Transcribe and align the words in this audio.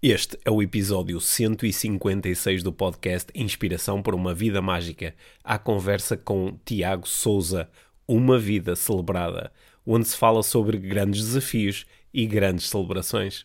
Este 0.00 0.38
é 0.44 0.50
o 0.50 0.62
episódio 0.62 1.20
156 1.20 2.62
do 2.62 2.72
podcast 2.72 3.32
Inspiração 3.34 4.00
por 4.00 4.14
uma 4.14 4.32
Vida 4.32 4.62
Mágica, 4.62 5.12
à 5.42 5.58
conversa 5.58 6.16
com 6.16 6.56
Tiago 6.64 7.08
Souza, 7.08 7.68
Uma 8.06 8.38
Vida 8.38 8.76
Celebrada, 8.76 9.50
onde 9.84 10.06
se 10.06 10.16
fala 10.16 10.44
sobre 10.44 10.78
grandes 10.78 11.24
desafios 11.24 11.84
e 12.14 12.26
grandes 12.26 12.68
celebrações. 12.68 13.44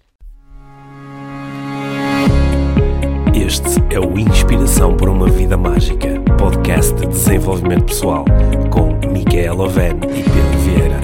Este 3.34 3.92
é 3.92 4.00
o 4.00 4.20
Inspiração 4.20 4.96
por 4.96 5.10
uma 5.10 5.28
Vida 5.32 5.58
Mágica, 5.58 6.22
podcast 6.38 6.94
de 6.94 7.08
desenvolvimento 7.08 7.86
pessoal, 7.86 8.26
com 8.72 8.94
Micaela 9.12 9.64
Oven 9.64 9.96
e 10.04 10.22
Pedro 10.22 10.60
Vieira. 10.60 11.02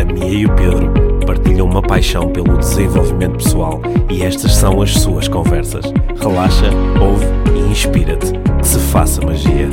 A 0.00 0.04
Mia 0.06 0.32
e 0.32 0.46
o 0.46 0.56
Pedro 0.56 1.11
partilham 1.24 1.66
uma 1.66 1.82
paixão 1.82 2.30
pelo 2.30 2.58
desenvolvimento 2.58 3.38
pessoal 3.38 3.80
e 4.10 4.22
estas 4.22 4.54
são 4.54 4.82
as 4.82 4.92
suas 4.92 5.28
conversas. 5.28 5.84
Relaxa, 6.20 6.70
ouve 7.00 7.24
e 7.56 7.70
inspira-te. 7.70 8.32
Que 8.58 8.66
se 8.66 8.78
faça 8.78 9.20
magia. 9.24 9.68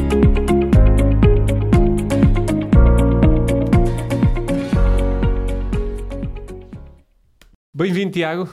Bem-vindo, 7.74 8.12
Tiago. 8.12 8.50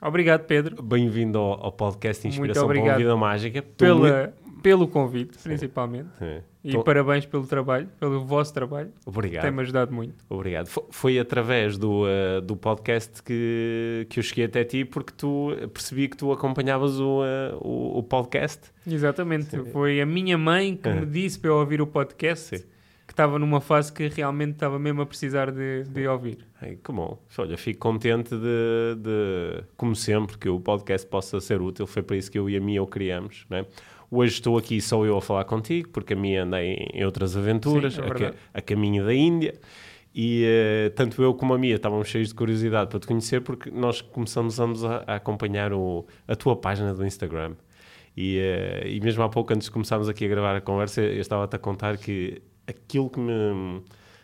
Obrigado, 0.00 0.44
Pedro. 0.46 0.82
Bem-vindo 0.82 1.38
ao, 1.38 1.66
ao 1.66 1.72
podcast 1.72 2.26
Inspiração 2.26 2.68
para 2.68 2.80
uma 2.80 2.96
Vida 2.96 3.16
Mágica. 3.16 3.60
Pela, 3.60 4.32
Pelo 4.62 4.88
convite, 4.88 5.38
principalmente. 5.38 6.08
É. 6.20 6.42
E 6.64 6.72
Tô- 6.72 6.82
parabéns 6.82 7.24
pelo 7.24 7.46
trabalho, 7.46 7.88
pelo 7.98 8.24
vosso 8.24 8.52
trabalho. 8.52 8.90
Obrigado. 9.06 9.42
Tem-me 9.44 9.60
ajudado 9.62 9.92
muito. 9.94 10.14
Obrigado. 10.28 10.66
Fo- 10.66 10.86
Foi 10.90 11.18
através 11.18 11.78
do, 11.78 12.02
uh, 12.04 12.40
do 12.42 12.56
podcast 12.56 13.22
que, 13.22 14.06
que 14.10 14.18
eu 14.18 14.22
cheguei 14.22 14.44
até 14.46 14.64
ti 14.64 14.84
porque 14.84 15.12
tu 15.16 15.50
percebi 15.72 16.08
que 16.08 16.16
tu 16.16 16.30
acompanhavas 16.32 16.98
o, 17.00 17.20
uh, 17.22 17.56
o, 17.60 17.98
o 17.98 18.02
podcast. 18.02 18.70
Exatamente. 18.86 19.56
Foi 19.72 20.00
a 20.00 20.06
minha 20.06 20.36
mãe 20.36 20.76
que 20.76 20.88
me 20.90 21.06
disse 21.06 21.38
para 21.38 21.50
eu 21.50 21.56
ouvir 21.56 21.80
o 21.80 21.86
podcast, 21.86 22.58
Sim. 22.58 22.64
que 23.06 23.12
estava 23.12 23.38
numa 23.38 23.60
fase 23.60 23.90
que 23.92 24.08
realmente 24.08 24.52
estava 24.54 24.78
mesmo 24.78 25.00
a 25.00 25.06
precisar 25.06 25.50
de, 25.52 25.84
de 25.84 26.06
ouvir. 26.08 26.38
Ai, 26.60 26.76
que 26.82 26.92
bom. 26.92 27.18
Olha, 27.38 27.56
fico 27.56 27.78
contente 27.78 28.30
de, 28.34 28.96
de, 28.96 29.64
como 29.76 29.94
sempre, 29.94 30.36
que 30.36 30.48
o 30.48 30.58
podcast 30.60 31.06
possa 31.08 31.40
ser 31.40 31.62
útil. 31.62 31.86
Foi 31.86 32.02
para 32.02 32.16
isso 32.16 32.30
que 32.30 32.38
eu 32.38 32.50
e 32.50 32.56
a 32.56 32.60
Mia 32.60 32.82
o 32.82 32.86
criamos. 32.86 33.46
Né? 33.48 33.64
Hoje 34.10 34.34
estou 34.34 34.56
aqui 34.56 34.80
só 34.80 35.04
eu 35.04 35.16
a 35.16 35.20
falar 35.20 35.44
contigo, 35.44 35.90
porque 35.90 36.14
a 36.14 36.16
Mia 36.16 36.44
anda 36.44 36.62
em, 36.62 37.04
outras 37.04 37.36
aventuras, 37.36 37.94
Sim, 37.94 38.00
é 38.00 38.26
a, 38.26 38.34
a 38.54 38.62
caminho 38.62 39.04
da 39.04 39.12
Índia. 39.12 39.54
E 40.14 40.44
eh, 40.44 40.90
tanto 40.96 41.22
eu 41.22 41.34
como 41.34 41.52
a 41.52 41.58
Mia 41.58 41.76
estávamos 41.76 42.08
cheios 42.08 42.28
de 42.28 42.34
curiosidade 42.34 42.88
para 42.88 42.98
te 42.98 43.06
conhecer, 43.06 43.42
porque 43.42 43.70
nós 43.70 44.00
começamos 44.00 44.82
a, 44.84 45.04
a 45.06 45.14
acompanhar 45.16 45.72
o, 45.72 46.06
a 46.26 46.34
tua 46.34 46.56
página 46.56 46.94
do 46.94 47.04
Instagram. 47.04 47.54
E, 48.16 48.38
eh, 48.38 48.88
e 48.88 49.00
mesmo 49.00 49.22
há 49.22 49.28
pouco, 49.28 49.52
antes 49.52 49.66
de 49.66 49.70
começarmos 49.70 50.08
aqui 50.08 50.24
a 50.24 50.28
gravar 50.28 50.56
a 50.56 50.60
conversa, 50.60 51.02
eu 51.02 51.20
estava-te 51.20 51.54
a 51.54 51.58
contar 51.58 51.98
que 51.98 52.42
aquilo 52.66 53.10
que 53.10 53.20
me, 53.20 53.82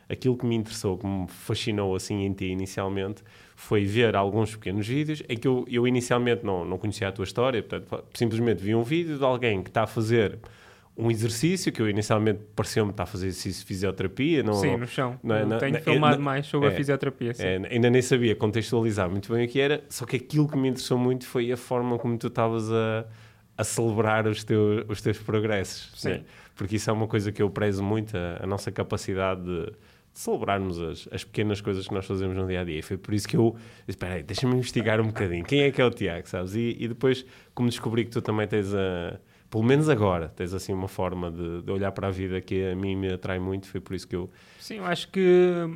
aquilo 0.08 0.36
que 0.36 0.46
me 0.46 0.56
interessou, 0.56 0.98
que 0.98 1.06
me 1.06 1.28
fascinou 1.28 1.94
assim 1.94 2.24
em 2.24 2.32
ti 2.32 2.46
inicialmente, 2.46 3.22
foi 3.56 3.84
ver 3.84 4.16
alguns 4.16 4.54
pequenos 4.56 4.86
vídeos 4.86 5.22
em 5.28 5.36
que 5.36 5.46
eu, 5.46 5.64
eu 5.68 5.86
inicialmente 5.86 6.44
não, 6.44 6.64
não 6.64 6.76
conhecia 6.78 7.08
a 7.08 7.12
tua 7.12 7.24
história, 7.24 7.62
portanto, 7.62 8.04
simplesmente 8.14 8.62
vi 8.62 8.74
um 8.74 8.82
vídeo 8.82 9.16
de 9.18 9.24
alguém 9.24 9.62
que 9.62 9.70
está 9.70 9.84
a 9.84 9.86
fazer 9.86 10.38
um 10.96 11.10
exercício 11.10 11.72
que 11.72 11.82
eu 11.82 11.88
inicialmente 11.88 12.40
pareceu-me 12.54 12.92
estar 12.92 13.02
a 13.02 13.06
fazer 13.06 13.26
exercício 13.26 13.60
de 13.62 13.66
fisioterapia. 13.66 14.42
Não, 14.44 14.54
sim, 14.54 14.76
no 14.76 14.86
chão. 14.86 15.18
não 15.24 15.34
é- 15.34 15.44
não- 15.44 15.58
tenho 15.58 15.72
não- 15.74 15.80
filmado 15.80 16.22
mais 16.22 16.46
sobre 16.46 16.68
é- 16.68 16.72
a 16.72 16.74
fisioterapia. 16.74 17.32
É, 17.38 17.60
ainda 17.70 17.90
nem 17.90 18.00
sabia 18.00 18.36
contextualizar 18.36 19.10
muito 19.10 19.32
bem 19.32 19.44
o 19.44 19.48
que 19.48 19.58
era, 19.60 19.82
só 19.88 20.04
que 20.06 20.16
aquilo 20.16 20.48
que 20.48 20.56
me 20.56 20.68
interessou 20.68 20.96
muito 20.98 21.26
foi 21.26 21.50
a 21.50 21.56
forma 21.56 21.98
como 21.98 22.16
tu 22.16 22.28
estavas 22.28 22.70
a, 22.70 23.04
a 23.58 23.64
celebrar 23.64 24.26
os 24.28 24.44
teus, 24.44 24.84
os 24.88 25.00
teus 25.00 25.18
progressos. 25.18 25.90
Sim. 25.96 26.08
né? 26.10 26.20
Porque 26.54 26.76
isso 26.76 26.88
é 26.88 26.92
uma 26.92 27.08
coisa 27.08 27.32
que 27.32 27.42
eu 27.42 27.50
prezo 27.50 27.82
muito, 27.82 28.16
a, 28.16 28.44
a 28.44 28.46
nossa 28.46 28.70
capacidade 28.70 29.42
de, 29.42 29.64
de 29.66 29.72
celebrarmos 30.14 30.80
as, 30.80 31.08
as 31.12 31.24
pequenas 31.24 31.60
coisas 31.60 31.86
que 31.88 31.92
nós 31.92 32.06
fazemos 32.06 32.36
no 32.36 32.46
dia 32.46 32.60
a 32.60 32.64
dia. 32.64 32.78
E 32.78 32.82
foi 32.82 32.96
por 32.96 33.12
isso 33.12 33.26
que 33.28 33.36
eu 33.36 33.54
disse: 33.86 33.90
espera 33.90 34.14
aí, 34.14 34.22
deixa-me 34.22 34.54
investigar 34.54 35.00
um 35.00 35.08
bocadinho. 35.08 35.44
Quem 35.44 35.62
é 35.62 35.70
que 35.70 35.82
é 35.82 35.84
o 35.84 35.90
Tiago, 35.90 36.28
sabes? 36.28 36.54
E, 36.54 36.76
e 36.78 36.88
depois, 36.88 37.26
como 37.54 37.68
descobri 37.68 38.04
que 38.04 38.10
tu 38.12 38.22
também 38.22 38.46
tens 38.46 38.72
a. 38.72 39.18
Pelo 39.50 39.62
menos 39.64 39.88
agora, 39.88 40.28
tens 40.30 40.52
assim 40.54 40.72
uma 40.72 40.88
forma 40.88 41.30
de, 41.30 41.62
de 41.62 41.70
olhar 41.70 41.92
para 41.92 42.08
a 42.08 42.10
vida 42.10 42.40
que 42.40 42.64
a 42.66 42.74
mim 42.74 42.96
me 42.96 43.12
atrai 43.12 43.38
muito, 43.38 43.68
foi 43.68 43.80
por 43.80 43.94
isso 43.94 44.08
que 44.08 44.16
eu. 44.16 44.30
Sim, 44.58 44.78
eu 44.78 44.84
acho 44.86 45.08
que 45.10 45.68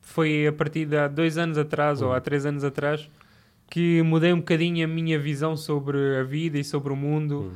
foi 0.00 0.46
a 0.46 0.52
partir 0.52 0.86
de 0.86 0.96
há 0.96 1.08
dois 1.08 1.36
anos 1.36 1.58
atrás 1.58 2.00
Uhum. 2.00 2.08
ou 2.08 2.14
há 2.14 2.20
três 2.20 2.46
anos 2.46 2.64
atrás 2.64 3.10
que 3.70 4.00
mudei 4.02 4.32
um 4.32 4.38
bocadinho 4.38 4.82
a 4.82 4.88
minha 4.88 5.18
visão 5.18 5.54
sobre 5.58 5.98
a 6.16 6.22
vida 6.22 6.58
e 6.58 6.64
sobre 6.64 6.90
o 6.90 6.96
mundo. 6.96 7.40
Uhum. 7.40 7.52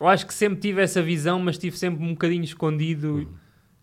Eu 0.00 0.08
acho 0.08 0.26
que 0.26 0.32
sempre 0.32 0.60
tive 0.60 0.80
essa 0.80 1.02
visão, 1.02 1.38
mas 1.40 1.56
estive 1.56 1.76
sempre 1.76 2.02
um 2.02 2.10
bocadinho 2.12 2.44
escondido 2.44 3.28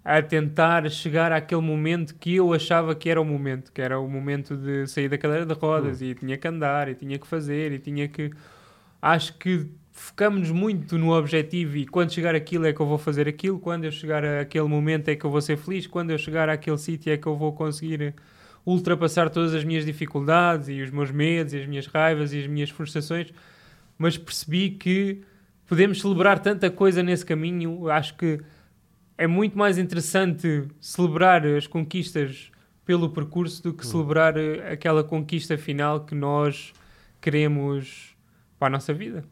a 0.03 0.22
tentar 0.22 0.90
chegar 0.90 1.31
àquele 1.31 1.62
momento 1.62 2.16
que 2.16 2.36
eu 2.36 2.53
achava 2.53 2.94
que 2.94 3.09
era 3.09 3.22
o 3.22 3.25
momento, 3.25 3.72
que 3.72 3.81
era 3.81 4.00
o 4.00 4.08
momento 4.08 4.58
de 4.58 4.86
sair 4.88 5.08
da 5.08 5.18
cadeira 5.18 5.46
de 5.46 5.53
rodas 5.53 6.02
e 6.02 6.14
tinha 6.14 6.38
que 6.38 6.47
andar 6.47 6.90
e 6.90 6.96
tinha 6.96 7.18
que 7.18 7.25
fazer 7.25 7.72
e 7.72 7.80
tinha 7.80 8.08
que. 8.08 8.31
Acho 9.02 9.38
que 9.38 9.69
focamos 9.94 10.50
muito 10.50 10.97
no 10.97 11.14
objetivo 11.14 11.78
e 11.78 11.86
quando 11.86 12.12
chegar 12.12 12.36
aquilo 12.36 12.66
é 12.66 12.74
que 12.74 12.80
eu 12.81 12.86
vou 12.86 12.97
fazer 12.97 13.28
aquilo, 13.28 13.59
quando 13.59 13.86
eu 13.86 13.91
chegar 13.91 14.25
àquele 14.25 14.68
momento 14.68 15.08
é 15.09 15.16
que 15.16 15.24
eu 15.24 15.30
vou 15.30 15.40
ser 15.40 15.56
feliz, 15.56 15.88
quando 15.88 16.09
eu 16.09 16.18
chegar 16.18 16.50
àquele 16.50 16.78
sítio 16.78 17.14
é 17.14 17.18
que 17.18 17.28
eu 17.28 17.35
vou 17.38 17.53
conseguir 17.53 18.14
ultrapassar 18.66 19.30
todas 19.30 19.53
as 19.53 19.64
minhas 19.64 19.85
dificuldades 19.85 20.68
e 20.68 20.81
os 20.81 20.90
meus 20.90 21.12
medos 21.12 21.53
e 21.53 21.59
as 21.59 21.68
minhas 21.68 21.85
raivas 21.85 22.34
e 22.34 22.40
as 22.40 22.47
minhas 22.47 22.70
frustrações, 22.70 23.31
mas 23.97 24.18
percebi 24.18 24.72
que 24.72 25.22
podemos 25.68 26.02
celebrar 26.02 26.40
tanta 26.40 26.70
coisa 26.72 27.03
nesse 27.03 27.25
caminho. 27.25 27.90
Acho 27.90 28.16
que 28.16 28.40
é 29.18 29.28
muito 29.28 29.57
mais 29.57 29.78
interessante 29.78 30.68
celebrar 30.79 31.46
as 31.46 31.68
conquistas 31.68 32.51
pelo 32.85 33.09
percurso 33.09 33.63
do 33.63 33.74
que 33.74 33.85
celebrar 33.85 34.38
eh, 34.38 34.72
aquela 34.72 35.03
conquista 35.03 35.57
final 35.57 36.01
que 36.01 36.13
nós 36.13 36.74
queremos 37.22 38.13
para 38.59 38.68
a 38.68 38.69
nossa 38.72 38.94
vida. 38.94 39.25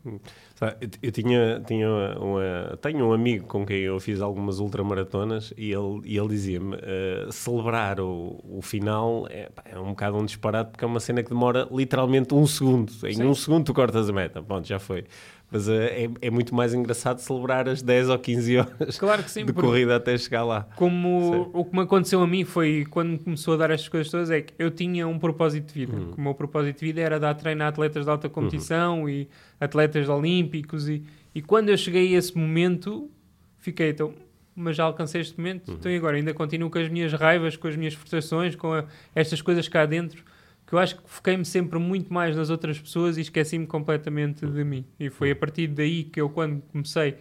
Sabe, 0.55 0.89
Eu, 1.01 1.11
tinha, 1.11 1.61
tinha 1.65 1.89
uma, 2.19 2.77
tenho 2.81 3.07
um 3.07 3.13
amigo 3.13 3.47
com 3.47 3.65
quem 3.65 3.79
eu 3.79 3.97
fiz 3.99 4.19
algumas 4.19 4.59
ultramaratonas 4.59 5.53
e 5.57 5.71
ele, 5.71 6.01
e 6.03 6.17
ele 6.17 6.27
dizia-me: 6.27 6.77
eh, 6.81 7.27
celebrar 7.31 7.99
o, 7.99 8.41
o 8.43 8.61
final 8.61 9.25
é, 9.29 9.49
é 9.65 9.79
um 9.79 9.89
bocado 9.89 10.17
um 10.17 10.25
disparate 10.25 10.71
porque 10.71 10.83
é 10.83 10.87
uma 10.87 10.99
cena 10.99 11.23
que 11.23 11.29
demora 11.29 11.67
literalmente 11.71 12.33
um 12.33 12.45
segundo. 12.45 12.91
Em 13.05 13.15
Sim. 13.15 13.23
um 13.23 13.33
segundo 13.33 13.65
tu 13.65 13.73
cortas 13.73 14.09
a 14.09 14.13
meta, 14.13 14.43
pronto, 14.43 14.67
já 14.67 14.79
foi. 14.79 15.05
Mas 15.51 15.67
eh, 15.67 16.05
é, 16.05 16.27
é 16.27 16.29
muito 16.29 16.55
mais 16.55 16.73
engraçado 16.73 17.19
celebrar 17.19 17.67
as 17.67 17.81
10 17.81 18.07
ou 18.09 18.17
15 18.17 18.57
horas 18.57 18.97
Claro 18.97 19.21
que 19.21 19.29
sim, 19.29 19.43
de 19.45 19.51
corrida 19.51 19.97
até 19.97 20.17
chegar 20.17 20.45
lá. 20.45 20.67
como 20.77 21.33
Sim. 21.45 21.49
o 21.53 21.65
que 21.65 21.75
me 21.75 21.81
aconteceu 21.83 22.21
a 22.21 22.27
mim 22.27 22.45
foi 22.45 22.85
quando 22.89 23.19
começou 23.21 23.55
a 23.55 23.57
dar 23.57 23.69
estas 23.71 23.89
coisas 23.89 24.09
todas 24.09 24.31
é 24.31 24.41
que 24.41 24.53
eu 24.57 24.71
tinha 24.71 25.05
um 25.07 25.19
propósito 25.19 25.67
de 25.67 25.73
vida. 25.73 25.97
Uhum. 25.97 26.13
O 26.17 26.21
meu 26.21 26.33
propósito 26.33 26.79
de 26.79 26.85
vida 26.85 27.01
era 27.01 27.19
dar 27.19 27.33
treino 27.35 27.63
a 27.63 27.67
atletas 27.67 28.05
de 28.05 28.09
alta 28.11 28.29
competição 28.29 29.09
e 29.09 29.27
atletas 29.59 30.07
olímpicos 30.07 30.87
e, 30.87 31.03
e 31.35 31.41
quando 31.41 31.67
eu 31.69 31.77
cheguei 31.77 32.15
a 32.15 32.17
esse 32.17 32.37
momento 32.37 33.09
fiquei 33.57 33.89
então 33.89 34.13
mas 34.53 34.75
já 34.75 34.83
alcancei 34.83 35.21
este 35.21 35.37
momento, 35.37 35.69
Uhum. 35.69 35.77
então 35.79 35.95
agora 35.95 36.17
ainda 36.17 36.33
continuo 36.33 36.69
com 36.69 36.77
as 36.77 36.89
minhas 36.89 37.13
raivas, 37.13 37.55
com 37.55 37.67
as 37.69 37.75
minhas 37.77 37.93
frustrações, 37.93 38.53
com 38.55 38.73
a- 38.73 38.83
estas 39.15 39.41
coisas 39.41 39.67
cá 39.69 39.85
dentro, 39.85 40.23
que 40.71 40.75
eu 40.75 40.79
acho 40.79 40.95
que 40.95 41.01
foquei-me 41.05 41.43
sempre 41.43 41.77
muito 41.77 42.13
mais 42.13 42.33
nas 42.33 42.49
outras 42.49 42.79
pessoas 42.79 43.17
e 43.17 43.21
esqueci-me 43.21 43.67
completamente 43.67 44.45
de 44.45 44.63
mim. 44.63 44.85
E 44.97 45.09
foi 45.09 45.31
a 45.31 45.35
partir 45.35 45.67
daí 45.67 46.05
que 46.05 46.21
eu, 46.21 46.29
quando 46.29 46.61
comecei 46.61 47.17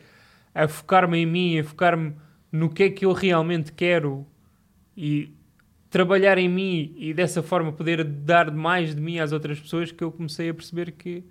a 0.54 0.68
focar-me 0.68 1.18
em 1.18 1.26
mim, 1.26 1.58
a 1.58 1.64
focar-me 1.64 2.14
no 2.52 2.70
que 2.70 2.84
é 2.84 2.90
que 2.90 3.04
eu 3.04 3.12
realmente 3.12 3.72
quero 3.72 4.24
e 4.96 5.34
trabalhar 5.90 6.38
em 6.38 6.48
mim 6.48 6.94
e 6.96 7.12
dessa 7.12 7.42
forma 7.42 7.72
poder 7.72 8.04
dar 8.04 8.52
mais 8.52 8.94
de 8.94 9.00
mim 9.00 9.18
às 9.18 9.32
outras 9.32 9.58
pessoas, 9.58 9.90
que 9.90 10.04
eu 10.04 10.12
comecei 10.12 10.48
a 10.48 10.54
perceber 10.54 10.92
que 10.92 11.24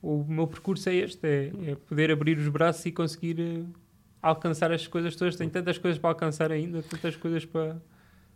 o 0.00 0.22
meu 0.22 0.46
percurso 0.46 0.88
é 0.88 0.94
este: 0.94 1.26
é, 1.26 1.52
é 1.72 1.74
poder 1.74 2.12
abrir 2.12 2.38
os 2.38 2.46
braços 2.46 2.86
e 2.86 2.92
conseguir 2.92 3.40
eh, 3.40 3.64
alcançar 4.22 4.70
as 4.70 4.86
coisas 4.86 5.16
todas. 5.16 5.34
Tenho 5.34 5.50
tantas 5.50 5.78
coisas 5.78 5.98
para 5.98 6.10
alcançar 6.10 6.52
ainda, 6.52 6.80
tantas 6.80 7.16
coisas 7.16 7.44
para 7.44 7.76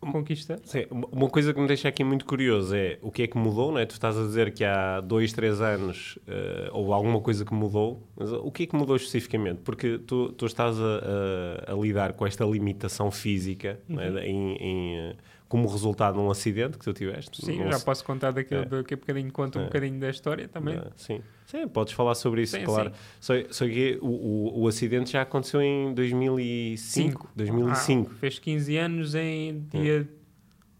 conquistar. 0.09 0.57
Sim, 0.63 0.85
uma- 0.89 1.29
coisa 1.29 1.53
que 1.53 1.59
me 1.59 1.67
deixa 1.67 1.87
aqui 1.87 2.03
muito 2.03 2.25
curioso 2.25 2.73
é 2.75 2.97
o 3.01 3.11
que 3.11 3.23
é 3.23 3.27
que 3.27 3.37
mudou, 3.37 3.71
não 3.71 3.77
é? 3.79 3.85
Tu 3.85 3.91
estás 3.91 4.17
a 4.17 4.21
dizer 4.23 4.53
que 4.53 4.63
há 4.63 4.99
dois, 5.01 5.33
três 5.33 5.61
anos 5.61 6.17
eh, 6.27 6.69
houve 6.71 6.91
alguma 6.93 7.19
coisa 7.21 7.45
que 7.45 7.53
mudou, 7.53 8.07
mas 8.15 8.31
o 8.31 8.49
que 8.51 8.63
é 8.63 8.65
que 8.67 8.75
mudou 8.75 8.95
especificamente? 8.95 9.59
Porque 9.63 9.97
tu, 9.99 10.31
tu 10.31 10.45
estás 10.45 10.79
a, 10.79 11.67
a- 11.67 11.73
a 11.73 11.75
lidar 11.75 12.13
com 12.13 12.25
esta 12.25 12.43
limitação 12.45 13.11
física 13.11 13.79
não 13.87 14.01
é? 14.01 14.25
em, 14.27 14.53
em, 14.55 14.95
eh, 14.97 15.15
como 15.51 15.67
resultado 15.67 16.13
de 16.13 16.21
um 16.21 16.31
acidente 16.31 16.77
que 16.77 16.85
tu 16.85 16.93
tiveste. 16.93 17.45
Sim, 17.45 17.57
já 17.69 17.77
posso 17.81 18.05
contar 18.05 18.31
daquele, 18.31 18.61
É. 18.61 18.65
daqui 18.65 18.93
a 18.93 18.97
bocadinho, 18.97 19.29
conto 19.33 19.59
um 19.59 19.63
É. 19.63 19.65
bocadinho 19.65 19.99
da 19.99 20.09
história 20.09 20.47
também. 20.47 20.77
Ah, 20.77 20.87
sim. 20.95 21.19
sim, 21.45 21.67
podes 21.67 21.91
falar 21.91 22.15
sobre 22.15 22.43
isso, 22.43 22.55
Sim, 22.57 22.63
claro. 22.63 22.89
sim. 22.91 22.95
Só, 23.19 23.33
só 23.49 23.65
que 23.65 23.99
o, 24.01 24.07
o, 24.07 24.61
o 24.61 24.67
acidente 24.69 25.11
já 25.11 25.23
aconteceu 25.23 25.61
em 25.61 25.93
2005. 25.93 27.31
2005. 27.35 28.11
Ah, 28.13 28.15
fez 28.17 28.39
15 28.39 28.77
anos 28.77 29.13
em 29.13 29.65
dia 29.69 30.07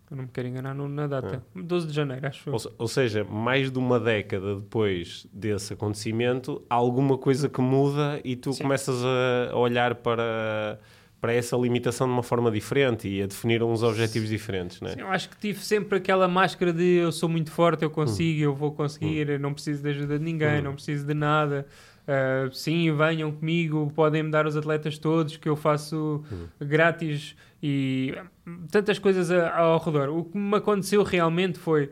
Eu 0.10 0.16
não 0.18 0.24
me 0.24 0.30
quero 0.34 0.48
enganar 0.48 0.74
na 0.74 1.08
data. 1.08 1.44
12 1.54 1.88
de 1.88 1.94
janeiro, 1.94 2.26
acho. 2.28 2.50
Ou, 2.50 2.58
ou 2.78 2.88
seja, 2.88 3.24
mais 3.26 3.70
de 3.72 3.78
uma 3.78 4.00
década 4.00 4.56
depois 4.56 5.26
desse 5.34 5.74
acontecimento, 5.74 6.62
há 6.70 6.76
alguma 6.76 7.18
coisa 7.18 7.48
que 7.50 7.60
muda 7.62 8.22
e 8.24 8.36
tu 8.38 8.52
Sim. 8.54 8.64
começas 8.64 8.96
a 9.06 9.56
olhar 9.58 9.96
para, 9.96 10.80
para 11.22 11.32
essa 11.34 11.56
limitação 11.56 12.08
de 12.08 12.14
uma 12.14 12.24
forma 12.24 12.50
diferente 12.50 13.08
e 13.08 13.22
a 13.22 13.28
definir 13.28 13.62
uns 13.62 13.84
objetivos 13.84 14.28
diferentes, 14.28 14.82
não 14.82 14.90
é? 14.90 14.94
Sim, 14.94 15.02
eu 15.02 15.08
acho 15.08 15.30
que 15.30 15.38
tive 15.38 15.60
sempre 15.60 16.00
aquela 16.00 16.28
máscara 16.28 16.74
de 16.74 16.84
eu 16.96 17.12
sou 17.12 17.30
muito 17.30 17.52
forte, 17.52 17.84
eu 17.84 17.92
consigo, 17.92 18.42
eu 18.42 18.56
vou 18.56 18.72
conseguir, 18.72 19.30
Hum. 19.30 19.38
não 19.40 19.54
preciso 19.54 19.84
de 19.84 19.90
ajuda 19.90 20.18
de 20.18 20.26
ninguém, 20.26 20.62
não 20.64 20.74
preciso 20.74 21.06
de 21.06 21.14
nada. 21.14 21.68
Ah, 22.08 22.50
sim, 22.52 22.92
venham 22.96 23.32
comigo, 23.32 23.92
podem 23.96 24.24
me 24.24 24.32
dar 24.32 24.48
os 24.48 24.58
atletas 24.58 24.98
todos 24.98 25.38
que 25.38 25.48
eu 25.48 25.56
faço 25.56 26.24
Hum. 26.32 26.48
grátis 26.60 27.36
e 27.62 28.16
hum, 28.48 28.66
tantas 28.72 28.98
coisas 28.98 29.30
a- 29.30 29.56
ao 29.60 29.78
redor. 29.80 30.10
O 30.10 30.24
que 30.26 30.36
me 30.36 30.56
aconteceu 30.58 31.04
realmente 31.04 31.60
foi 31.60 31.92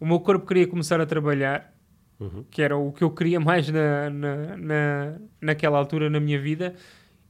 o 0.00 0.06
meu 0.06 0.18
corpo 0.20 0.46
queria 0.46 0.66
começar 0.66 0.98
a 1.00 1.06
trabalhar, 1.06 1.70
Uhum. 2.18 2.44
que 2.50 2.62
era 2.62 2.76
o 2.76 2.92
que 2.92 3.04
eu 3.04 3.10
queria 3.10 3.38
mais 3.40 3.68
na, 3.68 4.08
na, 4.08 4.56
na, 4.56 5.14
naquela 5.40 5.76
altura 5.78 6.08
na 6.08 6.18
minha 6.18 6.40
vida, 6.40 6.74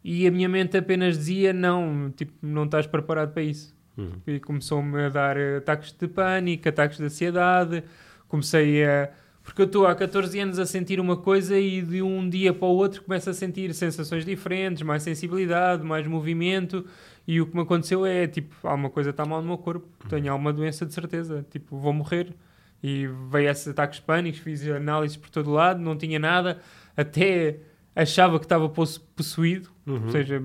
e 0.04 0.26
a 0.26 0.30
minha 0.30 0.48
mente 0.48 0.76
apenas 0.76 1.16
dizia: 1.16 1.52
não, 1.54 2.12
tipo, 2.14 2.32
não 2.42 2.64
estás 2.64 2.86
preparado 2.86 3.32
para 3.32 3.42
isso. 3.42 3.74
Uhum. 3.96 4.12
E 4.26 4.38
começou-me 4.38 5.04
a 5.04 5.08
dar 5.08 5.36
eh, 5.38 5.56
ataques 5.56 5.92
de 5.92 6.06
pânico, 6.06 6.68
ataques 6.68 6.98
de 6.98 7.04
ansiedade. 7.04 7.82
Comecei 8.28 8.84
a. 8.84 9.10
Porque 9.42 9.60
eu 9.62 9.66
estou 9.66 9.86
há 9.86 9.94
14 9.94 10.38
anos 10.40 10.58
a 10.58 10.64
sentir 10.64 10.98
uma 10.98 11.16
coisa 11.18 11.58
e 11.58 11.82
de 11.82 12.02
um 12.02 12.28
dia 12.28 12.52
para 12.52 12.66
o 12.66 12.70
outro 12.70 13.02
começo 13.02 13.28
a 13.28 13.34
sentir 13.34 13.72
sensações 13.74 14.24
diferentes, 14.24 14.82
mais 14.82 15.02
sensibilidade, 15.02 15.82
mais 15.82 16.06
movimento. 16.06 16.84
E 17.26 17.40
o 17.40 17.46
que 17.46 17.54
me 17.54 17.62
aconteceu 17.62 18.04
é 18.04 18.26
tipo: 18.26 18.54
há 18.66 18.74
uma 18.74 18.90
coisa 18.90 19.10
está 19.10 19.24
mal 19.24 19.40
no 19.40 19.48
meu 19.48 19.58
corpo, 19.58 19.88
tenho 20.08 20.30
alguma 20.30 20.52
doença 20.52 20.84
de 20.84 20.92
certeza, 20.92 21.46
tipo, 21.50 21.78
vou 21.78 21.92
morrer. 21.94 22.34
E 22.82 23.06
veio 23.30 23.48
esses 23.48 23.68
ataques 23.68 23.98
de 24.00 24.04
pânico, 24.04 24.36
fiz 24.38 24.66
análises 24.68 25.16
por 25.16 25.30
todo 25.30 25.50
lado, 25.50 25.80
não 25.80 25.96
tinha 25.96 26.18
nada, 26.18 26.60
até 26.94 27.60
achava 27.94 28.38
que 28.38 28.44
estava 28.46 28.68
possuído, 28.68 29.70
Uhum. 29.86 30.04
ou 30.04 30.10
seja, 30.10 30.42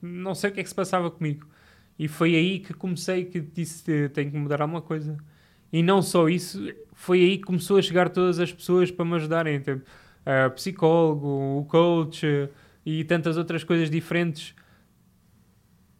não 0.00 0.34
sei 0.34 0.50
o 0.50 0.52
que 0.52 0.60
é 0.60 0.62
que 0.62 0.68
se 0.68 0.74
passava 0.74 1.10
comigo. 1.10 1.46
E 1.98 2.08
foi 2.08 2.34
aí 2.34 2.58
que 2.60 2.72
comecei 2.74 3.24
que 3.24 3.40
disse 3.40 4.08
tenho 4.10 4.30
que 4.30 4.36
mudar 4.36 4.60
alguma 4.62 4.82
coisa. 4.82 5.16
E 5.72 5.82
não 5.82 6.00
só 6.02 6.28
isso, 6.28 6.60
foi 6.92 7.20
aí 7.20 7.38
que 7.38 7.44
começou 7.44 7.78
a 7.78 7.82
chegar 7.82 8.08
todas 8.10 8.38
as 8.38 8.52
pessoas 8.52 8.90
para 8.90 9.04
me 9.04 9.14
ajudarem. 9.16 9.58
Tipo, 9.60 9.82
a 10.24 10.50
psicólogo, 10.50 11.26
o 11.60 11.64
coach 11.66 12.24
e 12.84 13.02
tantas 13.04 13.36
outras 13.36 13.64
coisas 13.64 13.90
diferentes. 13.90 14.54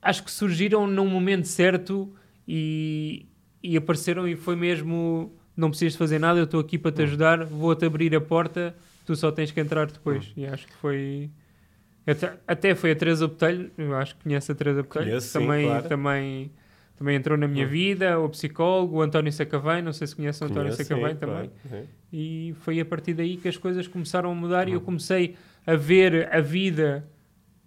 Acho 0.00 0.22
que 0.22 0.30
surgiram 0.30 0.86
num 0.86 1.08
momento 1.08 1.46
certo 1.46 2.12
e, 2.46 3.26
e 3.62 3.76
apareceram 3.76 4.28
e 4.28 4.36
foi 4.36 4.54
mesmo 4.54 5.32
não 5.56 5.70
precisas 5.70 5.96
fazer 5.96 6.18
nada, 6.18 6.38
eu 6.38 6.44
estou 6.44 6.60
aqui 6.60 6.78
para 6.78 6.92
te 6.92 7.02
ajudar, 7.02 7.42
vou-te 7.44 7.84
abrir 7.86 8.14
a 8.14 8.20
porta, 8.20 8.76
tu 9.06 9.16
só 9.16 9.30
tens 9.32 9.50
que 9.50 9.60
entrar 9.60 9.86
depois. 9.90 10.32
E 10.36 10.44
acho 10.46 10.66
que 10.66 10.74
foi... 10.74 11.30
Até, 12.06 12.38
até 12.46 12.74
foi 12.74 12.92
a 12.92 12.96
Teresa 12.96 13.26
Botelho, 13.26 13.70
eu 13.76 13.94
acho 13.96 14.14
que 14.16 14.22
conhece 14.24 14.52
a 14.52 14.54
Teresa 14.54 14.82
Botelho, 14.82 15.06
Conheço, 15.06 15.26
sim, 15.28 15.38
também, 15.40 15.66
claro. 15.66 15.88
também, 15.88 16.52
também 16.96 17.16
entrou 17.16 17.36
na 17.36 17.48
minha 17.48 17.66
Hum. 17.66 17.68
vida, 17.70 18.18
o 18.20 18.28
psicólogo, 18.28 18.98
o 18.98 19.02
António 19.02 19.32
Sacavém, 19.32 19.82
não 19.82 19.92
sei 19.92 20.06
se 20.06 20.14
conhece 20.14 20.40
o 20.44 20.46
António 20.46 20.72
Sacavém 20.72 21.14
sim, 21.14 21.16
também. 21.16 21.50
claro, 21.50 21.84
sim. 21.84 21.88
E 22.12 22.54
foi 22.60 22.78
a 22.78 22.84
partir 22.84 23.12
daí 23.14 23.36
que 23.36 23.48
as 23.48 23.56
coisas 23.56 23.88
começaram 23.88 24.30
a 24.30 24.34
mudar 24.34 24.68
e 24.68 24.70
Hum. 24.70 24.74
eu 24.74 24.80
comecei 24.82 25.34
a 25.66 25.74
ver 25.74 26.28
a 26.32 26.40
vida 26.40 27.08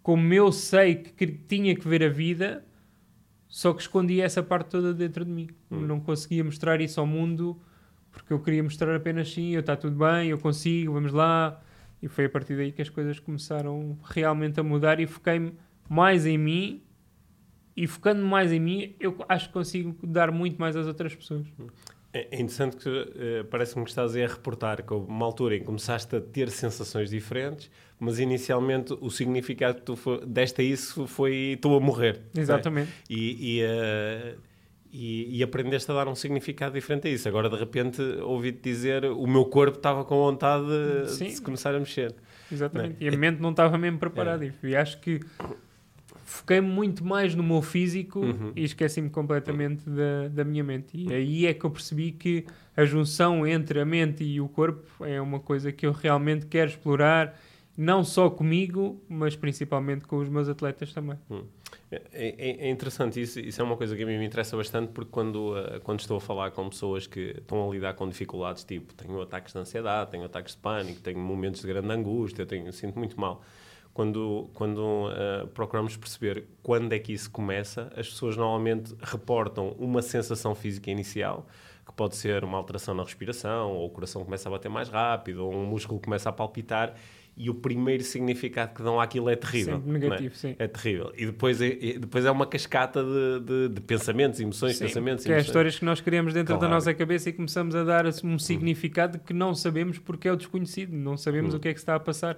como 0.02 0.34
eu 0.34 0.52
sei 0.54 0.96
que 0.96 1.28
tinha 1.28 1.76
que 1.76 1.86
ver 1.88 2.02
a 2.04 2.10
vida, 2.10 2.64
só 3.46 3.74
que 3.74 3.82
escondia 3.82 4.24
essa 4.24 4.42
parte 4.42 4.70
toda 4.70 4.94
dentro 4.94 5.26
de 5.26 5.32
mim. 5.32 5.50
Hum. 5.70 5.82
Não 5.82 6.00
conseguia 6.00 6.44
mostrar 6.46 6.80
isso 6.80 6.98
ao 7.00 7.06
mundo 7.06 7.60
porque 8.12 8.34
eu 8.34 8.40
queria 8.40 8.64
mostrar 8.64 8.96
apenas 8.96 9.32
sim, 9.32 9.52
eu 9.52 9.60
está 9.60 9.76
tudo 9.76 9.98
bem, 9.98 10.30
eu 10.30 10.38
consigo, 10.38 10.94
vamos 10.94 11.12
lá. 11.12 11.62
E 12.02 12.08
foi 12.08 12.26
a 12.26 12.30
partir 12.30 12.56
daí 12.56 12.72
que 12.72 12.82
as 12.82 12.90
coisas 12.90 13.20
começaram 13.20 13.98
realmente 14.04 14.60
a 14.60 14.64
mudar 14.64 15.00
e 15.00 15.08
foquei-me 15.08 15.54
mais 15.90 16.26
em 16.26 16.38
mim. 16.38 16.82
E 17.76 17.88
focando 17.88 18.26
mais 18.26 18.52
em 18.52 18.60
mim, 18.60 18.96
eu 19.00 19.18
acho 19.28 19.48
que 19.48 19.54
consigo 19.54 19.96
dar 20.06 20.32
muito 20.32 20.58
mais 20.60 20.76
às 20.76 20.86
outras 20.86 21.16
pessoas. 21.16 21.48
É 22.12 22.28
é 22.32 22.36
interessante 22.42 22.76
que 22.76 22.90
eh, 22.90 23.44
parece-me 23.50 23.84
que 23.84 23.92
estás 23.92 24.16
aí 24.16 24.24
a 24.24 24.28
reportar 24.28 24.84
que 24.84 24.92
houve 24.92 25.08
uma 25.08 25.26
altura 25.26 25.56
em 25.56 25.60
que 25.60 25.66
começaste 25.66 26.16
a 26.16 26.20
ter 26.20 26.50
sensações 26.50 27.10
diferentes, 27.10 27.70
mas 28.00 28.20
inicialmente 28.20 28.98
o 29.00 29.10
significado 29.12 29.80
que 29.80 29.84
tu 29.84 29.96
deste 30.26 30.62
a 30.62 30.64
isso 30.64 31.06
foi 31.06 31.54
estou 31.54 31.78
a 31.78 31.80
morrer. 31.80 32.22
é? 32.36 32.40
Exatamente. 32.40 32.92
E, 33.10 33.58
e, 33.58 33.62
eh, 33.62 34.36
e- 34.92 35.38
e 35.38 35.44
aprendeste 35.44 35.90
a 35.92 35.94
dar 35.94 36.08
um 36.08 36.16
significado 36.16 36.74
diferente 36.74 37.08
a 37.08 37.12
isso. 37.12 37.28
Agora, 37.28 37.50
de 37.50 37.56
repente, 37.56 38.02
ouvi-te 38.22 38.60
dizer 38.62 39.06
o 39.06 39.28
meu 39.28 39.46
corpo 39.46 39.78
estava 39.78 40.04
com 40.04 40.16
vontade 40.18 40.66
de, 40.66 41.12
Sim. 41.12 41.26
de 41.26 41.32
se 41.32 41.42
começar 41.42 41.76
a 41.76 41.80
mexer. 41.80 42.14
Exatamente. 42.52 42.92
Né? 42.92 42.96
E 43.02 43.08
a 43.08 43.18
mente 43.18 43.40
não 43.42 43.52
estava 43.52 43.78
mesmo 43.78 44.00
preparada. 44.00 44.52
E 44.64 44.76
acho 44.76 45.00
que 45.00 45.20
foquei 46.26 46.62
muito 46.62 47.04
mais 47.04 47.34
no 47.36 47.44
meu 47.44 47.62
físico 47.62 48.20
Uhum. 48.20 48.52
e 48.56 48.64
esqueci-me 48.64 49.10
completamente 49.10 49.90
da, 49.90 50.28
da 50.30 50.44
minha 50.44 50.64
mente. 50.64 50.90
E 50.96 51.12
aí 51.14 51.46
é 51.48 51.54
que 51.54 51.66
eu 51.66 51.72
percebi 51.72 52.12
que 52.12 52.46
a 52.76 52.86
junção 52.86 53.46
entre 53.48 53.80
a 53.80 53.86
mente 53.86 54.24
e 54.24 54.40
o 54.40 54.48
corpo 54.48 55.04
é 55.06 55.20
uma 55.22 55.40
coisa 55.40 55.72
que 55.72 55.86
eu 55.86 55.92
realmente 55.92 56.46
quero 56.46 56.70
explorar, 56.70 57.38
não 57.82 58.04
só 58.04 58.30
comigo, 58.30 59.02
mas 59.08 59.38
principalmente 59.38 60.06
com 60.06 60.18
os 60.18 60.28
meus 60.28 60.50
atletas 60.50 60.92
também. 60.92 61.18
É, 61.90 62.02
é- 62.12 62.68
é 62.68 62.70
interessante, 62.70 63.22
isso, 63.22 63.40
isso 63.40 63.62
é 63.62 63.64
uma 63.64 63.78
coisa 63.78 63.96
que 63.96 64.04
a 64.04 64.06
mim 64.06 64.18
me 64.18 64.26
interessa 64.26 64.58
bastante 64.58 64.92
porque 64.92 65.10
quando, 65.10 65.58
eh, 65.58 65.80
quando 65.80 66.02
estou 66.02 66.18
a 66.18 66.22
falar 66.22 66.52
com 66.52 66.68
pessoas 66.68 67.08
que 67.08 67.36
estão 67.38 67.70
a 67.70 67.74
lidar 67.74 67.94
com 67.94 68.08
dificuldades, 68.10 68.66
tipo, 68.66 68.94
tenho 68.94 69.22
ataques 69.22 69.54
de 69.54 69.60
ansiedade, 69.60 70.12
tenho 70.12 70.26
ataques 70.26 70.56
de 70.56 70.62
pânico, 70.62 71.00
tenho 71.00 71.20
momentos 71.20 71.62
de 71.62 71.68
grande 71.68 71.90
angústia, 71.92 72.46
tenho, 72.46 72.72
sinto 72.74 73.00
muito 73.00 73.18
mal. 73.18 73.42
Quando, 73.94 74.50
quando 74.54 75.10
eh, 75.12 75.48
procuramos 75.54 75.96
perceber 75.96 76.48
quando 76.62 76.92
é 76.92 77.00
que 77.00 77.14
isso 77.14 77.32
começa, 77.32 77.92
as 77.96 78.10
pessoas 78.10 78.36
normalmente 78.36 78.94
reportam 79.02 79.70
uma 79.80 80.02
sensação 80.02 80.54
física 80.54 80.92
inicial, 80.92 81.48
que 81.86 81.94
pode 81.94 82.18
ser 82.18 82.44
uma 82.44 82.58
alteração 82.58 82.94
na 82.94 83.04
respiração, 83.04 83.72
ou 83.72 83.88
o 83.88 83.90
coração 83.90 84.24
começa 84.26 84.48
a 84.50 84.52
bater 84.52 84.70
mais 84.70 84.90
rápido, 84.90 85.46
ou 85.46 85.54
um 85.54 85.66
músculo 85.66 86.00
começa 86.00 86.30
a 86.30 86.32
palpitar, 86.34 86.94
e 87.42 87.50
o 87.50 87.56
primeiro 87.56 88.04
significado 88.04 88.74
que 88.76 88.84
dão 88.84 89.00
àquilo 89.00 89.30
é 89.30 89.36
terrível. 89.38 89.76
Sempre 89.78 89.90
é? 89.90 89.94
negativo, 90.00 90.36
sim. 90.36 90.56
É 90.60 90.68
terrível. 90.68 91.14
E 91.18 91.26
depois 91.26 91.62
é, 91.62 91.68
e 91.80 91.98
depois 91.98 92.26
é 92.26 92.32
uma 92.32 92.46
cascata 92.46 93.02
de, 93.02 93.40
de- 93.46 93.70
de 93.76 93.82
pensamentos, 93.82 94.40
emoções, 94.42 94.76
Sim, 94.76 94.84
pensamentos, 94.86 95.24
que 95.24 95.32
é 95.32 95.36
as 95.36 95.38
emoções. 95.38 95.48
histórias 95.48 95.80
que 95.80 95.86
nós 95.86 96.02
criamos 96.02 96.34
dentro 96.34 96.54
da 96.56 96.60
Claro. 96.60 96.74
nossa 96.74 96.94
cabeça 96.94 97.30
e 97.30 97.34
começamos 97.34 97.74
a 97.76 97.84
dar 97.86 98.06
um 98.26 98.38
significado 98.38 99.20
que 99.20 99.32
não 99.34 99.56
sabemos 99.56 99.98
porque 99.98 100.28
é 100.28 100.34
o 100.34 100.36
desconhecido, 100.36 100.92
não 100.92 101.16
sabemos 101.16 101.54
Hum. 101.54 101.58
o 101.58 101.60
que 101.62 101.70
é 101.70 101.74
que 101.74 101.80
está 101.80 101.96
a 101.96 102.00
passar. 102.00 102.38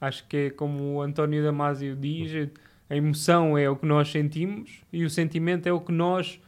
Acho 0.00 0.26
que 0.26 0.36
é 0.36 0.50
como 0.50 0.94
o 0.94 1.02
António 1.02 1.42
Damasio 1.42 1.94
diz: 1.94 2.48
a 2.88 2.96
emoção 2.96 3.58
é 3.58 3.68
o 3.68 3.76
que 3.76 3.84
nós 3.84 4.08
sentimos 4.10 4.80
e 4.90 5.04
o 5.04 5.10
sentimento 5.10 5.66
é 5.66 5.72
o 5.72 5.80
que 5.80 5.92
nós 5.92 6.40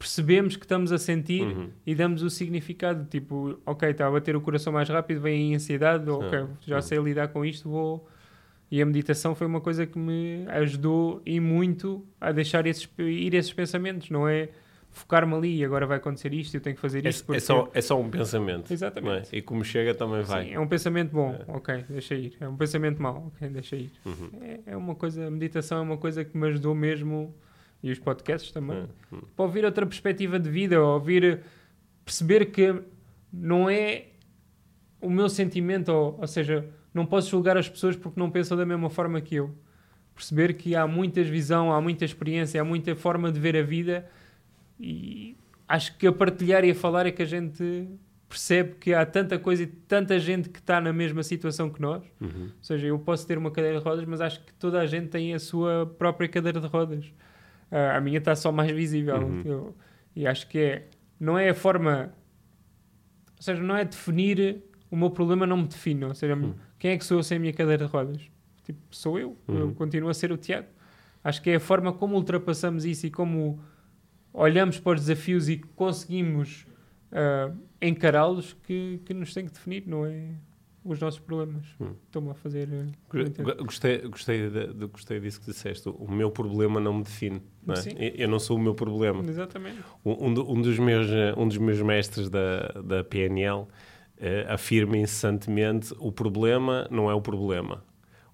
percebemos 0.00 0.56
que 0.56 0.64
estamos 0.64 0.92
a 0.92 0.98
sentir 0.98 1.42
Uhum. 1.42 1.68
e 1.86 1.94
damos 1.94 2.22
o 2.22 2.30
significado. 2.30 3.04
Tipo, 3.10 3.58
ok, 3.66 3.90
está 3.90 4.06
a 4.06 4.10
bater 4.10 4.34
o 4.34 4.40
coração 4.40 4.72
mais 4.72 4.88
rápido, 4.88 5.20
vem 5.20 5.52
a 5.52 5.56
ansiedade, 5.56 6.08
ok, 6.08 6.46
já 6.62 6.76
Uhum. 6.76 6.82
sei 6.82 6.98
lidar 7.00 7.28
com 7.28 7.44
isto, 7.44 7.68
vou. 7.68 8.08
E 8.70 8.80
a 8.80 8.86
meditação 8.86 9.34
foi 9.34 9.46
uma 9.46 9.60
coisa 9.60 9.84
que 9.84 9.98
me 9.98 10.46
ajudou 10.48 11.20
e 11.26 11.38
muito 11.38 12.02
a 12.18 12.32
deixar 12.32 12.66
esses, 12.66 12.88
ir 12.98 13.34
esses 13.34 13.52
pensamentos, 13.52 14.08
não 14.08 14.26
é 14.26 14.48
focar-me 14.92 15.34
ali, 15.34 15.62
agora 15.64 15.86
vai 15.86 15.98
acontecer 15.98 16.32
isto, 16.32 16.54
eu 16.56 16.60
tenho 16.62 16.74
que 16.76 16.80
fazer 16.80 17.04
É, 17.04 17.10
isto. 17.10 17.22
é 17.22 17.26
porque- 17.26 17.40
só, 17.40 17.68
é 17.74 17.80
só 17.82 18.00
um 18.00 18.08
pensamento. 18.08 18.72
Exatamente. 18.72 19.10
não 19.10 19.36
é? 19.36 19.38
E 19.38 19.42
como 19.42 19.62
chega 19.64 19.92
também 19.94 20.22
vai. 20.22 20.46
Sim, 20.46 20.54
é 20.54 20.58
um 20.60 20.66
pensamento 20.66 21.10
bom, 21.12 21.38
ok, 21.46 21.84
deixa 21.90 22.14
ir. 22.14 22.32
É 22.40 22.48
um 22.48 22.56
pensamento 22.56 23.02
mau, 23.02 23.30
ok, 23.36 23.48
deixa 23.50 23.76
ir. 23.76 23.92
Uhum. 24.06 24.30
É, 24.40 24.60
é 24.72 24.76
uma 24.76 24.94
coisa, 24.94 25.26
a 25.26 25.30
meditação 25.30 25.78
é 25.78 25.80
uma 25.82 25.96
coisa 25.98 26.24
que 26.24 26.34
me 26.36 26.46
ajudou 26.48 26.74
mesmo, 26.74 27.34
e 27.82 27.90
os 27.90 27.98
podcasts 27.98 28.50
também, 28.52 28.86
Uhum. 29.10 29.20
para 29.34 29.44
ouvir 29.44 29.64
outra 29.64 29.86
perspectiva 29.86 30.38
de 30.38 30.50
vida, 30.50 30.80
ouvir, 30.82 31.40
perceber 32.04 32.46
que 32.46 32.74
não 33.32 33.68
é 33.70 34.06
o 35.00 35.08
meu 35.08 35.28
sentimento, 35.28 35.90
ou, 35.90 36.18
ou 36.20 36.26
seja, 36.26 36.68
não 36.92 37.06
posso 37.06 37.30
julgar 37.30 37.56
as 37.56 37.68
pessoas 37.68 37.96
porque 37.96 38.18
não 38.20 38.30
pensam 38.30 38.56
da 38.56 38.66
mesma 38.66 38.90
forma 38.90 39.20
que 39.20 39.36
eu. 39.36 39.54
Perceber 40.14 40.54
que 40.54 40.74
há 40.76 40.86
muitas 40.86 41.26
visão, 41.28 41.72
há 41.72 41.80
muita 41.80 42.04
experiência, 42.04 42.60
há 42.60 42.64
muita 42.64 42.94
forma 42.94 43.32
de 43.32 43.40
ver 43.40 43.56
a 43.56 43.62
vida 43.62 44.06
e 44.78 45.36
acho 45.66 45.96
que 45.96 46.06
a 46.06 46.12
partilhar 46.12 46.64
e 46.64 46.72
a 46.72 46.74
falar 46.74 47.06
é 47.06 47.10
que 47.10 47.22
a 47.22 47.26
gente 47.26 47.88
percebe 48.28 48.74
que 48.78 48.92
há 48.92 49.04
tanta 49.06 49.38
coisa 49.38 49.62
e 49.62 49.66
tanta 49.66 50.18
gente 50.18 50.48
que 50.48 50.58
está 50.58 50.80
na 50.80 50.92
mesma 50.92 51.22
situação 51.22 51.70
que 51.70 51.80
nós. 51.80 52.02
Uhum. 52.20 52.44
Ou 52.44 52.62
seja, 52.62 52.86
eu 52.86 52.98
posso 52.98 53.26
ter 53.26 53.38
uma 53.38 53.50
cadeira 53.50 53.78
de 53.78 53.84
rodas, 53.84 54.04
mas 54.04 54.20
acho 54.20 54.40
que 54.44 54.52
toda 54.54 54.78
a 54.80 54.86
gente 54.86 55.08
tem 55.08 55.32
a 55.34 55.38
sua 55.38 55.86
própria 55.98 56.28
cadeira 56.28 56.60
de 56.60 56.66
rodas. 56.66 57.12
Ah, 57.70 57.96
a 57.96 58.00
minha 58.00 58.18
está 58.18 58.34
só 58.34 58.50
mais 58.50 58.70
visível. 58.70 59.16
Uhum. 59.16 59.42
Eu- 59.44 59.76
e 60.16 60.26
acho 60.26 60.48
que 60.48 60.58
é, 60.58 60.88
não 61.18 61.38
é 61.38 61.50
a 61.50 61.54
forma, 61.54 62.12
ou 63.36 63.42
seja, 63.42 63.62
não 63.62 63.76
é 63.76 63.84
definir 63.84 64.62
o 64.90 64.96
meu 64.96 65.10
problema, 65.10 65.46
não 65.46 65.56
me 65.58 65.66
define. 65.68 66.04
Ou 66.04 66.14
seja, 66.14 66.34
Uhum. 66.34 66.54
quem 66.78 66.92
é 66.92 66.98
que 66.98 67.04
sou 67.04 67.18
eu 67.18 67.22
sem 67.22 67.36
a 67.36 67.40
minha 67.40 67.52
cadeira 67.52 67.86
de 67.86 67.92
rodas? 67.92 68.22
Tipo, 68.64 68.78
sou 68.90 69.18
eu. 69.18 69.36
Eu 69.48 69.54
Uhum. 69.66 69.74
continuo 69.74 70.10
a 70.10 70.14
ser 70.14 70.32
o 70.32 70.36
Tiago. 70.36 70.66
Acho 71.22 71.40
que 71.42 71.50
é 71.50 71.56
a 71.56 71.60
forma 71.60 71.92
como 71.92 72.16
ultrapassamos 72.16 72.84
isso 72.84 73.06
e 73.06 73.10
como 73.10 73.60
olhamos 74.32 74.78
para 74.80 74.94
os 74.96 75.00
desafios 75.06 75.48
e 75.48 75.58
conseguimos 75.58 76.66
uh, 77.12 77.56
encará-los 77.80 78.52
que, 78.64 79.00
que 79.04 79.12
nos 79.14 79.32
tem 79.34 79.44
que 79.46 79.52
definir, 79.52 79.84
não 79.86 80.06
é? 80.06 80.30
Os 80.84 80.98
nossos 80.98 81.20
problemas. 81.20 81.64
Hum. 81.80 81.92
Estou-me 82.06 82.30
a 82.30 82.34
fazer. 82.34 82.66
uh, 82.68 82.86
Go- 83.42 83.64
Gostei, 83.64 83.98
gostei, 84.08 84.48
de, 84.48 84.72
de- 84.72 84.86
gostei 84.86 85.20
disso 85.20 85.38
que 85.40 85.46
disseste. 85.46 85.88
O 85.90 86.10
meu 86.10 86.30
problema 86.30 86.80
não 86.80 86.94
me 86.94 87.02
define. 87.02 87.42
Não 87.66 87.74
é? 87.74 88.12
Eu 88.16 88.28
não 88.28 88.38
sou 88.38 88.56
o 88.56 88.60
meu 88.60 88.74
problema. 88.74 89.22
Exatamente. 89.28 89.78
Um, 90.04 90.26
um 90.28 90.34
do- 90.34 90.44
dos, 90.62 90.78
meus, 90.78 91.08
eh, 91.10 91.34
um 91.36 91.46
dos 91.46 91.58
meus 91.58 91.82
mestres 91.82 92.30
da, 92.30 92.60
da 92.82 93.04
PNL 93.04 93.66
eh, 94.18 94.46
afirma 94.48 94.96
incessantemente: 94.96 95.94
o 95.98 96.10
problema 96.10 96.88
não 96.90 97.10
é 97.10 97.14
o 97.14 97.20
problema. 97.20 97.84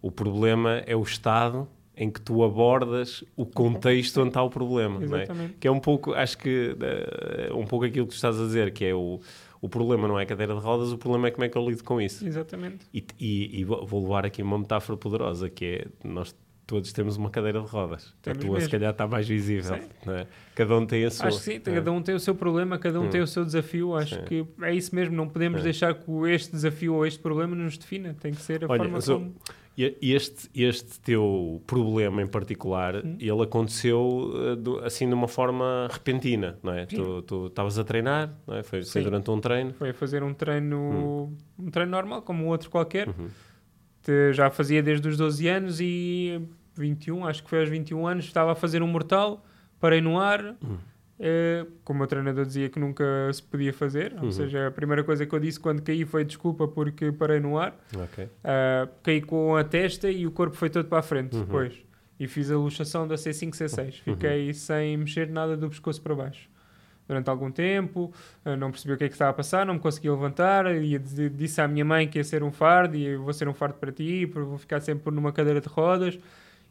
O 0.00 0.12
problema 0.12 0.78
é 0.86 0.94
o 0.94 1.02
estado 1.02 1.66
em 1.96 2.10
que 2.10 2.20
tu 2.20 2.44
abordas 2.44 3.24
o 3.34 3.44
contexto 3.46 4.18
onde 4.20 4.28
está 4.28 4.42
o 4.42 4.50
problema. 4.50 5.00
Não 5.00 5.16
é? 5.16 5.22
Exatamente. 5.24 5.54
Que 5.58 5.66
é 5.66 5.70
um 5.70 5.80
pouco, 5.80 6.12
acho 6.12 6.38
que, 6.38 6.76
eh, 6.80 7.50
um 7.54 7.64
pouco 7.66 7.84
aquilo 7.86 8.06
que 8.06 8.12
tu 8.12 8.16
estás 8.16 8.38
a 8.38 8.44
dizer, 8.44 8.70
que 8.72 8.84
é 8.84 8.94
o, 8.94 9.18
o 9.60 9.68
problema 9.68 10.06
não 10.08 10.18
é 10.18 10.22
a 10.22 10.26
cadeira 10.26 10.54
de 10.54 10.60
rodas, 10.60 10.92
o 10.92 10.98
problema 10.98 11.28
é 11.28 11.30
como 11.30 11.44
é 11.44 11.48
que 11.48 11.56
eu 11.58 11.68
lido 11.68 11.82
com 11.84 12.00
isso. 12.00 12.26
Exatamente. 12.26 12.86
E, 12.92 13.04
e- 13.18 13.60
e 13.60 13.64
vou 13.64 14.02
levar 14.02 14.24
aqui 14.26 14.42
uma 14.42 14.58
metáfora 14.58 14.96
poderosa, 14.96 15.48
que 15.50 15.64
é 15.64 15.86
nós 16.08 16.34
todos 16.66 16.92
temos 16.92 17.16
uma 17.16 17.30
cadeira 17.30 17.60
de 17.60 17.66
rodas. 17.68 18.12
A 18.18 18.22
Temos 18.22 18.38
tua, 18.44 18.54
se 18.56 18.62
mesmo. 18.62 18.70
calhar, 18.72 18.90
está 18.90 19.06
mais 19.06 19.28
visível. 19.28 19.74
É? 19.76 20.26
Cada 20.54 20.76
um 20.76 20.84
tem 20.84 21.04
a 21.04 21.10
sua. 21.12 21.28
Acho 21.28 21.38
que 21.38 21.44
sim, 21.44 21.54
é? 21.54 21.60
cada 21.60 21.92
um 21.92 22.02
tem 22.02 22.12
o 22.14 22.18
seu 22.18 22.34
problema, 22.34 22.76
cada 22.76 23.00
um 23.00 23.04
Hum. 23.04 23.08
tem 23.08 23.20
o 23.20 23.26
seu 23.26 23.44
desafio. 23.44 23.94
Acho 23.94 24.16
Sim. 24.16 24.22
que 24.24 24.46
é 24.62 24.74
isso 24.74 24.92
mesmo. 24.92 25.14
Não 25.14 25.28
podemos 25.28 25.60
É. 25.60 25.62
deixar 25.64 25.94
que 25.94 26.10
este 26.28 26.50
desafio 26.50 26.94
ou 26.94 27.06
este 27.06 27.20
problema 27.20 27.54
nos 27.54 27.78
defina. 27.78 28.16
Tem 28.18 28.32
que 28.34 28.42
ser 28.42 28.64
a 28.64 28.66
Olha, 28.68 28.78
forma 28.82 29.00
como. 29.00 29.26
E 29.26 29.65
Este, 29.78 30.48
este 30.54 30.98
teu 31.00 31.62
problema 31.66 32.22
em 32.22 32.26
particular, 32.26 32.96
Hum. 32.96 33.16
ele 33.20 33.42
aconteceu 33.42 34.32
eh, 34.82 34.86
assim 34.86 35.06
de 35.06 35.12
uma 35.12 35.28
forma 35.28 35.86
repentina, 35.90 36.58
não 36.62 36.72
é? 36.72 36.86
Sim. 36.88 36.96
Tu- 37.26 37.46
estavas 37.48 37.78
a 37.78 37.84
treinar, 37.84 38.32
não 38.46 38.56
é? 38.56 38.62
Foi, 38.62 38.82
foi 38.82 39.02
durante 39.02 39.30
um 39.30 39.38
treino. 39.38 39.74
Foi 39.74 39.92
fazer 39.92 40.22
um 40.22 40.32
treino, 40.32 41.30
um 41.58 41.70
treino 41.70 41.90
normal, 41.90 42.22
como 42.22 42.46
outro 42.46 42.70
qualquer. 42.70 43.08
Uhum. 43.08 43.28
Te- 44.02 44.32
Já 44.32 44.48
fazia 44.50 44.82
desde 44.82 45.06
os 45.08 45.16
12 45.18 45.46
anos 45.46 45.78
e 45.80 46.40
21, 46.74 47.26
acho 47.26 47.42
que 47.44 47.50
foi 47.50 47.60
aos 47.60 47.68
21 47.68 48.06
anos, 48.06 48.24
estava 48.24 48.52
a 48.52 48.54
fazer 48.54 48.82
um 48.82 48.86
mortal, 48.86 49.44
parei 49.78 50.00
no 50.00 50.18
ar. 50.18 50.56
Uhum. 50.62 50.78
Eh, 51.18 51.66
como 51.84 52.02
o 52.04 52.06
treinador 52.06 52.44
dizia 52.44 52.68
que 52.68 52.78
nunca 52.78 53.04
se 53.32 53.42
podia 53.42 53.72
fazer, 53.72 54.12
Uhum. 54.14 54.24
ou 54.26 54.32
seja, 54.32 54.66
a 54.68 54.70
primeira 54.70 55.02
coisa 55.02 55.24
que 55.26 55.34
eu 55.34 55.38
disse 55.40 55.58
quando 55.58 55.80
caí 55.82 56.04
foi 56.04 56.24
desculpa 56.24 56.68
porque 56.68 57.10
parei 57.12 57.40
no 57.40 57.58
ar. 57.58 57.74
Ok. 57.96 58.28
Ah, 58.44 58.88
caí 59.02 59.20
com 59.22 59.56
a 59.56 59.64
testa 59.64 60.10
e 60.10 60.26
o 60.26 60.30
corpo 60.30 60.56
foi 60.56 60.68
todo 60.70 60.86
para 60.88 60.98
a 60.98 61.02
frente 61.02 61.34
Uhum. 61.34 61.44
depois. 61.44 61.74
E 62.18 62.26
fiz 62.26 62.50
a 62.50 62.56
luxação 62.56 63.06
da 63.06 63.14
C5, 63.16 63.50
C6. 63.54 64.00
Fiquei 64.02 64.52
sem 64.54 64.96
mexer 64.96 65.28
nada 65.28 65.56
do 65.56 65.68
pescoço 65.68 66.00
para 66.00 66.14
baixo. 66.14 66.48
Durante 67.08 67.30
algum 67.30 67.52
tempo, 67.52 68.12
ah, 68.44 68.56
não 68.56 68.70
percebi 68.70 68.94
o 68.94 68.96
que 68.98 69.04
é 69.04 69.08
que 69.08 69.14
estava 69.14 69.30
a 69.30 69.34
passar, 69.34 69.64
não 69.64 69.74
me 69.74 69.80
conseguia 69.80 70.10
levantar. 70.12 70.66
E 70.74 70.98
disse 70.98 71.60
à 71.60 71.68
minha 71.68 71.84
mãe 71.84 72.08
que 72.08 72.18
ia 72.18 72.24
ser 72.24 72.42
um 72.42 72.50
fardo 72.50 72.96
e 72.96 73.16
vou 73.16 73.32
ser 73.32 73.46
um 73.48 73.54
fardo 73.54 73.74
para 73.76 73.92
ti, 73.92 74.26
porque 74.26 74.48
vou 74.48 74.58
ficar 74.58 74.80
sempre 74.80 75.14
numa 75.14 75.30
cadeira 75.32 75.60
de 75.60 75.68
rodas. 75.68 76.18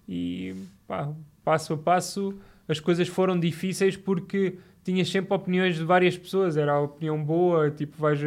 E 0.10 0.56
pá, 0.88 1.10
passo 1.44 1.74
a 1.74 1.78
passo, 1.78 2.34
as 2.68 2.80
coisas 2.80 3.08
foram 3.08 3.40
difíceis 3.40 3.96
porque 3.96 4.58
tinhas 4.84 5.10
sempre 5.10 5.34
opiniões 5.34 5.76
de 5.76 5.84
várias 5.84 6.18
pessoas. 6.18 6.58
Era 6.58 6.74
a 6.74 6.80
opinião 6.80 7.24
boa, 7.24 7.70
tipo, 7.72 7.98
vais 7.98 8.20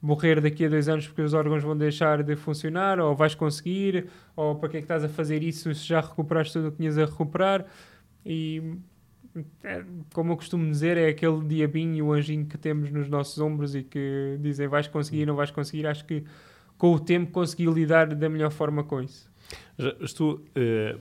morrer 0.00 0.40
daqui 0.40 0.66
a 0.66 0.68
dois 0.68 0.88
anos 0.88 1.06
porque 1.06 1.22
os 1.22 1.32
órgãos 1.32 1.62
vão 1.62 1.76
deixar 1.76 2.22
de 2.22 2.36
funcionar, 2.36 3.00
ou 3.00 3.16
vais 3.16 3.34
conseguir, 3.34 4.06
ou 4.36 4.54
para 4.56 4.68
que 4.68 4.76
é 4.76 4.80
que 4.80 4.84
estás 4.84 5.02
a 5.02 5.08
fazer 5.08 5.42
isso 5.42 5.74
se 5.74 5.86
já 5.86 6.00
recuperaste 6.00 6.52
tudo 6.52 6.68
o 6.68 6.70
que 6.70 6.76
tinhas 6.76 6.98
a 6.98 7.06
recuperar. 7.06 7.66
E 8.24 8.76
é, 9.62 9.84
como 10.12 10.32
eu 10.32 10.36
costumo 10.36 10.70
dizer, 10.70 10.96
é 10.96 11.08
aquele 11.08 11.42
diabinho 11.44 11.94
e 11.94 12.02
o 12.02 12.12
anjinho 12.12 12.46
que 12.46 12.58
temos 12.58 12.90
nos 12.90 13.08
nossos 13.08 13.38
ombros 13.38 13.74
e 13.74 13.82
que 13.82 14.38
dizem 14.40 14.68
vais 14.68 14.86
conseguir, 14.86 15.26
não 15.26 15.34
vais 15.34 15.50
conseguir. 15.50 15.86
Acho 15.86 16.04
que 16.04 16.22
com 16.76 16.92
o 16.92 17.00
tempo 17.00 17.32
consegui 17.32 17.66
lidar 17.66 18.14
da 18.14 18.28
melhor 18.28 18.50
forma 18.50 18.84
com 18.84 19.02
isso. 19.02 19.30
Já 19.78 19.90
eh, 20.54 20.96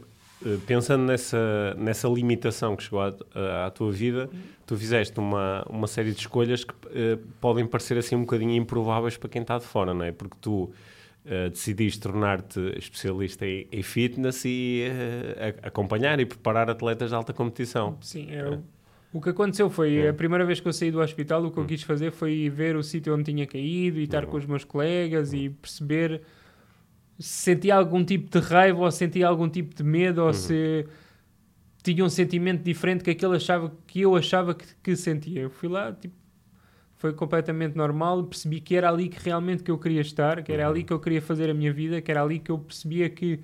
pensando 0.65 1.03
nessa, 1.03 1.73
nessa 1.77 2.07
limitação 2.07 2.75
que 2.75 2.83
chegou 2.83 3.01
à, 3.01 3.65
à 3.65 3.71
tua 3.71 3.91
vida. 3.91 4.29
Tu 4.65 4.77
fizeste 4.77 5.19
uma, 5.19 5.63
uma 5.69 5.87
série 5.87 6.11
de 6.11 6.19
escolhas 6.19 6.63
que 6.63 6.73
eh, 6.93 7.17
podem 7.41 7.65
parecer 7.65 7.97
assim 7.97 8.15
um 8.15 8.21
bocadinho 8.21 8.51
improváveis 8.51 9.17
para 9.17 9.29
quem 9.29 9.41
está 9.41 9.57
de 9.57 9.65
fora, 9.65 9.93
não 9.93 10.05
é? 10.05 10.11
Porque 10.11 10.37
tu 10.41 10.71
eh, 11.25 11.49
decidiste 11.49 11.99
tornar-te 12.01 12.59
especialista 12.77 13.45
em, 13.45 13.67
em 13.71 13.83
fitness 13.83 14.43
e 14.45 14.83
eh, 14.89 15.55
a- 15.63 15.67
acompanhar 15.67 16.19
e 16.19 16.25
preparar 16.25 16.69
atletas 16.69 17.09
de 17.09 17.15
alta 17.15 17.33
competição. 17.33 17.97
Sim, 18.01 18.27
é 18.31 18.47
o- 18.49 18.63
O 19.13 19.21
que 19.21 19.29
aconteceu 19.29 19.69
foi, 19.69 20.07
a 20.07 20.13
primeira 20.13 20.43
vez 20.43 20.59
que 20.59 20.67
eu 20.67 20.73
saí 20.73 20.89
do 20.89 20.99
hospital, 20.99 21.45
o 21.45 21.51
que 21.51 21.59
eu 21.59 21.65
quis 21.65 21.83
fazer 21.83 22.11
foi 22.11 22.49
ver 22.49 22.75
o 22.75 22.81
sítio 22.81 23.13
onde 23.13 23.25
tinha 23.31 23.45
caído 23.45 23.99
e 23.99 24.03
estar 24.05 24.25
com 24.25 24.37
os 24.37 24.45
meus 24.45 24.63
colegas 24.63 25.33
e 25.33 25.49
perceber 25.49 26.21
se 27.19 27.29
sentia 27.29 27.75
algum 27.75 28.03
tipo 28.03 28.29
de 28.29 28.45
raiva 28.45 28.79
ou 28.79 28.91
se 28.91 28.99
sentia 28.99 29.27
algum 29.27 29.49
tipo 29.49 29.75
de 29.75 29.83
medo 29.83 30.23
ou 30.23 30.33
se 30.33 30.85
tinha 31.83 32.03
um 32.03 32.09
sentimento 32.09 32.63
diferente 32.63 33.03
que 33.03 33.11
aquele 33.11 33.35
achava 33.35 33.71
que 33.85 34.01
eu 34.01 34.15
achava 34.15 34.55
que, 34.55 34.65
que 34.81 34.95
sentia. 34.95 35.41
Eu 35.41 35.49
fui 35.49 35.69
lá, 35.69 35.91
tipo, 35.91 36.15
foi 36.95 37.11
completamente 37.11 37.75
normal, 37.75 38.23
percebi 38.23 38.61
que 38.61 38.75
era 38.75 38.89
ali 38.89 39.09
que 39.09 39.21
realmente 39.21 39.61
que 39.61 39.69
eu 39.69 39.77
queria 39.77 39.99
estar, 39.99 40.41
que 40.41 40.51
era 40.51 40.67
ali 40.67 40.83
que 40.83 40.93
eu 40.93 40.99
queria 40.99 41.21
fazer 41.21 41.49
a 41.49 41.53
minha 41.53 41.73
vida, 41.73 42.01
que 42.01 42.09
era 42.09 42.23
ali 42.23 42.39
que 42.39 42.49
eu 42.49 42.57
percebia 42.57 43.09
que 43.09 43.41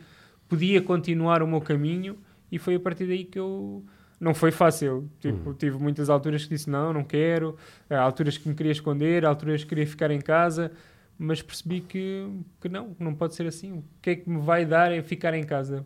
podia 0.48 0.82
continuar 0.82 1.44
o 1.44 1.48
meu 1.48 1.60
caminho 1.60 2.18
e 2.50 2.58
foi 2.58 2.76
a 2.76 2.80
partir 2.80 3.06
daí 3.06 3.26
que 3.26 3.38
eu 3.38 3.84
não 4.20 4.34
foi 4.34 4.52
fácil. 4.52 5.10
Tipo, 5.20 5.54
tive 5.54 5.78
muitas 5.78 6.10
alturas 6.10 6.44
que 6.44 6.50
disse 6.50 6.70
não, 6.70 6.94
não 6.94 7.04
quero, 7.04 7.58
há 7.90 8.00
alturas 8.00 8.38
que 8.38 8.48
me 8.48 8.56
queria 8.56 8.72
esconder, 8.72 9.26
alturas 9.26 9.64
que 9.64 9.70
queria 9.70 9.86
ficar 9.86 10.10
em 10.10 10.22
casa, 10.22 10.72
mas 11.20 11.42
percebi 11.42 11.82
que, 11.82 12.26
que 12.62 12.70
não, 12.70 12.96
não 12.98 13.14
pode 13.14 13.36
ser 13.36 13.46
assim. 13.46 13.74
O 13.74 13.84
que 14.02 14.12
é 14.12 14.16
que 14.16 14.30
me 14.30 14.40
vai 14.40 14.66
dar 14.66 14.90
é 14.94 15.04
ficar 15.04 15.34
em 15.34 15.44
casa? 15.44 15.86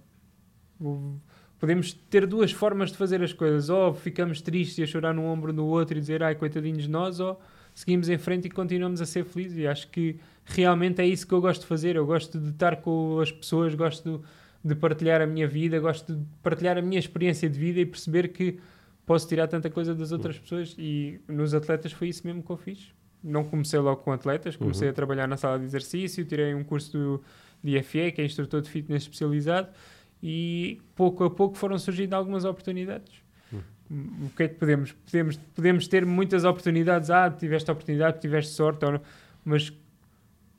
Podemos 1.60 1.92
ter 1.92 2.28
duas 2.28 2.52
formas 2.52 2.92
de 2.92 2.98
fazer 2.98 3.24
as 3.24 3.34
coisas, 3.34 3.68
ou 3.68 3.96
ficamos 3.96 4.42
tristes 4.42 4.78
e 4.78 4.84
a 4.84 4.86
chorar 4.86 5.12
no 5.12 5.26
ombro 5.26 5.52
do 5.52 5.66
outro 5.66 5.98
e 5.98 6.00
dizer 6.00 6.22
ai, 6.22 6.36
coitadinhos 6.36 6.84
de 6.84 6.90
nós, 6.90 7.20
ou 7.20 7.42
seguimos 7.74 8.10
em 8.10 8.18
frente 8.20 8.46
e 8.46 8.50
continuamos 8.52 9.02
a 9.02 9.08
ser 9.08 9.26
felizes. 9.26 9.58
E 9.58 9.66
acho 9.66 9.88
que 9.88 10.20
realmente 10.46 11.02
é 11.02 11.08
isso 11.08 11.26
que 11.26 11.34
eu 11.34 11.42
gosto 11.42 11.62
de 11.62 11.68
fazer. 11.68 11.96
Eu 11.96 12.06
gosto 12.06 12.40
de 12.40 12.50
estar 12.52 12.76
com 12.78 13.20
as 13.20 13.32
pessoas, 13.32 13.74
gosto 13.74 14.24
de 14.64 14.76
partilhar 14.76 15.20
a 15.20 15.26
minha 15.26 15.48
vida, 15.48 15.80
gosto 15.80 16.14
de 16.14 16.24
partilhar 16.44 16.78
a 16.78 16.82
minha 16.82 17.00
experiência 17.00 17.50
de 17.50 17.58
vida 17.58 17.80
e 17.80 17.88
perceber 17.88 18.28
que 18.28 18.60
posso 19.04 19.28
tirar 19.28 19.48
tanta 19.48 19.68
coisa 19.68 19.96
das 19.96 20.12
outras 20.12 20.38
pessoas. 20.38 20.76
E 20.78 21.20
nos 21.28 21.56
atletas 21.56 21.92
foi 21.92 22.10
isso 22.10 22.22
mesmo 22.28 22.44
que 22.44 22.52
eu 22.52 22.58
fiz. 22.58 22.94
Não 23.24 23.44
comecei 23.44 23.80
logo 23.80 24.02
com 24.02 24.12
atletas, 24.12 24.56
comecei 24.56 24.90
a 24.90 24.94
trabalhar 24.94 25.28
na 25.28 25.38
sala 25.38 25.58
de 25.58 25.66
exercício, 25.66 26.26
tirei 26.26 26.54
um 26.54 26.64
curso 26.64 26.92
do, 26.92 27.24
de 27.64 27.78
IFE, 27.78 28.12
que 28.12 28.22
é 28.22 28.26
instrutor 28.26 28.62
de 28.62 28.70
fitness 28.70 29.04
especializado, 29.04 29.70
e 30.22 30.82
pouco 30.96 31.24
a 31.24 31.30
pouco 31.30 31.56
foram 31.56 31.78
surgindo 31.80 32.14
algumas 32.14 32.44
oportunidades. 32.46 33.24
O 33.90 34.30
que 34.36 34.44
é 34.44 34.48
que 34.48 34.56
podemos? 34.56 34.92
Podemos, 34.92 35.38
podemos 35.54 35.88
ter 35.88 36.06
muitas 36.06 36.44
oportunidades. 36.46 37.10
Ah, 37.10 37.30
tiveste 37.30 37.70
oportunidade, 37.70 38.20
tiveste 38.20 38.52
sorte, 38.52 38.84
ou 38.86 38.94
não, 38.94 39.02
mas 39.46 39.72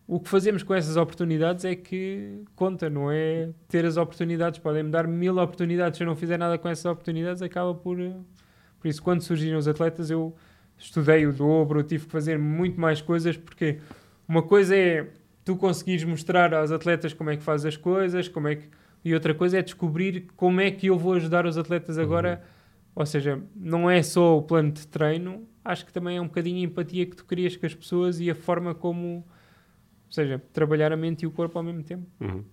o 0.07 0.21
que 0.21 0.29
fazemos 0.29 0.63
com 0.63 0.75
essas 0.75 0.97
oportunidades 0.97 1.65
é 1.65 1.75
que 1.75 2.45
conta, 2.55 2.89
não 2.91 3.11
é 3.11 3.51
ter 3.69 3.85
as 3.85 3.97
oportunidades. 3.97 4.59
Podem-me 4.59 4.91
dar 4.91 5.09
mil 5.09 5.37
oportunidades, 5.39 5.97
se 5.97 6.03
eu 6.05 6.07
não 6.07 6.15
fizer 6.15 6.39
nada 6.39 6.59
com 6.59 6.69
essas 6.69 6.85
oportunidades, 6.85 7.43
acaba 7.43 7.75
por. 7.75 7.99
eh, 7.99 8.15
Por 8.79 8.89
isso, 8.89 9.03
quando 9.03 9.23
surgiram 9.23 9.59
os 9.59 9.67
atletas, 9.67 10.11
eu 10.11 10.35
estudei 10.79 11.27
o 11.27 11.33
dobro, 11.33 11.83
tive 11.83 12.05
que 12.05 12.11
fazer 12.11 12.39
muito 12.39 12.81
mais 12.81 13.01
coisas, 13.01 13.37
porque 13.37 13.79
uma 14.29 14.43
coisa 14.43 14.77
é 14.77 15.07
tu 15.45 15.57
conseguires 15.57 16.05
mostrar 16.05 16.55
aos 16.55 16.73
atletas 16.73 17.13
como 17.13 17.31
é 17.31 17.37
que 17.37 17.43
fazes 17.43 17.67
as 17.67 17.77
coisas, 17.77 18.29
como 18.29 18.49
é 18.49 18.57
que. 18.57 18.69
E 19.05 19.13
outra 19.13 19.35
coisa 19.35 19.59
é 19.59 19.63
descobrir 19.63 20.29
como 20.35 20.61
é 20.61 20.71
que 20.71 20.87
eu 20.87 20.99
vou 20.99 21.13
ajudar 21.13 21.45
os 21.45 21.59
atletas 21.59 21.99
agora. 21.99 22.43
Ou 22.95 23.05
seja, 23.05 23.43
não 23.55 23.91
é 23.91 24.03
só 24.03 24.39
o 24.39 24.43
plano 24.43 24.73
de 24.73 24.87
treino, 24.87 25.47
acho 25.65 25.85
que 25.85 25.93
também 25.93 26.17
é 26.17 26.21
um 26.21 26.27
bocadinho 26.27 26.61
a 26.61 26.63
empatia 26.63 27.05
que 27.05 27.17
tu 27.17 27.25
querias 27.25 27.57
com 27.57 27.67
as 27.67 27.75
pessoas 27.75 28.21
e 28.21 28.31
a 28.31 28.35
forma 28.35 28.75
como. 28.75 29.27
Ou 30.07 30.13
seja, 30.13 30.41
trabalhar 30.53 30.93
a 30.93 30.97
mente 30.97 31.23
e 31.23 31.27
o 31.27 31.31
corpo 31.31 31.59
ao 31.59 31.65
mesmo 31.65 31.83
tempo. 31.83 32.07
Uhum. 32.21 32.45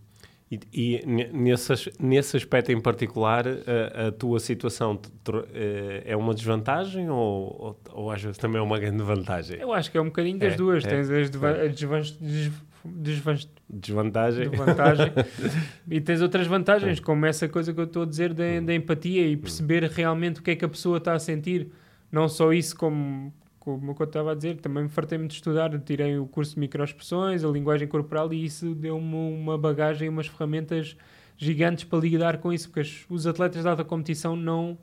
E, 0.52 0.60
e 0.74 1.06
ne- 1.06 1.30
nesse, 1.32 1.74
nesse 1.98 2.36
aspecto 2.36 2.72
em 2.74 2.82
particular, 2.82 3.46
a, 3.48 4.08
a 4.08 4.12
tua 4.12 4.38
situação 4.38 4.98
te 4.98 5.10
eh, 5.54 6.04
é 6.06 6.18
uma 6.18 6.34
desvantagem 6.34 7.10
ou, 7.10 7.18
ou, 7.18 7.80
ou 8.04 8.12
às 8.12 8.22
vezes 8.22 8.38
também 8.38 8.60
é 8.60 8.62
uma 8.62 8.78
grande 8.78 9.02
vantagem? 9.02 9.58
Eu 9.62 9.72
acho 9.72 9.90
que 9.90 9.98
é 9.98 10.02
um 10.02 10.06
bocadinho 10.08 10.38
das 10.38 10.54
É, 10.54 10.58
duas. 10.58 10.84
é, 10.84 10.90
Tens 10.90 11.10
as 11.10 11.30
deva- 11.30 11.52
é. 11.52 11.68
desvan- 11.70 12.02
des- 12.20 12.52
desvan- 12.84 13.38
Desvantagem? 13.70 14.50
desvantagem 14.50 15.12
e 15.90 16.02
tens 16.02 16.22
outras 16.22 16.46
vantagens, 16.48 17.00
como 17.00 17.26
essa 17.26 17.48
coisa 17.48 17.74
que 17.74 17.80
eu 17.80 17.86
estou 17.86 18.04
a 18.04 18.06
dizer 18.06 18.34
da, 18.34 18.60
da 18.60 18.74
empatia 18.76 19.26
e 19.26 19.38
perceber 19.38 19.84
realmente 19.86 20.42
o 20.42 20.44
que 20.44 20.52
é 20.52 20.56
que 20.58 20.66
a 20.66 20.70
pessoa 20.70 20.98
está 20.98 21.14
a 21.14 21.20
sentir. 21.20 21.70
Não 22.12 22.28
só 22.28 22.52
isso, 22.52 22.76
como, 22.76 23.34
como 23.62 23.96
eu 23.98 24.04
estava 24.06 24.32
a 24.32 24.36
dizer, 24.36 24.58
também 24.58 24.84
me 24.84 24.90
fartei-me 24.90 25.28
de 25.28 25.36
estudar. 25.36 25.78
Tirei 25.80 26.18
o 26.18 26.26
curso 26.26 26.56
de 26.56 26.60
microexpressões, 26.60 27.44
a 27.44 27.48
linguagem 27.48 27.88
corporal 27.88 28.34
e 28.34 28.44
isso 28.44 28.76
deu-me 28.76 29.16
uma 29.16 29.58
bagagem, 29.58 30.10
umas 30.10 30.28
ferramentas 30.28 30.98
gigantes 31.38 31.84
para 31.86 32.00
lidar 32.00 32.38
com 32.40 32.52
isso, 32.52 32.70
porque 32.70 32.90
os 33.10 33.26
atletas 33.26 33.62
de 33.62 33.68
alta 33.70 33.84
competição 33.86 34.36
não. 34.36 34.78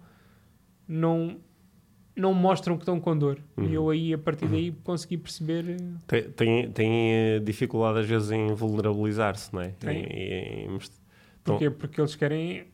não 0.87 1.37
não 2.17 2.35
mostram 2.35 2.77
que 2.77 2.83
estão 2.83 2.99
com 2.99 3.17
dor. 3.17 3.39
Uhum. 3.57 3.65
E 3.69 3.75
eu 3.75 3.89
aí, 3.91 4.13
a 4.13 4.19
partir 4.19 4.49
daí, 4.49 4.73
consegui 4.83 5.17
perceber. 5.17 5.65
eh, 5.71 5.77
Tem, 6.05 6.23
tem, 6.33 6.71
tem, 6.73 7.13
eh, 7.13 7.39
dificuldade 7.39 8.01
às 8.01 8.07
vezes 8.07 8.33
em 8.33 8.53
vulnerabilizar-se, 8.55 9.55
não 9.55 9.61
é? 9.63 9.69
Tem. 9.79 10.03
Em- 10.05 10.65
em 10.65 10.69
most- 10.69 10.99
Então- 11.43 11.55
Porquê? 11.59 11.71
Porque 11.71 12.01
eles 12.01 12.17
querem 12.17 12.65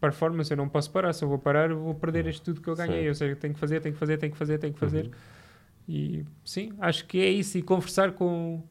performance, 0.00 0.52
eu 0.52 0.56
não 0.56 0.68
posso 0.68 0.88
parar. 0.92 1.12
Se 1.14 1.24
eu 1.24 1.28
vou 1.28 1.36
parar, 1.38 1.68
eu 1.70 1.80
vou 1.80 1.94
perder 1.96 2.28
isto 2.28 2.44
tudo 2.44 2.60
que 2.60 2.68
eu 2.68 2.76
ganhei. 2.76 3.02
Sim. 3.02 3.08
Ou 3.08 3.14
seja, 3.16 3.34
tenho 3.34 3.52
que 3.54 3.58
fazer, 3.58 3.80
tenho 3.80 3.92
que 3.92 3.98
fazer, 3.98 4.18
tenho 4.18 4.32
que 4.32 4.38
fazer, 4.38 4.58
tenho 4.58 4.72
que 4.72 4.78
fazer. 4.78 5.06
Uhum. 5.06 5.10
E 5.88 6.24
sim, 6.44 6.72
acho 6.78 7.06
que 7.06 7.18
é 7.20 7.28
isso. 7.30 7.58
E 7.58 7.62
conversar 7.62 8.12
com. 8.12 8.62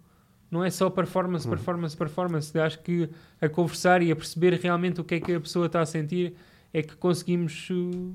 Não 0.50 0.64
é 0.64 0.70
só 0.70 0.90
performance, 0.90 1.46
Uhum. 1.48 1.52
performance, 1.56 1.96
performance. 1.96 2.60
Acho 2.60 2.80
que 2.80 3.10
a 3.40 3.48
conversar 3.48 4.02
e 4.02 4.12
a 4.12 4.16
perceber 4.16 4.54
realmente 4.56 5.00
o 5.00 5.04
que 5.04 5.16
é 5.16 5.20
que 5.20 5.34
a 5.34 5.40
pessoa 5.40 5.66
está 5.68 5.82
a 5.82 5.86
sentir 5.86 6.34
é 6.74 6.82
que 6.82 6.96
conseguimos 6.98 7.70
uh, 7.70 8.14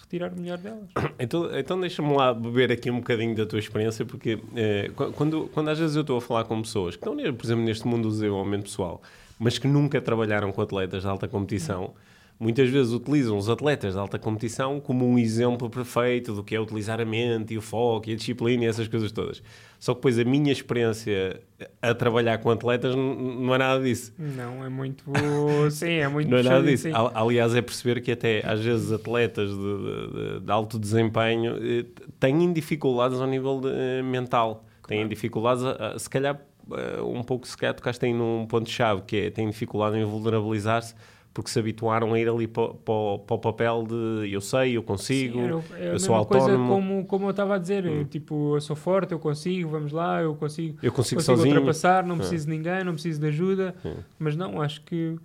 retirar 0.00 0.32
o 0.32 0.40
melhor 0.40 0.58
delas. 0.58 0.88
Então, 1.18 1.56
então 1.58 1.80
deixa-me 1.80 2.14
lá 2.14 2.32
beber 2.32 2.70
aqui 2.70 2.90
um 2.90 2.98
bocadinho 2.98 3.34
da 3.34 3.44
tua 3.44 3.58
experiência, 3.58 4.04
porque 4.04 4.38
eh, 4.54 4.90
qu- 4.94 5.12
quando, 5.12 5.48
quando 5.52 5.68
às 5.70 5.78
vezes 5.78 5.96
eu 5.96 6.02
estou 6.02 6.18
a 6.18 6.20
falar 6.20 6.44
com 6.44 6.62
pessoas 6.62 6.94
que 6.96 7.00
estão, 7.08 7.16
por 7.34 7.44
exemplo, 7.44 7.64
neste 7.64 7.86
mundo 7.88 8.04
do 8.04 8.10
desenvolvimento 8.10 8.62
pessoal, 8.64 9.02
mas 9.38 9.58
que 9.58 9.66
nunca 9.66 10.00
trabalharam 10.00 10.52
com 10.52 10.62
atletas 10.62 11.02
de 11.02 11.08
alta 11.08 11.26
competição, 11.26 11.92
muitas 12.40 12.68
vezes 12.70 12.92
utilizam 12.92 13.36
os 13.36 13.48
atletas 13.48 13.94
de 13.94 13.98
alta 13.98 14.18
competição 14.18 14.78
como 14.80 15.04
um 15.06 15.18
exemplo 15.18 15.68
perfeito 15.68 16.32
do 16.34 16.44
que 16.44 16.54
é 16.54 16.60
utilizar 16.60 17.00
a 17.00 17.04
mente 17.04 17.54
e 17.54 17.58
o 17.58 17.62
foco 17.62 18.08
e 18.08 18.12
a 18.12 18.16
disciplina 18.16 18.64
e 18.64 18.66
essas 18.68 18.86
coisas 18.88 19.10
todas. 19.10 19.42
Só 19.80 19.92
que 19.92 19.98
depois 19.98 20.18
a 20.18 20.24
minha 20.24 20.50
experiência 20.52 21.40
a 21.82 21.94
trabalhar 21.94 22.38
com 22.38 22.50
atletas 22.50 22.94
não 22.94 23.54
é 23.54 23.58
nada 23.58 23.82
disso. 23.82 24.12
Não, 24.18 24.64
é 24.64 24.68
muito. 24.68 25.04
sim, 25.70 25.90
é 25.94 26.08
muito. 26.08 26.28
Não 26.30 26.38
é 26.38 26.42
nada 26.42 26.62
disso. 26.62 26.84
sim. 26.84 26.92
Al- 26.92 27.12
Aliás, 27.14 27.54
é 27.54 27.62
perceber 27.62 28.00
que 28.00 28.12
até 28.12 28.42
às 28.44 28.60
vezes 28.60 28.90
atletas 28.92 29.50
de, 29.50 29.56
de- 29.56 30.40
de- 30.40 30.50
alto 30.52 30.78
desempenho 30.78 31.56
eh, 31.60 31.84
têm 32.18 32.52
dificuldades 32.52 33.20
ao 33.20 33.26
nível 33.26 33.60
de, 33.60 33.68
eh, 33.68 34.02
mental. 34.02 34.64
Têm 34.86 35.06
dificuldades, 35.06 35.62
a- 35.64 35.92
a- 35.94 35.98
se 35.98 36.08
calhar, 36.10 36.40
eh, 36.72 37.00
um 37.02 37.22
pouco, 37.22 37.46
se 37.46 37.56
calhar 37.56 37.74
tocaste 37.74 38.04
aí 38.04 38.12
num 38.12 38.46
ponto-chave, 38.46 39.02
que 39.02 39.16
é, 39.16 39.30
têm 39.30 39.48
dificuldade 39.48 39.96
em 39.96 40.04
vulnerabilizar-se 40.04 40.94
porque 41.38 41.50
se 41.50 41.58
habituaram 41.60 42.12
a 42.14 42.18
ir 42.18 42.28
ali 42.28 42.48
para, 42.48 42.74
para, 42.74 42.92
o- 42.92 43.18
para 43.20 43.36
o 43.36 43.38
papel 43.38 43.84
de 43.86 44.28
eu 44.32 44.40
sei, 44.40 44.76
eu 44.76 44.82
consigo, 44.82 45.38
Sim, 45.62 45.74
é 45.76 45.82
a 45.90 45.92
eu 45.92 45.98
sou 46.00 46.16
autónomo, 46.16 46.66
como, 46.68 47.04
como 47.06 47.26
eu 47.26 47.30
estava 47.30 47.54
a 47.54 47.58
dizer. 47.58 47.86
Hum. 47.86 48.00
eu, 48.00 48.04
tipo, 48.06 48.56
eu 48.56 48.60
sou 48.60 48.74
forte, 48.74 49.12
eu 49.12 49.20
consigo, 49.20 49.68
vamos 49.70 49.92
lá, 49.92 50.20
eu 50.20 50.34
consigo. 50.34 50.76
eu 50.82 50.90
consigo, 50.90 51.20
Consigo 51.20 51.36
sozinho. 51.36 51.54
ultrapassar, 51.54 52.04
não 52.04 52.16
É. 52.16 52.18
preciso 52.18 52.46
de 52.46 52.50
ninguém, 52.50 52.82
não 52.82 52.94
preciso 52.94 53.20
de 53.20 53.28
ajuda. 53.28 53.72
Mas 54.18 54.34
não, 54.34 54.60
acho 54.60 54.80
que 54.82 55.16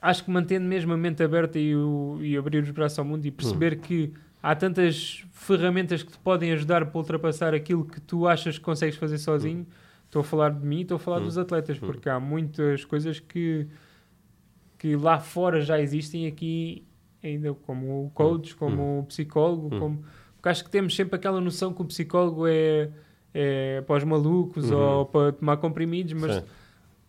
acho 0.00 0.24
que 0.24 0.30
mantendo 0.30 0.64
mesmo 0.66 0.92
a 0.92 0.96
mente 0.96 1.24
aberta 1.24 1.58
e, 1.58 1.74
o- 1.74 2.18
e 2.20 2.36
abrir 2.36 2.62
os 2.62 2.70
braços 2.70 2.96
ao 3.00 3.04
mundo 3.04 3.24
e 3.26 3.30
Hum. 3.30 3.32
perceber 3.32 3.76
que 3.80 4.12
há 4.40 4.54
tantas 4.54 5.24
ferramentas 5.32 6.04
que 6.04 6.12
te 6.12 6.18
podem 6.18 6.52
ajudar 6.52 6.86
para 6.86 6.98
ultrapassar 6.98 7.52
aquilo 7.52 7.84
que 7.84 8.00
tu 8.00 8.28
achas 8.28 8.58
que 8.58 8.64
consegues 8.64 8.94
fazer 8.96 9.18
sozinho. 9.18 9.66
Estou 10.04 10.20
a 10.20 10.24
falar 10.24 10.50
de 10.50 10.64
mim, 10.64 10.82
estou 10.82 10.96
a 10.96 11.00
falar 11.00 11.20
Hum. 11.20 11.24
dos 11.24 11.36
atletas, 11.36 11.78
Hum. 11.78 11.86
porque 11.86 12.08
há 12.08 12.20
muitas 12.20 12.84
coisas 12.84 13.18
que, 13.18 13.66
que 14.84 14.96
lá 14.96 15.18
fora 15.18 15.62
já 15.62 15.80
existem 15.80 16.26
aqui 16.26 16.84
ainda 17.22 17.54
como 17.54 18.10
coach, 18.12 18.54
como 18.54 18.98
o 19.00 19.04
psicólogo, 19.04 19.74
Hum. 19.74 19.78
como 19.80 20.04
porque 20.36 20.48
acho 20.50 20.62
que 20.62 20.68
temos 20.70 20.94
sempre 20.94 21.16
aquela 21.16 21.40
noção 21.40 21.72
que 21.72 21.80
o 21.80 21.86
psicólogo 21.86 22.46
é, 22.46 22.90
é 23.32 23.80
para 23.86 23.96
os 23.96 24.04
malucos 24.04 24.70
Uhum. 24.70 24.78
ou 24.78 25.06
para 25.06 25.32
tomar 25.32 25.56
comprimidos, 25.56 26.12
mas 26.12 26.34
Sim. 26.34 26.42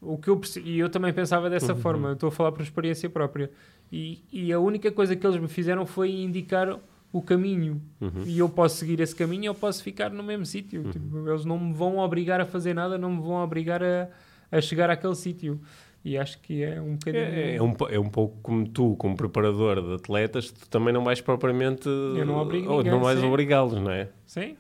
o 0.02 0.18
que 0.18 0.30
eu 0.30 0.38
perce- 0.38 0.62
e 0.62 0.80
eu 0.80 0.90
também 0.90 1.12
pensava 1.12 1.50
dessa 1.50 1.74
Uhum. 1.74 1.80
forma, 1.82 2.08
eu 2.08 2.14
estou 2.14 2.30
a 2.30 2.32
falar 2.32 2.54
por 2.54 2.62
experiência 2.62 3.10
própria. 3.10 3.52
E, 3.92 4.24
e 4.32 4.54
a 4.54 4.60
única 4.60 4.90
coisa 4.90 5.18
que 5.18 5.28
eles 5.28 5.38
me 5.38 5.50
fizeram 5.50 5.86
foi 5.86 6.12
indicar 6.14 6.80
o 7.12 7.22
caminho. 7.22 7.82
Uhum. 8.00 8.24
E 8.26 8.40
eu 8.40 8.48
posso 8.48 8.78
seguir 8.78 9.02
esse 9.02 9.14
caminho 9.14 9.52
ou 9.52 9.56
posso 9.56 9.84
ficar 9.84 10.10
no 10.12 10.24
mesmo 10.24 10.46
sítio. 10.46 10.82
Uhum. 10.86 10.92
Tipo, 10.92 11.28
eles 11.30 11.44
não 11.44 11.60
me 11.60 11.74
vão 11.74 11.98
obrigar 11.98 12.40
a 12.40 12.46
fazer 12.46 12.74
nada, 12.74 12.98
não 12.98 13.12
me 13.12 13.22
vão 13.22 13.44
obrigar 13.44 13.84
a, 13.84 14.08
a 14.50 14.62
chegar 14.62 14.90
àquele 14.90 15.16
sítio. 15.16 15.60
E 16.08 16.20
acho 16.20 16.40
que 16.40 16.64
é 16.64 16.80
um 16.80 16.94
bocadinho. 16.94 17.24
É, 17.24 17.56
é 17.56 17.62
um, 17.64 17.74
é 17.90 18.00
um 18.00 18.10
pouco 18.10 18.38
como 18.44 18.68
tu, 18.70 18.96
como 18.96 19.18
preparador 19.18 19.82
de 19.82 19.96
atletas, 19.96 20.52
tu 20.52 20.70
também 20.70 20.94
não 20.94 21.04
vais 21.04 21.20
propriamente. 21.20 21.90
Eu 21.90 22.24
não 22.28 22.38
obrigo 22.38 22.70
ou 22.72 22.78
ninguém, 22.78 22.92
não 22.92 23.00
vais 23.02 23.22
obrigá-los, 23.24 23.74
não 23.74 23.90
é? 23.90 24.10
Sim. 24.28 24.56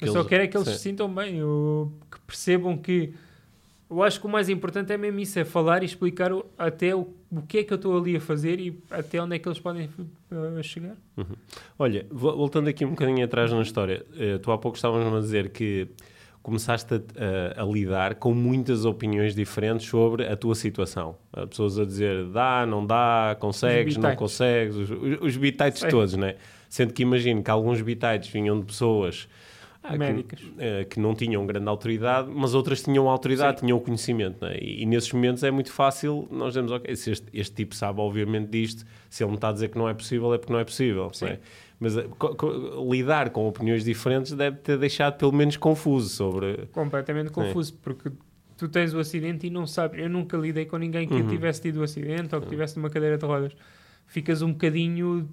Eu 0.00 0.08
só 0.08 0.18
eles- 0.20 0.26
quero 0.26 0.44
é 0.44 0.46
que 0.46 0.56
eles 0.56 0.66
sim. 0.68 0.72
se 0.74 0.80
sintam 0.80 1.14
bem, 1.14 1.36
eu- 1.36 1.92
que 2.10 2.18
percebam 2.20 2.78
que. 2.78 3.12
Eu 3.90 4.02
acho 4.02 4.18
que 4.18 4.26
o 4.26 4.28
mais 4.30 4.48
importante 4.48 4.90
é 4.90 4.96
mesmo 4.96 5.20
isso, 5.20 5.38
é 5.38 5.44
falar 5.44 5.82
e 5.82 5.86
explicar 5.86 6.32
o- 6.32 6.44
até 6.58 6.96
o, 6.96 7.06
o 7.30 7.42
que 7.46 7.58
é 7.58 7.62
que 7.62 7.72
eu 7.72 7.76
estou 7.76 7.96
ali 7.98 8.16
a 8.16 8.20
fazer 8.20 8.58
e 8.58 8.80
até 8.90 9.22
onde 9.22 9.36
é 9.36 9.38
que 9.38 9.46
eles 9.46 9.60
podem 9.60 9.88
uh, 10.32 10.62
chegar. 10.64 10.96
Olha, 11.78 12.06
vo- 12.10 12.34
voltando 12.36 12.68
aqui 12.68 12.84
um 12.86 12.90
bocadinho 12.90 13.22
atrás 13.24 13.52
na 13.52 13.60
história, 13.62 14.04
eh, 14.18 14.38
tu 14.38 14.50
há 14.50 14.56
pouco 14.58 14.76
estavas-me 14.76 15.14
a 15.16 15.20
dizer 15.20 15.50
que 15.50 15.86
começaste 16.46 16.94
a, 16.94 16.96
a- 17.58 17.62
a 17.62 17.66
lidar 17.66 18.14
com 18.14 18.32
muitas 18.32 18.84
opiniões 18.84 19.34
diferentes 19.34 19.86
sobre 19.88 20.24
a 20.26 20.36
tua 20.36 20.54
situação. 20.54 21.16
Pessoas 21.50 21.76
a 21.76 21.84
dizer 21.84 22.24
dá, 22.26 22.64
não 22.64 22.86
dá, 22.86 23.36
consegues, 23.40 23.96
não 23.96 24.14
consegues, 24.14 24.76
os, 24.76 24.88
os, 24.90 25.18
os 25.22 25.36
bitites 25.36 25.80
Sei. 25.80 25.90
todos, 25.90 26.14
né? 26.14 26.36
Sendo 26.68 26.92
que 26.92 27.02
imagino 27.02 27.42
que 27.42 27.50
alguns 27.50 27.80
bitites 27.82 28.28
vinham 28.30 28.60
de 28.60 28.64
pessoas 28.66 29.28
ah, 29.82 29.92
que- 29.92 29.98
Médicas. 29.98 30.40
eh, 30.58 30.84
que, 30.84 31.00
não 31.00 31.14
tinham 31.16 31.44
grande 31.46 31.68
autoridade, 31.68 32.28
mas 32.32 32.54
outras 32.54 32.80
tinham 32.82 33.08
autoridade, 33.08 33.58
tinham 33.60 33.76
o 33.78 33.80
conhecimento. 33.80 34.44
né? 34.44 34.56
E, 34.60 34.82
e 34.82 34.86
nesses 34.86 35.12
momentos 35.12 35.42
é 35.42 35.50
muito 35.50 35.72
fácil 35.72 36.28
nós 36.30 36.48
dizemos, 36.48 36.70
ok, 36.72 36.94
se 36.94 37.10
este, 37.10 37.26
este 37.34 37.54
tipo 37.56 37.74
sabe 37.74 38.00
obviamente 38.00 38.48
disto, 38.50 38.84
se 39.10 39.22
ele 39.24 39.30
me 39.30 39.36
está 39.36 39.48
a 39.48 39.52
dizer 39.52 39.68
que 39.68 39.78
não 39.78 39.88
é 39.88 39.94
possível, 39.94 40.32
é 40.34 40.38
porque 40.38 40.52
não 40.52 40.60
é 40.60 40.64
possível. 40.64 41.10
Sim. 41.12 41.24
não 41.26 41.32
é? 41.32 41.38
Mas 41.78 41.96
eh, 41.96 42.06
lidar 42.90 43.30
com 43.30 43.46
opiniões 43.46 43.84
diferentes 43.84 44.32
deve 44.32 44.56
ter 44.58 44.78
deixado 44.78 45.18
pelo 45.18 45.32
menos 45.32 45.56
confuso 45.56 46.08
sobre. 46.08 46.66
Completamente 46.72 47.30
confuso, 47.30 47.74
porque 47.82 48.10
tu 48.56 48.66
tens 48.68 48.94
o 48.94 48.98
acidente 48.98 49.46
e 49.46 49.50
não 49.50 49.66
sabes. 49.66 50.00
Eu 50.00 50.08
nunca 50.08 50.36
lidei 50.38 50.64
com 50.64 50.78
ninguém 50.78 51.06
que 51.06 51.14
Uhum. 51.14 51.26
tivesse 51.26 51.60
tido 51.60 51.80
o 51.80 51.82
acidente 51.82 52.34
ou 52.34 52.40
que 52.40 52.48
tivesse 52.48 52.76
numa 52.78 52.88
cadeira 52.88 53.18
de 53.18 53.26
rodas. 53.26 53.52
Ficas 54.06 54.40
um 54.40 54.52
bocadinho 54.52 55.28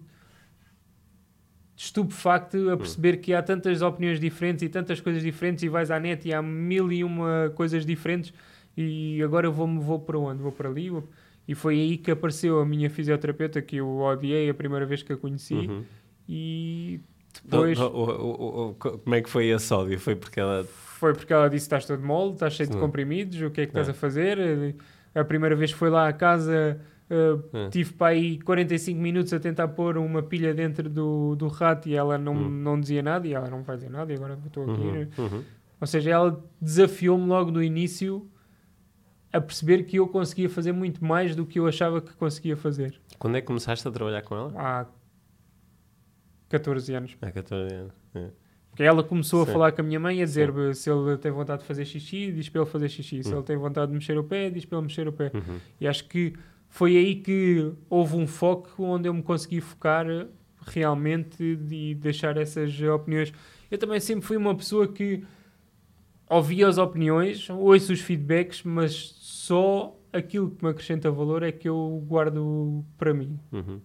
estupefacto 1.76 2.70
a 2.70 2.78
perceber 2.78 3.18
que 3.18 3.34
há 3.34 3.42
tantas 3.42 3.82
opiniões 3.82 4.20
diferentes 4.20 4.62
e 4.64 4.70
tantas 4.70 5.02
coisas 5.02 5.24
diferentes 5.24 5.64
e 5.64 5.70
vais 5.70 5.90
à 5.92 6.00
net 6.00 6.28
e 6.28 6.34
há 6.34 6.42
mil 6.42 6.92
e 6.92 7.04
uma 7.04 7.52
coisas 7.56 7.86
diferentes 7.86 8.34
e 8.78 9.22
agora 9.24 9.48
eu 9.48 9.52
vou, 9.52 9.68
vou 9.80 10.00
para 10.00 10.18
onde? 10.20 10.42
Vou 10.42 10.52
para 10.52 10.70
ali? 10.70 10.90
Vou- 10.90 11.08
E 11.48 11.54
foi 11.56 11.76
aí 11.76 11.98
que 11.98 12.10
apareceu 12.12 12.60
a 12.60 12.66
minha 12.66 12.90
fisioterapeuta 12.90 13.62
que 13.62 13.78
eu 13.78 13.98
odiei 14.00 14.50
a 14.50 14.54
primeira 14.54 14.86
vez 14.86 15.04
que 15.04 15.12
a 15.14 15.18
conheci 15.18 15.56
Uhum. 15.56 15.84
E 16.28 17.02
depois... 17.44 17.80
O- 17.80 17.86
o- 17.88 18.70
o- 18.70 18.74
como 18.76 19.16
é 19.16 19.22
que 19.22 19.30
foi 19.30 19.48
esse 19.48 19.74
ódio? 19.74 20.00
Foi 20.00 20.16
porque 20.16 20.40
ela. 20.40 20.64
Foi 20.64 21.14
porque 21.14 21.34
ela 21.34 21.50
disse: 21.50 21.66
estás 21.66 21.86
todo 21.86 22.02
mole, 22.04 22.34
estás 22.34 22.54
cheio 22.54 22.70
de 22.70 22.78
comprimidos, 22.78 23.42
o 23.42 23.50
que 23.52 23.62
é 23.62 23.66
que 23.66 23.72
estás 23.72 23.88
É. 23.88 23.92
a 23.92 23.94
fazer? 23.94 24.76
A 25.14 25.24
primeira 25.24 25.56
vez 25.56 25.72
que 25.74 25.78
foi 25.78 25.90
lá 25.90 26.08
à 26.08 26.14
casa, 26.14 26.80
uh, 27.10 27.58
É. 27.58 27.70
tive 27.70 27.94
para 27.94 28.08
aí 28.14 28.40
45 28.40 29.00
minutos 29.00 29.34
a 29.34 29.40
tentar 29.40 29.68
pôr 29.70 29.98
uma 29.98 30.24
pilha 30.24 30.54
dentro 30.54 30.90
do, 30.90 31.36
do 31.36 31.48
rato 31.48 31.90
e 31.90 31.96
ela 31.96 32.18
não, 32.18 32.34
Hum. 32.36 32.50
não 32.50 32.80
dizia 32.80 33.04
nada 33.04 33.28
e 33.28 33.34
ela 33.34 33.50
não 33.50 33.64
vai 33.64 33.76
dizer 33.76 33.90
nada 33.90 34.12
e 34.12 34.16
agora 34.16 34.38
estou 34.46 34.64
aqui. 34.64 34.82
Uhum, 34.82 35.08
uhum. 35.18 35.44
Ou 35.82 35.88
seja, 35.88 36.10
ela 36.12 36.44
desafiou-me 36.62 37.28
logo 37.28 37.52
no 37.52 37.62
início 37.62 38.26
a 39.34 39.42
perceber 39.42 39.84
que 39.84 39.98
eu 39.98 40.08
conseguia 40.08 40.50
fazer 40.50 40.72
muito 40.72 41.04
mais 41.04 41.36
do 41.36 41.46
que 41.46 41.60
eu 41.60 41.68
achava 41.68 42.00
que 42.00 42.14
conseguia 42.14 42.56
fazer 42.56 43.00
Quando 43.20 43.36
é 43.36 43.42
que 43.42 43.48
começaste 43.48 43.86
a 43.88 43.92
trabalhar 43.92 44.22
com 44.22 44.36
ela? 44.36 44.54
há 44.56 44.86
14 46.54 46.94
anos. 46.94 47.18
Há 47.22 47.32
14 47.32 47.74
anos. 47.74 47.94
É. 48.16 48.30
Porque 48.70 48.84
ela 48.84 49.04
começou 49.04 49.44
a 49.44 49.46
Sim. 49.46 49.52
falar 49.52 49.72
com 49.72 49.82
a 49.82 49.84
minha 49.84 50.00
mãe 50.00 50.22
a 50.22 50.26
dizer 50.26 50.52
se 50.76 50.90
ele 50.90 51.18
tem 51.18 51.32
vontade 51.32 51.62
de 51.62 51.68
fazer 51.68 51.86
xixi, 51.86 52.32
diz 52.32 52.50
para 52.50 52.62
ele 52.62 52.70
fazer 52.70 52.90
xixi. 52.90 53.24
Se 53.24 53.30
Hum. 53.30 53.38
ele 53.38 53.44
tem 53.44 53.56
vontade 53.58 53.92
de 53.92 53.94
mexer 53.98 54.18
o 54.18 54.24
pé, 54.24 54.50
diz 54.50 54.66
para 54.66 54.78
ele 54.80 54.88
mexer 54.88 55.08
o 55.08 55.14
pé. 55.14 55.32
Uhum. 55.34 55.60
E 55.80 55.88
acho 55.88 56.08
que 56.08 56.34
foi 56.70 56.98
aí 56.98 57.16
que 57.16 57.72
houve 57.90 58.16
um 58.16 58.26
foco 58.26 58.84
onde 58.84 59.08
eu 59.08 59.14
me 59.14 59.22
consegui 59.22 59.62
focar 59.62 60.08
realmente 60.66 61.44
e 61.70 61.94
deixar 61.94 62.36
essas 62.38 62.80
opiniões. 62.82 63.32
Eu 63.70 63.78
também 63.78 64.00
sempre 64.00 64.26
fui 64.26 64.38
uma 64.38 64.56
pessoa 64.56 64.88
que 64.88 65.24
ouvia 66.30 66.68
as 66.68 66.78
opiniões, 66.80 67.48
ouço 67.50 67.94
os 67.94 68.00
feedbacks, 68.02 68.64
mas 68.64 68.94
só 69.20 69.96
aquilo 70.12 70.50
que 70.50 70.64
me 70.64 70.72
acrescenta 70.72 71.12
valor 71.12 71.44
é 71.44 71.52
que 71.52 71.68
eu 71.70 72.04
guardo 72.08 72.84
para 72.98 73.14
mim. 73.14 73.38
Uhum. 73.52 73.80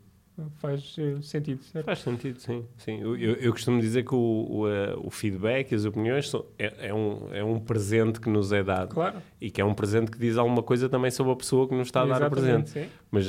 Faz 0.59 0.94
eh, 0.98 1.16
sentido, 1.20 1.62
certo? 1.64 1.87
Faz 1.87 1.98
sentido, 2.01 2.38
sim. 2.38 2.64
sim. 2.77 3.01
Eu, 3.01 3.16
eu- 3.16 3.53
costumo 3.53 3.81
dizer 3.81 4.05
que 4.05 4.14
o, 4.14 4.46
o, 4.48 4.68
eh, 4.68 4.94
o 4.98 5.11
feedback 5.11 5.72
e 5.72 5.74
as 5.74 5.85
opiniões 5.85 6.29
são, 6.31 6.44
é, 6.59 6.88
é 6.88 6.94
um, 6.94 7.29
é 7.35 7.42
um 7.42 7.59
presente 7.59 8.20
que 8.20 8.29
nos 8.31 8.53
é 8.53 8.62
dado 8.62 8.94
Claro. 8.94 9.20
e 9.40 9.51
que 9.51 9.61
é 9.61 9.64
um 9.64 9.74
presente 9.74 10.11
que 10.11 10.18
diz 10.18 10.37
alguma 10.37 10.62
coisa 10.62 10.88
também 10.88 11.11
sobre 11.11 11.33
a 11.33 11.37
pessoa 11.37 11.66
que 11.68 11.74
nos 11.74 11.88
está 11.88 12.03
a 12.03 12.07
dar 12.07 12.22
o 12.22 12.31
presente. 12.31 12.70
Exatamente, 12.79 12.90
sim. 12.90 12.98
Mas 13.11 13.29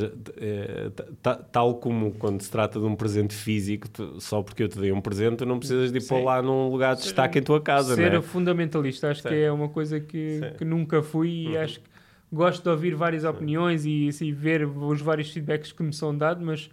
ta- 1.21 1.35
tal 1.37 1.75
como 1.75 2.11
quando 2.11 2.41
se 2.41 2.51
trata 2.51 2.79
de 2.79 2.85
um 2.85 2.95
presente 2.95 3.33
físico, 3.33 3.89
tu- 3.89 4.19
só 4.21 4.41
porque 4.41 4.63
eu 4.63 4.67
te 4.69 4.77
dei 4.79 4.91
um 4.91 5.01
presente, 5.01 5.37
tu 5.37 5.45
não 5.45 5.57
precisas 5.59 5.91
de 5.91 5.97
ir 5.97 6.01
Sim. 6.01 6.09
pôr 6.09 6.23
lá 6.23 6.41
num 6.41 6.69
lugar 6.69 6.95
de 6.95 7.03
destaque 7.03 7.39
em 7.39 7.41
tua 7.43 7.61
casa, 7.61 7.95
ser 7.95 8.13
é? 8.13 8.21
fundamentalista 8.21 9.09
acho 9.09 9.21
Sim. 9.21 9.29
que 9.29 9.35
é 9.35 9.51
uma 9.51 9.69
coisa 9.69 9.99
que, 9.99 10.41
que 10.57 10.65
nunca 10.65 11.01
fui 11.01 11.29
e 11.29 11.47
Uhum. 11.55 11.61
acho 11.63 11.79
que 11.79 11.89
gosto 12.31 12.61
de 12.63 12.69
ouvir 12.69 12.93
várias 12.95 13.23
opiniões 13.23 13.85
e 13.85 14.07
assim, 14.09 14.31
ver 14.31 14.63
os 14.65 15.01
vários 15.01 15.31
feedbacks 15.31 15.71
que 15.71 15.81
me 15.81 15.91
são 15.93 16.15
dados, 16.15 16.43
mas 16.43 16.69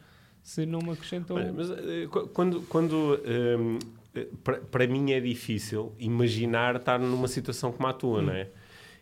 se 0.46 0.64
não 0.64 0.78
me 0.78 0.92
acrescentou. 0.92 1.37
Olha, 1.37 1.52
mas 1.52 1.68
eh, 1.70 2.06
qu- 2.09 2.28
quando, 2.28 2.61
quando 2.68 3.20
ehm, 3.24 3.78
eh, 4.14 4.28
para- 4.70 4.87
mim 4.87 5.11
é 5.11 5.18
difícil 5.18 5.92
imaginar 5.98 6.76
estar 6.76 7.00
numa 7.00 7.26
situação 7.26 7.72
como 7.72 7.88
a 7.88 7.92
tua, 7.92 8.22
não 8.22 8.32
é? 8.32 8.48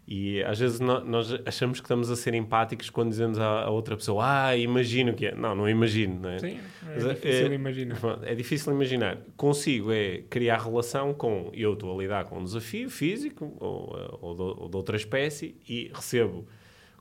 E 0.09 0.43
às 0.43 0.59
vezes 0.59 0.81
nós 0.81 1.33
achamos 1.47 1.81
que 1.81 1.85
estamos 1.87 2.11
a 2.11 2.17
ser 2.17 2.33
empáticos 2.35 2.89
quando 2.91 3.11
dizemos 3.11 3.39
à, 3.39 3.69
outra 3.71 3.95
pessoa, 3.97 4.23
ah, 4.49 4.57
imagino 4.57 5.13
que 5.15 5.27
é. 5.27 5.35
Não, 5.35 5.55
não 5.55 5.69
imagino, 5.69 6.19
não 6.21 6.31
é? 6.31 6.39
Sim, 6.39 6.59
Mas, 6.83 7.05
é 7.07 7.15
difícil 7.15 7.47
é- 7.47 7.55
imaginar. 7.55 7.99
É 8.23 8.35
difícil 8.35 8.73
imaginar. 8.73 9.19
Consigo 9.37 9.93
é 9.93 10.23
criar 10.31 10.59
relação 10.63 11.13
com. 11.15 11.51
Eu 11.55 11.75
estou 11.75 11.95
a 11.95 12.03
lidar 12.03 12.25
com 12.25 12.39
um 12.39 12.45
desafio 12.45 12.89
físico 12.91 13.55
ou, 13.61 13.97
eh, 13.99 14.19
ou, 14.21 14.35
de, 14.35 14.43
ou 14.63 14.69
de 14.71 14.77
outra 14.77 14.97
espécie 14.97 15.57
e 15.69 15.91
recebo 15.95 16.47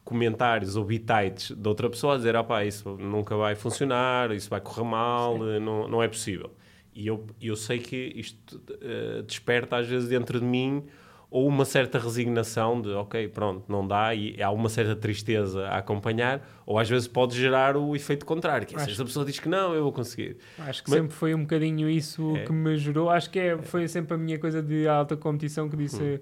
comentários 0.04 0.76
ou 0.76 0.84
bitites 0.84 1.52
de 1.52 1.68
outra 1.68 1.89
pessoa 1.89 2.13
a 2.16 2.18
dizer: 2.18 2.36
opá, 2.36 2.63
isso 2.66 2.98
nunca 2.98 3.36
vai 3.36 3.56
funcionar, 3.56 4.32
isso 4.32 4.50
vai 4.50 4.62
correr 4.62 4.84
mal, 4.84 5.38
não, 5.38 5.88
não 5.88 6.04
é 6.04 6.08
possível. 6.08 6.52
E 6.96 7.08
eu, 7.08 7.26
eu 7.42 7.56
sei 7.56 7.80
que 7.80 8.12
isto 8.16 8.62
eh, 8.82 9.24
desperta 9.26 9.78
às 9.78 9.88
vezes 9.88 10.08
dentro 10.10 10.39
de 10.39 10.46
mim 10.46 10.84
ou 11.32 11.48
uma 11.48 11.66
certa 11.66 11.98
resignação 11.98 12.80
de 12.80 12.89
ok, 12.92 13.28
pronto, 13.30 13.63
não 13.68 13.88
dá 13.88 14.13
e 14.13 14.39
há 14.39 14.52
uma 14.52 14.70
certa 14.70 14.96
tristeza 14.96 15.66
a 15.68 15.80
acompanhar, 15.80 16.48
ou 16.63 16.78
às 16.78 16.88
vezes 16.88 17.08
pode 17.08 17.36
gerar 17.36 17.76
o 17.76 17.96
efeito 17.96 18.24
contrário, 18.24 18.68
que 18.68 18.76
é, 18.76 18.78
se 18.78 18.92
esta 18.92 19.04
pessoa 19.04 19.26
diz 19.26 19.39
que 19.39 19.50
não, 19.50 19.74
eu 19.74 19.82
vou 19.82 19.92
conseguir. 19.92 20.38
Acho 20.60 20.84
que 20.84 20.92
Mas- 20.92 21.00
sempre 21.00 21.16
foi 21.16 21.34
um 21.34 21.42
bocadinho 21.42 21.89
isso 21.89 22.38
É. 22.38 22.46
que 22.46 22.54
me 22.54 22.78
gerou. 22.78 23.10
Acho 23.10 23.32
que 23.32 23.39
é, 23.39 23.58
foi 23.58 23.88
sempre 23.88 24.13
a 24.13 24.18
minha 24.18 24.38
coisa 24.38 24.62
de 24.62 24.88
alta 24.88 25.18
competição 25.18 25.68
que 25.68 25.76
disse. 25.76 26.04
Hum. 26.04 26.20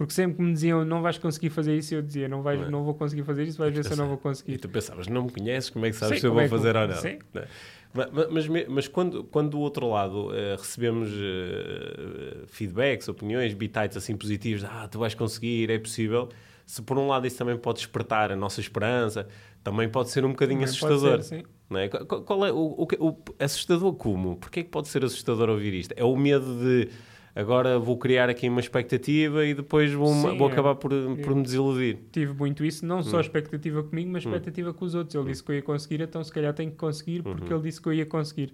Porque 0.00 0.14
sempre 0.14 0.38
que 0.38 0.42
me 0.42 0.54
diziam 0.54 0.82
não 0.82 1.02
vais 1.02 1.18
conseguir 1.18 1.50
fazer 1.50 1.76
isso, 1.76 1.94
eu 1.94 2.00
dizia 2.00 2.26
não, 2.26 2.40
vais, 2.40 2.58
Não 2.58 2.66
é? 2.66 2.70
não 2.70 2.82
vou 2.84 2.94
conseguir 2.94 3.22
fazer 3.22 3.44
isso, 3.44 3.58
vais 3.58 3.70
ver 3.74 3.84
se 3.84 3.92
eu 3.92 3.98
não 3.98 4.06
vou 4.08 4.16
E 4.16 4.20
conseguir. 4.20 4.56
tu 4.56 4.66
pensavas, 4.66 5.06
não 5.08 5.24
me 5.24 5.30
conheces, 5.30 5.68
como 5.68 5.84
é 5.84 5.90
que 5.90 5.96
sabes 5.96 6.14
Sim, 6.14 6.20
se 6.22 6.26
eu 6.26 6.32
vou 6.32 6.40
é 6.40 6.48
fazer 6.48 6.74
ou 6.74 6.88
não? 6.88 6.94
sim. 6.96 7.18
Não 7.34 7.42
é? 7.42 7.48
Ma- 7.92 8.06
ma- 8.10 8.26
Mas, 8.30 8.48
me- 8.48 8.64
mas 8.66 8.88
quando, 8.88 9.24
quando 9.24 9.50
do 9.50 9.60
outro 9.60 9.90
lado 9.90 10.34
eh, 10.34 10.56
recebemos 10.58 11.10
eh, 11.12 12.44
feedbacks, 12.46 13.08
opiniões, 13.08 13.52
bitites 13.52 13.94
assim 13.98 14.16
positivos, 14.16 14.64
ah, 14.64 14.88
tu 14.90 14.98
vais 14.98 15.14
conseguir, 15.14 15.68
é 15.68 15.78
possível, 15.78 16.30
se 16.64 16.80
por 16.80 16.96
um 16.98 17.06
lado 17.06 17.26
isso 17.26 17.36
também 17.36 17.58
pode 17.58 17.80
despertar 17.80 18.32
a 18.32 18.36
nossa 18.36 18.58
esperança, 18.58 19.28
também 19.62 19.86
pode 19.86 20.08
ser 20.08 20.24
um 20.24 20.30
bocadinho 20.30 20.60
Também 20.60 20.70
assustador. 20.70 21.22
ser, 21.22 21.44
não 21.68 21.78
é? 21.78 21.88
Qual, 21.90 22.22
qual 22.22 22.46
é 22.46 22.50
o, 22.50 22.56
o, 22.56 22.88
o 23.06 23.18
assustador 23.38 23.92
como? 23.92 24.36
Porquê 24.36 24.60
é 24.60 24.62
que 24.62 24.70
pode 24.70 24.88
ser 24.88 25.04
assustador 25.04 25.50
ouvir 25.50 25.74
isto? 25.74 25.92
É 25.94 26.04
o 26.04 26.16
medo 26.16 26.58
de 26.58 26.88
agora 27.34 27.78
vou 27.78 27.96
criar 27.98 28.28
aqui 28.28 28.48
uma 28.48 28.60
expectativa 28.60 29.44
e 29.44 29.54
depois 29.54 29.92
vou, 29.92 30.12
Sim, 30.12 30.36
vou 30.36 30.48
é. 30.48 30.52
acabar 30.52 30.74
por, 30.74 30.90
por 30.90 31.34
me 31.34 31.42
desiludir. 31.42 31.98
Tive 32.12 32.32
muito 32.34 32.64
isso, 32.64 32.84
não 32.86 32.98
Hum. 32.98 33.02
só 33.02 33.18
a 33.18 33.20
expectativa 33.20 33.82
comigo, 33.82 34.10
mas 34.10 34.24
a 34.24 34.28
expectativa 34.28 34.72
com 34.74 34.84
os 34.84 34.94
outros. 34.94 35.14
Ele 35.14 35.26
disse 35.26 35.42
que 35.42 35.50
eu 35.52 35.56
ia 35.56 35.62
conseguir, 35.62 36.00
então 36.02 36.22
se 36.24 36.32
calhar 36.32 36.52
tenho 36.54 36.70
que 36.70 36.76
conseguir 36.76 37.22
porque 37.22 37.52
ele 37.52 37.62
disse 37.62 37.80
que 37.80 37.88
eu 37.88 37.92
ia 37.92 38.06
conseguir. 38.06 38.52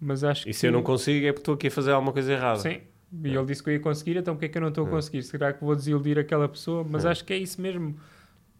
Mas 0.00 0.24
acho 0.24 0.44
Uhum. 0.46 0.50
E 0.50 0.52
que 0.52 0.58
se 0.58 0.66
eu 0.66 0.72
não 0.72 0.82
consigo 0.82 1.26
é 1.26 1.32
porque 1.32 1.40
estou 1.42 1.54
aqui 1.54 1.66
a 1.68 1.70
fazer 1.70 1.92
alguma 1.92 2.12
coisa 2.12 2.32
errada. 2.32 2.58
Sim. 2.58 2.78
E 3.24 3.28
ele 3.34 3.44
disse 3.44 3.62
que 3.62 3.68
eu 3.68 3.74
ia 3.74 3.80
conseguir, 3.80 4.16
então 4.16 4.34
porque 4.34 4.46
é 4.46 4.48
que 4.48 4.56
eu 4.58 4.62
não 4.62 4.68
estou 4.70 4.86
a 4.86 4.88
conseguir? 4.90 5.22
Será 5.22 5.52
que 5.52 5.62
vou 5.62 5.76
desiludir 5.76 6.18
aquela 6.18 6.48
pessoa? 6.48 6.84
Mas 6.88 7.04
acho 7.04 7.24
que 7.24 7.32
é 7.32 7.36
isso 7.36 7.60
mesmo. 7.60 7.94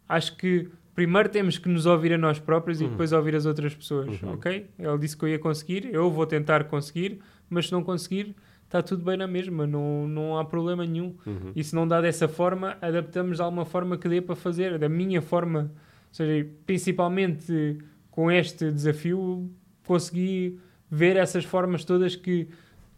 Acho 0.07 0.35
que 0.37 0.69
primeiro 0.93 1.27
temos 1.27 1.57
que 1.57 1.67
nos 1.67 1.85
ouvir 1.87 2.13
a 2.13 2.17
nós 2.19 2.37
próprios 2.39 2.79
e 2.79 2.87
depois 2.87 3.11
ouvir 3.11 3.35
as 3.35 3.45
outras 3.47 3.73
pessoas, 3.73 4.21
ok? 4.23 4.67
Ele 4.77 4.97
disse 4.99 5.17
que 5.17 5.25
eu 5.25 5.29
ia 5.29 5.39
conseguir, 5.39 5.89
eu 5.91 6.11
vou 6.11 6.25
tentar 6.27 6.65
conseguir, 6.65 7.19
mas 7.49 7.65
se 7.67 7.71
não 7.71 7.83
conseguir, 7.83 8.35
está 8.73 8.81
tudo 8.81 9.03
bem 9.05 9.15
na 9.15 9.27
mesma, 9.27 9.67
não, 9.67 10.07
não 10.07 10.37
há 10.39 10.43
problema 10.43 10.83
nenhum. 10.83 11.15
E 11.55 11.63
se 11.63 11.75
não 11.75 11.87
dá 11.87 12.01
dessa 12.01 12.27
forma, 12.27 12.75
adaptamos 12.81 13.37
de 13.37 13.43
alguma 13.43 13.65
forma 13.65 13.97
que 13.99 14.09
dê 14.09 14.19
para 14.19 14.35
fazer, 14.35 14.79
da 14.79 14.89
minha 14.89 15.21
forma. 15.21 15.71
Ou 15.71 16.13
seja, 16.13 16.49
principalmente 16.65 17.77
com 18.09 18.31
este 18.31 18.71
desafio, 18.71 19.47
consegui 19.85 20.59
ver 20.89 21.17
essas 21.17 21.45
formas 21.45 21.85
todas 21.85 22.15
que 22.15 22.47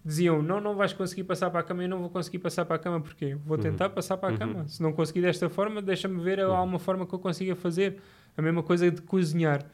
diziam 0.04 0.42
não, 0.42 0.62
não 0.62 0.76
vais 0.76 0.94
conseguir 0.94 1.24
passar 1.24 1.50
para 1.50 1.60
a 1.60 1.64
cama, 1.64 1.84
eu 1.84 1.90
não 1.90 2.00
vou 2.00 2.10
conseguir 2.10 2.40
passar 2.40 2.64
para 2.64 2.76
a 2.76 2.80
cama, 2.80 3.02
porque 3.02 3.36
vou 3.46 3.58
tentar 3.58 3.90
passar 3.90 4.16
para 4.18 4.34
a 4.34 4.38
cama. 4.38 4.68
Se 4.68 4.82
não 4.82 4.94
conseguir 4.94 5.22
desta 5.22 5.50
forma, 5.50 5.82
deixa-me 5.82 6.22
ver 6.24 6.40
há 6.40 6.62
uma 6.62 6.80
forma 6.80 7.06
que 7.06 7.14
eu 7.14 7.20
consiga 7.20 7.56
fazer. 7.56 7.98
A 8.38 8.42
mesma 8.42 8.64
coisa 8.64 8.90
de 8.90 9.02
cozinhar. 9.02 9.66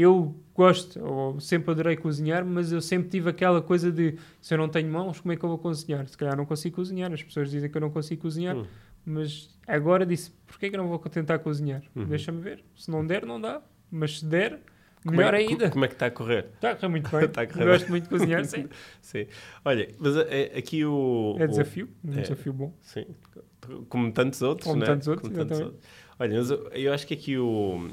Eu 0.00 0.32
gosto, 0.54 1.02
ou 1.04 1.40
sempre 1.40 1.72
adorei 1.72 1.96
cozinhar, 1.96 2.44
mas 2.46 2.70
eu 2.70 2.80
sempre 2.80 3.08
tive 3.08 3.30
aquela 3.30 3.60
coisa 3.60 3.90
de 3.90 4.16
se 4.40 4.54
eu 4.54 4.58
não 4.58 4.68
tenho 4.68 4.88
mãos, 4.92 5.20
como 5.20 5.32
é 5.32 5.36
que 5.36 5.44
eu 5.44 5.48
vou 5.48 5.58
cozinhar? 5.58 6.06
Se 6.06 6.16
calhar 6.16 6.36
não 6.36 6.46
consigo 6.46 6.76
cozinhar, 6.76 7.12
as 7.12 7.20
pessoas 7.22 7.50
dizem 7.50 7.68
que 7.68 7.76
eu 7.76 7.80
não 7.80 7.90
consigo 7.90 8.22
cozinhar, 8.22 8.56
Hum. 8.56 8.64
mas 9.04 9.50
agora 9.66 10.06
disse, 10.06 10.30
porquê 10.46 10.66
é 10.66 10.70
que 10.70 10.76
eu 10.76 10.82
não 10.82 10.88
vou 10.88 10.98
tentar 11.00 11.40
cozinhar? 11.40 11.82
Uhum. 11.96 12.04
Deixa-me 12.04 12.40
ver. 12.40 12.64
Se 12.76 12.88
não 12.90 13.04
der, 13.04 13.26
não 13.26 13.40
dá. 13.40 13.60
Mas 13.90 14.20
se 14.20 14.24
der, 14.26 14.60
Como 15.02 15.16
melhor 15.16 15.34
é, 15.34 15.38
ainda. 15.38 15.68
Como 15.70 15.84
é 15.84 15.88
que 15.88 15.94
está 15.94 16.06
a 16.06 16.10
correr? 16.12 16.46
Está 16.54 16.70
a 16.70 16.76
correr 16.76 16.88
muito 16.88 17.10
bem. 17.16 17.24
A 17.24 17.46
correr 17.46 17.64
Gosto 17.64 17.80
bem. 17.82 17.90
muito 17.90 18.04
de 18.04 18.08
cozinhar, 18.10 18.44
sim. 18.44 18.66
Sim. 19.02 19.26
Olha, 19.64 19.88
mas 19.98 20.16
é, 20.16 20.52
aqui 20.56 20.84
o. 20.84 21.34
É 21.40 21.44
o- 21.44 21.48
desafio, 21.48 21.88
um 22.04 22.12
é. 22.12 22.20
desafio 22.22 22.52
bom. 22.52 22.72
Sim. 22.82 23.04
Como 23.88 24.12
tantos 24.12 24.42
outros, 24.42 24.66
Como 24.68 24.78
né? 24.80 24.86
tantos 24.86 25.08
outros, 25.08 25.28
Como 25.28 25.40
exatamente. 25.40 25.64
outros. 25.64 25.90
Olha, 26.20 26.36
mas 26.36 26.50
eu, 26.50 26.68
eu 26.68 26.92
acho 26.92 27.04
que 27.06 27.14
aqui 27.14 27.36
o. 27.36 27.88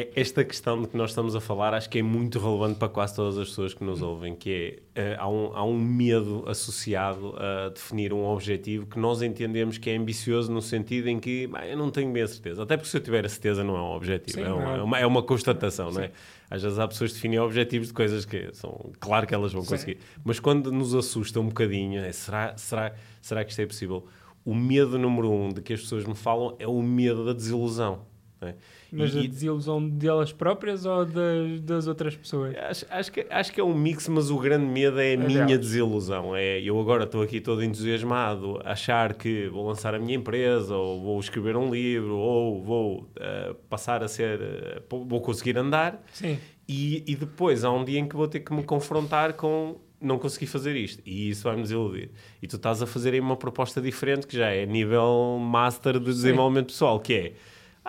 é- 0.00 0.20
Esta 0.20 0.44
questão 0.44 0.80
de 0.82 0.88
que 0.88 0.96
nós 0.96 1.10
estamos 1.10 1.34
a 1.34 1.40
falar 1.40 1.74
acho 1.74 1.88
que 1.90 1.98
é 1.98 2.02
muito 2.02 2.38
relevante 2.38 2.78
para 2.78 2.88
quase 2.88 3.14
todas 3.16 3.36
as 3.38 3.48
pessoas 3.48 3.74
que 3.74 3.82
nos 3.84 4.00
ouvem, 4.02 4.34
que 4.34 4.80
é, 4.94 5.02
eh, 5.12 5.16
há, 5.18 5.28
um, 5.28 5.56
há 5.56 5.64
um 5.64 5.78
medo 5.78 6.44
associado 6.46 7.34
a 7.36 7.68
definir 7.70 8.12
um 8.12 8.24
objetivo 8.24 8.86
que 8.86 8.98
nós 8.98 9.22
entendemos 9.22 9.78
que 9.78 9.90
é 9.90 9.96
ambicioso 9.96 10.52
no 10.52 10.60
sentido 10.62 11.08
em 11.08 11.18
que 11.18 11.46
"Bah, 11.46 11.66
eu 11.66 11.76
não 11.76 11.90
tenho 11.90 12.12
bem 12.12 12.22
a 12.22 12.28
certeza, 12.28 12.62
até 12.62 12.76
porque 12.76 12.88
se 12.90 12.96
eu 12.96 13.00
tiver 13.00 13.24
a 13.24 13.28
certeza 13.28 13.62
não 13.64 13.76
é 13.76 13.80
um 13.80 13.92
objetivo, 13.96 14.38
Sim, 14.38 14.44
é, 14.44 14.52
uma, 14.52 14.76
é. 14.76 14.82
uma, 14.82 14.98
é 15.00 15.06
uma 15.06 15.22
constatação, 15.22 15.90
não 15.90 16.02
é? 16.02 16.10
Às 16.50 16.62
vezes 16.62 16.78
há 16.78 16.86
pessoas 16.88 17.10
que 17.10 17.16
definem 17.16 17.38
objetivos 17.40 17.88
de 17.88 17.94
coisas 17.94 18.24
que 18.24 18.48
são 18.54 18.92
claro 18.98 19.26
que 19.26 19.34
elas 19.34 19.52
vão 19.52 19.62
Sim. 19.62 19.68
conseguir, 19.70 19.98
mas 20.24 20.40
quando 20.40 20.72
nos 20.72 20.94
assusta 20.94 21.40
um 21.40 21.48
bocadinho, 21.48 22.00
é, 22.00 22.10
será, 22.12 22.56
será, 22.56 22.94
será 23.20 23.44
que 23.44 23.50
isto 23.50 23.60
é 23.60 23.66
possível? 23.66 24.06
O 24.44 24.54
medo 24.54 24.98
número 24.98 25.30
um 25.30 25.50
de 25.50 25.60
que 25.60 25.74
as 25.74 25.80
pessoas 25.82 26.04
me 26.06 26.14
falam 26.14 26.56
é 26.58 26.66
o 26.66 26.80
medo 26.80 27.26
da 27.26 27.32
desilusão. 27.34 28.06
não 28.40 28.48
é? 28.48 28.54
Mas 28.90 29.14
E- 29.14 29.18
a 29.18 29.22
desilusão 29.22 29.86
delas 29.86 30.32
próprias 30.32 30.86
ou 30.86 31.04
das, 31.04 31.60
das 31.60 31.86
outras 31.86 32.16
pessoas? 32.16 32.56
Acho, 32.56 32.86
acho, 32.90 33.12
que, 33.12 33.26
acho 33.28 33.52
que 33.52 33.60
é 33.60 33.64
um 33.64 33.74
mix, 33.74 34.08
mas 34.08 34.30
o 34.30 34.38
grande 34.38 34.64
medo 34.64 34.98
é 34.98 35.10
a 35.10 35.12
É 35.12 35.16
minha 35.16 35.58
desilusão. 35.58 36.34
É, 36.34 36.60
eu 36.62 36.80
agora 36.80 37.04
estou 37.04 37.20
aqui 37.22 37.40
todo 37.40 37.62
entusiasmado, 37.62 38.60
achar 38.64 39.14
que 39.14 39.46
vou 39.48 39.66
lançar 39.68 39.94
a 39.94 39.98
minha 39.98 40.14
empresa, 40.16 40.74
ou 40.74 41.00
vou 41.02 41.20
escrever 41.20 41.56
um 41.56 41.70
livro, 41.70 42.16
ou 42.16 42.62
vou 42.62 43.10
eh, 43.20 43.54
passar 43.68 44.02
a 44.02 44.08
ser. 44.08 44.40
eh, 44.40 44.82
vou 44.90 45.20
conseguir 45.20 45.58
andar, 45.58 46.02
Sim. 46.12 46.38
e, 46.66 47.04
e 47.06 47.14
depois 47.14 47.64
há 47.64 47.70
um 47.70 47.84
dia 47.84 47.98
em 47.98 48.08
que 48.08 48.16
vou 48.16 48.26
ter 48.26 48.40
que 48.40 48.52
me 48.54 48.62
confrontar 48.62 49.34
com 49.34 49.76
não 50.00 50.16
consegui 50.16 50.46
fazer 50.46 50.76
isto 50.76 51.02
e 51.04 51.28
isso 51.30 51.42
vai-me 51.42 51.62
desiludir. 51.62 52.10
E 52.40 52.46
tu 52.46 52.54
estás 52.54 52.80
a 52.80 52.86
fazer 52.86 53.14
aí 53.14 53.20
uma 53.20 53.36
proposta 53.36 53.80
diferente 53.80 54.28
que 54.28 54.36
já 54.36 54.46
é 54.48 54.64
nível 54.64 55.38
master 55.40 55.98
de 55.98 56.04
desenvolvimento 56.06 56.68
pessoal, 56.68 57.00
que 57.00 57.12
é 57.12 57.32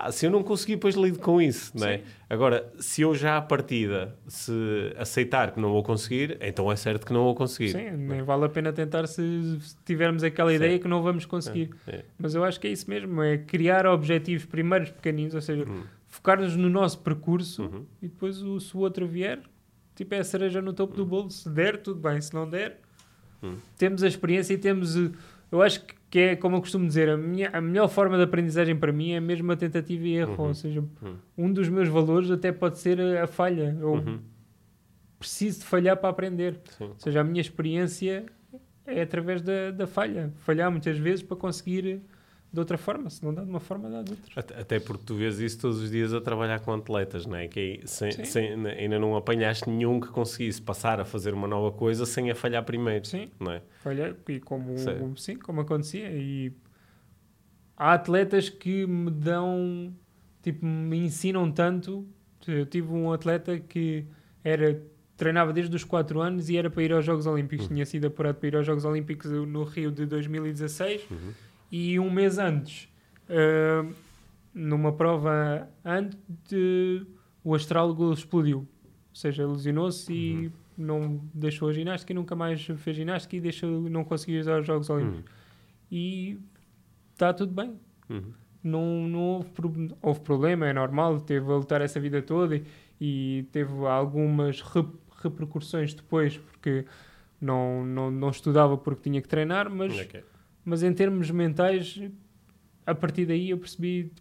ah, 0.05 0.11
se 0.11 0.25
eu 0.25 0.31
não 0.31 0.41
conseguir, 0.43 0.75
depois 0.75 0.95
lido 0.95 1.19
com 1.19 1.41
isso, 1.41 1.71
não 1.77 1.87
é? 1.87 1.97
Sim. 1.99 2.03
Agora, 2.29 2.71
se 2.79 3.01
eu 3.01 3.13
já 3.15 3.37
à 3.37 3.41
partida 3.41 4.15
se 4.27 4.51
aceitar 4.97 5.51
que 5.51 5.59
não 5.59 5.69
vou 5.71 5.83
conseguir, 5.83 6.37
então 6.41 6.71
é 6.71 6.75
certo 6.75 7.05
que 7.05 7.13
não 7.13 7.23
vou 7.23 7.35
conseguir. 7.35 7.69
Sim, 7.71 7.91
nem 7.91 8.21
vale 8.21 8.45
a 8.45 8.49
pena 8.49 8.71
tentar 8.71 9.07
se 9.07 9.21
se 9.61 9.75
tivermos 9.85 10.23
aquela 10.23 10.53
ideia 10.53 10.77
que 10.79 10.87
não 10.87 11.01
vamos 11.01 11.25
conseguir. 11.25 11.69
É. 11.87 12.03
Mas 12.17 12.35
eu 12.35 12.43
acho 12.43 12.59
que 12.59 12.67
é 12.67 12.71
isso 12.71 12.89
mesmo, 12.89 13.21
é 13.21 13.37
criar 13.37 13.85
objetivos 13.87 14.45
primeiros 14.45 14.89
pequeninos, 14.89 15.33
ou 15.35 15.41
seja, 15.41 15.63
Hum. 15.67 15.83
focar-nos 16.07 16.55
no 16.55 16.69
nosso 16.69 16.99
percurso 16.99 17.63
Uhum. 17.63 17.85
e 18.01 18.07
depois 18.07 18.41
o, 18.41 18.59
se 18.59 18.75
o 18.75 18.79
outro 18.79 19.07
vier, 19.07 19.39
tipo 19.95 20.13
é 20.15 20.19
a 20.19 20.23
cereja 20.23 20.61
no 20.61 20.71
topo 20.73 20.95
do 20.95 21.05
bolo. 21.05 21.29
Se 21.29 21.49
der, 21.49 21.77
tudo 21.81 21.99
bem, 21.99 22.21
se 22.21 22.33
não 22.33 22.49
der, 22.49 22.79
Hum. 23.43 23.55
temos 23.77 24.03
a 24.03 24.07
experiência 24.07 24.53
e 24.53 24.57
temos. 24.57 24.95
eh, 24.95 25.11
Eu 25.51 25.61
acho 25.63 25.83
que- 25.83 25.95
que 26.09 26.19
é, 26.19 26.35
como 26.35 26.55
eu 26.57 26.61
costumo 26.61 26.87
dizer, 26.87 27.07
a, 27.09 27.15
minha, 27.17 27.49
a 27.53 27.61
melhor 27.61 27.87
forma 27.87 28.17
de 28.17 28.23
aprendizagem 28.23 28.75
para 28.75 28.91
mim 28.91 29.11
é 29.11 29.19
mesmo 29.19 29.51
a 29.51 29.55
tentativa 29.55 30.07
e 30.07 30.13
erro. 30.15 30.35
Uhum. 30.41 30.47
Ou 30.47 30.53
seja, 30.53 30.79
Uhum. 31.01 31.15
um 31.37 31.53
dos 31.53 31.69
meus 31.69 31.87
valores 31.87 32.31
até 32.31 32.51
pode 32.51 32.79
ser 32.79 32.99
a, 32.99 33.23
a 33.23 33.27
falha. 33.27 33.77
Eu 33.79 33.93
Uhum. 33.93 34.19
preciso 35.19 35.59
de 35.59 35.65
falhar 35.65 35.97
para 35.97 36.09
aprender. 36.09 36.59
Sim. 36.77 36.85
Ou 36.85 36.95
seja, 36.97 37.21
a 37.21 37.23
minha 37.23 37.41
experiência 37.41 38.25
é 38.87 39.01
através 39.01 39.41
da, 39.41 39.69
da 39.71 39.85
falha. 39.85 40.31
Falhar 40.37 40.71
muitas 40.71 40.97
vezes 40.97 41.21
para 41.21 41.37
conseguir 41.37 42.01
de 42.51 42.59
outra 42.59 42.77
forma. 42.77 43.09
Se 43.09 43.23
não 43.23 43.33
dá 43.33 43.43
de 43.43 43.49
uma 43.49 43.59
forma, 43.59 43.89
dá 43.89 44.01
de 44.01 44.11
outra. 44.11 44.31
Até, 44.35 44.59
até 44.59 44.79
porque 44.79 45.03
tu 45.05 45.15
vês 45.15 45.39
isso 45.39 45.59
todos 45.59 45.81
os 45.81 45.91
dias 45.91 46.13
a 46.13 46.19
trabalhar 46.21 46.59
com 46.59 46.73
atletas, 46.73 47.25
não 47.25 47.35
é? 47.35 47.47
Que 47.47 47.81
sem, 47.85 48.11
sem- 48.25 48.65
ainda 48.67 48.97
não 48.99 49.15
apanhaste 49.15 49.69
nenhum 49.69 49.99
que 49.99 50.07
conseguisse 50.07 50.61
passar 50.61 50.99
a 50.99 51.05
fazer 51.05 51.33
uma 51.33 51.47
nova 51.47 51.71
coisa 51.75 52.05
sem 52.05 52.31
a 52.31 52.35
falhar 52.35 52.63
primeiro, 52.63 53.05
Sim. 53.05 53.29
não 53.39 53.51
é? 53.51 53.61
Falhar, 53.81 54.15
e 54.27 54.39
como, 54.39 54.77
Sim. 54.77 55.13
sim, 55.15 55.35
como 55.35 55.61
acontecia. 55.61 56.09
E 56.11 56.51
há 57.77 57.93
atletas 57.93 58.49
que 58.49 58.85
me 58.87 59.11
dão, 59.11 59.93
tipo, 60.41 60.65
me 60.65 60.97
ensinam 60.97 61.51
tanto. 61.51 62.07
Eu 62.47 62.65
tive 62.65 62.91
um 62.91 63.11
atleta 63.11 63.59
que 63.59 64.05
era 64.43 64.81
treinava 65.17 65.51
desde 65.51 65.75
os 65.75 65.83
4 65.83 66.21
anos 66.21 66.49
e 66.49 66.55
era 66.57 66.69
para 66.69 66.81
ir 66.81 66.93
aos 66.93 67.03
Jogos 67.03 67.25
Olímpicos. 67.25 67.65
Uhum. 67.67 67.73
Tinha 67.73 67.85
sido 67.85 68.07
apurado 68.07 68.37
para 68.37 68.47
ir 68.47 68.55
aos 68.55 68.65
Jogos 68.65 68.85
Olímpicos 68.85 69.29
no 69.29 69.63
Rio 69.65 69.91
de 69.91 70.05
2016 70.05 71.01
Uhum. 71.11 71.17
E 71.71 71.99
um 71.99 72.09
mês 72.09 72.37
antes, 72.37 72.89
ah, 73.29 73.85
numa 74.53 74.91
prova 74.93 75.67
antes, 75.85 76.17
de- 76.49 77.05
o 77.43 77.53
astrálogo 77.55 78.11
explodiu. 78.13 78.59
Ou 78.59 79.15
seja, 79.15 79.45
lesionou-se 79.47 80.11
e 80.13 80.47
Uhum. 80.47 80.51
não 80.77 81.21
deixou 81.33 81.69
a 81.69 81.73
ginástica 81.73 82.11
e 82.13 82.15
nunca 82.15 82.35
mais 82.35 82.61
fez 82.77 82.95
ginástica 82.95 83.35
e 83.35 83.41
deixou, 83.41 83.81
não 83.89 84.03
conseguiu 84.03 84.39
usar 84.39 84.59
os 84.61 84.67
Jogos 84.67 84.89
Olímpicos. 84.89 85.19
Uhum. 85.31 85.37
E 85.91 86.39
está 87.13 87.33
tudo 87.33 87.53
bem. 87.53 87.75
Uhum. 88.09 88.33
Não, 88.63 89.07
não 89.07 89.19
houve, 89.19 89.49
houve 90.01 90.19
problema, 90.21 90.67
é 90.67 90.73
normal, 90.73 91.21
teve 91.21 91.49
a 91.51 91.55
lutar 91.55 91.81
essa 91.81 91.99
vida 91.99 92.21
toda 92.21 92.55
e, 92.57 92.63
e 92.99 93.43
teve 93.51 93.71
algumas 93.85 94.61
re- 94.61 94.85
repercussões 95.23 95.93
depois, 95.93 96.37
porque 96.37 96.85
não, 97.39 97.85
não, 97.85 98.11
não 98.11 98.29
estudava 98.29 98.77
porque 98.77 99.09
tinha 99.09 99.21
que 99.21 99.27
treinar, 99.29 99.69
mas, 99.69 99.97
Ok. 99.97 100.23
Mas 100.65 100.83
em 100.83 100.93
termos 100.93 101.29
mentais, 101.31 101.99
a 102.85 102.93
partir 102.95 103.25
daí 103.25 103.49
eu 103.49 103.57
percebi 103.57 104.11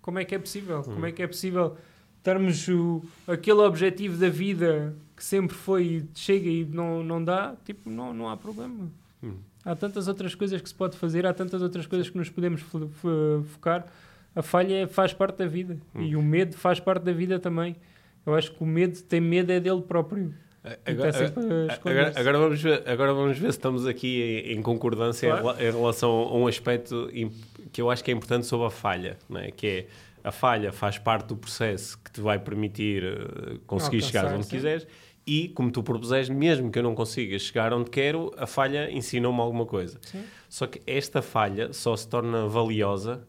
como 0.00 0.18
é 0.18 0.24
que 0.24 0.34
é 0.34 0.38
possível, 0.38 0.82
como 0.82 1.06
é 1.06 1.12
que 1.12 1.22
é 1.22 1.26
possível 1.26 1.76
termos 2.22 2.66
o, 2.68 3.02
aquele 3.26 3.60
objetivo 3.60 4.16
da 4.16 4.28
vida 4.28 4.94
que 5.16 5.24
sempre 5.24 5.56
foi 5.56 5.84
e 5.84 6.08
chega 6.14 6.48
e 6.48 6.64
não, 6.64 7.02
não 7.02 7.22
dá, 7.24 7.56
tipo, 7.64 7.88
não, 7.90 8.12
não 8.12 8.28
há 8.28 8.36
problema. 8.36 8.90
Hum. 9.22 9.34
Há 9.64 9.74
tantas 9.74 10.06
outras 10.06 10.34
coisas 10.34 10.60
que 10.60 10.68
se 10.68 10.74
pode 10.74 10.96
fazer, 10.96 11.26
há 11.26 11.32
tantas 11.34 11.60
outras 11.62 11.86
coisas 11.86 12.08
que 12.08 12.16
nos 12.16 12.28
podemos 12.30 12.60
fo- 12.60 12.88
fo- 12.88 13.44
focar. 13.48 13.86
A 14.34 14.42
falha 14.42 14.86
faz 14.86 15.12
parte 15.14 15.38
da 15.38 15.46
vida 15.46 15.78
e 15.94 16.14
o 16.14 16.22
medo 16.22 16.56
faz 16.56 16.78
parte 16.78 17.02
da 17.02 17.12
vida 17.12 17.38
também. 17.40 17.74
Eu 18.24 18.34
acho 18.34 18.52
que 18.52 18.62
o 18.62 18.66
medo, 18.66 19.00
tem 19.02 19.20
medo 19.20 19.50
é 19.50 19.58
dele 19.58 19.80
próprio. 19.82 20.34
E 20.86 20.90
Agora, 20.90 21.08
está 21.10 21.26
sempre 21.26 21.42
a 21.44 21.66
esconder-se. 21.72 21.80
agora, 22.18 22.20
agora 22.20 22.38
vamos 22.38 22.62
ver, 22.62 22.82
agora 22.88 23.14
vamos 23.14 23.38
ver 23.38 23.52
se 23.52 23.58
estamos 23.58 23.86
aqui 23.86 24.42
em, 24.46 24.52
em 24.58 24.62
concordância 24.62 25.26
em 25.26 25.30
Claro. 25.30 25.46
rela- 25.58 25.62
em, 25.62 25.72
relação 25.72 26.10
a 26.10 26.34
um 26.36 26.46
aspecto 26.46 27.08
que 27.72 27.80
eu 27.80 27.90
acho 27.90 28.02
que 28.02 28.10
é 28.10 28.14
importante 28.14 28.46
sobre 28.46 28.66
a 28.66 28.70
falha, 28.70 29.16
não 29.28 29.40
é? 29.40 29.50
que 29.50 29.66
é 29.66 29.86
a 30.24 30.32
falha 30.32 30.72
faz 30.72 30.98
parte 30.98 31.26
do 31.28 31.36
processo 31.36 31.96
que 32.02 32.10
te 32.10 32.20
vai 32.20 32.38
permitir 32.38 33.04
eh, 33.04 33.58
conseguir 33.66 33.98
Alcançar, 33.98 34.20
chegar 34.22 34.34
onde 34.34 34.44
sim. 34.46 34.50
quiseres 34.56 34.86
e, 35.24 35.48
como 35.48 35.70
tu 35.70 35.82
propuseste, 35.82 36.32
mesmo 36.32 36.70
que 36.70 36.78
eu 36.78 36.82
não 36.82 36.94
consiga 36.94 37.38
chegar 37.38 37.72
onde 37.72 37.90
quero, 37.90 38.32
a 38.36 38.46
falha 38.46 38.90
ensinou-me 38.90 39.40
alguma 39.40 39.66
coisa. 39.66 39.98
Sim. 40.02 40.22
Só 40.48 40.66
que 40.66 40.80
esta 40.86 41.20
falha 41.22 41.72
só 41.72 41.96
se 41.96 42.08
torna 42.08 42.46
valiosa 42.48 43.26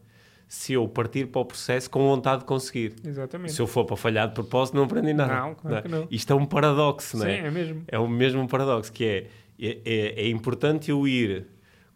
se 0.48 0.72
eu 0.72 0.88
partir 0.88 1.26
para 1.26 1.42
o 1.42 1.44
processo 1.44 1.90
com 1.90 2.00
vontade 2.00 2.40
de 2.40 2.46
conseguir. 2.46 2.94
Exatamente. 3.04 3.52
Se 3.52 3.60
eu 3.60 3.66
for 3.66 3.84
para 3.84 3.96
falhar 3.96 4.28
de 4.28 4.34
propósito, 4.34 4.74
não 4.76 4.84
aprendi 4.84 5.12
nada. 5.12 5.40
Não, 5.40 5.54
claro 5.54 5.82
que 5.82 5.88
não. 5.88 6.08
Isto 6.10 6.32
é 6.32 6.36
um 6.36 6.46
paradoxo, 6.46 7.18
não 7.18 7.26
Sim, 7.26 7.32
é? 7.32 7.38
é 7.38 7.50
mesmo. 7.50 7.82
É 7.86 7.98
o 7.98 8.08
mesmo 8.08 8.48
paradoxo, 8.48 8.90
que 8.90 9.04
é, 9.04 9.26
é, 9.60 9.78
é, 9.84 10.22
é 10.22 10.28
importante 10.28 10.90
eu 10.90 11.06
ir 11.06 11.46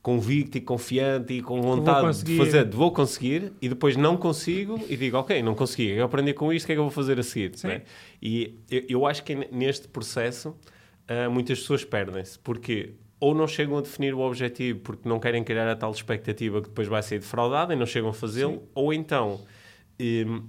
convicto 0.03 0.59
e 0.59 0.61
confiante 0.61 1.33
e 1.33 1.41
com 1.41 1.63
vontade 1.63 2.25
de 2.25 2.37
fazer, 2.37 2.65
de 2.67 2.77
vou 2.77 2.93
conseguir, 2.93 3.53
e 3.63 3.69
depois 3.69 3.97
não 3.97 4.17
consigo 4.17 4.79
e 4.89 4.97
digo, 4.97 5.17
ok, 5.17 5.41
não 5.43 5.55
consegui, 5.55 5.91
eu 5.91 6.05
aprendi 6.05 6.35
com 6.35 6.53
isto, 6.53 6.65
o 6.65 6.67
que 6.67 6.73
é 6.73 6.75
que 6.75 6.79
eu 6.81 6.85
vou 6.85 6.91
fazer 6.91 7.21
a 7.21 7.23
seguir? 7.23 7.53
Sim. 7.55 7.69
não 7.69 7.75
é? 7.75 7.83
E 8.21 8.59
eu, 8.69 8.83
eu 8.89 9.07
acho 9.07 9.23
que 9.23 9.35
neste 9.53 9.87
processo 9.87 10.57
ah, 11.07 11.29
muitas 11.29 11.61
pessoas 11.61 11.85
perdem-se, 11.85 12.39
porque 12.39 12.95
ou 13.23 13.37
não 13.37 13.47
chegam 13.47 13.79
a 13.79 13.81
definir 13.81 14.15
o 14.15 14.19
objetivo 14.21 14.81
porque 14.81 15.09
não 15.09 15.21
querem 15.21 15.45
criar 15.45 15.71
a 15.71 15.77
tal 15.77 15.93
expectativa 15.93 16.61
que 16.61 16.69
depois 16.69 16.89
vai 16.89 17.03
ser 17.05 17.21
defraudada 17.21 17.73
e 17.73 17.77
não 17.77 17.87
chegam 17.87 18.11
a 18.11 18.13
fazê-lo, 18.13 18.65
ou 18.75 18.93
então 18.93 19.41
hum, 20.01 20.43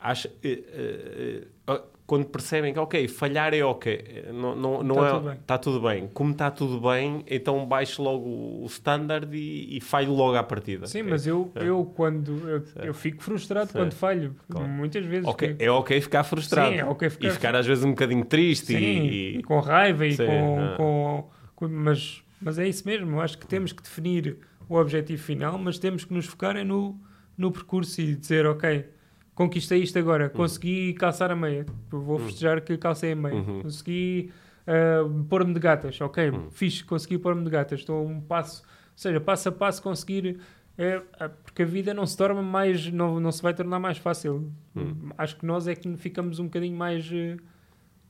acho- 0.00 0.26
eh, 0.42 0.58
eh, 0.74 1.42
eh, 1.68 1.82
quando 2.04 2.26
percebem 2.26 2.72
que 2.72 2.78
ok, 2.80 3.06
falhar 3.08 3.52
é 3.54 3.62
ok, 3.64 4.24
não, 4.32 4.54
não, 4.56 4.82
não 4.82 4.94
Tá 4.94 5.06
é, 5.06 5.10
tudo 5.12 5.24
bem. 5.28 5.38
está 5.38 5.58
tudo 5.58 5.80
bem. 5.80 6.08
Como 6.14 6.30
está 6.32 6.50
tudo 6.52 6.80
bem, 6.80 7.24
então 7.28 7.64
baixo 7.66 8.00
logo 8.02 8.28
o 8.62 8.66
standard 8.66 9.28
e, 9.36 9.76
e 9.76 9.80
falho 9.80 10.12
logo 10.12 10.36
à 10.36 10.42
partida. 10.42 10.86
Sim, 10.86 11.00
Ok? 11.02 11.10
mas 11.10 11.26
eu, 11.28 11.50
É. 11.54 11.62
eu 11.64 11.84
quando 11.96 12.48
eu, 12.48 12.62
eu 12.84 12.94
fico 12.94 13.22
frustrado 13.22 13.70
quando 13.72 13.92
falho, 13.92 14.34
Claro. 14.50 14.68
muitas 14.68 15.04
vezes. 15.04 15.26
Ok, 15.28 15.54
que- 15.54 15.64
é 15.64 15.70
ok 15.70 16.00
ficar 16.00 16.22
frustrado 16.24 16.70
Sim, 16.72 16.78
é 16.80 16.84
ok 16.84 17.10
ficar 17.10 17.26
e 17.28 17.30
ficar 17.30 17.54
às 17.56 17.66
vezes 17.66 17.82
um 17.84 17.90
bocadinho 17.90 18.24
triste 18.24 18.66
Sim, 18.66 18.76
e, 18.78 19.38
e 19.38 19.42
com 19.42 19.58
raiva 19.60 20.06
e 20.06 20.12
Sim, 20.16 20.26
com, 20.26 20.58
ah. 20.60 20.74
com- 20.76 21.35
mas, 21.60 22.22
mas 22.40 22.58
é 22.58 22.66
isso 22.68 22.86
mesmo. 22.86 23.20
Acho 23.20 23.38
que 23.38 23.46
temos 23.46 23.72
que 23.72 23.82
definir 23.82 24.36
o 24.68 24.76
objetivo 24.76 25.22
final, 25.22 25.56
mas 25.58 25.78
temos 25.78 26.04
que 26.04 26.12
nos 26.12 26.26
focar 26.26 26.56
é 26.56 26.64
no, 26.64 26.98
no 27.38 27.50
percurso 27.52 28.00
e 28.00 28.14
dizer, 28.16 28.44
ok, 28.46 28.88
conquistei 29.34 29.82
isto 29.82 29.98
agora, 29.98 30.28
consegui 30.28 30.92
calçar 30.94 31.30
a 31.30 31.36
meia, 31.36 31.66
vou 31.90 32.18
festejar 32.18 32.60
que 32.60 32.76
calcei 32.76 33.12
a 33.12 33.16
meia, 33.16 33.34
Uhum. 33.34 33.62
consegui 33.62 34.30
ah, 34.66 35.02
pôr-me 35.28 35.54
de 35.54 35.60
gatas, 35.60 36.00
ok, 36.00 36.30
Uhum. 36.30 36.50
fixe, 36.50 36.82
consegui 36.84 37.18
pôr-me 37.18 37.44
de 37.44 37.50
gatas, 37.50 37.80
estou 37.80 38.04
um 38.06 38.20
passo, 38.20 38.62
ou 38.62 38.68
seja, 38.96 39.20
passo 39.20 39.48
a 39.48 39.52
passo 39.52 39.82
conseguir. 39.82 40.38
é, 40.78 41.00
ah, 41.18 41.28
porque 41.28 41.62
a 41.62 41.64
vida 41.66 41.94
não 41.94 42.04
se 42.04 42.16
torna 42.16 42.42
mais, 42.42 42.90
não, 42.92 43.18
não 43.20 43.30
se 43.32 43.40
vai 43.42 43.54
tornar 43.54 43.78
mais 43.78 43.96
fácil. 43.98 44.52
Uhum. 44.74 45.10
Acho 45.16 45.36
que 45.36 45.46
nós 45.46 45.66
é 45.68 45.74
que 45.74 45.96
ficamos 45.96 46.38
um 46.38 46.44
bocadinho 46.44 46.76
mais 46.76 47.08
eh, 47.12 47.36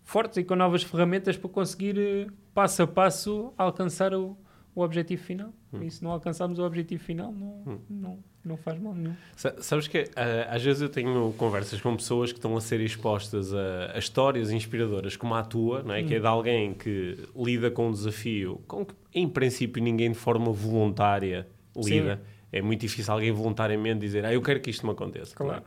fortes 0.07 0.39
e 0.39 0.45
com 0.45 0.55
novas 0.57 0.83
ferramentas 0.83 1.37
para 1.37 1.51
conseguir 1.51 1.99
eh, 1.99 2.27
passo 2.55 2.83
a 2.83 2.87
passo 2.87 3.53
alcançar 3.59 4.15
o, 4.15 4.35
o 4.75 4.81
objetivo 4.81 5.23
final. 5.23 5.53
Hum. 5.73 5.83
E 5.83 5.91
se 5.91 6.03
não 6.03 6.11
alcançarmos 6.13 6.59
o 6.59 6.63
objetivo 6.65 7.03
final, 7.03 7.31
não, 7.33 7.81
não, 7.91 8.19
não 8.45 8.57
faz 8.57 8.79
mal 8.81 8.95
nenhum. 8.95 9.15
Sa- 9.35 9.57
Sabes 9.61 9.89
que 9.89 10.09
ah, 10.17 10.55
às 10.55 10.63
vezes 10.63 10.81
eu 10.81 10.89
tenho 10.89 11.35
conversas 11.37 11.81
com 11.81 11.95
pessoas 11.97 12.31
que 12.33 12.39
estão 12.39 12.57
a 12.57 12.61
ser 12.61 12.81
expostas 12.81 13.53
a, 13.53 13.93
a 13.95 13.99
histórias 13.99 14.51
inspiradoras 14.53 15.17
como 15.17 15.35
a 15.35 15.43
tua, 15.43 15.83
não 15.83 15.93
é? 15.93 16.03
que 16.05 16.15
é 16.15 16.21
de 16.21 16.27
alguém 16.27 16.73
que 16.73 17.19
lida 17.37 17.69
com 17.71 17.89
um 17.89 17.93
desafio 17.93 18.63
com 18.69 18.87
que, 18.87 18.95
em 19.13 19.29
princípio, 19.29 19.83
ninguém 19.83 20.13
de 20.13 20.17
forma 20.19 20.53
voluntária 20.53 21.47
lida. 21.77 22.23
É 22.53 22.63
muito 22.63 22.81
difícil 22.83 23.13
alguém 23.13 23.33
voluntariamente 23.33 23.99
dizer, 24.01 24.25
ah, 24.25 24.33
eu 24.33 24.41
quero 24.41 24.61
que 24.61 24.71
isto 24.71 24.87
me 24.87 24.93
aconteça. 24.93 25.35
é? 25.35 25.37
Claro. 25.37 25.63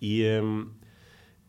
E, 0.00 0.24
hum, 0.42 0.68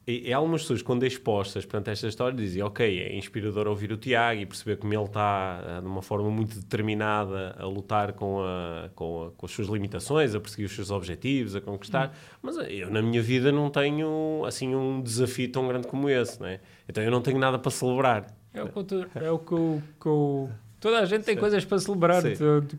e, 0.06 0.28
e 0.30 0.34
algumas 0.34 0.62
pessoas, 0.64 0.82
quando 0.82 1.06
expostas 1.06 1.66
perante 1.66 1.90
esta 1.90 2.08
história, 2.08 2.36
dizem, 2.38 2.62
ok, 2.62 3.00
é 3.00 3.16
inspirador 3.16 3.68
ouvir 3.68 3.92
o 3.92 3.98
Tiago 3.98 4.42
e 4.42 4.46
perceber 4.46 4.76
como 4.78 4.94
ele 4.94 5.04
está 5.04 5.78
ah, 5.78 5.80
de 5.82 5.88
uma 5.88 6.02
forma 6.02 6.30
muito 6.30 6.56
determinada 6.60 7.56
a 7.58 7.66
lutar 7.66 8.12
com, 8.14 8.42
a, 8.42 8.90
com, 8.96 9.28
a- 9.28 9.32
com 9.32 9.46
as 9.46 9.52
suas 9.52 9.68
limitações, 9.70 10.36
a 10.36 10.40
perseguir 10.40 10.66
os 10.66 10.76
seus 10.76 10.92
objetivos, 10.92 11.56
a 11.56 11.62
conquistar. 11.62 12.14
Mas 12.42 12.58
ah, 12.58 12.64
eu, 12.70 12.92
na 12.92 13.02
minha 13.02 13.22
vida, 13.22 13.52
não 13.52 13.70
tenho 13.70 14.44
assim 14.46 14.76
um 14.76 15.02
desafio 15.02 15.50
tão 15.52 15.68
grande 15.68 15.88
como 15.88 16.10
esse, 16.10 16.40
não 16.40 16.48
é? 16.48 16.60
Então 16.88 17.02
eu 17.04 17.10
não 17.12 17.22
tenho 17.22 17.40
nada 17.40 17.58
para 17.58 17.72
celebrar. 17.72 18.28
É 18.54 18.62
o 18.62 18.68
que, 18.68 18.96
é 19.16 19.32
o 19.32 19.40
que, 19.40 19.54
eu- 19.54 19.82
que 20.02 20.06
eu- 20.08 20.50
Toda 20.80 21.00
a 21.00 21.06
gente 21.06 21.24
tem 21.24 21.38
coisas 21.38 21.64
para 21.64 21.80
celebrar. 21.80 22.22
Sim. 22.22 22.36
To- 22.36 22.78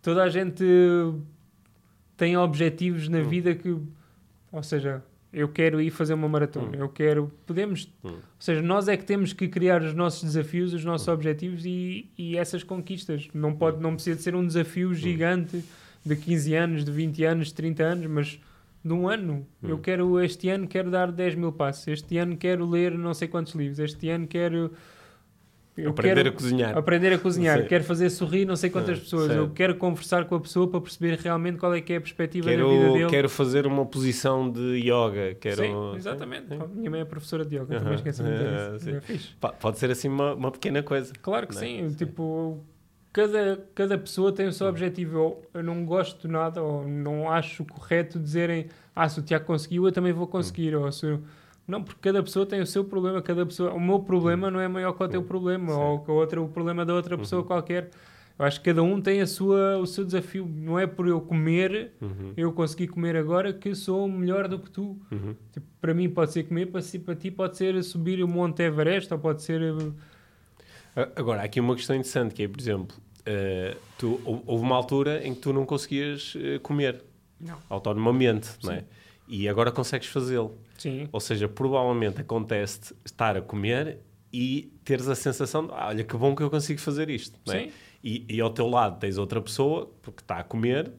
Toda 0.00 0.22
a 0.22 0.28
gente 0.30 0.62
tem 2.16 2.36
objetivos 2.36 3.08
Hum. 3.08 3.12
na 3.12 3.20
vida 3.22 3.54
que. 3.54 3.76
Ou 4.52 4.62
seja, 4.62 5.02
eu 5.34 5.48
quero 5.48 5.80
ir 5.80 5.90
fazer 5.90 6.14
uma 6.14 6.28
maratona. 6.28 6.76
Eu 6.76 6.88
quero. 6.88 7.30
Podemos. 7.44 7.92
Hum. 8.04 8.10
Ou 8.10 8.20
seja, 8.38 8.62
nós 8.62 8.88
é 8.88 8.96
que 8.96 9.04
temos 9.04 9.32
que 9.32 9.48
criar 9.48 9.82
os 9.82 9.92
nossos 9.92 10.22
desafios, 10.22 10.72
os 10.72 10.84
nossos 10.84 11.08
objetivos 11.08 11.66
e, 11.66 12.08
e 12.16 12.36
essas 12.36 12.62
conquistas. 12.62 13.28
Não, 13.34 13.52
pode, 13.52 13.82
não 13.82 13.94
precisa 13.94 14.16
de 14.16 14.22
ser 14.22 14.34
um 14.36 14.46
desafio 14.46 14.94
gigante 14.94 15.64
de 16.04 16.16
15 16.16 16.54
anos, 16.54 16.84
de 16.84 16.92
20 16.92 17.24
anos, 17.24 17.46
de 17.48 17.54
30 17.54 17.82
anos, 17.82 18.06
mas 18.06 18.40
de 18.84 18.92
um 18.92 19.08
ano. 19.08 19.46
Eu 19.62 19.78
quero, 19.78 20.20
este 20.20 20.48
ano, 20.50 20.68
quero 20.68 20.90
dar 20.90 21.10
10 21.10 21.34
mil 21.34 21.52
passos. 21.52 21.88
Este 21.88 22.18
ano 22.18 22.36
quero 22.36 22.68
ler 22.68 22.96
não 22.96 23.14
sei 23.14 23.26
quantos 23.26 23.54
livros. 23.54 23.78
Este 23.78 24.08
ano 24.10 24.26
quero. 24.26 24.70
Eu 25.76 25.90
Aprender 25.90 26.14
quero 26.16 26.28
a 26.28 26.32
cozinhar. 26.32 26.78
Aprender 26.78 27.12
a 27.12 27.18
cozinhar. 27.18 27.66
Quero 27.66 27.84
fazer 27.84 28.08
sorrir 28.10 28.44
não 28.44 28.54
sei 28.56 28.70
quantas 28.70 28.98
pessoas. 28.98 29.26
certo. 29.26 29.38
Eu 29.38 29.50
quero 29.50 29.74
conversar 29.76 30.24
com 30.26 30.34
a 30.36 30.40
pessoa 30.40 30.68
para 30.68 30.80
perceber 30.80 31.18
realmente 31.18 31.58
qual 31.58 31.74
é 31.74 31.80
que 31.80 31.92
é 31.92 31.96
a 31.96 32.00
perspectiva 32.00 32.46
da 32.46 32.52
vida 32.56 32.64
Quero, 32.68 32.92
dele. 32.92 33.06
quero 33.10 33.28
fazer 33.28 33.66
uma 33.66 33.84
posição 33.84 34.50
de 34.50 34.60
yoga. 34.78 35.34
Quero, 35.40 35.56
Sim, 35.62 35.96
exatamente. 35.96 36.48
Sim. 36.48 36.60
Minha 36.74 36.90
mãe 36.90 37.00
é 37.00 37.04
professora 37.04 37.44
de 37.44 37.56
yoga, 37.56 37.74
Aham. 37.74 37.78
também 37.82 37.94
esqueci 37.96 38.22
de 38.22 38.30
dizer 38.32 38.46
Ah, 38.48 38.72
isso. 38.76 38.84
sim. 38.84 38.94
É 38.96 39.00
fixe. 39.00 39.28
Pa- 39.40 39.52
Pode 39.52 39.78
ser 39.78 39.90
assim 39.90 40.08
uma, 40.08 40.34
uma 40.34 40.50
pequena 40.50 40.82
coisa. 40.82 41.12
Claro 41.20 41.46
que 41.48 41.54
Não 41.54 41.62
é? 41.62 41.64
sim. 41.66 41.88
Sim. 41.88 41.94
Tipo, 41.96 42.62
cada, 43.12 43.64
cada 43.74 43.98
pessoa 43.98 44.32
tem 44.32 44.46
o 44.46 44.52
seu 44.52 44.66
objetivo. 44.68 45.18
Eu, 45.18 45.42
eu 45.54 45.62
não 45.64 45.84
gosto 45.84 46.26
de 46.26 46.32
nada, 46.32 46.62
ou 46.62 46.86
não 46.86 47.30
acho 47.30 47.64
correto 47.64 48.18
dizerem 48.18 48.66
ah, 48.94 49.08
se 49.08 49.18
o 49.18 49.22
Tiago 49.22 49.44
conseguiu, 49.44 49.84
eu 49.86 49.92
também 49.92 50.12
vou 50.12 50.26
conseguir. 50.26 50.74
Ou 50.76 50.90
se 50.92 51.06
eu- 51.06 51.20
Não, 51.66 51.82
porque 51.82 51.98
cada 52.02 52.22
pessoa 52.22 52.44
tem 52.44 52.60
o 52.60 52.66
seu 52.66 52.84
problema, 52.84 53.22
cada 53.22 53.44
pessoa... 53.46 53.72
O 53.72 53.80
meu 53.80 54.00
problema 54.00 54.50
não 54.50 54.60
é 54.60 54.68
maior 54.68 54.92
que 54.92 55.02
o 55.02 55.08
teu 55.08 55.22
problema, 55.22 55.72
Sim. 55.72 55.78
ou 55.80 55.98
que 56.00 56.10
o, 56.10 56.14
outro, 56.14 56.44
o 56.44 56.48
problema 56.48 56.84
da 56.84 56.92
outra 56.94 57.16
pessoa 57.16 57.42
qualquer. 57.42 57.88
Eu 58.38 58.44
acho 58.44 58.60
que 58.60 58.66
cada 58.70 58.82
um 58.82 59.00
tem 59.00 59.20
a 59.22 59.26
sua, 59.26 59.78
o 59.78 59.86
seu 59.86 60.04
desafio. 60.04 60.46
Não 60.46 60.78
é 60.78 60.86
por 60.86 61.06
eu 61.08 61.20
comer, 61.20 61.92
Uhum, 62.02 62.32
eu 62.36 62.52
consegui 62.52 62.86
comer 62.86 63.16
agora, 63.16 63.52
que 63.52 63.74
sou 63.74 64.06
melhor 64.08 64.46
do 64.48 64.58
que 64.58 64.70
tu. 64.70 64.98
uhum. 65.10 65.34
Tipo, 65.52 65.66
para 65.80 65.94
mim 65.94 66.10
pode 66.10 66.32
ser 66.32 66.42
comer, 66.42 66.66
para, 66.66 66.82
para 67.04 67.14
ti 67.14 67.30
pode 67.30 67.56
ser 67.56 67.82
subir 67.82 68.22
o 68.22 68.28
Monte 68.28 68.62
Everest, 68.62 69.10
ou 69.14 69.18
pode 69.18 69.42
ser... 69.42 69.62
eh, 70.96 71.08
Agora, 71.16 71.40
há 71.40 71.44
aqui 71.44 71.60
uma 71.60 71.74
questão 71.74 71.96
interessante 71.96 72.34
que 72.34 72.42
é, 72.42 72.48
por 72.48 72.60
exemplo, 72.60 72.96
eh, 73.24 73.76
tu, 73.98 74.20
hou- 74.24 74.42
houve 74.46 74.64
uma 74.64 74.76
altura 74.76 75.26
em 75.26 75.34
que 75.34 75.40
tu 75.40 75.52
não 75.52 75.64
conseguias 75.64 76.34
eh, 76.36 76.58
comer 76.58 77.02
Não. 77.40 77.56
autonomamente, 77.70 78.50
não 78.62 78.72
é? 78.72 78.84
E 79.26 79.48
agora 79.48 79.70
consegues 79.72 80.08
fazê-lo. 80.08 80.58
Sim. 80.76 81.08
Ou 81.12 81.20
seja, 81.20 81.48
provavelmente 81.48 82.20
acontece 82.20 82.94
estar 83.04 83.36
a 83.36 83.40
comer 83.42 83.98
e 84.32 84.72
teres 84.84 85.08
a 85.08 85.14
sensação 85.14 85.66
de, 85.66 85.72
ah, 85.72 85.86
olha 85.88 86.04
que 86.04 86.16
bom 86.16 86.34
que 86.34 86.42
eu 86.42 86.50
consigo 86.50 86.80
fazer 86.80 87.08
isto. 87.08 87.38
É? 87.52 87.68
E, 88.02 88.24
e 88.28 88.40
ao 88.40 88.50
teu 88.50 88.66
lado 88.68 88.98
tens 88.98 89.16
outra 89.16 89.40
pessoa, 89.40 89.90
porque 90.02 90.20
está 90.22 90.38
a 90.38 90.44
comer, 90.44 90.92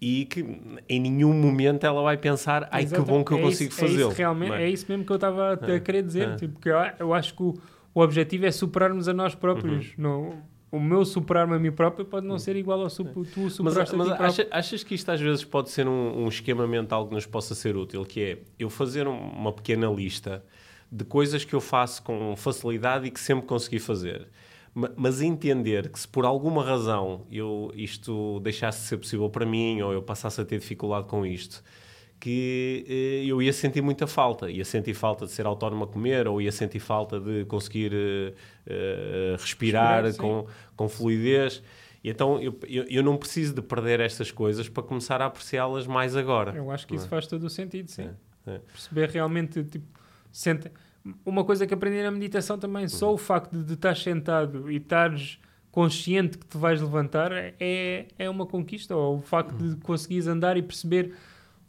e 0.00 0.24
que 0.26 0.44
em 0.88 1.00
nenhum 1.00 1.32
momento 1.32 1.84
ela 1.84 2.02
vai 2.02 2.16
pensar 2.16 2.68
ai 2.72 2.82
Exato. 2.82 3.02
que 3.04 3.08
bom 3.08 3.24
que 3.24 3.32
eu 3.32 3.38
É 3.38 3.42
consigo 3.42 3.70
isso- 3.72 3.84
é 3.84 3.88
fazê-lo. 3.88 4.10
isso 4.10 4.18
realmente, 4.18 4.52
é? 4.54 4.62
é? 4.64 4.68
isso 4.68 4.84
mesmo 4.88 5.04
que 5.06 5.12
eu 5.12 5.16
estava 5.16 5.58
a, 5.64 5.70
É, 5.70 5.80
querer 5.80 6.02
dizer. 6.02 6.28
é. 6.30 6.36
Tipo, 6.36 6.58
que 6.60 6.68
eu, 6.68 6.76
eu 6.98 7.14
acho 7.14 7.34
que 7.34 7.42
o, 7.42 7.54
o 7.94 8.00
objetivo 8.00 8.44
é 8.44 8.50
superarmos 8.50 9.06
a 9.08 9.14
nós 9.14 9.34
próprios. 9.34 9.86
Uhum. 9.90 9.94
Não, 9.98 10.42
o 10.72 10.80
meu 10.80 11.04
superar-me 11.04 11.54
a 11.54 11.58
mim 11.58 11.70
próprio 11.70 12.04
pode 12.04 12.26
não 12.26 12.38
ser 12.38 12.56
igual 12.56 12.80
ao 12.80 12.90
sup, 12.90 13.12
tu 13.12 13.42
Mas, 13.42 13.52
superaste 13.54 13.94
mas 13.94 14.08
a 14.08 14.12
ti 14.12 14.16
próprio. 14.16 14.26
acha- 14.26 14.48
achas 14.50 14.82
que 14.82 14.94
isto 14.94 15.08
às 15.10 15.20
vezes 15.20 15.44
pode 15.44 15.70
ser 15.70 15.86
um, 15.86 16.24
um 16.24 16.28
esquema 16.28 16.66
mental 16.66 17.06
que 17.06 17.14
nos 17.14 17.26
possa 17.26 17.54
ser 17.54 17.76
útil, 17.76 18.04
que 18.04 18.20
é 18.22 18.38
eu 18.58 18.70
fazer 18.70 19.06
um- 19.06 19.16
uma 19.32 19.52
pequena 19.52 19.86
lista 19.88 20.42
de 20.90 21.04
coisas 21.04 21.44
que 21.44 21.54
eu 21.54 21.60
faço 21.60 22.02
com 22.02 22.34
facilidade 22.36 23.06
e 23.06 23.10
que 23.10 23.20
sempre 23.20 23.46
consegui 23.46 23.78
fazer. 23.78 24.26
Ma- 24.74 24.90
Mas 24.96 25.20
entender 25.20 25.90
que 25.90 26.00
se 26.00 26.08
por 26.08 26.24
alguma 26.24 26.64
razão 26.64 27.26
eu, 27.30 27.70
isto 27.74 28.40
deixasse 28.40 28.80
de 28.80 28.86
ser 28.88 28.96
possível 28.96 29.28
para 29.28 29.44
mim 29.44 29.82
ou 29.82 29.92
eu 29.92 30.02
passasse 30.02 30.40
a 30.40 30.44
ter 30.44 30.58
dificuldade 30.58 31.06
com 31.06 31.24
isto, 31.26 31.62
que 32.22 32.84
eh, 32.88 33.24
eu 33.28 33.42
ia 33.42 33.52
sentir 33.52 33.82
muita 33.82 34.06
falta. 34.06 34.48
Ia 34.48 34.64
sentir 34.64 34.94
falta 34.94 35.26
de 35.26 35.32
ser 35.32 35.44
autónomo 35.44 35.82
a 35.82 35.86
comer 35.88 36.28
ou 36.28 36.40
ia 36.40 36.52
sentir 36.52 36.78
falta 36.78 37.18
de 37.18 37.44
conseguir 37.46 37.92
eh, 38.64 39.34
respirar, 39.36 40.14
com, 40.16 40.46
com 40.76 40.88
fluidez. 40.88 41.60
E 42.04 42.08
então 42.10 42.40
eu, 42.40 42.56
eu, 42.68 42.84
eu 42.88 43.02
não 43.02 43.16
preciso 43.16 43.52
de 43.54 43.60
perder 43.60 43.98
estas 43.98 44.30
coisas 44.30 44.68
para 44.68 44.84
começar 44.84 45.20
a 45.20 45.26
apreciá-las 45.26 45.84
mais 45.88 46.14
agora. 46.14 46.52
Eu 46.56 46.70
acho 46.70 46.86
que 46.86 46.94
isso 46.94 47.06
é? 47.06 47.08
faz 47.08 47.26
todo 47.26 47.42
o 47.42 47.50
sentido, 47.50 47.88
sim. 47.90 48.08
É, 48.46 48.52
é. 48.54 48.58
Perceber 48.72 49.08
realmente, 49.10 49.64
tipo, 49.64 49.86
senta... 50.30 50.70
uma 51.26 51.42
coisa 51.44 51.66
que 51.66 51.74
aprendi 51.74 52.00
na 52.04 52.10
meditação 52.12 52.56
também, 52.56 52.82
Uhum. 52.84 52.88
só 52.88 53.12
o 53.12 53.18
facto 53.18 53.50
de, 53.58 53.64
de 53.64 53.74
estar 53.74 53.96
sentado 53.96 54.70
e 54.70 54.76
estares 54.76 55.40
consciente 55.72 56.38
que 56.38 56.46
te 56.46 56.56
vais 56.56 56.80
levantar 56.80 57.32
é, 57.32 58.06
é 58.16 58.30
uma 58.30 58.46
conquista. 58.46 58.94
Ou 58.94 59.18
o 59.18 59.22
facto 59.22 59.60
Uhum. 59.60 59.70
de 59.74 59.76
conseguires 59.80 60.28
andar 60.28 60.56
e 60.56 60.62
perceber 60.62 61.12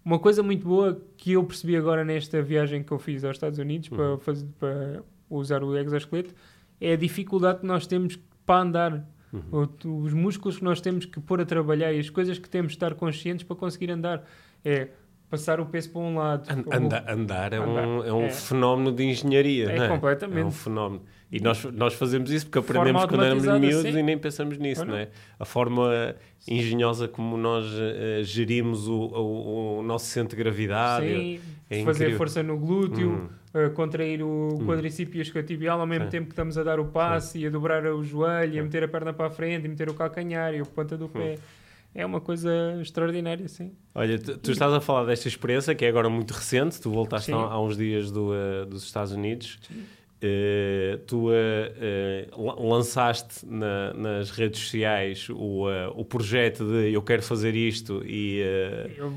uma 0.06 0.20
coisa 0.20 0.44
muito 0.44 0.68
boa 0.68 1.02
que 1.18 1.32
eu 1.34 1.44
percebi 1.44 1.76
agora 1.78 2.04
nesta 2.04 2.42
viagem 2.42 2.84
que 2.84 2.92
eu 2.92 3.00
fiz 3.00 3.24
aos 3.24 3.36
Estados 3.38 3.60
Unidos 3.60 3.90
Uhum. 3.90 3.98
para, 3.98 4.18
fazer, 4.20 4.46
para 4.60 5.04
usar 5.30 5.64
o 5.64 5.76
exoesqueleto 5.78 6.34
é 6.82 6.94
a 6.94 6.96
dificuldade 6.98 7.60
que 7.62 7.66
nós 7.66 7.88
temos 7.88 8.20
para 8.46 8.62
andar. 8.62 9.10
Uhum. 9.32 9.68
Os 10.04 10.14
músculos 10.14 10.58
que 10.58 10.64
nós 10.64 10.80
temos 10.82 11.06
que 11.06 11.20
pôr 11.20 11.42
a 11.42 11.46
trabalhar 11.46 11.92
e 11.94 12.00
as 12.00 12.10
coisas 12.10 12.38
que 12.38 12.50
temos 12.50 12.74
de 12.74 12.76
estar 12.76 12.94
conscientes 12.96 13.44
para 13.44 13.56
conseguir 13.56 13.90
andar. 13.90 14.24
É 14.64 14.90
passar 15.30 15.60
o 15.60 15.66
peso 15.66 15.90
para 15.92 16.02
um 16.02 16.18
lado. 16.18 16.48
An- 16.52 16.64
o- 16.68 16.76
anda- 16.76 17.06
andar 17.12 17.54
é 17.54 17.60
um, 17.60 17.72
Andar, 17.72 18.08
é 18.08 18.14
um 18.14 18.26
é. 18.26 18.30
fenómeno 18.30 18.92
de 18.92 19.04
engenharia. 19.04 19.72
É 19.72 19.78
não 19.78 19.86
é? 19.86 19.88
completamente. 19.90 20.40
É 20.42 20.46
um 20.46 20.52
fenómeno. 20.52 21.02
E 21.36 21.40
nós, 21.40 21.64
nós 21.66 21.96
fazemos 21.96 22.30
isso 22.30 22.46
porque 22.46 22.60
aprendemos 22.60 23.06
quando 23.06 23.24
éramos 23.24 23.44
miúdos 23.44 23.82
sim. 23.92 23.98
e 23.98 24.04
nem 24.04 24.18
pensamos 24.18 24.56
nisso, 24.60 24.86
não. 24.86 24.92
não 24.94 24.98
é? 25.00 25.08
A 25.40 25.46
forma 25.46 26.16
engenhosa 26.48 27.08
como 27.08 27.36
nós 27.38 27.66
eh, 27.76 28.22
gerimos 28.24 28.88
o, 28.88 28.94
o- 28.94 29.80
o 29.80 29.84
nosso 29.84 30.06
centro 30.06 30.38
de 30.38 30.44
gravidade. 30.44 31.08
Sim, 31.08 31.40
é 31.70 31.84
fazer 31.84 32.04
incrível. 32.04 32.18
força 32.18 32.44
no 32.44 32.58
glúteo, 32.58 33.10
Hum. 33.56 33.66
uh, 33.68 33.70
contrair 33.72 34.22
o 34.22 34.60
quadricípio 34.66 35.22
isquiotibial 35.22 35.80
ao 35.80 35.88
mesmo 35.88 36.06
Sim. 36.06 36.12
tempo 36.12 36.26
que 36.28 36.34
estamos 36.34 36.56
a 36.58 36.62
dar 36.64 36.80
o 36.80 36.86
passe 36.86 37.40
e 37.40 37.48
a 37.48 37.50
dobrar 37.50 37.84
o 37.88 38.04
joelho, 38.04 38.54
e 38.54 38.60
a 38.60 38.62
Sim. 38.62 38.66
meter 38.68 38.84
a 38.84 38.88
perna 38.88 39.12
para 39.12 39.26
a 39.28 39.32
frente, 39.32 39.66
e 39.66 39.68
meter 39.70 39.90
o 39.90 39.94
calcanhar 39.96 40.54
e 40.54 40.60
a 40.60 40.66
ponta 40.66 40.96
do 40.96 41.10
pé. 41.10 41.40
É 41.96 42.06
uma 42.06 42.20
coisa 42.22 42.52
extraordinária, 42.82 43.48
sim. 43.48 43.72
Olha, 43.96 44.18
tu, 44.20 44.38
tu 44.38 44.52
estás 44.52 44.74
a 44.74 44.82
falar 44.82 45.06
desta 45.06 45.28
experiência 45.28 45.74
que 45.76 45.86
é 45.86 45.88
agora 45.90 46.10
muito 46.10 46.32
recente, 46.32 46.80
tu 46.82 46.90
voltaste 46.92 47.28
Sim. 47.28 47.34
há, 47.34 47.38
há 47.38 47.62
uns 47.62 47.78
dias 47.78 48.12
do, 48.12 48.34
eh, 48.34 48.66
dos 48.66 48.84
Estados 48.84 49.12
Unidos. 49.12 49.60
Eh, 50.26 51.00
tu 51.06 51.28
eh, 51.34 52.28
la- 52.38 52.56
lançaste 52.56 53.46
na- 53.46 53.94
nas 53.94 54.32
redes 54.32 54.62
sociais 54.62 55.28
o, 55.30 55.66
o 55.98 56.06
projeto 56.06 56.64
de 56.64 56.94
eu 56.94 57.02
quero 57.02 57.22
fazer 57.22 57.54
isto 57.56 58.02
e 58.06 58.40
Eu- 58.98 59.12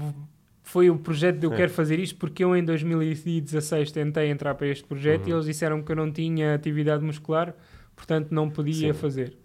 foi 0.64 0.90
o 0.90 0.99
projeto 0.99 1.38
de 1.38 1.47
eu 1.47 1.53
É. 1.53 1.57
quero 1.59 1.71
fazer 1.71 2.01
isto 2.01 2.16
porque 2.19 2.42
eu 2.42 2.57
em 2.57 2.64
2016 2.64 3.92
tentei 3.92 4.31
entrar 4.31 4.57
para 4.57 4.66
este 4.66 4.83
projeto 4.83 5.23
Uhum. 5.23 5.29
e 5.29 5.33
eles 5.35 5.45
disseram 5.47 5.81
que 5.81 5.92
eu 5.92 5.97
não 5.97 6.11
tinha 6.11 6.55
atividade 6.55 7.05
muscular, 7.05 7.55
portanto 7.95 8.33
não 8.33 8.51
podia 8.51 8.92
Sim. 8.92 8.99
Fazer. 8.99 9.37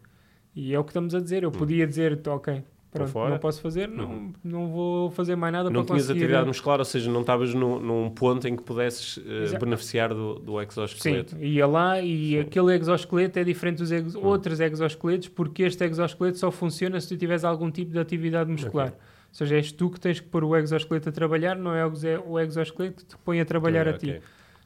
E 0.56 0.74
é 0.74 0.80
o 0.80 0.84
que 0.84 0.90
estamos 0.90 1.14
a 1.14 1.20
dizer. 1.20 1.44
Eu 1.44 1.52
podia 1.52 1.86
dizer, 1.86 2.20
ok, 2.28 2.64
pronto, 2.92 3.12
fora. 3.12 3.30
não 3.32 3.38
posso 3.40 3.62
fazer, 3.62 3.88
não, 3.88 4.06
Uhum. 4.06 4.34
não 4.44 4.68
vou 4.68 5.10
fazer 5.12 5.36
mais 5.36 5.54
nada 5.54 5.70
não 5.70 5.82
para 5.84 5.96
tinhas 5.96 6.04
conseguir... 6.04 6.20
atividade 6.20 6.48
muscular, 6.48 6.80
ou 6.80 6.86
seja, 6.86 7.10
não 7.12 7.22
estavas 7.22 7.54
num, 7.54 7.80
num 7.80 8.10
ponto 8.10 8.48
em 8.48 8.56
que 8.56 8.64
pudesses 8.64 9.18
Exato. 9.26 9.64
beneficiar 9.66 10.10
do, 10.14 10.36
do 10.40 10.52
Sim, 10.60 10.68
exoesqueleto. 10.68 11.38
ia 11.38 11.66
lá 11.68 12.02
e 12.02 12.30
Sim. 12.32 12.40
aquele 12.40 12.76
exoesqueleto 12.76 13.40
é 13.40 13.44
diferente 13.44 13.78
dos 13.78 13.92
ex- 13.92 14.16
Hum. 14.16 14.22
outros 14.26 14.60
exoesqueletos 14.60 15.28
porque 15.30 15.64
este 15.64 15.84
exoesqueleto 15.86 16.38
só 16.38 16.52
funciona 16.52 17.00
se 17.00 17.08
tu 17.08 17.18
tiveres 17.18 17.44
algum 17.44 17.72
tipo 17.72 17.92
de 17.92 18.00
atividade 18.00 18.50
muscular. 18.52 18.88
Ok. 18.90 18.98
Ou 18.98 19.36
seja, 19.36 19.56
és 19.56 19.72
tu 19.72 19.90
que 19.90 20.00
tens 20.00 20.20
que 20.20 20.28
pôr 20.28 20.44
o 20.44 20.56
exoesqueleto 20.58 21.08
a 21.08 21.12
trabalhar, 21.14 21.56
não 21.56 21.74
é 21.74 21.86
o 21.86 22.38
exoesqueleto 22.40 23.06
que 23.06 23.12
te 23.12 23.18
põe 23.24 23.40
a 23.40 23.46
trabalhar 23.46 23.88
a 23.88 23.94
ti. 23.94 24.10
Ok. 24.10 24.18
Ou 24.18 24.22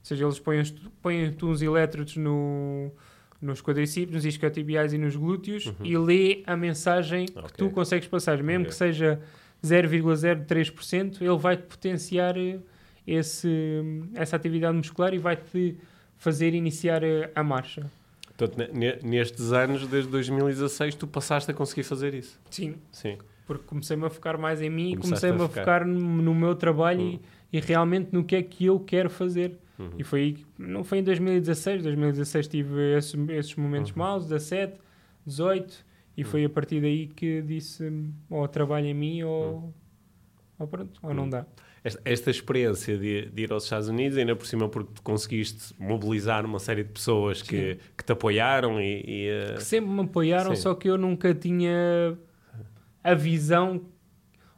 seja, 0.07 0.25
eles 0.25 0.39
põem, 0.39 0.63
põem 1.01 1.35
uns 1.43 1.61
elétrodos 1.61 2.15
no, 2.17 2.91
nos 3.45 3.61
quadricípios, 3.61 4.15
nos 4.15 4.25
isquiotibiais 4.25 4.91
e 4.93 4.97
nos 4.97 5.15
glúteos 5.15 5.71
e 5.83 5.97
lê 5.97 6.41
a 6.45 6.55
mensagem 6.57 7.25
que 7.27 7.37
Uhum. 7.37 7.45
Ok. 7.45 7.53
tu 7.57 7.69
consegues 7.69 8.07
passar. 8.07 8.41
Mesmo 8.41 8.63
Ok. 8.65 8.69
que 8.71 8.75
seja 8.75 9.19
0,03%, 9.63 11.21
ele 11.21 11.37
vai-te 11.37 11.63
potenciar 11.63 12.37
eh, 12.37 12.59
esse, 13.07 13.81
essa 14.15 14.35
atividade 14.35 14.75
muscular 14.75 15.13
e 15.13 15.17
vai-te 15.17 15.75
fazer 16.17 16.53
iniciar 16.53 17.03
eh, 17.03 17.29
a 17.35 17.43
marcha. 17.43 17.89
Portanto, 18.37 18.57
ne- 18.57 18.69
ne- 18.73 18.99
nestes 19.03 19.51
anos, 19.53 19.87
desde 19.87 20.09
2016, 20.09 20.95
tu 20.95 21.07
passaste 21.07 21.51
a 21.51 21.53
conseguir 21.53 21.83
fazer 21.83 22.13
isso. 22.13 22.39
Sim, 22.49 22.75
Sim. 22.91 23.17
porque 23.45 23.63
comecei-me 23.65 24.05
a 24.05 24.09
focar 24.09 24.37
mais 24.39 24.61
em 24.61 24.69
mim 24.69 24.91
e 24.93 24.97
comecei-me 24.97 25.41
a 25.41 25.45
a 25.45 25.49
focar. 25.49 25.85
no, 25.87 25.99
no 25.99 26.33
meu 26.35 26.55
trabalho 26.55 26.99
Uhum. 27.01 27.19
e, 27.53 27.57
e 27.57 27.59
realmente 27.61 28.09
no 28.11 28.23
que 28.23 28.35
é 28.35 28.43
que 28.43 28.65
eu 28.65 28.79
quero 28.79 29.09
fazer. 29.09 29.57
Uhum. 29.77 29.89
E 29.97 30.03
foi 30.03 30.37
não 30.57 30.83
foi 30.83 30.99
em 30.99 31.03
2016, 31.03 31.83
2016 31.83 32.47
tive 32.47 32.97
esses, 32.97 33.13
esses 33.29 33.55
momentos 33.55 33.91
Uhum. 33.91 33.97
maus, 33.97 34.23
17, 34.27 34.77
18, 35.25 35.85
e 36.17 36.23
foi 36.23 36.45
a 36.45 36.49
partir 36.49 36.79
daí 36.81 37.07
que 37.07 37.41
disse 37.41 37.91
ou 38.29 38.47
trabalho 38.47 38.85
em 38.87 38.93
mim 38.93 39.23
ou, 39.23 39.73
ou 40.57 40.67
pronto, 40.67 40.99
ou 41.03 41.13
não 41.13 41.23
Uhum. 41.23 41.29
dá. 41.29 41.45
Esta, 41.83 42.01
esta 42.03 42.31
experiência 42.31 42.97
de, 42.97 43.25
de 43.27 43.43
ir 43.43 43.51
aos 43.51 43.65
Estados 43.65 43.87
Unidos, 43.89 44.17
ainda 44.17 44.35
por 44.35 44.47
cima 44.47 44.67
porque 44.67 44.91
conseguiste 45.03 45.75
mobilizar 45.77 46.43
uma 46.43 46.57
série 46.57 46.83
de 46.83 46.89
pessoas 46.89 47.43
que, 47.43 47.77
que 47.95 48.03
te 48.03 48.11
apoiaram 48.11 48.81
e... 48.81 49.03
e, 49.05 49.27
eh, 49.27 49.53
Que 49.57 49.63
sempre 49.63 49.91
me 49.91 50.01
apoiaram, 50.01 50.55
Sim. 50.55 50.61
só 50.63 50.73
que 50.73 50.89
eu 50.89 50.97
nunca 50.97 51.35
tinha 51.35 52.17
a 53.03 53.13
visão, 53.13 53.81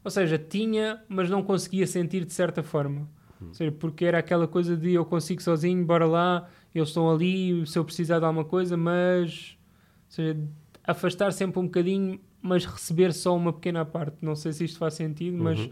ou 0.06 0.10
seja, 0.12 0.38
tinha, 0.38 1.03
mas 1.10 1.30
não 1.30 1.43
conseguia 1.43 1.86
sentir 1.86 2.23
de 2.23 2.32
certa 2.32 2.63
forma. 2.63 3.10
Ou 3.41 3.54
seja, 3.54 3.71
porque 3.71 4.06
era 4.06 4.17
aquela 4.19 4.47
coisa 4.47 4.76
de 4.76 4.93
eu 4.93 5.06
consigo 5.06 5.41
sozinho, 5.41 5.86
bora 5.86 6.06
lá, 6.06 6.47
eles 6.73 6.89
estão 6.89 7.10
ali, 7.10 7.65
se 7.65 7.78
eu 7.78 7.86
precisar 7.86 8.19
de 8.19 8.26
alguma 8.26 8.45
coisa, 8.45 8.76
mas 8.78 9.58
ou 10.06 10.12
seja, 10.12 10.38
afastar 10.84 11.32
sempre 11.34 11.60
um 11.60 11.65
bocadinho, 11.65 12.19
mas 12.41 12.65
receber 12.65 13.13
só 13.13 13.36
uma 13.36 13.52
pequena 13.54 13.84
parte. 13.86 14.17
Não 14.21 14.36
sei 14.36 14.54
se 14.54 14.63
isto 14.65 14.78
faz 14.80 14.93
sentido, 14.93 15.38
mas 15.38 15.60
Uhum. 15.60 15.69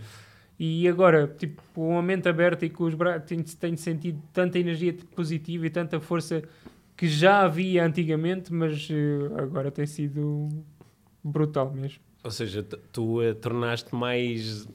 e 0.60 0.88
agora, 0.88 1.28
tipo, 1.28 1.62
com 1.74 1.98
a 1.98 2.02
mente 2.02 2.28
aberta 2.30 2.66
e 2.66 2.70
com 2.70 2.84
os 2.86 2.94
braços, 2.94 3.26
tenho, 3.28 3.44
tenho 3.44 3.78
sentido 3.78 4.22
tanta 4.34 4.58
energia 4.60 4.96
positiva 5.16 5.66
e 5.68 5.70
tanta 5.70 6.00
força 6.00 6.44
que 6.98 7.08
já 7.08 7.42
havia 7.42 7.86
antigamente, 7.86 8.54
mas 8.54 8.88
eh, 8.90 9.42
agora 9.42 9.70
tem 9.70 9.86
sido 9.86 10.48
brutal 11.24 11.74
mesmo. 11.74 12.00
Ou 12.24 12.32
seja, 12.32 12.64
tu 12.92 13.22
eh, 13.22 13.34
tornaste 13.34 13.94
mais 13.94 14.66
ma- 14.66 14.72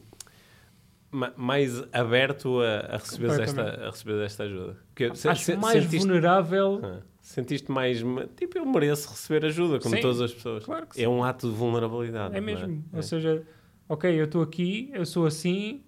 mais 1.36 1.82
aberto 1.92 2.60
a, 2.60 2.94
a 2.94 2.96
receber 2.98 3.40
esta 3.40 3.62
a 3.62 3.90
receber 3.90 4.24
esta 4.24 4.44
ajuda. 4.44 4.76
Porque 4.94 5.14
se- 5.16 5.28
Acho 5.28 5.44
se- 5.44 5.56
mais 5.56 5.82
sentiste, 5.84 5.98
vulnerável. 6.06 6.80
Ah, 6.82 7.00
sentiste 7.20 7.70
mais 7.70 8.02
ma- 8.02 8.26
tipo 8.26 8.58
eu 8.58 8.64
mereço 8.66 9.08
receber 9.10 9.44
ajuda 9.46 9.78
como 9.80 9.94
Sim, 9.96 10.00
todas 10.02 10.20
as 10.20 10.32
pessoas. 10.32 10.64
Claro 10.64 10.86
que 10.86 10.96
sim. 10.96 11.02
É 11.02 11.08
um 11.08 11.22
ato 11.24 11.48
de 11.50 11.54
vulnerabilidade. 11.56 12.34
É 12.36 12.40
não 12.40 12.46
mesmo. 12.46 12.84
É? 12.92 12.96
Ou 12.96 13.02
seja, 13.02 13.42
ok, 13.88 14.20
eu 14.20 14.24
estou 14.26 14.42
aqui, 14.42 14.90
eu 14.94 15.04
sou 15.04 15.26
assim, 15.26 15.82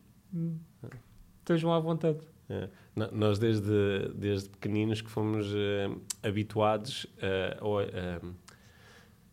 estejam 1.41 1.73
à 1.73 1.79
vontade. 1.79 2.19
É. 2.49 2.69
Nós 3.13 3.39
desde, 3.39 4.11
desde 4.15 4.51
pequeninos 4.51 5.01
que 5.01 5.09
fomos 5.11 5.47
eh, 5.55 5.89
habituados 6.23 7.07
eh, 7.21 7.57
a, 7.61 7.67
o- 7.67 7.81
eh, 7.81 8.21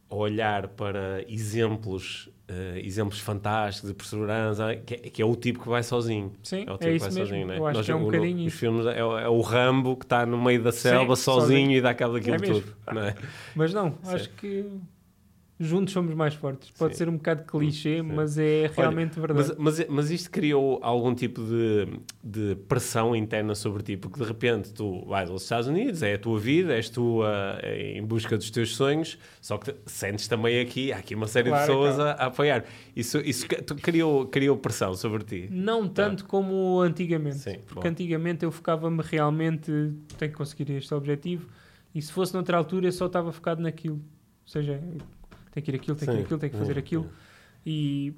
olhar 0.10 0.68
para 0.70 1.24
exemplos, 1.28 2.30
eh, 2.48 2.82
exemplos 2.84 3.20
fantásticos 3.20 3.90
de 3.90 3.96
perseverança, 3.96 4.76
que, 4.76 4.94
é- 4.96 4.98
que 4.98 5.22
é 5.22 5.26
o 5.26 5.36
tipo 5.36 5.60
que 5.62 5.70
vai 5.70 5.84
sozinho. 5.84 6.34
Sim, 6.44 6.66
É 6.68 6.72
o 6.72 6.76
é, 6.76 6.78
tipo 6.78 6.84
que 6.84 6.90
isso 6.96 7.06
vai 7.06 7.10
mesmo. 7.14 7.28
sozinho, 7.28 7.48
não 7.48 7.54
é? 7.54 7.58
Eu 7.60 7.68
acho 7.68 7.78
Nós, 7.78 7.86
que 7.86 7.92
é 7.92 7.96
um 7.96 8.00
no- 8.00 8.06
bocadinho 8.06 8.48
isso. 8.48 8.58
filmes 8.58 8.86
é, 8.88 8.98
é 9.00 9.28
o 9.30 9.42
Rambo 9.42 9.96
que 9.96 10.06
está 10.06 10.26
no 10.26 10.42
meio 10.42 10.62
da 10.64 10.72
selva 10.72 11.16
Sim, 11.16 11.24
sozinho, 11.24 11.60
sozinho. 11.62 11.78
e 11.78 11.82
dá 11.82 11.94
cabo 11.94 12.14
daquilo 12.14 12.36
É 12.36 12.40
tudo. 12.40 12.76
Não 12.92 13.02
é? 13.04 13.16
Mas 13.56 13.74
não, 13.74 13.92
Sim. 14.04 14.16
acho 14.16 14.30
que 14.32 14.66
juntos 15.60 15.94
somos 15.94 16.14
mais 16.16 16.34
fortes. 16.34 16.72
Pode 16.72 16.94
Sim. 16.94 16.98
ser 17.00 17.10
um 17.10 17.18
bocado 17.18 17.44
clichê, 17.44 17.98
Sim. 17.98 18.02
mas 18.04 18.38
é 18.38 18.72
realmente 18.74 19.20
verdade. 19.20 19.54
Mas, 19.58 19.78
mas, 19.80 19.88
mas 19.90 20.12
isto 20.12 20.32
criou 20.32 20.80
algum 20.82 21.14
tipo 21.14 21.42
de, 21.44 22.00
de 22.24 22.56
pressão 22.68 23.14
interna 23.16 23.54
sobre 23.54 23.84
ti, 23.84 23.98
porque 23.98 24.20
de 24.20 24.26
repente 24.26 24.74
tu 24.74 25.06
vais 25.06 25.30
aos 25.30 25.44
Estados 25.44 25.68
Unidos, 25.68 26.02
é 26.02 26.14
a 26.14 26.18
tua 26.18 26.40
vida, 26.40 26.74
és 26.74 26.90
tu 26.90 27.22
ah, 27.24 27.60
em 27.64 28.02
busca 28.06 28.38
dos 28.38 28.50
teus 28.50 28.76
sonhos, 28.76 29.18
só 29.42 29.58
que 29.58 29.74
te- 29.74 29.80
sentes 29.86 30.28
também 30.30 30.62
aqui, 30.62 30.94
há 30.94 30.98
aqui 30.98 31.14
uma 31.14 31.28
série 31.28 31.50
Claro, 31.50 31.62
de 31.66 31.68
pessoas 31.68 31.96
claro. 31.96 32.10
a, 32.20 32.24
a 32.24 32.28
apoiar. 32.28 32.64
Isso, 32.96 33.18
isso 33.20 33.46
criou, 33.82 34.28
criou 34.28 34.56
pressão 34.58 34.94
sobre 34.96 35.24
ti. 35.26 35.48
Não 35.52 35.88
tanto 35.90 36.26
como 36.26 36.80
antigamente. 36.80 37.38
Sim, 37.40 37.58
porque 37.68 37.82
bom. 37.84 37.90
antigamente 37.90 38.46
eu 38.46 38.52
focava-me 38.52 39.02
realmente, 39.04 39.72
tenho 40.18 40.32
que 40.32 40.38
conseguir 40.38 40.72
este 40.72 40.94
objetivo, 40.94 41.50
e 41.94 42.02
se 42.02 42.12
fosse 42.14 42.34
noutra 42.34 42.56
altura 42.56 42.88
eu 42.88 42.92
só 42.92 43.08
estava 43.08 43.32
focado 43.34 43.62
naquilo. 43.62 43.96
Ou 43.96 44.52
seja, 44.52 44.82
tem 45.52 45.64
que 45.64 45.72
ir 45.72 45.76
aquilo, 45.76 45.98
tem 45.98 46.08
que 46.08 46.14
ir 46.14 46.18
Sim, 46.18 46.24
aquilo, 46.24 46.40
tem 46.40 46.50
que 46.50 46.58
fazer 46.58 46.74
sim, 46.74 46.80
aquilo. 46.80 47.04
sim. 47.04 47.10
E 47.66 48.14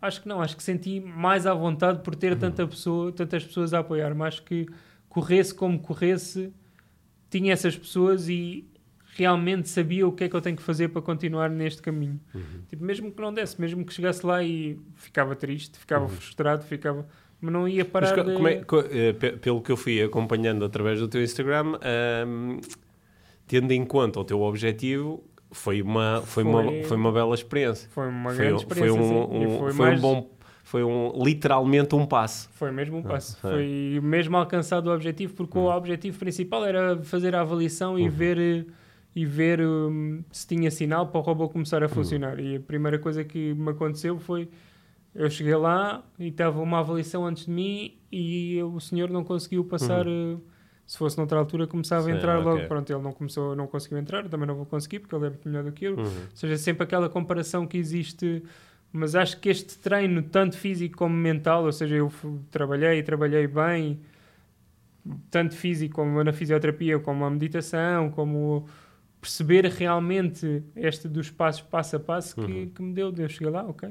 acho 0.00 0.22
que 0.22 0.28
não, 0.28 0.40
acho 0.40 0.56
que 0.56 0.62
senti 0.62 1.00
mais 1.00 1.46
à 1.46 1.54
vontade 1.54 2.00
por 2.02 2.14
Uhum. 2.14 2.20
ter 2.20 2.36
tanta 2.38 2.66
pessoa, 2.66 3.12
tantas 3.12 3.44
pessoas 3.44 3.72
a 3.74 3.80
apoiar-me. 3.80 4.22
Acho 4.22 4.42
que 4.42 4.66
corresse 5.08 5.54
como 5.54 5.78
corresse, 5.80 6.52
tinha 7.30 7.52
essas 7.52 7.76
pessoas 7.76 8.28
e 8.28 8.66
realmente 9.16 9.68
sabia 9.68 10.06
o 10.06 10.12
que 10.12 10.24
é 10.24 10.28
que 10.28 10.36
eu 10.36 10.40
tenho 10.40 10.56
que 10.56 10.62
fazer 10.62 10.88
para 10.88 11.02
continuar 11.02 11.50
neste 11.50 11.82
caminho. 11.82 12.20
Uhum. 12.34 12.42
Tipo, 12.68 12.84
mesmo 12.84 13.10
que 13.10 13.20
não 13.20 13.34
desse, 13.34 13.60
mesmo 13.60 13.84
que 13.84 13.92
chegasse 13.92 14.24
lá 14.24 14.42
e 14.42 14.78
ficava 14.94 15.34
triste, 15.34 15.78
ficava 15.78 16.04
Uhum. 16.04 16.10
frustrado, 16.10 16.62
ficava... 16.64 17.06
Mas 17.40 17.52
não 17.52 17.66
ia 17.66 17.82
Mas 17.84 17.90
parar 17.92 18.14
co- 18.14 18.22
de... 18.30 18.46
é- 18.46 18.64
co- 18.64 18.80
eh, 18.80 19.12
pe- 19.14 19.32
pelo 19.38 19.62
que 19.62 19.72
eu 19.72 19.76
fui 19.76 20.00
acompanhando 20.02 20.62
através 20.64 20.98
do 21.00 21.08
teu 21.08 21.22
Instagram, 21.22 21.72
tendo 23.46 23.72
em 23.72 23.84
conta 23.84 24.20
o 24.20 24.24
teu 24.24 24.40
objetivo, 24.42 25.24
foi 25.50 25.82
uma, 25.82 26.22
foi 26.24 26.42
uma, 26.44 26.62
Foi- 26.64 26.82
foi 26.84 26.96
uma 26.96 27.12
bela 27.12 27.34
experiência. 27.34 27.88
Foi 27.90 28.08
uma 28.08 28.30
Foi, 28.30 28.38
grande 28.38 28.52
um- 28.54 28.56
experiência, 28.58 28.96
foi 28.96 29.06
um, 29.06 29.42
um- 29.54 29.58
foi, 29.58 29.72
foi 29.72 29.86
mais... 29.86 29.98
um 29.98 30.02
bom, 30.02 30.30
foi 30.62 30.84
um, 30.84 31.12
literalmente 31.24 31.94
um 31.94 32.06
passo. 32.06 32.48
Foi 32.52 32.70
mesmo 32.70 32.98
um 32.98 33.02
passo. 33.02 33.36
é. 33.38 33.40
Foi 33.40 34.00
mesmo 34.02 34.36
alcançado 34.36 34.88
o 34.88 34.94
objetivo, 34.94 35.34
porque 35.34 35.58
o 35.58 35.66
objetivo 35.74 36.18
principal 36.18 36.64
era 36.64 36.96
fazer 37.02 37.34
a 37.34 37.40
avaliação 37.40 37.98
e 37.98 38.02
Uhum. 38.04 38.10
ver, 38.10 38.66
e 39.16 39.26
ver 39.26 39.60
hum, 39.60 40.22
se 40.30 40.46
tinha 40.46 40.70
sinal 40.70 41.08
para 41.08 41.18
o 41.18 41.22
robô 41.22 41.48
começar 41.48 41.82
a 41.82 41.88
funcionar. 41.88 42.38
E 42.38 42.56
a 42.56 42.60
primeira 42.60 42.98
coisa 42.98 43.24
que 43.24 43.52
me 43.54 43.70
aconteceu 43.70 44.18
foi... 44.18 44.48
Eu 45.12 45.28
cheguei 45.28 45.56
lá 45.56 46.04
e 46.20 46.28
estava 46.28 46.60
uma 46.62 46.78
avaliação 46.78 47.26
antes 47.26 47.46
de 47.46 47.50
mim 47.50 47.98
e 48.12 48.62
o 48.62 48.78
senhor 48.78 49.10
não 49.10 49.24
conseguiu 49.24 49.64
passar... 49.64 50.06
eh, 50.06 50.36
Se 50.90 50.98
fosse 50.98 51.16
noutra 51.16 51.38
altura, 51.38 51.68
começava 51.68 52.02
Sim, 52.06 52.10
a 52.10 52.16
entrar 52.16 52.38
logo. 52.38 52.56
ok. 52.56 52.66
Pronto, 52.66 52.92
ele 52.92 53.00
não 53.00 53.12
começou, 53.12 53.54
não 53.54 53.68
conseguiu 53.68 53.96
entrar, 53.96 54.28
também 54.28 54.44
não 54.44 54.56
vou 54.56 54.66
conseguir, 54.66 54.98
porque 54.98 55.14
ele 55.14 55.26
é 55.26 55.28
muito 55.28 55.48
melhor 55.48 55.62
do 55.62 55.70
que 55.70 55.84
eu. 55.84 55.94
Uhum. 55.96 56.02
Ou 56.02 56.10
seja, 56.34 56.56
sempre 56.58 56.82
aquela 56.82 57.08
comparação 57.08 57.64
que 57.64 57.78
existe. 57.78 58.42
Mas 58.92 59.14
acho 59.14 59.38
que 59.38 59.48
este 59.48 59.78
treino, 59.78 60.20
tanto 60.20 60.58
físico 60.58 60.98
como 60.98 61.14
mental, 61.14 61.64
ou 61.64 61.70
seja, 61.70 61.94
eu 61.94 62.12
trabalhei 62.50 62.98
e 62.98 63.02
trabalhei 63.04 63.46
bem, 63.46 64.00
tanto 65.30 65.54
físico 65.54 65.94
como 65.94 66.24
na 66.24 66.32
fisioterapia, 66.32 66.98
como 66.98 67.24
a 67.24 67.30
meditação, 67.30 68.10
como 68.10 68.66
perceber 69.20 69.66
realmente 69.66 70.60
este 70.74 71.06
dos 71.06 71.30
passos 71.30 71.62
passo 71.62 71.94
a 71.94 72.00
passo 72.00 72.34
que, 72.34 72.40
Uhum. 72.40 72.68
que 72.68 72.82
me 72.82 72.92
deu. 72.92 73.14
Eu 73.16 73.28
cheguei 73.28 73.48
lá, 73.50 73.62
ok, 73.64 73.88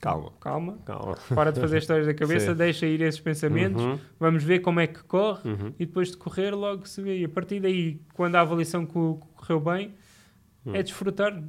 Calma, 0.00 0.32
calma, 0.40 0.78
calma. 0.84 1.16
para 1.34 1.50
de 1.52 1.60
fazer 1.60 1.78
histórias 1.78 2.06
da 2.06 2.14
cabeça, 2.14 2.54
deixa 2.56 2.86
ir 2.86 3.00
esses 3.00 3.20
pensamentos, 3.20 3.82
Uhum, 3.84 3.98
vamos 4.18 4.44
ver 4.44 4.60
como 4.60 4.78
é 4.80 4.86
que 4.86 5.02
corre 5.02 5.48
uhum, 5.50 5.72
e 5.78 5.84
depois 5.86 6.10
de 6.12 6.16
correr 6.16 6.52
logo 6.54 6.86
se 6.86 7.02
vê. 7.02 7.18
E 7.18 7.24
a 7.24 7.28
partir 7.28 7.58
daí, 7.60 8.00
quando 8.14 8.36
a 8.36 8.40
avaliação 8.40 8.86
co- 8.86 9.16
correu 9.34 9.58
bem, 9.60 9.94
Hum. 10.66 10.74
é 10.74 10.82
desfrutar. 10.82 11.34
Ou 11.36 11.42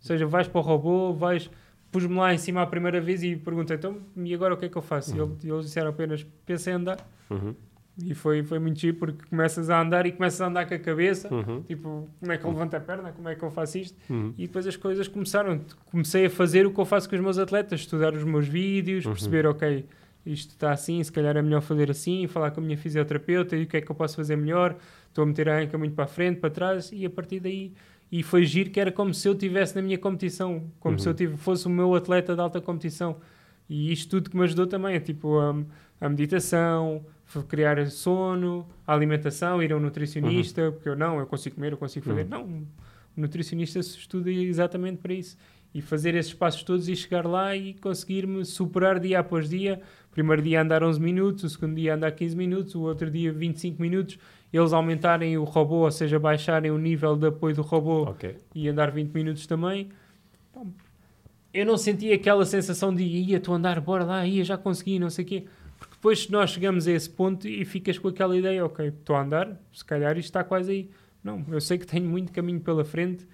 seja, 0.00 0.26
vais 0.26 0.48
para 0.48 0.58
o 0.58 0.62
robô, 0.62 1.12
vais... 1.12 1.50
Pus-me 1.92 2.16
lá 2.16 2.34
em 2.34 2.38
cima 2.38 2.60
a 2.62 2.66
primeira 2.66 3.00
vez 3.00 3.22
e 3.22 3.36
perguntei, 3.36 3.76
então, 3.76 3.98
e 4.16 4.34
agora 4.34 4.54
o 4.54 4.56
que 4.56 4.64
é 4.64 4.68
que 4.68 4.76
eu 4.76 4.82
faço? 4.82 5.14
E 5.16 5.46
E 5.46 5.50
eles 5.50 5.66
disseram 5.66 5.90
apenas, 5.90 6.26
pensei 6.44 6.72
em 6.72 6.76
andar. 6.76 6.96
Uhum, 8.00 8.08
E 8.10 8.14
foi, 8.14 8.42
foi 8.42 8.58
muito 8.58 8.78
giro, 8.78 8.96
porque 8.96 9.24
começas 9.28 9.70
a 9.70 9.80
andar 9.80 10.06
e 10.06 10.12
começas 10.12 10.40
a 10.40 10.46
andar 10.46 10.66
com 10.66 10.74
a 10.74 10.78
cabeça. 10.78 11.32
uhum, 11.32 11.62
Tipo, 11.62 12.08
como 12.20 12.32
é 12.32 12.38
que 12.38 12.44
eu 12.44 12.50
levanto 12.50 12.74
a 12.74 12.80
perna? 12.80 13.12
Como 13.12 13.28
é 13.28 13.34
que 13.34 13.42
eu 13.42 13.50
faço 13.50 13.78
isto? 13.78 13.96
uhum. 14.10 14.32
E 14.36 14.46
depois 14.46 14.66
as 14.66 14.76
coisas 14.76 15.06
começaram. 15.08 15.60
Comecei 15.90 16.26
a 16.26 16.30
fazer 16.30 16.66
o 16.66 16.72
que 16.72 16.80
eu 16.80 16.84
faço 16.84 17.08
com 17.08 17.16
os 17.16 17.22
meus 17.22 17.38
atletas, 17.38 17.80
estudar 17.80 18.14
os 18.14 18.24
meus 18.24 18.46
vídeos, 18.48 19.04
Uhum. 19.06 19.12
perceber, 19.12 19.46
ok, 19.46 19.84
isto 20.26 20.50
está 20.50 20.72
assim, 20.72 21.02
se 21.04 21.12
calhar 21.12 21.36
é 21.36 21.42
melhor 21.42 21.60
fazer 21.60 21.90
assim, 21.90 22.26
falar 22.26 22.50
com 22.50 22.60
a 22.60 22.64
minha 22.64 22.78
fisioterapeuta 22.78 23.56
e 23.56 23.64
o 23.64 23.66
que 23.66 23.76
é 23.76 23.80
que 23.80 23.90
eu 23.90 23.94
posso 23.94 24.16
fazer 24.16 24.36
melhor. 24.36 24.76
Estou 25.08 25.22
a 25.22 25.26
meter 25.26 25.48
a 25.48 25.58
anca 25.60 25.76
muito 25.78 25.94
para 25.94 26.04
a 26.04 26.08
frente, 26.08 26.40
para 26.40 26.50
trás, 26.50 26.90
e 26.92 27.04
a 27.04 27.10
partir 27.10 27.40
daí. 27.40 27.72
E 28.10 28.22
foi 28.22 28.44
giro 28.44 28.70
que 28.70 28.78
era 28.80 28.90
como 28.92 29.12
se 29.12 29.26
eu 29.28 29.32
estivesse 29.32 29.74
na 29.76 29.82
minha 29.82 29.98
competição, 29.98 30.64
como 30.80 30.98
se 30.98 31.06
eu 31.08 31.10
Uhum. 31.12 31.16
tive, 31.16 31.36
fosse 31.36 31.66
o 31.66 31.70
meu 31.70 31.94
atleta 31.94 32.34
de 32.34 32.40
alta 32.40 32.60
competição. 32.60 33.16
E 33.68 33.92
isto 33.92 34.10
tudo 34.10 34.30
que 34.30 34.36
me 34.36 34.44
ajudou 34.44 34.66
também, 34.66 34.94
é 34.94 35.00
tipo 35.00 35.38
a, 35.38 35.54
a 36.00 36.08
meditação, 36.08 37.04
criar 37.48 37.84
sono, 37.90 38.66
alimentação, 38.86 39.62
ir 39.62 39.72
a 39.72 39.76
um 39.76 39.80
nutricionista, 39.80 40.70
porque 40.72 40.88
eu 40.88 40.96
não, 40.96 41.18
eu 41.18 41.26
consigo 41.26 41.56
comer, 41.56 41.72
eu 41.72 41.78
consigo 41.78 42.04
fazer. 42.06 42.22
Uhum. 42.22 42.28
Não, 42.28 42.44
o 43.16 43.20
nutricionista 43.20 43.82
se 43.82 43.98
estuda 43.98 44.30
exatamente 44.30 44.98
para 44.98 45.12
isso. 45.14 45.36
E 45.74 45.82
fazer 45.82 46.14
esses 46.14 46.32
passos 46.32 46.62
todos 46.62 46.88
e 46.88 46.94
chegar 46.94 47.26
lá 47.26 47.56
e 47.56 47.74
conseguir-me 47.74 48.44
superar 48.44 49.00
dia 49.00 49.18
após 49.18 49.48
dia. 49.48 49.80
Primeiro 50.12 50.40
dia 50.40 50.62
andar 50.62 50.84
11 50.84 51.00
minutos, 51.00 51.42
o 51.42 51.50
segundo 51.50 51.74
dia 51.74 51.94
andar 51.96 52.12
15 52.12 52.36
minutos, 52.36 52.74
o 52.76 52.82
outro 52.82 53.10
dia 53.10 53.32
25 53.32 53.82
minutos. 53.82 54.16
Eles 54.52 54.72
aumentarem 54.72 55.36
o 55.36 55.42
robô, 55.42 55.78
ou 55.78 55.90
seja, 55.90 56.16
baixarem 56.16 56.70
o 56.70 56.78
nível 56.78 57.16
de 57.16 57.26
apoio 57.26 57.56
do 57.56 57.62
robô 57.62 58.02
Ok. 58.02 58.36
e 58.54 58.68
andar 58.68 58.92
20 58.92 59.10
minutos 59.12 59.48
também. 59.48 59.88
Pá, 60.52 60.62
Eu 61.52 61.66
não 61.66 61.76
senti 61.76 62.12
aquela 62.12 62.44
sensação 62.46 62.94
de 62.94 63.02
ia, 63.02 63.38
estou 63.38 63.54
a 63.54 63.56
andar, 63.56 63.80
bora 63.80 64.04
lá, 64.04 64.24
ia, 64.24 64.44
já 64.44 64.56
consegui, 64.56 65.00
não 65.00 65.10
sei 65.10 65.24
o 65.24 65.28
quê. 65.28 65.44
Depois 66.04 66.28
nós 66.28 66.50
chegamos 66.50 66.86
a 66.86 66.92
esse 66.92 67.08
ponto 67.08 67.48
e 67.48 67.64
ficas 67.64 67.96
com 67.98 68.08
aquela 68.08 68.36
ideia, 68.36 68.62
ok, 68.62 68.88
estou 68.88 69.16
a 69.16 69.22
andar, 69.22 69.58
se 69.72 69.82
calhar 69.82 70.12
isto 70.18 70.26
está 70.26 70.44
quase 70.44 70.70
aí. 70.70 70.90
Não, 71.22 71.42
eu 71.48 71.58
sei 71.62 71.78
que 71.78 71.86
tenho 71.86 72.04
muito 72.06 72.30
caminho 72.30 72.60
pela 72.60 72.84
frente 72.84 73.26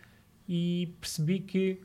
e 0.48 0.94
percebi 1.00 1.40
que, 1.40 1.80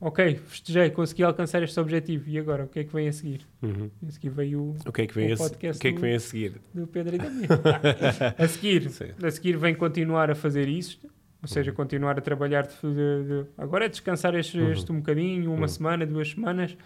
ok, 0.00 0.34
festejei, 0.34 0.90
consegui 0.90 1.22
alcançar 1.22 1.62
este 1.62 1.78
objetivo. 1.78 2.28
E 2.28 2.40
agora, 2.40 2.64
o 2.64 2.66
que 2.66 2.80
é 2.80 2.84
que 2.84 2.92
vem 2.92 3.06
a 3.06 3.12
seguir? 3.12 3.46
Uhum. 3.62 3.88
A 4.04 4.10
seguir 4.10 4.30
veio 4.30 4.60
o 4.60 4.76
O 4.84 4.90
que 4.92 5.02
é 5.02 5.06
que 5.06 5.14
vem, 5.14 5.30
O 5.30 5.34
a, 5.34 5.36
podcast 5.36 5.78
o 5.78 5.80
que 5.80 5.86
é 5.86 5.90
que 5.92 5.96
do- 5.98 6.00
vem 6.02 6.14
a 6.16 6.18
seguir? 6.20 6.54
do 6.74 6.86
Pedro 6.88 7.14
e 7.14 7.18
da 7.18 7.30
minha. 7.30 7.46
a 8.36 8.48
seguir, 8.48 8.90
Sim. 8.90 9.10
a 9.22 9.30
seguir 9.30 9.56
vem 9.58 9.76
continuar 9.76 10.28
a 10.28 10.34
fazer 10.34 10.66
isto, 10.68 11.06
ou 11.06 11.10
Uhum. 11.42 11.46
seja, 11.46 11.70
continuar 11.70 12.18
a 12.18 12.20
trabalhar 12.20 12.66
de, 12.66 12.74
de- 12.82 13.44
de- 13.44 13.46
agora 13.56 13.84
é 13.84 13.88
descansar 13.88 14.34
este, 14.34 14.58
Uhum. 14.58 14.72
este 14.72 14.90
um 14.90 14.96
bocadinho, 14.96 15.52
uma 15.52 15.60
Uhum. 15.62 15.68
semana, 15.68 16.04
duas 16.04 16.30
semanas 16.32 16.76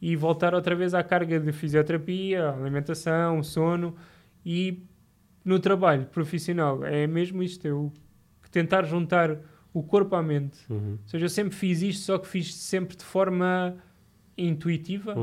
e 0.00 0.16
voltar 0.16 0.54
outra 0.54 0.74
vez 0.74 0.94
à 0.94 1.02
carga 1.02 1.38
de 1.38 1.52
fisioterapia, 1.52 2.50
alimentação, 2.50 3.42
sono 3.42 3.94
e 4.44 4.82
no 5.44 5.58
trabalho 5.58 6.06
profissional 6.06 6.84
é 6.84 7.06
mesmo 7.06 7.42
isto, 7.42 7.66
eu 7.66 7.92
tentar 8.50 8.84
juntar 8.84 9.36
o 9.72 9.82
corpo 9.82 10.14
à 10.16 10.22
mente. 10.22 10.58
Uhum. 10.68 10.92
Ou 11.02 11.08
seja, 11.08 11.24
eu 11.26 11.28
sempre 11.28 11.54
fiz 11.54 11.82
isto, 11.82 12.02
só 12.04 12.18
que 12.18 12.26
fiz 12.26 12.54
sempre 12.54 12.96
de 12.96 13.04
forma 13.04 13.76
intuitiva, 14.36 15.14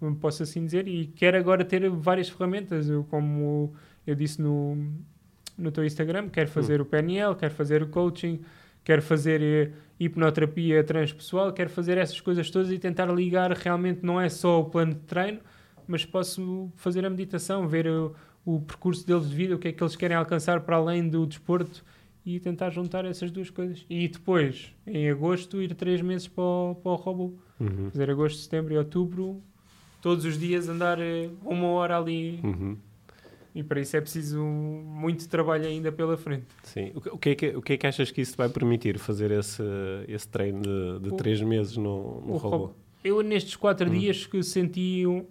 Uhum. 0.00 0.14
posso 0.14 0.42
assim 0.42 0.64
dizer, 0.64 0.88
e 0.88 1.06
quero 1.06 1.36
agora 1.36 1.64
ter 1.64 1.88
várias 1.90 2.28
ferramentas. 2.28 2.88
Eu, 2.88 3.04
como 3.04 3.72
eu 4.06 4.14
disse 4.14 4.40
no, 4.40 4.76
no 5.56 5.70
teu 5.70 5.84
Instagram, 5.84 6.28
quero 6.28 6.48
fazer 6.50 6.80
o 6.80 6.84
PNL, 6.84 7.34
quero 7.36 7.54
fazer 7.54 7.82
o 7.82 7.88
coaching, 7.88 8.40
quero 8.86 9.02
fazer 9.02 9.42
eh, 9.42 9.72
hipnoterapia 9.98 10.84
transpessoal, 10.84 11.52
quero 11.52 11.68
fazer 11.68 11.98
essas 11.98 12.20
coisas 12.20 12.48
todas 12.48 12.70
e 12.70 12.78
tentar 12.78 13.06
ligar 13.06 13.50
realmente 13.50 14.04
não 14.04 14.20
é 14.20 14.28
só 14.28 14.60
o 14.60 14.66
plano 14.66 14.94
de 14.94 15.00
treino, 15.00 15.40
mas 15.88 16.04
posso 16.04 16.70
fazer 16.76 17.04
a 17.04 17.10
meditação, 17.10 17.66
ver 17.66 17.88
o, 17.88 18.14
o 18.44 18.60
percurso 18.60 19.04
deles 19.04 19.28
de 19.28 19.34
vida, 19.34 19.56
o 19.56 19.58
que 19.58 19.66
é 19.68 19.72
que 19.72 19.82
eles 19.82 19.96
querem 19.96 20.16
alcançar 20.16 20.60
para 20.60 20.76
além 20.76 21.08
do 21.08 21.26
desporto 21.26 21.84
e 22.24 22.38
tentar 22.38 22.70
juntar 22.70 23.04
essas 23.04 23.32
duas 23.32 23.50
coisas. 23.50 23.84
E 23.90 24.06
depois, 24.06 24.72
em 24.86 25.10
agosto, 25.10 25.60
ir 25.60 25.74
três 25.74 26.00
meses 26.00 26.28
para 26.28 26.44
o, 26.44 26.76
para 26.80 26.92
o 26.92 26.94
robô 26.94 27.34
Uhum. 27.58 27.90
fazer 27.90 28.08
agosto, 28.08 28.38
setembro 28.38 28.72
e 28.72 28.78
outubro, 28.78 29.42
todos 30.00 30.24
os 30.24 30.38
dias 30.38 30.68
andar 30.68 31.00
eh, 31.00 31.28
uma 31.44 31.66
hora 31.68 31.98
ali. 31.98 32.38
Uhum. 32.44 32.76
E 33.56 33.62
para 33.62 33.80
isso 33.80 33.96
é 33.96 34.00
preciso 34.02 34.42
muito 34.44 35.26
trabalho 35.28 35.66
ainda 35.66 35.90
pela 35.90 36.16
frente. 36.16 36.44
Sim. 36.62 36.92
O 36.94 37.18
que, 37.18 37.30
é 37.30 37.34
que, 37.34 37.46
o 37.56 37.62
que 37.62 37.72
é 37.72 37.76
que 37.78 37.86
achas 37.86 38.10
que 38.10 38.20
isso 38.20 38.36
vai 38.36 38.48
permitir 38.50 38.98
fazer 38.98 39.30
esse, 39.30 39.62
esse 40.06 40.28
treino 40.28 40.60
de, 40.60 41.00
de 41.00 41.08
O- 41.08 41.16
três 41.16 41.40
meses 41.40 41.76
no, 41.76 42.20
no 42.20 42.36
robô? 42.36 42.56
robô. 42.56 42.72
Eu, 43.02 43.22
nestes 43.22 43.56
quatro 43.56 43.88
Hum. 43.88 43.92
dias, 43.98 44.26
que 44.26 44.42
senti 44.42 45.06
um, 45.06 45.24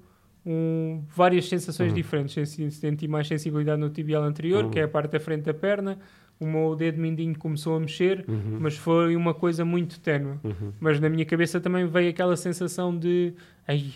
um- 0.45 1.03
várias 1.07 1.47
sensações 1.47 1.89
Uhum. 1.89 1.95
diferentes. 1.95 2.33
Senti, 2.33 2.71
senti 2.71 3.07
mais 3.07 3.27
sensibilidade 3.27 3.79
no 3.79 3.89
tibial 3.91 4.23
anterior, 4.23 4.65
Uhum. 4.65 4.71
que 4.71 4.79
é 4.79 4.83
a 4.83 4.87
parte 4.87 5.11
da 5.11 5.19
frente 5.19 5.43
da 5.43 5.53
perna. 5.53 5.99
O 6.39 6.45
meu 6.47 6.75
dedo 6.75 6.99
mindinho 6.99 7.37
começou 7.37 7.75
a 7.75 7.79
mexer, 7.79 8.25
Uhum. 8.27 8.57
mas 8.59 8.75
foi 8.75 9.15
uma 9.15 9.33
coisa 9.33 9.63
muito 9.63 9.99
ténue. 9.99 10.37
Uhum. 10.43 10.73
Mas 10.79 10.99
na 10.99 11.09
minha 11.09 11.25
cabeça 11.25 11.61
também 11.61 11.85
veio 11.85 12.09
aquela 12.09 12.35
sensação 12.35 12.97
de 12.97 13.33
ai, 13.67 13.93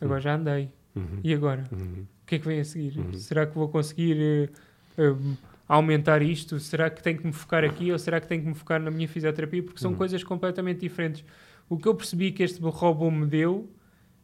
agora 0.00 0.20
já 0.20 0.34
andei. 0.34 0.68
Uhum. 0.96 1.20
E 1.22 1.32
agora? 1.32 1.64
Uhum. 2.28 2.28
O 2.28 2.30
que 2.30 2.34
é 2.34 2.38
que 2.38 2.46
vem 2.46 2.60
a 2.60 2.64
seguir? 2.64 2.98
Uhum. 2.98 3.12
Será 3.14 3.46
que 3.46 3.54
vou 3.54 3.68
conseguir 3.68 4.16
eh, 4.20 4.48
eh, 4.98 5.14
aumentar 5.66 6.20
isto? 6.22 6.60
Será 6.60 6.90
que 6.90 7.02
tenho 7.02 7.18
que 7.18 7.26
me 7.26 7.32
focar 7.32 7.64
aqui 7.64 7.90
ou 7.90 7.98
será 7.98 8.20
que 8.20 8.26
tenho 8.26 8.42
que 8.42 8.48
me 8.48 8.54
focar 8.54 8.80
na 8.80 8.90
minha 8.90 9.08
fisioterapia? 9.08 9.62
Porque 9.62 9.80
são 9.80 9.92
Uhum. 9.92 9.96
coisas 9.96 10.22
completamente 10.22 10.80
diferentes. 10.80 11.24
O 11.68 11.76
que 11.78 11.88
eu 11.88 11.94
percebi 11.94 12.30
que 12.32 12.42
este 12.42 12.60
robô 12.60 13.10
me 13.10 13.26
deu 13.26 13.70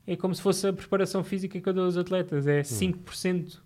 é 0.07 0.16
como 0.16 0.34
se 0.34 0.42
fosse 0.42 0.66
a 0.66 0.72
preparação 0.72 1.24
física 1.24 1.59
que 1.59 1.66
eu 1.68 1.72
dou 1.72 1.84
aos 1.86 1.96
atletas. 1.96 2.44
Uhum. 2.44 2.52
É 2.52 2.62
5%. 2.62 3.62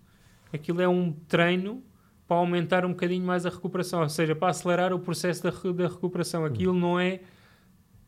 Aquilo 0.53 0.81
é 0.81 0.87
um 0.87 1.11
treino 1.27 1.83
para 2.27 2.37
aumentar 2.37 2.85
um 2.85 2.89
bocadinho 2.89 3.25
mais 3.25 3.45
a 3.45 3.49
recuperação, 3.49 4.01
ou 4.01 4.09
seja, 4.09 4.35
para 4.35 4.49
acelerar 4.49 4.93
o 4.93 4.99
processo 4.99 5.43
da, 5.43 5.49
da 5.49 5.87
recuperação. 5.89 6.45
Aquilo 6.45 6.71
Uhum. 6.73 6.79
não 6.79 6.99
é 6.99 7.19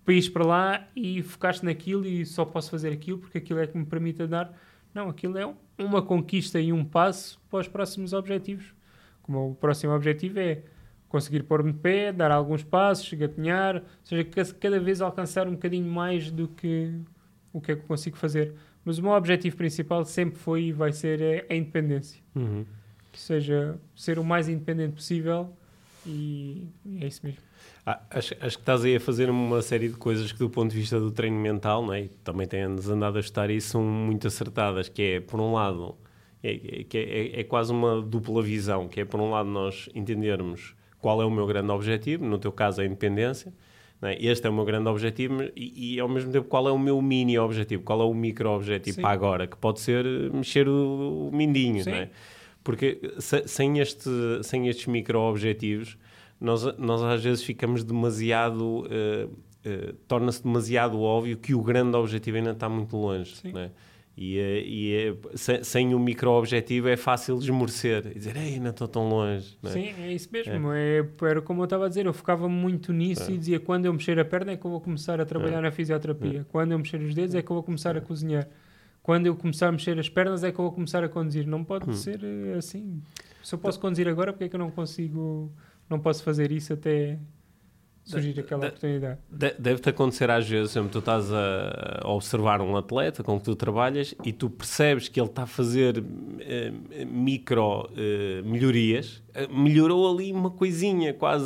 ir 0.08 0.30
para 0.32 0.46
lá 0.46 0.88
e 0.96 1.22
focaste 1.24 1.64
naquilo 1.66 2.06
e 2.06 2.26
só 2.26 2.44
posso 2.46 2.70
fazer 2.70 2.92
aquilo 2.92 3.18
porque 3.18 3.38
aquilo 3.38 3.60
é 3.60 3.68
que 3.68 3.78
me 3.78 3.86
permite 3.86 4.26
dar. 4.28 4.52
Não, 4.94 5.10
aquilo 5.10 5.38
é 5.38 5.46
um- 5.46 5.56
uma 5.78 6.02
conquista 6.02 6.60
e 6.60 6.72
um 6.74 6.84
passo 6.84 7.40
para 7.50 7.60
os 7.60 7.68
próximos 7.68 8.14
objetivos. 8.14 8.74
Como 9.24 9.52
o 9.52 9.56
próximo 9.56 9.94
objetivo 9.94 10.40
é 10.40 10.64
conseguir 11.08 11.44
pôr-me 11.44 11.72
de 11.72 11.80
pé, 11.80 12.12
dar 12.12 12.32
alguns 12.32 12.64
passos, 12.64 13.12
gatinhar, 13.14 13.78
ou 13.78 13.84
seja, 14.04 14.24
ca- 14.24 14.54
cada 14.60 14.80
vez 14.80 15.02
alcançar 15.02 15.48
um 15.48 15.52
bocadinho 15.52 15.90
mais 15.92 16.32
do 16.32 16.48
que 16.48 16.94
o 17.54 17.60
que 17.60 17.72
é 17.74 17.76
que 17.76 17.82
consigo 17.84 18.16
fazer. 18.18 18.54
Mas 18.84 18.98
o 18.98 19.04
meu 19.04 19.12
objetivo 19.12 19.56
principal 19.58 20.04
sempre 20.06 20.38
foi 20.40 20.64
e 20.66 20.72
vai 20.72 20.92
ser 20.92 21.22
é 21.22 21.46
a 21.50 21.56
independência. 21.56 22.22
Uhum. 22.36 22.66
Seja 23.14 23.78
ser 23.96 24.18
o 24.18 24.24
mais 24.24 24.48
independente 24.48 24.94
possível 24.96 25.54
e 26.06 26.68
é 27.00 27.08
isso 27.08 27.22
mesmo. 27.26 27.42
Ah, 27.86 28.00
acho, 28.12 28.36
acho 28.40 28.58
que 28.58 28.62
estás 28.62 28.86
aí 28.86 28.96
a 28.96 29.00
fazer 29.00 29.30
uma 29.30 29.62
série 29.62 29.88
de 29.90 29.96
coisas 29.96 30.32
que, 30.32 30.38
do 30.40 30.50
ponto 30.50 30.72
de 30.72 30.78
vista 30.80 31.00
do 31.00 31.12
treino 31.12 31.38
mental, 31.40 31.86
né, 31.86 32.02
e 32.04 32.08
também 32.24 32.48
tens 32.48 32.88
andado 32.88 33.18
a 33.18 33.20
estudar 33.20 33.50
isso, 33.50 33.70
são 33.70 33.84
muito 33.84 34.28
acertadas. 34.28 34.88
Que 34.88 35.02
é, 35.04 35.20
por 35.20 35.40
um 35.40 35.54
lado, 35.54 35.96
é, 36.44 36.52
é, 36.52 36.84
que 36.84 36.98
é, 36.98 37.40
é 37.40 37.44
quase 37.44 37.72
uma 37.72 38.00
dupla 38.02 38.42
visão. 38.42 38.88
Que 38.88 39.02
é, 39.02 39.06
por 39.06 39.20
um 39.20 39.32
lado, 39.32 39.50
nós 39.50 39.90
entendermos 39.96 40.76
qual 41.00 41.22
é 41.22 41.26
o 41.26 41.32
meu 41.32 41.48
grande 41.48 41.72
objetivo, 41.72 42.24
no 42.24 42.38
teu 42.38 42.52
caso, 42.52 42.82
a 42.82 42.86
independência. 42.86 43.52
né, 44.00 44.16
Este 44.20 44.46
é 44.46 44.50
o 44.52 44.54
meu 44.54 44.64
grande 44.64 44.88
objetivo 44.88 45.42
e, 45.56 45.96
e, 45.96 46.00
ao 46.00 46.08
mesmo 46.08 46.32
tempo, 46.32 46.48
qual 46.48 46.68
é 46.68 46.72
o 46.72 46.78
meu 46.78 47.02
mini 47.02 47.40
objetivo? 47.40 47.82
Qual 47.82 48.00
é 48.02 48.06
o 48.06 48.14
micro 48.14 48.48
objetivo 48.52 48.98
Sim. 48.98 49.02
para 49.02 49.10
agora? 49.12 49.48
Que 49.48 49.58
pode 49.58 49.80
ser 49.80 50.06
eh, 50.06 50.30
mexer 50.32 50.68
o, 50.70 51.30
o 51.32 51.36
mindinho, 51.36 51.84
é? 51.90 52.10
Porque 52.64 53.00
se- 53.18 53.48
sem, 53.48 53.80
este, 53.80 54.08
sem 54.44 54.68
estes 54.68 54.86
micro-objetivos, 54.86 55.98
nós, 56.42 56.64
nós 56.78 57.02
às 57.04 57.24
vezes 57.24 57.44
ficamos 57.44 57.84
demasiado. 57.84 58.86
eh, 58.90 59.28
eh, 59.64 59.94
torna-se 60.08 60.44
demasiado 60.44 61.00
óbvio 61.00 61.38
que 61.38 61.54
o 61.54 61.62
grande 61.62 61.96
objetivo 61.96 62.38
ainda 62.38 62.52
está 62.52 62.68
muito 62.68 62.98
longe. 62.98 63.36
Sim. 63.36 63.52
né? 63.54 63.70
E, 64.18 64.38
eh, 64.38 64.64
e 64.66 64.94
é- 64.94 65.38
sem, 65.38 65.64
sem 65.64 65.94
o 65.96 66.00
micro-objetivo 66.00 66.90
é 66.90 66.98
fácil 66.98 67.38
esmorecer 67.40 68.08
e 68.08 68.16
dizer, 68.16 68.36
ei, 68.36 68.60
não 68.60 68.72
estou 68.72 68.88
tão 68.88 69.08
longe. 69.08 69.58
né? 69.64 69.70
Sim, 69.72 69.94
é 70.00 70.12
isso 70.14 70.28
mesmo. 70.32 70.72
É. 70.74 71.06
era 71.22 71.42
como 71.42 71.62
eu 71.62 71.64
estava 71.64 71.86
a 71.86 71.88
dizer, 71.90 72.06
eu 72.06 72.14
focava 72.14 72.50
muito 72.50 72.92
nisso 72.92 73.32
É. 73.32 73.34
e 73.34 73.38
dizia 73.38 73.60
quando 73.60 73.86
eu 73.86 73.94
mexer 73.94 74.20
a 74.20 74.26
perna 74.26 74.52
é 74.52 74.58
que 74.58 74.66
eu 74.66 74.70
vou 74.72 74.82
começar 74.82 75.22
a 75.22 75.26
trabalhar 75.26 75.62
na 75.62 75.72
fisioterapia. 75.72 76.46
Quando 76.52 76.74
eu 76.74 76.78
mexer 76.80 77.00
os 77.02 77.16
dedos 77.16 77.34
é 77.36 77.42
que 77.42 77.50
eu 77.50 77.56
vou 77.56 77.64
começar 77.64 77.96
a 77.96 78.02
cozinhar. 78.02 78.48
Quando 79.02 79.26
eu 79.28 79.36
começar 79.36 79.70
a 79.70 79.72
mexer 79.72 79.98
as 79.98 80.10
pernas 80.10 80.44
é 80.44 80.52
que 80.52 80.60
eu 80.60 80.66
vou 80.66 80.72
começar 80.74 81.04
a 81.04 81.10
conduzir. 81.10 81.48
Não 81.48 81.64
pode 81.64 81.90
Hum. 81.90 81.94
ser 81.94 82.20
assim. 82.58 83.02
Se 83.42 83.56
eu 83.56 83.60
posso 83.60 83.80
conduzir 83.80 84.08
agora, 84.08 84.34
porque 84.34 84.44
é 84.44 84.50
que 84.50 84.56
eu 84.56 84.60
não 84.60 84.70
consigo, 84.70 85.52
não 85.92 86.00
posso 86.00 86.24
fazer 86.24 86.52
isso 86.52 86.74
até 86.74 87.20
surgir 88.04 88.34
Da- 88.34 88.42
aquela 88.42 88.62
da- 88.62 88.68
oportunidade? 88.70 89.20
De- 89.30 89.56
Deve-te 89.60 89.90
acontecer 89.90 90.30
às 90.32 90.48
vezes, 90.50 90.72
sempre 90.72 90.90
tu 90.92 91.00
estás 91.00 91.32
a, 91.32 92.02
observar 92.06 92.60
um 92.62 92.76
atleta 92.76 93.24
com 93.24 93.38
que 93.38 93.46
tu 93.46 93.56
trabalhas 93.56 94.16
e 94.26 94.34
tu 94.34 94.50
percebes 94.50 95.08
que 95.08 95.20
ele 95.20 95.28
está 95.30 95.44
a 95.44 95.48
fazer 95.48 96.04
eh, 96.40 96.72
micro 97.06 97.90
eh, 97.96 98.42
melhorias, 98.44 99.22
melhorou 99.50 100.12
ali 100.14 100.32
uma 100.32 100.50
coisinha 100.52 101.14
quase, 101.14 101.46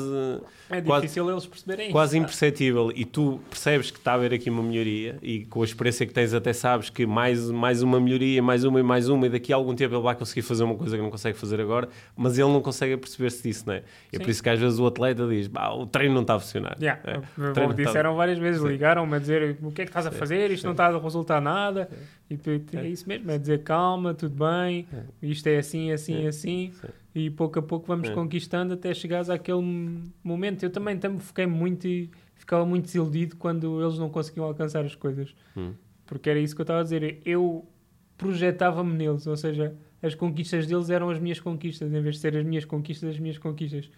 É 0.67 0.81
Quase- 0.81 1.03
difícil 1.03 1.29
eles 1.29 1.45
perceberem 1.45 1.91
quase 1.91 2.17
isso. 2.17 2.23
imperceptível 2.23 2.91
e 2.95 3.05
tu 3.05 3.39
percebes 3.51 3.91
que 3.91 3.99
está 3.99 4.13
a 4.13 4.15
haver 4.15 4.33
aqui 4.33 4.49
uma 4.49 4.63
melhoria 4.63 5.15
e 5.21 5.45
com 5.45 5.61
a 5.61 5.65
experiência 5.65 6.07
que 6.07 6.13
tens 6.13 6.33
até 6.33 6.53
sabes 6.53 6.89
que 6.89 7.05
mais, 7.05 7.51
mais 7.51 7.83
uma 7.83 7.99
melhoria, 7.99 8.41
mais 8.41 8.63
uma 8.63 8.79
e 8.79 8.83
mais 8.83 9.07
uma 9.07 9.27
e 9.27 9.29
daqui 9.29 9.53
a 9.53 9.55
algum 9.55 9.75
tempo 9.75 9.93
ele 9.93 10.01
vai 10.01 10.15
conseguir 10.15 10.41
fazer 10.41 10.63
uma 10.63 10.73
coisa 10.75 10.97
que 10.97 11.03
não 11.03 11.11
consegue 11.11 11.38
fazer 11.38 11.61
agora, 11.61 11.88
mas 12.17 12.39
ele 12.39 12.47
não 12.49 12.61
consegue 12.61 12.97
perceber-se 12.97 13.43
disso, 13.43 13.63
não 13.67 13.75
é? 13.75 13.83
E 14.11 14.15
é 14.15 14.19
por 14.19 14.27
isso 14.29 14.41
que 14.41 14.49
às 14.49 14.59
vezes 14.59 14.79
o 14.79 14.88
atleta 14.88 15.27
diz, 15.27 15.45
"Bah, 15.47 15.71
o 15.71 15.86
treino 15.86 16.15
não 16.15 16.21
está 16.23 16.33
a 16.33 16.39
funcionar. 16.39 16.75
Yeah, 16.81 16.99
É, 17.05 17.17
eu- 17.17 17.53
treino 17.53 17.73
tá- 17.75 17.83
disseram 17.83 18.15
várias 18.15 18.39
vezes, 18.39 18.61
ligaram-me 18.63 19.15
a 19.15 19.19
dizer 19.19 19.57
o 19.61 19.71
que 19.71 19.83
é 19.83 19.86
que 19.86 19.89
estás 19.91 20.07
a 20.07 20.11
fazer, 20.11 20.49
isto 20.49 20.63
não 20.65 20.71
está 20.71 20.88
a 20.88 20.97
resultar 20.97 21.39
nada. 21.39 21.88
E 22.27 22.38
tu- 22.38 22.49
é 22.75 22.88
isso 22.88 23.07
mesmo, 23.07 23.29
é 23.29 23.38
dizer 23.38 23.61
calma, 23.61 24.15
tudo 24.15 24.36
bem, 24.43 24.88
isto 25.21 25.45
é 25.45 25.57
assim, 25.59 25.91
assim, 25.91 26.25
É. 26.25 26.27
assim. 26.29 26.71
Sim. 26.81 26.88
E 27.16 27.30
pouco 27.30 27.57
a 27.57 27.61
pouco 27.61 27.88
vamos 27.88 28.09
É. 28.09 28.13
conquistando 28.13 28.74
até 28.74 28.93
chegares 28.93 29.30
àquele 29.30 29.61
momento. 30.22 30.63
Eu 30.63 30.70
também, 30.70 30.97
também 30.99 31.18
fiquei 31.20 31.45
muito 31.47 31.88
e 31.88 32.11
ficava 32.36 32.66
muito 32.66 32.86
desiludido 32.86 33.38
quando 33.38 33.82
eles 33.82 33.97
não 33.97 34.09
conseguiam 34.09 34.45
alcançar 34.45 34.84
as 34.84 34.93
coisas. 34.95 35.34
Hum. 35.55 35.74
Porque 36.05 36.30
era 36.30 36.38
isso 36.39 36.53
que 36.53 36.59
eu 36.61 36.63
estava 36.63 36.82
a 36.82 36.84
dizer. 36.84 37.22
Eu 37.26 37.66
projetava-me 38.18 38.93
neles, 38.93 39.26
ou 39.28 39.38
seja, 39.38 39.74
as 40.03 40.13
conquistas 40.13 40.68
deles 40.68 40.89
eram 40.89 41.09
as 41.09 41.18
minhas 41.20 41.39
conquistas, 41.39 41.91
em 41.91 42.01
vez 42.01 42.16
de 42.16 42.22
ser 42.22 42.36
as 42.36 42.45
minhas 42.45 42.66
conquistas, 42.66 43.09
as 43.11 43.20
minhas 43.20 43.38
conquistas. 43.38 43.89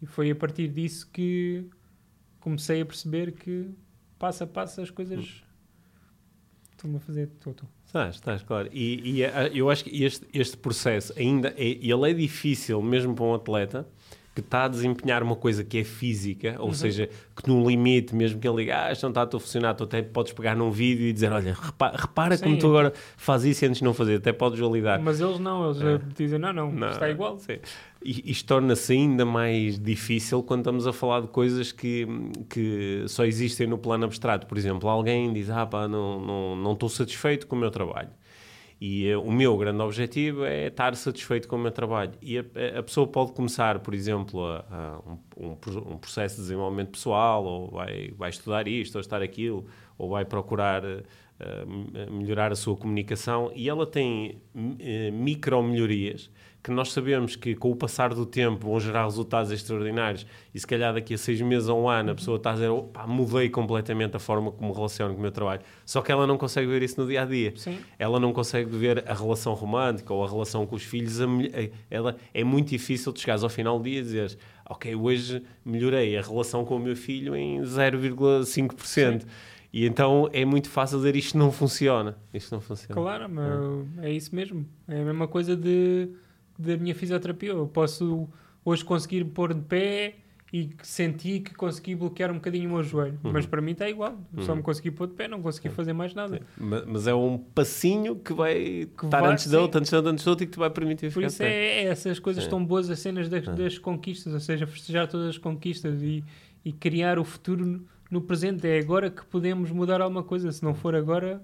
E 0.00 0.06
foi 0.06 0.30
a 0.30 0.34
partir 0.36 0.68
disso 0.68 1.08
que 1.12 1.64
comecei 2.38 2.80
a 2.80 2.86
perceber 2.86 3.32
que 3.32 3.68
passo 4.18 4.44
a 4.44 4.46
passo 4.46 4.80
as 4.80 4.90
coisas 4.90 5.42
estão-me 6.80 6.96
a 6.96 7.00
fazer. 7.00 7.28
Tô. 7.40 7.54
Estás, 7.86 8.14
estás, 8.16 8.42
claro. 8.42 8.68
E, 8.72 9.18
e 9.18 9.22
eh, 9.22 9.50
eu 9.52 9.70
acho 9.70 9.84
que 9.84 10.04
este, 10.04 10.26
este 10.32 10.56
processo 10.56 11.12
ainda 11.16 11.54
é, 11.56 11.64
ele 11.64 12.10
é 12.10 12.14
difícil 12.14 12.80
mesmo 12.82 13.14
para 13.14 13.24
um 13.24 13.34
atleta 13.34 13.86
que 14.34 14.40
está 14.40 14.64
a 14.64 14.68
desempenhar 14.68 15.22
uma 15.24 15.34
coisa 15.34 15.64
que 15.64 15.78
é 15.78 15.84
física, 15.84 16.54
ou 16.60 16.72
seja, 16.72 17.08
que 17.34 17.48
no 17.48 17.68
limite, 17.68 18.14
mesmo 18.14 18.38
que 18.38 18.46
ele 18.48 18.58
diga, 18.58 18.84
ah, 18.86 18.92
isto 18.92 19.02
não 19.02 19.10
está 19.10 19.22
a 19.24 19.30
funcionar, 19.40 19.74
tu 19.74 19.84
até 19.84 20.00
podes 20.02 20.32
pegar 20.32 20.54
num 20.54 20.70
vídeo 20.70 21.04
e 21.06 21.12
dizer, 21.12 21.32
olha, 21.32 21.52
repara, 21.60 21.96
repara 21.96 22.38
como 22.38 22.56
tu 22.56 22.68
agora 22.68 22.92
faz 23.16 23.44
isso 23.44 23.64
antes 23.64 23.78
de 23.78 23.84
não 23.84 23.92
fazer, 23.92 24.16
até 24.16 24.32
podes 24.32 24.58
validar. 24.60 25.00
Mas 25.02 25.20
eles 25.20 25.40
não, 25.40 25.64
eles 25.70 25.82
É. 25.82 26.00
dizem: 26.16 26.38
não, 26.38 26.52
não, 26.52 26.70
Não, 26.70 26.90
está 26.90 27.10
igual. 27.10 27.38
sim. 27.38 27.58
E 28.02 28.30
isto 28.30 28.46
torna-se 28.46 28.92
ainda 28.94 29.26
mais 29.26 29.78
difícil 29.78 30.42
quando 30.42 30.60
estamos 30.60 30.86
a 30.86 30.92
falar 30.92 31.20
de 31.20 31.28
coisas 31.28 31.70
que, 31.70 32.06
que 32.48 33.04
só 33.08 33.26
existem 33.26 33.66
no 33.66 33.76
plano 33.76 34.06
abstrato. 34.06 34.46
Por 34.46 34.56
exemplo, 34.56 34.88
alguém 34.88 35.30
diz: 35.34 35.50
Ah, 35.50 35.66
pá, 35.66 35.86
não, 35.86 36.18
não, 36.18 36.56
não 36.56 36.72
estou 36.72 36.88
satisfeito 36.88 37.46
com 37.46 37.56
o 37.56 37.58
meu 37.58 37.70
trabalho. 37.70 38.08
E 38.80 39.08
eh, 39.08 39.16
o 39.16 39.30
meu 39.30 39.56
grande 39.58 39.82
objetivo 39.82 40.44
é 40.44 40.68
estar 40.68 40.94
satisfeito 40.96 41.46
com 41.46 41.56
o 41.56 41.58
meu 41.58 41.70
trabalho. 41.70 42.12
E 42.22 42.38
a, 42.38 42.44
a 42.78 42.82
pessoa 42.82 43.06
pode 43.06 43.32
começar, 43.32 43.78
por 43.80 43.92
exemplo, 43.92 44.42
a, 44.46 44.64
a 44.70 44.98
um, 45.36 45.50
um 45.50 45.54
pro- 45.54 45.98
processo 45.98 46.36
de 46.36 46.42
desenvolvimento 46.42 46.92
pessoal, 46.92 47.44
ou 47.44 47.70
vai, 47.70 48.10
vai 48.16 48.30
estudar 48.30 48.66
isto, 48.66 48.94
ou 48.94 49.00
estar 49.00 49.20
aquilo, 49.20 49.66
ou 49.98 50.08
vai 50.08 50.24
procurar 50.24 50.82
eh, 51.40 51.64
eh, 51.94 52.10
melhorar 52.10 52.52
a 52.52 52.56
sua 52.56 52.76
comunicação. 52.76 53.50
E 53.54 53.68
ela 53.68 53.86
tem 53.86 54.40
eh, 54.78 55.10
micro-melhorias 55.10 56.30
que 56.62 56.70
nós 56.70 56.92
sabemos 56.92 57.36
que 57.36 57.54
com 57.54 57.70
o 57.70 57.74
passar 57.76 58.12
do 58.12 58.26
tempo 58.26 58.66
vão 58.68 58.78
gerar 58.78 59.04
resultados 59.04 59.50
extraordinários 59.50 60.26
e 60.54 60.60
se 60.60 60.66
calhar 60.66 60.92
daqui 60.92 61.14
a 61.14 61.16
seis 61.18 61.40
meses 61.40 61.70
ou 61.70 61.84
um 61.84 61.88
ano 61.88 62.10
a 62.12 62.14
pessoa 62.14 62.36
está 62.36 62.50
a 62.50 62.52
dizer 62.52 62.68
opa, 62.68 63.06
mudei 63.06 63.48
completamente 63.48 64.14
a 64.14 64.18
forma 64.18 64.52
como 64.52 64.68
me 64.68 64.74
relaciono 64.76 65.14
com 65.14 65.20
o 65.20 65.22
meu 65.22 65.30
trabalho. 65.32 65.62
Só 65.86 66.02
que 66.02 66.12
ela 66.12 66.26
não 66.26 66.36
consegue 66.36 66.66
ver 66.66 66.82
isso 66.82 67.00
no 67.00 67.06
dia 67.08 67.22
a 67.22 67.24
dia. 67.24 67.54
Sim. 67.56 67.78
Ela 67.98 68.20
não 68.20 68.30
consegue 68.34 68.68
ver 68.76 69.02
a 69.08 69.14
relação 69.14 69.54
romântica 69.54 70.12
ou 70.12 70.22
a 70.22 70.28
relação 70.28 70.66
com 70.66 70.76
os 70.76 70.82
filhos. 70.82 71.18
a 71.22 71.24
a- 71.24 71.70
ela, 71.90 72.16
é 72.34 72.44
muito 72.44 72.68
difícil 72.68 73.10
de 73.10 73.20
chegares 73.20 73.42
ao 73.42 73.48
final 73.48 73.78
do 73.78 73.84
dia 73.84 74.00
e 74.00 74.02
dizeres 74.02 74.36
ok, 74.68 74.94
hoje 74.94 75.42
melhorei 75.64 76.16
a 76.16 76.20
relação 76.22 76.62
com 76.66 76.76
o 76.76 76.78
meu 76.78 76.94
filho 76.94 77.34
em 77.34 77.60
0,5%. 77.64 79.26
E 79.72 79.86
então 79.86 80.28
é 80.32 80.44
muito 80.44 80.68
fácil 80.68 80.98
dizer 80.98 81.14
isto 81.16 81.38
não 81.38 81.52
funciona. 81.52 82.16
Isto 82.34 82.52
não 82.54 82.60
funciona. 82.60 82.94
Claro, 82.94 83.28
mas 83.28 84.04
é 84.04 84.10
isso 84.10 84.34
mesmo. 84.34 84.66
É 84.88 85.00
a 85.00 85.04
mesma 85.04 85.28
coisa 85.28 85.56
de, 85.56 86.08
da 86.58 86.76
minha 86.76 86.94
fisioterapia. 86.94 87.50
Eu 87.50 87.66
posso 87.68 88.28
hoje 88.64 88.84
conseguir 88.84 89.24
pôr 89.26 89.54
de 89.54 89.60
pé 89.60 90.14
e 90.52 90.64
que 90.64 90.84
senti 90.84 91.38
que 91.38 91.54
consegui 91.54 91.94
bloquear 91.94 92.32
um 92.32 92.34
bocadinho 92.34 92.68
o 92.68 92.72
meu 92.74 92.82
joelho. 92.82 93.16
Uhum. 93.22 93.30
Mas 93.32 93.46
para 93.46 93.62
mim 93.62 93.70
está 93.70 93.88
igual. 93.88 94.18
Só 94.40 94.56
me 94.56 94.62
consegui 94.62 94.90
pôr 94.90 95.06
de 95.06 95.14
pé, 95.14 95.28
não 95.28 95.40
consegui 95.40 95.68
fazer 95.68 95.92
mais 95.92 96.12
nada. 96.12 96.40
Ma- 96.58 96.82
Mas 96.84 97.06
é 97.06 97.14
um 97.14 97.38
passinho 97.38 98.16
que 98.16 98.32
vai 98.32 98.58
estar 99.04 99.20
vai, 99.20 99.32
antes 99.32 99.48
de 99.48 99.54
outro, 99.54 99.78
antes 99.78 99.90
de 99.90 99.94
outro, 99.96 100.10
antes 100.10 100.24
de 100.24 100.28
outro 100.30 100.44
e 100.44 100.46
que 100.48 100.52
te 100.54 100.58
vai 100.58 100.70
permitir 100.70 101.12
Por 101.12 101.22
isso 101.22 101.40
é, 101.44 101.46
é 101.48 101.84
essas 101.84 102.18
coisas 102.18 102.42
Sim. 102.42 102.50
tão 102.50 102.64
boas, 102.64 102.90
as 102.90 102.98
cenas 102.98 103.28
das, 103.28 103.44
das 103.46 103.78
conquistas, 103.78 104.34
ou 104.34 104.40
seja, 104.40 104.66
festejar 104.66 105.06
todas 105.06 105.28
as 105.28 105.38
conquistas 105.38 106.02
e, 106.02 106.24
e 106.64 106.72
criar 106.72 107.20
o 107.20 107.24
futuro 107.24 107.86
no, 108.10 108.20
presente. 108.20 108.66
É 108.66 108.78
agora 108.78 109.10
que 109.10 109.24
podemos 109.26 109.70
mudar 109.70 110.00
alguma 110.00 110.22
coisa. 110.22 110.50
Se 110.52 110.62
não 110.64 110.74
for 110.74 110.94
agora, 110.94 111.42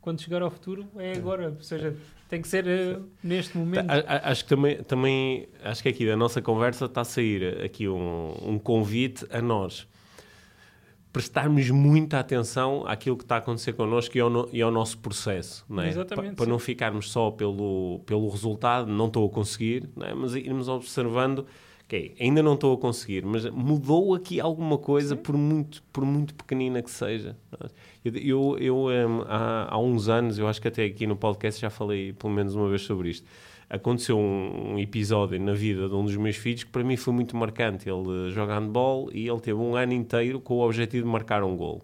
quando 0.00 0.20
chegar 0.20 0.42
ao 0.42 0.50
futuro, 0.50 0.86
é 0.96 1.12
agora. 1.16 1.50
Ou 1.56 1.62
seja, 1.62 1.94
tem 2.28 2.40
que 2.42 2.48
ser 2.48 2.66
eh, 2.66 2.98
neste 3.22 3.56
momento. 3.56 3.90
A- 3.90 3.94
a- 4.16 4.30
Acho 4.30 4.44
que 4.44 4.48
também, 4.50 4.82
também 4.82 5.48
acho 5.62 5.82
que 5.82 5.88
aqui 5.88 6.06
da 6.06 6.16
nossa 6.16 6.40
conversa 6.42 6.86
está 6.86 7.02
a 7.02 7.04
sair 7.04 7.62
aqui 7.64 7.88
um, 7.88 8.34
um 8.42 8.58
convite 8.58 9.26
a 9.30 9.40
nós 9.40 9.86
prestarmos 11.12 11.68
muita 11.68 12.18
atenção 12.18 12.84
àquilo 12.86 13.18
que 13.18 13.24
está 13.24 13.34
a 13.34 13.38
acontecer 13.38 13.74
connosco 13.74 14.16
e 14.16 14.20
ao, 14.20 14.30
no, 14.30 14.48
e 14.50 14.62
ao 14.62 14.70
nosso 14.70 14.96
processo, 14.98 15.62
não 15.68 15.82
é? 15.82 15.88
Exatamente, 15.88 16.36
Para 16.36 16.46
não 16.46 16.58
ficarmos 16.58 17.10
só 17.10 17.30
pelo, 17.30 18.00
pelo 18.06 18.28
resultado, 18.30 18.90
não 18.90 19.08
estou 19.08 19.26
a 19.26 19.28
conseguir, 19.30 19.90
não 19.94 20.06
é? 20.06 20.14
mas 20.14 20.34
irmos 20.34 20.68
observando, 20.68 21.46
ok, 21.92 22.14
ainda 22.18 22.42
não 22.42 22.54
estou 22.54 22.74
a 22.74 22.78
conseguir, 22.78 23.24
mas 23.24 23.48
mudou 23.50 24.14
aqui 24.14 24.40
alguma 24.40 24.78
coisa, 24.78 25.14
por 25.14 25.36
muito, 25.36 25.82
por 25.92 26.04
muito 26.04 26.34
pequenina 26.34 26.80
que 26.82 26.90
seja. 26.90 27.36
é? 27.60 27.66
Eu, 28.04 28.16
eu, 28.16 28.58
eu, 28.58 28.76
hum, 29.08 29.22
há, 29.26 29.74
há 29.74 29.78
uns 29.78 30.08
anos, 30.08 30.38
eu 30.38 30.48
acho 30.48 30.60
que 30.60 30.68
até 30.68 30.84
aqui 30.84 31.06
no 31.06 31.14
podcast 31.14 31.60
já 31.60 31.68
falei 31.68 32.12
pelo 32.14 32.32
menos 32.32 32.54
uma 32.54 32.68
vez 32.68 32.82
sobre 32.82 33.10
isto, 33.10 33.26
aconteceu 33.68 34.18
um, 34.18 34.74
um 34.74 34.78
episódio 34.78 35.38
na 35.38 35.52
vida 35.52 35.88
de 35.88 35.94
um 35.94 36.04
dos 36.04 36.16
meus 36.16 36.36
filhos 36.36 36.64
que 36.64 36.70
para 36.70 36.82
mim 36.82 36.96
foi 36.96 37.12
muito 37.12 37.36
marcante. 37.36 37.88
Ele 37.88 38.28
eh, 38.28 38.30
joga 38.30 38.58
handball 38.58 39.10
e 39.12 39.28
ele 39.28 39.40
teve 39.40 39.58
um 39.58 39.76
ano 39.76 39.92
inteiro 39.92 40.40
com 40.40 40.54
o 40.54 40.66
objetivo 40.66 41.04
de 41.04 41.10
marcar 41.10 41.42
um 41.42 41.56
gol. 41.56 41.82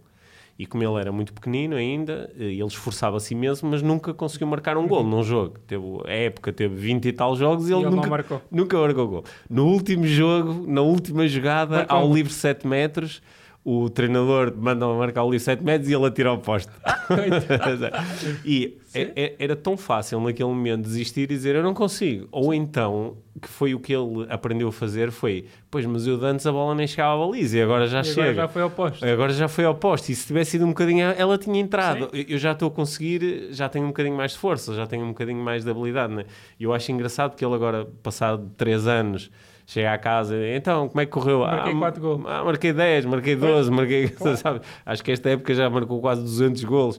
E 0.59 0.67
como 0.67 0.83
ele 0.83 1.01
era 1.01 1.13
muito 1.13 1.33
pequenino 1.33 1.77
ainda, 1.77 2.31
eh, 2.37 2.47
ele 2.47 2.65
esforçava-se 2.65 3.33
imenso, 3.33 3.65
mas 3.65 3.81
nunca 3.81 4.13
conseguiu 4.13 4.49
marcar 4.49 4.77
um 4.77 4.89
gol 4.89 5.05
num 5.05 5.23
jogo. 5.23 5.57
Teve, 5.67 5.85
a 6.05 6.11
época 6.13 6.53
teve 6.53 6.75
20 6.75 7.07
e 7.07 7.13
tal 7.13 7.37
jogos 7.37 7.69
e 7.69 7.73
ele, 7.73 7.83
ele 7.83 7.95
nunca, 7.95 8.09
marcou. 8.11 8.43
nunca 8.51 8.77
marcou 8.77 9.07
gol. 9.07 9.25
No 9.49 9.67
último 9.67 10.05
jogo, 10.05 10.67
na 10.67 10.81
última 10.81 11.29
jogada, 11.29 11.77
Marcou. 11.77 11.97
ao 11.97 12.13
livre 12.13 12.33
7 12.33 12.67
metros, 12.67 13.23
o 13.71 13.91
treinador 13.91 14.53
manda 14.57 14.87
marcar 14.87 15.25
o 15.25 15.31
livre 15.31 15.45
7 15.45 15.63
metros 15.63 15.91
e 15.91 15.95
ele 15.95 16.07
atira 16.07 16.31
ao 16.31 16.39
poste. 16.39 16.71
e 18.45 18.79
é- 18.95 19.13
é- 19.15 19.35
era 19.39 19.55
tão 19.57 19.77
fácil 19.77 20.21
naquele 20.21 20.49
momento 20.49 20.83
desistir 20.83 21.23
e 21.23 21.27
dizer 21.27 21.55
eu 21.55 21.63
não 21.63 21.75
consigo. 21.75 22.27
Ou 22.33 22.55
então, 22.55 23.17
que 23.41 23.49
foi 23.49 23.75
o 23.75 23.81
que 23.81 23.93
ele 23.95 24.27
aprendeu 24.31 24.69
a 24.69 24.73
fazer, 24.73 25.11
foi 25.11 25.45
pois, 25.71 25.85
mas 25.85 26.07
eu 26.07 26.23
antes 26.25 26.47
a 26.47 26.53
bola 26.53 26.75
nem 26.75 26.87
chegava 26.87 27.23
à 27.23 27.27
baliza 27.27 27.59
e 27.59 27.63
agora 27.63 27.87
já 27.87 28.01
E 28.01 28.05
chega. 28.05 28.23
agora 28.23 28.35
já 28.35 28.49
foi 28.49 28.63
ao 28.63 28.71
posto. 28.71 29.05
Agora 29.07 29.33
já 29.33 29.49
foi 29.49 29.65
ao 29.65 29.75
poste. 29.75 30.13
E 30.13 30.15
se 30.15 30.27
tivesse 30.27 30.57
ido 30.57 30.65
um 30.65 30.69
bocadinho, 30.71 31.05
ela 31.05 31.37
tinha 31.37 31.61
entrado. 31.61 32.09
Eu 32.13 32.25
eu 32.29 32.39
já 32.39 32.53
estou 32.53 32.69
a 32.69 32.71
conseguir, 32.71 33.49
já 33.51 33.69
tenho 33.69 33.85
um 33.85 33.89
bocadinho 33.89 34.17
mais 34.17 34.33
de 34.33 34.39
força, 34.39 34.75
já 34.75 34.87
tenho 34.87 35.05
um 35.05 35.09
bocadinho 35.09 35.43
mais 35.43 35.65
de 35.65 35.71
habilidade. 35.71 36.15
Né? 36.15 36.25
E 36.59 36.65
eu 36.65 36.73
acho 36.73 36.91
engraçado 36.93 37.35
que 37.37 37.45
ele 37.45 37.55
agora, 37.55 37.87
passado 38.03 38.51
3 38.57 38.87
anos, 38.87 39.31
chega 39.69 39.93
à 39.93 39.99
casa, 39.99 40.35
então, 40.49 40.89
como 40.89 40.99
é 41.01 41.05
que 41.05 41.13
correu? 41.13 41.41
Marquei 41.41 41.73
ah, 41.75 41.79
quatro 41.79 42.01
golos. 42.01 42.27
ah, 42.27 42.43
marquei 42.43 42.73
10, 42.73 43.05
marquei 43.05 43.37
12, 43.37 43.71
marquei. 43.71 44.09
Sabe? 44.43 44.63
Acho 44.85 45.05
que 45.05 45.13
esta 45.13 45.29
época 45.29 45.55
já 45.55 45.69
marcou 45.69 46.01
quase 46.01 46.23
200 46.23 46.65
golos. 46.65 46.99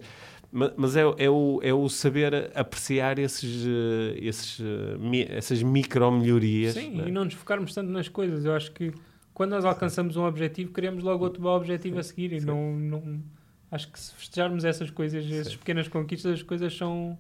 Ma- 0.52 0.72
Mas 0.78 0.96
é, 0.96 1.02
é, 1.18 1.30
o, 1.30 1.60
é 1.64 1.74
o 1.74 1.90
saber 1.90 2.52
apreciar 2.54 3.18
esses, 3.18 3.66
eh, 3.66 4.20
esses, 4.22 4.60
eh, 4.62 5.36
essas 5.36 5.64
micro-melhorias. 5.64 6.76
Sim, 6.76 6.98
né? 6.98 7.08
e 7.08 7.12
não 7.12 7.26
nos 7.26 7.34
focarmos 7.34 7.74
tanto 7.74 7.92
nas 7.92 8.08
coisas. 8.08 8.46
Eu 8.46 8.54
acho 8.54 8.72
que 8.72 8.94
quando 9.34 9.50
nós 9.52 9.66
alcançamos 9.66 10.16
um 10.16 10.24
objetivo, 10.24 10.72
queremos 10.72 11.04
logo 11.04 11.24
outro 11.24 11.44
objetivo 11.48 11.98
a 11.98 12.04
seguir. 12.04 12.34
E 12.34 12.40
não, 12.40 12.74
não. 12.74 13.20
Acho 13.72 13.92
que 13.92 14.00
se 14.00 14.14
festejarmos 14.14 14.64
essas 14.64 14.92
coisas, 14.92 15.26
essas 15.32 15.56
pequenas 15.56 15.88
conquistas, 15.88 16.34
as 16.34 16.44
coisas 16.44 16.76
são. 16.76 17.18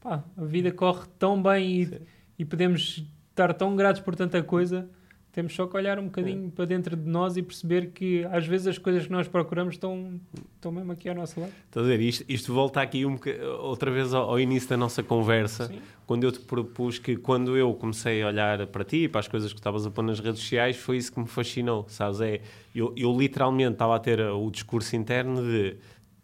Pá, 0.00 0.24
a 0.36 0.44
vida 0.44 0.72
corre 0.72 1.06
tão 1.18 1.40
bem 1.40 1.82
e, 1.82 2.00
e 2.40 2.44
podemos 2.44 3.04
estar 3.30 3.52
tão 3.54 3.74
gratos 3.76 4.00
por 4.02 4.14
tanta 4.14 4.42
coisa. 4.42 4.88
Temos 5.32 5.54
só 5.54 5.64
que 5.64 5.76
olhar 5.76 5.96
um 6.00 6.06
bocadinho 6.06 6.50
para 6.50 6.64
dentro 6.64 6.96
de 6.96 7.08
nós 7.08 7.36
e 7.36 7.42
perceber 7.42 7.90
que 7.92 8.24
às 8.32 8.44
vezes 8.48 8.66
as 8.66 8.78
coisas 8.78 9.06
que 9.06 9.12
nós 9.12 9.28
procuramos 9.28 9.74
estão, 9.76 10.20
estão 10.56 10.72
mesmo 10.72 10.90
aqui 10.90 11.08
ao 11.08 11.14
nosso 11.14 11.38
lado. 11.38 11.52
Estás 11.66 11.86
a 11.86 11.88
ver? 11.88 12.00
Isto, 12.00 12.24
isto 12.28 12.52
volta 12.52 12.80
aqui 12.82 13.06
um 13.06 13.14
boca- 13.14 13.38
outra 13.60 13.92
vez 13.92 14.12
ao, 14.12 14.28
ao 14.30 14.40
início 14.40 14.68
da 14.68 14.76
nossa 14.76 15.04
conversa, 15.04 15.68
Sim. 15.68 15.78
quando 16.04 16.24
eu 16.24 16.32
te 16.32 16.40
propus 16.40 16.98
que 16.98 17.14
quando 17.16 17.56
eu 17.56 17.72
comecei 17.74 18.20
a 18.24 18.26
olhar 18.26 18.66
para 18.66 18.82
ti, 18.82 19.06
para 19.06 19.20
as 19.20 19.28
coisas 19.28 19.52
que 19.52 19.60
estavas 19.60 19.86
a 19.86 19.90
pôr 19.92 20.02
nas 20.02 20.18
redes 20.18 20.40
sociais, 20.40 20.76
foi 20.76 20.96
isso 20.96 21.12
que 21.12 21.20
me 21.20 21.28
fascinou, 21.28 21.86
sabes? 21.88 22.20
É, 22.20 22.40
eu, 22.74 22.92
eu 22.96 23.16
literalmente 23.16 23.74
estava 23.74 23.94
a 23.94 24.00
ter 24.00 24.20
o 24.20 24.50
discurso 24.50 24.96
interno 24.96 25.42
de 25.42 25.76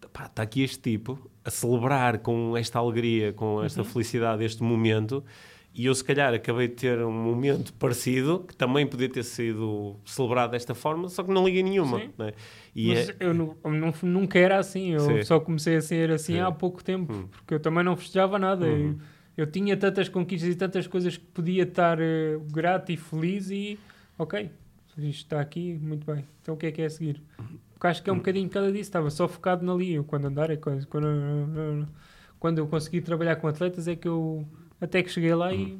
está 0.03 0.43
aqui 0.43 0.63
este 0.65 0.81
tipo 0.81 1.31
a 1.45 1.51
celebrar 1.51 2.19
com 2.19 2.57
esta 2.57 2.81
alegria, 2.81 3.33
com 3.33 3.63
esta 3.63 3.85
felicidade, 3.85 4.43
este 4.45 4.65
momento. 4.65 5.23
E 5.79 5.85
eu, 5.85 5.95
se 5.95 6.03
calhar, 6.03 6.33
acabei 6.33 6.69
de 6.69 6.75
ter 6.75 6.99
um 7.05 7.13
momento 7.13 7.71
parecido, 7.75 8.45
que 8.49 8.57
também 8.57 8.87
podia 8.87 9.11
ter 9.11 9.23
sido 9.23 9.97
celebrado 10.07 10.53
desta 10.53 10.75
forma, 10.75 11.07
só 11.11 11.23
que 11.23 11.31
não 11.31 11.45
liguei 11.45 11.63
nenhuma. 11.63 12.01
Né? 12.17 12.33
E 12.75 12.89
Mas 12.89 13.09
é- 13.11 13.17
eu 13.21 13.35
nu- 13.35 13.57
eu 13.63 13.71
não- 13.73 13.93
nunca 14.03 14.39
era 14.39 14.59
assim, 14.59 14.93
eu 14.95 15.01
Sim. 15.01 15.23
só 15.23 15.39
comecei 15.39 15.77
a 15.77 15.83
ser 15.83 16.11
assim 16.11 16.35
Sim. 16.35 16.41
há 16.41 16.51
pouco 16.51 16.83
tempo, 16.83 17.13
Hum. 17.13 17.29
porque 17.31 17.53
eu 17.53 17.61
também 17.61 17.85
não 17.85 17.95
festejava 17.95 18.39
nada. 18.39 18.65
Uhum. 18.65 18.97
Eu, 19.37 19.45
eu 19.45 19.47
tinha 19.47 19.77
tantas 19.77 20.09
conquistas 20.09 20.49
e 20.51 20.55
tantas 20.57 20.87
coisas 20.87 21.19
que 21.19 21.25
podia 21.27 21.65
estar 21.65 21.99
eh, 22.01 22.39
grato 22.51 22.91
e 22.91 22.97
feliz 22.97 23.51
e 23.51 23.79
ok, 24.19 24.51
isto 24.97 25.25
está 25.25 25.43
aqui, 25.43 25.75
muito 25.75 26.11
bem. 26.11 26.25
Então 26.41 26.55
o 26.55 26.57
que 26.57 26.65
é 26.67 26.73
que 26.73 26.81
é 26.81 26.87
a 26.87 26.91
seguir? 26.91 27.21
Porque 27.75 27.87
acho 27.87 28.03
que 28.03 28.09
é 28.09 28.13
um 28.15 28.17
bocadinho 28.17 28.49
cada 28.49 28.73
dia, 28.73 28.81
estava 28.81 29.11
só 29.11 29.29
focado 29.29 29.63
nali. 29.63 29.93
Eu, 29.93 30.05
quando 30.05 30.25
andar 30.25 30.49
é 30.49 30.57
coisa. 30.57 30.87
Quando, 30.87 31.87
quando 32.41 32.57
eu 32.57 32.67
consegui 32.67 33.03
trabalhar 33.03 33.37
com 33.37 33.47
atletas 33.47 33.87
é 33.87 33.95
que 33.95 34.09
eu 34.09 34.47
até 34.81 35.03
que 35.03 35.11
cheguei 35.11 35.35
lá 35.35 35.53
e 35.53 35.79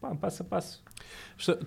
pá, 0.00 0.14
passo 0.14 0.42
a 0.42 0.46
passo. 0.46 0.82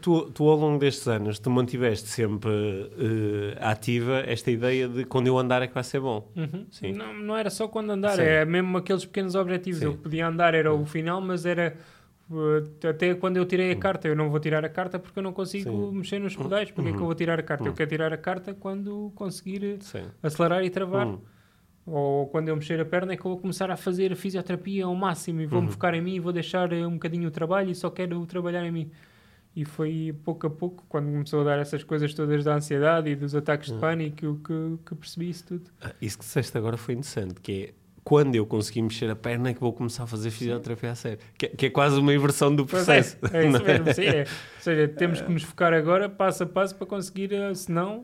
Tu, 0.02 0.30
tu, 0.32 0.48
ao 0.48 0.56
longo 0.58 0.78
destes 0.80 1.08
anos, 1.08 1.40
tu 1.40 1.50
mantiveste 1.50 2.08
sempre 2.08 2.52
eh, 2.52 3.58
ativa 3.60 4.20
esta 4.28 4.52
ideia 4.52 4.88
de 4.88 5.04
quando 5.06 5.26
eu 5.28 5.38
andar 5.38 5.64
é 5.64 5.68
que 5.68 5.74
vai 5.74 5.84
ser 5.84 6.00
bom. 6.00 6.32
Uhum. 6.36 6.68
Sim. 6.70 6.94
Não, 6.94 7.12
não 7.14 7.36
era 7.36 7.50
só 7.50 7.68
quando 7.68 7.90
andar, 7.92 8.16
Sim. 8.16 8.22
era 8.22 8.46
mesmo 8.46 8.78
aqueles 8.78 9.04
pequenos 9.06 9.34
objetivos. 9.34 9.80
Sim. 9.80 9.86
Eu 9.86 9.94
podia 9.98 10.28
andar, 10.28 10.54
era 10.54 10.72
o 10.72 10.86
final, 10.86 11.20
mas 11.20 11.44
era 11.48 11.76
uh, 12.30 12.88
até 12.88 13.16
quando 13.16 13.38
eu 13.38 13.46
tirei 13.46 13.72
a 13.72 13.76
carta. 13.76 14.08
Eu 14.08 14.16
não 14.16 14.30
vou 14.30 14.40
tirar 14.40 14.64
a 14.64 14.70
carta 14.70 15.00
porque 15.00 15.18
eu 15.18 15.24
não 15.24 15.34
consigo 15.34 15.90
Sim. 15.90 15.98
mexer 15.98 16.20
nos 16.20 16.36
pedais. 16.36 16.70
Porque 16.70 16.90
é 16.90 16.94
que 16.94 17.00
eu 17.00 17.06
vou 17.06 17.16
tirar 17.16 17.40
a 17.40 17.44
carta? 17.44 17.64
Eu 17.64 17.70
Uhum. 17.70 17.76
quero 17.76 17.90
tirar 17.90 18.14
a 18.14 18.18
carta 18.18 18.54
quando 18.54 19.12
conseguir 19.16 19.80
acelerar 20.22 20.64
e 20.64 20.70
travar. 20.70 21.08
Hum. 21.86 21.92
Ou 21.94 22.28
quando 22.28 22.48
eu 22.50 22.56
mexer 22.56 22.80
a 22.80 22.86
perna 22.86 23.14
é 23.14 23.18
que 23.18 23.26
eu 23.26 23.32
vou 23.32 23.40
começar 23.40 23.70
a 23.72 23.76
fazer 23.78 24.12
a 24.12 24.16
fisioterapia 24.16 24.86
ao 24.86 24.96
máximo 24.96 25.42
e 25.42 25.46
vou-me 25.46 25.68
Uhum. 25.68 25.74
focar 25.74 25.94
em 25.94 26.02
mim 26.02 26.16
e 26.16 26.20
vou 26.20 26.32
deixar 26.34 26.72
eh, 26.72 26.86
um 26.88 26.94
bocadinho 26.94 27.28
o 27.28 27.32
trabalho 27.32 27.70
e 27.72 27.76
só 27.76 27.90
quero 27.90 28.26
trabalhar 28.26 28.66
em 28.66 28.72
mim. 28.72 28.92
E 29.56 29.64
foi 29.66 30.16
pouco 30.24 30.48
a 30.48 30.50
pouco, 30.50 30.84
quando 30.90 31.12
começou 31.12 31.42
a 31.42 31.44
dar 31.44 31.60
essas 31.60 31.84
coisas 31.84 32.12
todas 32.14 32.44
da 32.44 32.56
ansiedade 32.56 33.10
e 33.12 33.16
dos 33.16 33.36
ataques 33.36 33.70
Uhum. 33.70 33.76
de 33.76 33.82
pânico, 33.82 34.36
que, 34.44 34.78
que 34.86 34.96
percebi 34.96 35.30
isso 35.30 35.46
tudo. 35.46 35.70
Ah, 35.82 35.92
Isso 36.02 36.18
que 36.18 36.24
disseste 36.24 36.58
agora 36.58 36.76
foi 36.78 36.96
interessante, 36.96 37.36
que 37.40 37.66
é 37.66 37.74
quando 38.04 38.36
eu 38.36 38.46
conseguir 38.46 38.82
mexer 38.82 39.10
a 39.10 39.16
perna 39.16 39.50
é 39.50 39.54
que 39.54 39.62
vou 39.62 39.72
começar 39.72 40.04
a 40.04 40.08
fazer 40.08 40.30
fisioterapia 40.32 40.92
a 40.92 40.96
sério. 40.96 41.20
Que, 41.38 41.48
que 41.50 41.66
é 41.68 41.70
quase 41.70 41.98
uma 42.00 42.14
inversão 42.14 42.54
do 42.54 42.64
é, 42.64 42.66
processo. 42.66 43.18
é 43.32 43.48
isso 43.48 43.58
é? 43.58 43.64
mesmo, 43.80 43.94
sim, 43.94 44.06
é. 44.06 44.22
Ou 44.22 44.62
seja, 44.62 44.88
temos 44.90 45.22
que 45.22 45.30
nos 45.32 45.44
focar 45.44 45.72
agora, 45.74 46.10
passo 46.10 46.44
a 46.44 46.46
passo, 46.46 46.76
para 46.76 46.86
conseguir, 46.88 47.32
eh, 47.34 47.54
senão 47.54 48.02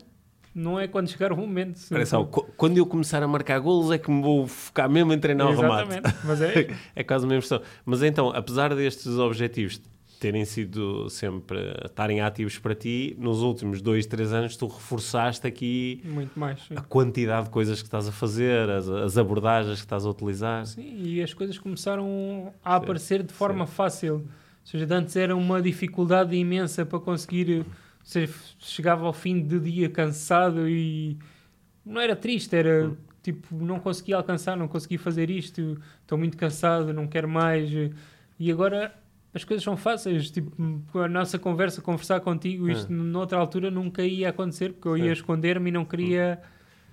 não 0.54 0.78
é 0.78 0.88
quando 0.88 1.08
chegar 1.08 1.32
o 1.32 1.36
momento. 1.36 1.78
Olha 1.92 2.04
só, 2.06 2.24
qu- 2.24 2.46
quando 2.56 2.76
eu 2.78 2.86
começar 2.86 3.22
a 3.22 3.28
marcar 3.28 3.58
golos 3.60 3.90
é 3.90 3.98
que 3.98 4.10
me 4.10 4.20
vou 4.22 4.46
focar 4.46 4.88
mesmo 4.90 5.12
em 5.12 5.18
treinar 5.18 5.46
o 5.48 5.54
remate. 5.54 5.88
Exatamente, 5.92 6.26
mas 6.26 6.40
é 6.42 6.68
É 6.96 7.04
quase 7.04 7.24
uma 7.24 7.34
inversão. 7.34 7.60
Mas 7.84 8.02
então, 8.02 8.30
apesar 8.30 8.74
destes 8.74 9.06
objetivos 9.18 9.80
terem 10.18 10.44
sido 10.44 11.08
sempre, 11.08 11.58
estarem 11.82 12.20
ativos 12.20 12.58
para 12.58 12.74
ti, 12.74 13.16
nos 13.18 13.40
últimos 13.40 13.80
dois, 13.80 14.04
três 14.04 14.34
anos 14.34 14.54
tu 14.54 14.66
reforçaste 14.66 15.46
aqui 15.46 16.02
muito 16.04 16.38
mais. 16.38 16.60
sim. 16.60 16.74
a 16.76 16.82
quantidade 16.82 17.44
de 17.44 17.50
coisas 17.50 17.80
que 17.80 17.88
estás 17.88 18.06
a 18.06 18.12
fazer, 18.12 18.68
as, 18.68 18.86
as 18.86 19.16
abordagens 19.16 19.76
que 19.78 19.86
estás 19.86 20.04
a 20.04 20.10
utilizar. 20.10 20.66
Sim, 20.66 21.00
e 21.02 21.22
as 21.22 21.32
coisas 21.32 21.58
começaram 21.58 22.52
a 22.62 22.76
aparecer 22.76 23.22
de 23.22 23.32
forma 23.32 23.66
fácil. 23.66 24.14
Ou 24.16 24.22
seja, 24.64 24.86
antes 24.94 25.16
era 25.16 25.34
uma 25.34 25.62
dificuldade 25.62 26.36
imensa 26.36 26.84
para 26.84 26.98
conseguir. 27.00 27.64
Seja, 28.10 28.34
chegava 28.58 29.06
ao 29.06 29.12
fim 29.12 29.40
do 29.40 29.60
dia 29.60 29.88
cansado 29.88 30.68
e 30.68 31.16
não 31.86 32.00
era 32.00 32.16
triste, 32.16 32.56
era 32.56 32.90
tipo, 33.22 33.54
não 33.54 33.78
conseguia 33.78 34.16
alcançar, 34.16 34.56
não 34.56 34.66
conseguia 34.66 34.98
fazer 34.98 35.30
isto, 35.30 35.80
estou 36.02 36.18
muito 36.18 36.36
cansado, 36.36 36.92
não 36.92 37.06
quero 37.06 37.28
mais. 37.28 37.70
E 38.36 38.50
agora 38.50 38.92
as 39.32 39.44
coisas 39.44 39.62
são 39.62 39.76
fáceis. 39.76 40.28
Tipo, 40.28 40.98
a 40.98 41.06
nossa 41.06 41.38
conversa, 41.38 41.80
conversar 41.80 42.18
contigo, 42.18 42.68
isto 42.68 42.92
noutra 42.92 43.38
altura 43.38 43.70
nunca 43.70 44.02
ia 44.02 44.30
acontecer, 44.30 44.72
porque 44.72 44.88
eu 44.88 44.96
ia 44.98 45.12
esconder-me 45.12 45.70
e 45.70 45.72
não 45.72 45.84
queria 45.84 46.40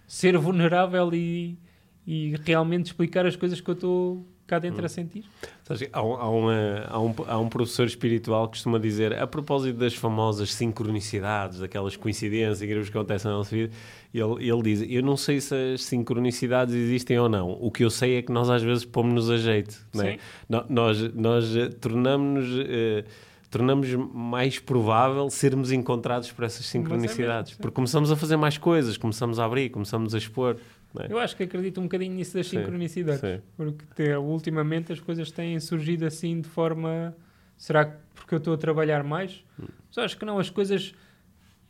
ser 0.05 0.37
vulnerável 0.37 1.11
e, 1.15 1.57
e 2.05 2.35
realmente 2.45 2.85
explicar 2.85 3.25
as 3.25 3.35
coisas 3.35 3.59
que 3.59 3.67
eu 3.67 3.73
estou 3.73 4.27
cá 4.45 4.59
dentro 4.59 4.85
a 4.85 4.89
sentir. 4.89 5.25
Sabes, 5.67 5.89
Há 5.91 6.01
um, 6.01 6.13
há, 6.13 6.29
uma- 6.29 6.85
há 6.87 6.99
um- 7.01 7.15
há 7.27 7.37
um 7.39 7.49
professor 7.49 7.85
espiritual 7.85 8.45
que 8.47 8.51
costuma 8.51 8.79
dizer, 8.79 9.13
a 9.19 9.27
propósito 9.27 9.77
das 9.77 9.93
famosas 9.93 10.53
sincronicidades, 10.53 11.59
daquelas 11.59 11.95
coincidências 11.97 12.61
incríveis 12.61 12.89
que 12.89 12.97
acontecem 12.97 13.29
na 13.29 13.37
nossa 13.37 13.53
vida, 13.55 13.73
ele, 14.13 14.49
ele 14.49 14.61
diz: 14.63 14.85
Eu 14.89 15.03
não 15.03 15.17
sei 15.17 15.41
se 15.41 15.53
as 15.73 15.83
sincronicidades 15.83 16.73
existem 16.73 17.19
ou 17.19 17.27
não. 17.27 17.51
O 17.59 17.69
que 17.69 17.83
eu 17.83 17.89
sei 17.89 18.17
é 18.17 18.21
que 18.21 18.31
nós 18.31 18.49
às 18.49 18.61
vezes 18.63 18.85
pomos-nos 18.85 19.29
a 19.29 19.37
jeito. 19.37 19.75
É? 19.99 20.17
No- 20.47 20.65
Nós, 20.69 21.13
nós 21.13 21.55
eh, 21.55 21.67
tornamos-nos. 21.69 22.65
eh, 22.67 23.03
tornamos 23.49 23.87
mais 24.13 24.59
provável 24.59 25.29
sermos 25.29 25.71
encontrados 25.71 26.29
por 26.33 26.43
essas 26.43 26.65
sincronicidades. 26.65 27.53
sim. 27.53 27.57
porque 27.61 27.73
começamos 27.75 28.11
a 28.11 28.15
fazer 28.15 28.35
mais 28.35 28.57
coisas, 28.57 28.97
começamos 28.97 29.39
a 29.39 29.45
abrir, 29.45 29.69
começamos 29.69 30.13
a 30.13 30.17
expor. 30.17 30.57
É? 31.01 31.07
Eu 31.11 31.19
acho 31.19 31.35
que 31.35 31.43
acredito 31.43 31.79
um 31.79 31.83
bocadinho 31.83 32.13
nisso 32.15 32.33
das 32.35 32.47
Sim, 32.47 32.57
sincronicidades. 32.59 33.19
sim. 33.21 33.41
Porque 33.55 33.85
te- 33.95 34.15
ultimamente 34.15 34.91
as 34.93 34.99
coisas 34.99 35.31
têm 35.31 35.59
surgido 35.59 36.05
assim 36.05 36.41
de 36.41 36.47
forma. 36.47 37.15
Será 37.55 37.85
que 37.85 37.97
porque 38.15 38.33
eu 38.35 38.37
estou 38.37 38.53
a 38.53 38.57
trabalhar 38.57 39.03
mais? 39.03 39.43
Hum. 39.59 39.65
Mas 39.87 39.97
acho 39.99 40.17
que 40.17 40.25
não, 40.25 40.37
as 40.39 40.49
coisas. 40.49 40.93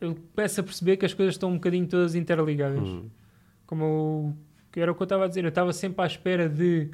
eu 0.02 0.16
começo 0.36 0.60
a 0.62 0.64
perceber 0.64 0.98
que 0.98 1.06
as 1.06 1.14
coisas 1.14 1.36
estão 1.36 1.50
um 1.50 1.56
bocadinho 1.56 1.88
todas 1.88 2.14
interligadas. 2.16 2.88
Hum. 2.88 3.10
Como 3.66 3.84
eu- 3.84 4.38
que 4.72 4.80
era 4.80 4.92
o 4.92 4.96
que 4.96 5.02
eu 5.02 5.06
estava 5.06 5.26
a 5.26 5.28
dizer, 5.28 5.44
eu 5.44 5.50
estava 5.50 5.74
sempre 5.74 6.04
à 6.04 6.08
espera 6.08 6.48
de 6.48 6.90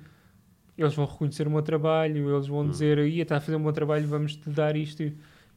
eles 0.78 0.94
vão 0.96 1.06
reconhecer 1.06 1.48
o 1.48 1.52
meu 1.52 1.62
trabalho, 1.62 2.34
eles 2.36 2.48
Hum. 2.48 2.52
vão 2.54 2.70
dizer, 2.70 2.98
ia 3.00 3.24
está 3.24 3.38
a 3.38 3.40
fazer 3.42 3.56
o 3.58 3.60
meu 3.60 3.72
trabalho, 3.74 4.08
vamos 4.08 4.36
te 4.36 4.50
dar 4.50 4.76
isto. 4.76 5.04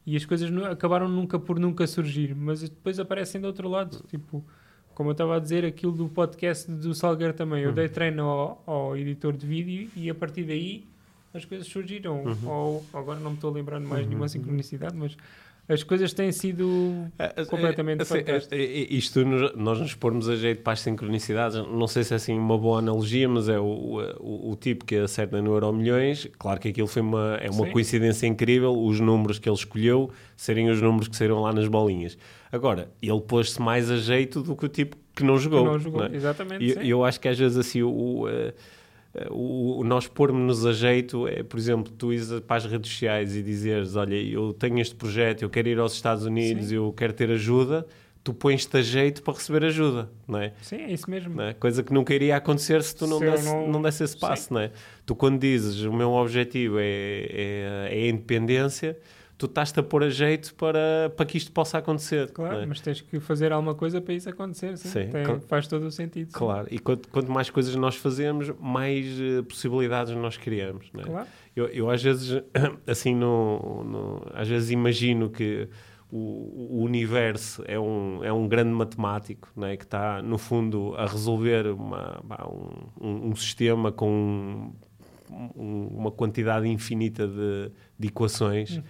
E 0.04 0.14
as 0.16 0.24
coisas 0.24 0.50
acabaram 0.66 1.08
nunca 1.08 1.38
por 1.38 1.58
nunca 1.58 1.86
surgir, 1.86 2.34
mas 2.34 2.62
depois 2.62 2.98
aparecem 3.00 3.40
do 3.40 3.46
outro 3.46 3.68
lado. 3.68 4.02
Tipo, 4.08 4.44
como 4.96 5.10
eu 5.10 5.12
estava 5.12 5.36
a 5.36 5.38
dizer, 5.38 5.64
aquilo 5.64 5.92
do 5.92 6.08
podcast 6.08 6.68
do 6.70 6.92
Salgueiro 6.94 7.34
também. 7.34 7.62
Eu 7.62 7.68
Uhum. 7.68 7.74
dei 7.76 7.88
treino 7.88 8.22
ao, 8.24 8.62
ao 8.66 8.96
editor 8.96 9.34
de 9.36 9.46
vídeo 9.46 9.90
e 9.94 10.08
a 10.10 10.14
partir 10.14 10.42
daí 10.44 10.84
as 11.34 11.44
coisas 11.44 11.66
surgiram. 11.66 12.24
Uhum. 12.24 12.48
Ou, 12.48 12.84
agora 12.94 13.20
não 13.20 13.30
me 13.32 13.36
estou 13.36 13.52
de 13.52 13.86
mais 13.86 14.02
Uhum. 14.04 14.08
nenhuma 14.08 14.28
sincronicidade, 14.28 14.96
mas 14.96 15.14
as 15.68 15.82
coisas 15.82 16.12
têm 16.12 16.30
sido 16.30 17.06
É, 17.18 17.32
é, 17.36 17.44
completamente 17.44 18.00
é, 18.00 18.36
assim, 18.36 18.56
Isto, 18.90 19.24
nós 19.56 19.80
nos 19.80 19.94
pormos 19.94 20.28
a 20.28 20.36
jeito 20.36 20.62
para 20.62 20.74
as 20.74 20.80
sincronicidades, 20.80 21.56
não 21.56 21.86
sei 21.88 22.04
se 22.04 22.12
é 22.12 22.16
assim 22.16 22.38
uma 22.38 22.56
boa 22.56 22.78
analogia, 22.78 23.28
mas 23.28 23.48
é 23.48 23.58
o, 23.58 23.64
o, 24.20 24.52
o 24.52 24.56
tipo 24.56 24.84
que 24.84 24.96
acerta 24.96 25.42
no 25.42 25.52
Euro 25.52 25.72
Milhões. 25.72 26.28
Claro 26.38 26.60
que 26.60 26.68
aquilo 26.68 26.86
foi 26.86 27.02
uma, 27.02 27.36
é 27.36 27.50
uma 27.50 27.66
Sim. 27.66 27.72
coincidência 27.72 28.26
incrível, 28.26 28.72
os 28.72 29.00
números 29.00 29.38
que 29.38 29.48
ele 29.48 29.56
escolheu 29.56 30.10
serem 30.36 30.70
os 30.70 30.80
números 30.80 31.08
que 31.08 31.16
saíram 31.16 31.40
lá 31.40 31.52
nas 31.52 31.66
bolinhas. 31.66 32.16
Agora, 32.52 32.88
ele 33.02 33.20
pôs-se 33.20 33.60
mais 33.60 33.90
a 33.90 33.96
jeito 33.96 34.42
do 34.42 34.54
que 34.54 34.66
o 34.66 34.68
tipo 34.68 34.96
que 35.16 35.24
não 35.24 35.36
que 35.36 35.44
jogou. 35.44 35.64
não 35.64 35.78
jogou. 35.78 36.00
não 36.00 36.08
é? 36.08 36.14
Exatamente. 36.14 36.64
E 36.64 36.74
sim. 36.74 36.86
eu, 36.86 37.04
acho 37.04 37.18
que 37.18 37.26
às 37.26 37.38
vezes 37.38 37.56
assim 37.56 37.82
o, 37.82 38.28
eh, 38.28 38.52
o- 39.30 39.80
o 39.80 39.84
nós 39.84 40.06
pormos-nos 40.06 40.64
a 40.66 40.72
jeito 40.72 41.26
é, 41.28 41.42
por 41.42 41.58
exemplo, 41.58 41.92
tu 41.96 42.12
ires 42.12 42.28
para 42.40 42.56
as 42.56 42.64
redes 42.66 42.90
sociais 42.90 43.34
e 43.36 43.42
dizeres, 43.42 43.96
olha, 43.96 44.14
eu 44.14 44.52
tenho 44.52 44.78
este 44.78 44.94
projeto, 44.94 45.42
eu 45.42 45.50
quero 45.50 45.68
ir 45.68 45.78
aos 45.78 45.92
Estados 45.94 46.24
Unidos, 46.24 46.66
Sim. 46.68 46.76
eu 46.76 46.92
quero 46.96 47.12
ter 47.12 47.30
ajuda, 47.30 47.86
tu 48.24 48.34
pões-te 48.34 48.76
a 48.76 48.82
jeito 48.82 49.22
para 49.22 49.34
receber 49.34 49.64
ajuda, 49.64 50.10
não 50.26 50.40
é? 50.40 50.52
Sim, 50.60 50.76
é 50.76 50.92
isso 50.92 51.08
mesmo. 51.08 51.40
É? 51.40 51.54
Coisa 51.54 51.82
que 51.82 51.92
nunca 51.92 52.12
iria 52.12 52.36
acontecer 52.36 52.82
se 52.82 52.94
tu 52.96 53.06
não, 53.06 53.18
Se 53.20 53.24
desse, 53.30 53.44
não- 53.46 53.68
não... 53.68 53.82
desse 53.82 54.02
esse 54.02 54.16
passo, 54.18 54.52
não 54.52 54.60
é? 54.60 54.70
Tu 55.04 55.14
quando 55.14 55.38
dizes 55.38 55.82
o 55.82 55.92
meu 55.92 56.10
objetivo 56.10 56.78
é, 56.78 56.82
é, 56.84 57.88
é 57.92 58.02
a 58.02 58.08
independência, 58.08 58.98
tu 59.38 59.46
estás-te 59.46 59.78
a 59.78 59.82
pôr 59.82 60.02
a 60.02 60.08
jeito 60.08 60.54
para, 60.54 61.12
para 61.16 61.26
que 61.26 61.36
isto 61.36 61.52
possa 61.52 61.78
acontecer. 61.78 62.30
Claro, 62.32 62.60
é? 62.60 62.66
mas 62.66 62.80
tens 62.80 63.00
que 63.02 63.20
fazer 63.20 63.52
alguma 63.52 63.74
coisa 63.74 64.00
para 64.00 64.14
isso 64.14 64.28
acontecer. 64.28 64.76
Sim. 64.78 64.88
Sim, 64.88 65.08
Tem- 65.10 65.40
faz 65.40 65.66
todo 65.66 65.86
o 65.86 65.90
sentido. 65.90 66.30
sim. 66.30 66.38
Claro, 66.38 66.66
e 66.70 66.78
quanto, 66.78 67.08
quanto 67.08 67.30
mais 67.30 67.50
coisas 67.50 67.74
nós 67.76 67.96
fazemos, 67.96 68.50
mais 68.58 69.06
eh, 69.20 69.42
possibilidades 69.42 70.14
nós 70.16 70.36
criamos. 70.36 70.90
É? 70.96 71.02
Claro. 71.02 71.26
eu, 71.54 71.66
eu 71.66 71.90
às 71.90 72.02
vezes, 72.02 72.42
assim, 72.86 73.14
no, 73.14 73.84
no- 73.84 74.22
às 74.34 74.48
vezes 74.48 74.70
imagino 74.70 75.28
que 75.28 75.68
o, 76.10 76.78
o 76.78 76.82
universo 76.84 77.62
é 77.66 77.78
um, 77.78 78.22
é 78.24 78.32
um 78.32 78.48
grande 78.48 78.70
matemático 78.70 79.50
não 79.56 79.66
é? 79.66 79.76
que 79.76 79.84
está, 79.84 80.22
no 80.22 80.38
fundo, 80.38 80.94
a 80.96 81.04
resolver 81.06 81.66
uma, 81.66 82.22
um, 82.48 83.06
um, 83.08 83.28
um 83.30 83.36
sistema 83.36 83.90
com 83.92 84.72
um- 85.30 85.50
um- 85.62 85.86
uma 85.98 86.10
quantidade 86.10 86.66
infinita 86.68 87.26
de, 87.26 87.70
de 87.98 88.08
equações 88.08 88.76
Uhum. 88.76 88.82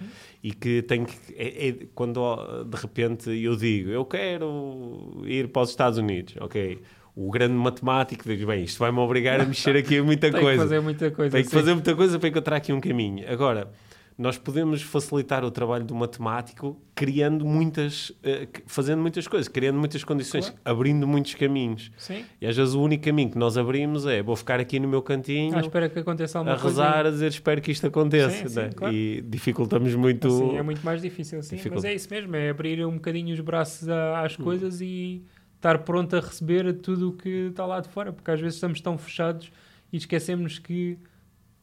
e 0.43 0.53
que 0.53 0.83
tem 0.83 1.05
que 1.05 1.15
é- 1.37 1.69
é 1.69 1.73
quando 1.95 2.65
de 2.65 2.77
repente 2.77 3.31
eu 3.31 3.57
digo 3.57 3.91
eu 3.91 4.05
quero 4.05 5.23
ir 5.25 5.49
para 5.49 5.63
os 5.63 5.71
Estados 5.71 5.99
Unidos 5.99 6.35
ok 6.41 6.79
o 7.15 7.31
grande 7.31 7.55
matemático 7.55 8.25
diz 8.29 8.45
bem 8.45 8.65
isto 8.65 8.79
vai-me 8.79 8.99
obrigar 8.99 9.41
a 9.41 9.45
mexer 9.47 9.75
aqui 9.77 10.01
muita 10.03 10.29
Tem 10.33 10.41
coisa 10.41 10.53
que 10.63 10.69
fazer 10.69 10.81
muita 10.81 11.11
coisa. 11.11 11.31
tem 11.33 11.43
que 11.45 11.51
sim. 11.51 11.57
fazer 11.57 11.73
muita 11.75 11.95
coisa 11.97 12.19
para 12.19 12.29
encontrar 12.29 12.57
aqui 12.57 12.73
um 12.73 12.81
caminho. 12.81 13.25
Agora, 13.31 13.71
nós 14.19 14.39
podemos 14.39 14.81
facilitar 14.81 15.45
o 15.45 15.51
trabalho 15.51 15.85
do 15.85 15.95
matemático 15.95 16.81
criando 16.95 17.45
muitas, 17.45 18.11
eh, 18.23 18.49
fazendo 18.67 19.03
muitas 19.03 19.29
coisas, 19.29 19.47
criando 19.47 19.79
muitas 19.79 20.03
condições, 20.03 20.47
Claro. 20.49 20.61
abrindo 20.65 21.07
muitos 21.07 21.35
caminhos. 21.35 21.91
Sim. 21.99 22.25
E 22.41 22.47
às 22.47 22.57
vezes 22.57 22.73
o 22.73 22.81
único 22.83 23.05
caminho 23.05 23.31
que 23.31 23.37
nós 23.37 23.59
abrimos 23.59 24.07
é 24.07 24.23
vou 24.23 24.35
ficar 24.35 24.59
aqui 24.59 24.81
no 24.81 24.89
meu 24.89 25.03
cantinho 25.03 25.55
Ah, 25.55 25.61
espera 25.61 25.91
que 25.91 25.99
aconteça 25.99 26.39
a 26.39 26.41
alguma 26.41 26.59
coisa. 26.59 26.83
rezar, 26.83 27.07
a 27.07 27.11
dizer 27.11 27.27
espero 27.29 27.61
que 27.61 27.71
isto 27.71 27.87
aconteça. 27.87 28.31
Sim, 28.31 28.49
sim, 28.49 28.57
né? 28.61 28.71
claro. 28.75 28.95
E 28.95 29.21
dificultamos 29.21 29.95
muito. 29.95 30.31
Sim, 30.31 30.57
é 30.57 30.63
muito 30.63 30.83
mais 30.83 31.03
difícil, 31.03 31.43
sim. 31.43 31.57
Dificult- 31.57 31.83
Mas 31.83 31.85
é 31.85 31.95
isso 31.95 32.09
mesmo, 32.11 32.35
é 32.35 32.49
abrir 32.49 32.87
um 32.87 32.95
bocadinho 32.95 33.35
os 33.35 33.41
braços 33.41 33.87
a- 33.87 34.23
Hum. 34.23 34.25
às 34.25 34.37
coisas 34.37 34.81
e 34.81 35.23
estar 35.57 35.79
pronto 35.81 36.17
a 36.17 36.21
receber 36.21 36.73
tudo 36.81 37.11
o 37.11 37.13
que 37.13 37.49
está 37.51 37.67
lá 37.67 37.81
de 37.81 37.89
fora, 37.91 38.15
porque 38.15 38.31
às 38.31 38.41
vezes 38.41 38.55
estamos 38.55 38.81
tão 38.81 38.97
fechados 38.97 39.51
e 39.93 39.99
esquecemos 39.99 40.59
que 40.59 40.99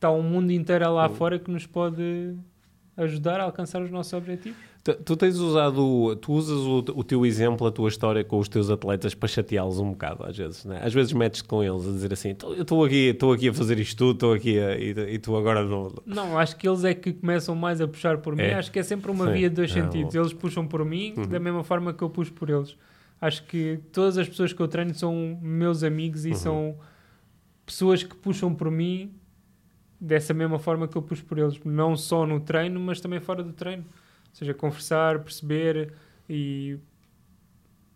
está 0.03 0.11
um 0.11 0.21
mundo 0.21 0.51
inteiro 0.51 0.93
lá 0.93 1.07
Hum. 1.07 1.15
fora 1.15 1.39
que 1.39 1.49
nos 1.49 1.65
pode 1.65 2.35
ajudar 2.97 3.39
a 3.39 3.43
alcançar 3.43 3.81
os 3.81 3.89
nossos 3.89 4.11
objetivos. 4.13 4.57
Tu, 4.83 4.93
tu 4.95 5.15
tens 5.15 5.37
usado, 5.37 6.13
tu 6.17 6.33
usas 6.33 6.59
o, 6.59 6.79
o 6.93 7.03
teu 7.05 7.25
exemplo, 7.25 7.65
a 7.65 7.71
tua 7.71 7.87
história 7.87 8.21
com 8.21 8.37
os 8.37 8.49
teus 8.49 8.69
atletas 8.69 9.15
para 9.15 9.29
chateá-los 9.29 9.79
um 9.79 9.91
bocado, 9.91 10.25
às 10.25 10.37
vezes, 10.37 10.65
né? 10.65 10.81
Às 10.83 10.93
vezes 10.93 11.13
metes-te 11.13 11.47
com 11.47 11.63
eles 11.63 11.87
a 11.87 11.91
dizer 11.91 12.11
assim: 12.11 12.35
"Tô- 12.35 12.53
eu 12.53 12.63
estou 12.63 12.83
aqui, 12.83 13.07
estou 13.07 13.31
aqui 13.31 13.47
a 13.47 13.53
fazer 13.53 13.79
isto 13.79 13.97
tudo, 13.97 14.13
estou 14.15 14.33
aqui 14.33 14.59
a- 14.59 14.77
e, 14.77 14.89
e 15.15 15.19
tu 15.19 15.37
agora 15.37 15.63
não. 15.63 15.93
Não, 16.05 16.37
acho 16.37 16.57
que 16.57 16.67
eles 16.67 16.83
é 16.83 16.93
que 16.93 17.13
começam 17.13 17.55
mais 17.55 17.79
a 17.79 17.87
puxar 17.87 18.17
por 18.17 18.35
mim. 18.35 18.43
É? 18.43 18.55
Acho 18.55 18.69
que 18.73 18.77
é 18.79 18.83
sempre 18.83 19.09
uma 19.09 19.27
Sim. 19.27 19.31
via 19.31 19.49
de 19.49 19.55
dois 19.55 19.71
Ah, 19.71 19.73
sentidos. 19.75 20.13
Eles 20.13 20.33
puxam 20.33 20.67
por 20.67 20.83
mim 20.83 21.13
Uhum. 21.15 21.27
da 21.27 21.39
mesma 21.39 21.63
forma 21.63 21.93
que 21.93 22.03
eu 22.03 22.09
puxo 22.09 22.33
por 22.33 22.49
eles. 22.49 22.75
Acho 23.21 23.41
que 23.45 23.79
todas 23.93 24.17
as 24.17 24.27
pessoas 24.27 24.51
que 24.51 24.61
eu 24.61 24.67
treino 24.67 24.93
são 24.93 25.39
meus 25.41 25.81
amigos 25.81 26.25
e 26.25 26.31
Uhum. 26.31 26.35
são 26.35 26.75
pessoas 27.65 28.03
que 28.03 28.13
puxam 28.17 28.53
por 28.53 28.69
mim 28.69 29.13
dessa 30.05 30.33
mesma 30.33 30.59
forma 30.59 30.87
que 30.87 30.95
eu 30.97 31.01
puxo 31.01 31.23
por 31.25 31.37
eles. 31.37 31.59
Não 31.63 31.95
só 31.95 32.25
no 32.25 32.39
treino, 32.39 32.79
mas 32.79 32.99
também 32.99 33.19
fora 33.19 33.41
do 33.41 33.53
treino. 33.53 33.83
Ou 33.83 34.35
seja, 34.35 34.53
conversar, 34.53 35.19
perceber 35.19 35.93
e... 36.29 36.77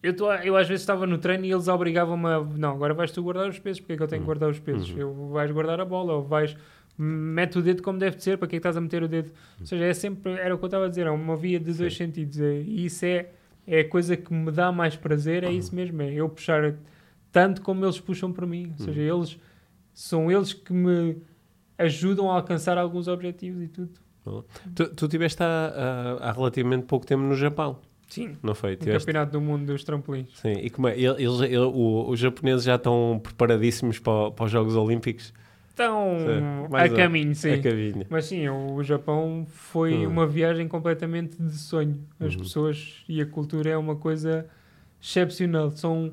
Eu, 0.01 0.15
tô, 0.15 0.31
eu 0.31 0.55
às 0.55 0.67
vezes 0.67 0.83
estava 0.83 1.05
no 1.07 1.17
treino 1.17 1.43
e 1.45 1.51
eles 1.51 1.67
obrigavam-me 1.67 2.27
a... 2.27 2.39
Não, 2.39 2.71
agora 2.71 2.93
vais 2.93 3.11
tu 3.11 3.21
guardar 3.23 3.49
os 3.49 3.59
pesos. 3.59 3.79
Porque 3.81 3.93
é 3.93 3.97
que 3.97 4.03
eu 4.03 4.07
tenho 4.07 4.21
que 4.21 4.25
guardar 4.25 4.49
os 4.49 4.59
pesos? 4.59 4.89
Uhum. 4.91 4.97
Eu, 4.97 5.29
vais 5.31 5.51
guardar 5.51 5.79
a 5.81 5.85
bola 5.85 6.13
ou 6.13 6.23
vais... 6.23 6.55
Mete 6.97 7.57
o 7.59 7.61
dedo 7.61 7.81
como 7.83 7.99
deve 7.99 8.15
de 8.15 8.23
ser. 8.23 8.37
Para 8.37 8.47
que 8.47 8.55
é 8.55 8.57
que 8.57 8.61
estás 8.61 8.77
a 8.77 8.81
meter 8.81 9.03
o 9.03 9.07
dedo? 9.07 9.31
Ou 9.59 9.65
seja, 9.65 9.83
é 9.85 9.93
sempre... 9.93 10.31
Era 10.33 10.53
o 10.55 10.57
que 10.57 10.63
eu 10.63 10.67
estava 10.67 10.85
a 10.85 10.89
dizer. 10.89 11.07
É 11.07 11.11
uma 11.11 11.35
via 11.35 11.59
de 11.59 11.73
dois 11.73 11.91
Sim. 11.93 12.05
sentidos. 12.05 12.39
é- 12.39 12.61
E 12.61 12.85
isso 12.85 13.03
é, 13.05 13.29
é 13.65 13.79
a 13.81 13.89
coisa 13.89 14.15
que 14.15 14.31
me 14.33 14.51
dá 14.51 14.71
mais 14.71 14.95
prazer. 14.95 15.43
É 15.43 15.47
Uhum. 15.47 15.53
isso 15.57 15.75
mesmo. 15.75 16.01
É 16.01 16.13
eu 16.13 16.29
puxar 16.29 16.75
tanto 17.31 17.61
como 17.61 17.83
eles 17.83 17.99
puxam 17.99 18.31
por 18.31 18.45
mim. 18.45 18.73
Ou 18.79 18.85
seja, 18.85 19.01
Uhum. 19.01 19.17
eles... 19.19 19.37
São 19.93 20.31
eles 20.31 20.53
que 20.53 20.71
me 20.71 21.17
ajudam 21.77 22.29
a 22.31 22.35
alcançar 22.35 22.77
alguns 22.77 23.07
objetivos 23.07 23.63
e 23.63 23.67
tudo. 23.67 23.91
Tu, 24.75 24.87
tu 24.95 25.07
tiveste 25.07 25.41
há, 25.41 26.17
há- 26.19 26.29
há 26.29 26.31
relativamente 26.33 26.85
pouco 26.85 27.05
tempo 27.05 27.23
no 27.23 27.33
Japão, 27.35 27.79
Sim. 28.09 28.35
não 28.43 28.53
foi? 28.53 28.71
No 28.71 28.77
Tiveste- 28.77 29.05
campeonato 29.05 29.31
do 29.31 29.39
mundo 29.41 29.65
dos 29.67 29.83
trampolins. 29.85 30.37
Sim, 30.39 30.51
e 30.53 30.69
como 30.69 30.87
é? 30.89 30.99
Eles, 30.99 31.17
eles- 31.41 31.57
o- 31.59 32.09
os 32.09 32.19
japoneses 32.19 32.65
já 32.65 32.75
estão 32.75 33.19
preparadíssimos 33.23 33.99
para, 33.99 34.31
para 34.31 34.45
os 34.45 34.51
Jogos 34.51 34.75
Olímpicos? 34.75 35.33
Sim. 35.77 36.75
a 36.75 36.89
caminho, 36.89 37.35
sim. 37.35 37.51
A 37.53 37.61
cabinha. 37.61 38.07
Mas 38.09 38.25
sim, 38.25 38.49
o 38.49 38.81
Japão 38.83 39.45
foi 39.47 39.93
Hum. 40.07 40.09
uma 40.09 40.25
viagem 40.25 40.67
completamente 40.67 41.37
de 41.41 41.53
sonho. 41.55 41.99
As 42.19 42.33
Uhum. 42.33 42.39
pessoas 42.39 42.95
e 43.07 43.21
a 43.21 43.25
cultura 43.27 43.69
é 43.69 43.77
uma 43.77 43.95
coisa 43.95 44.47
excepcional. 44.99 45.69
São, 45.69 46.11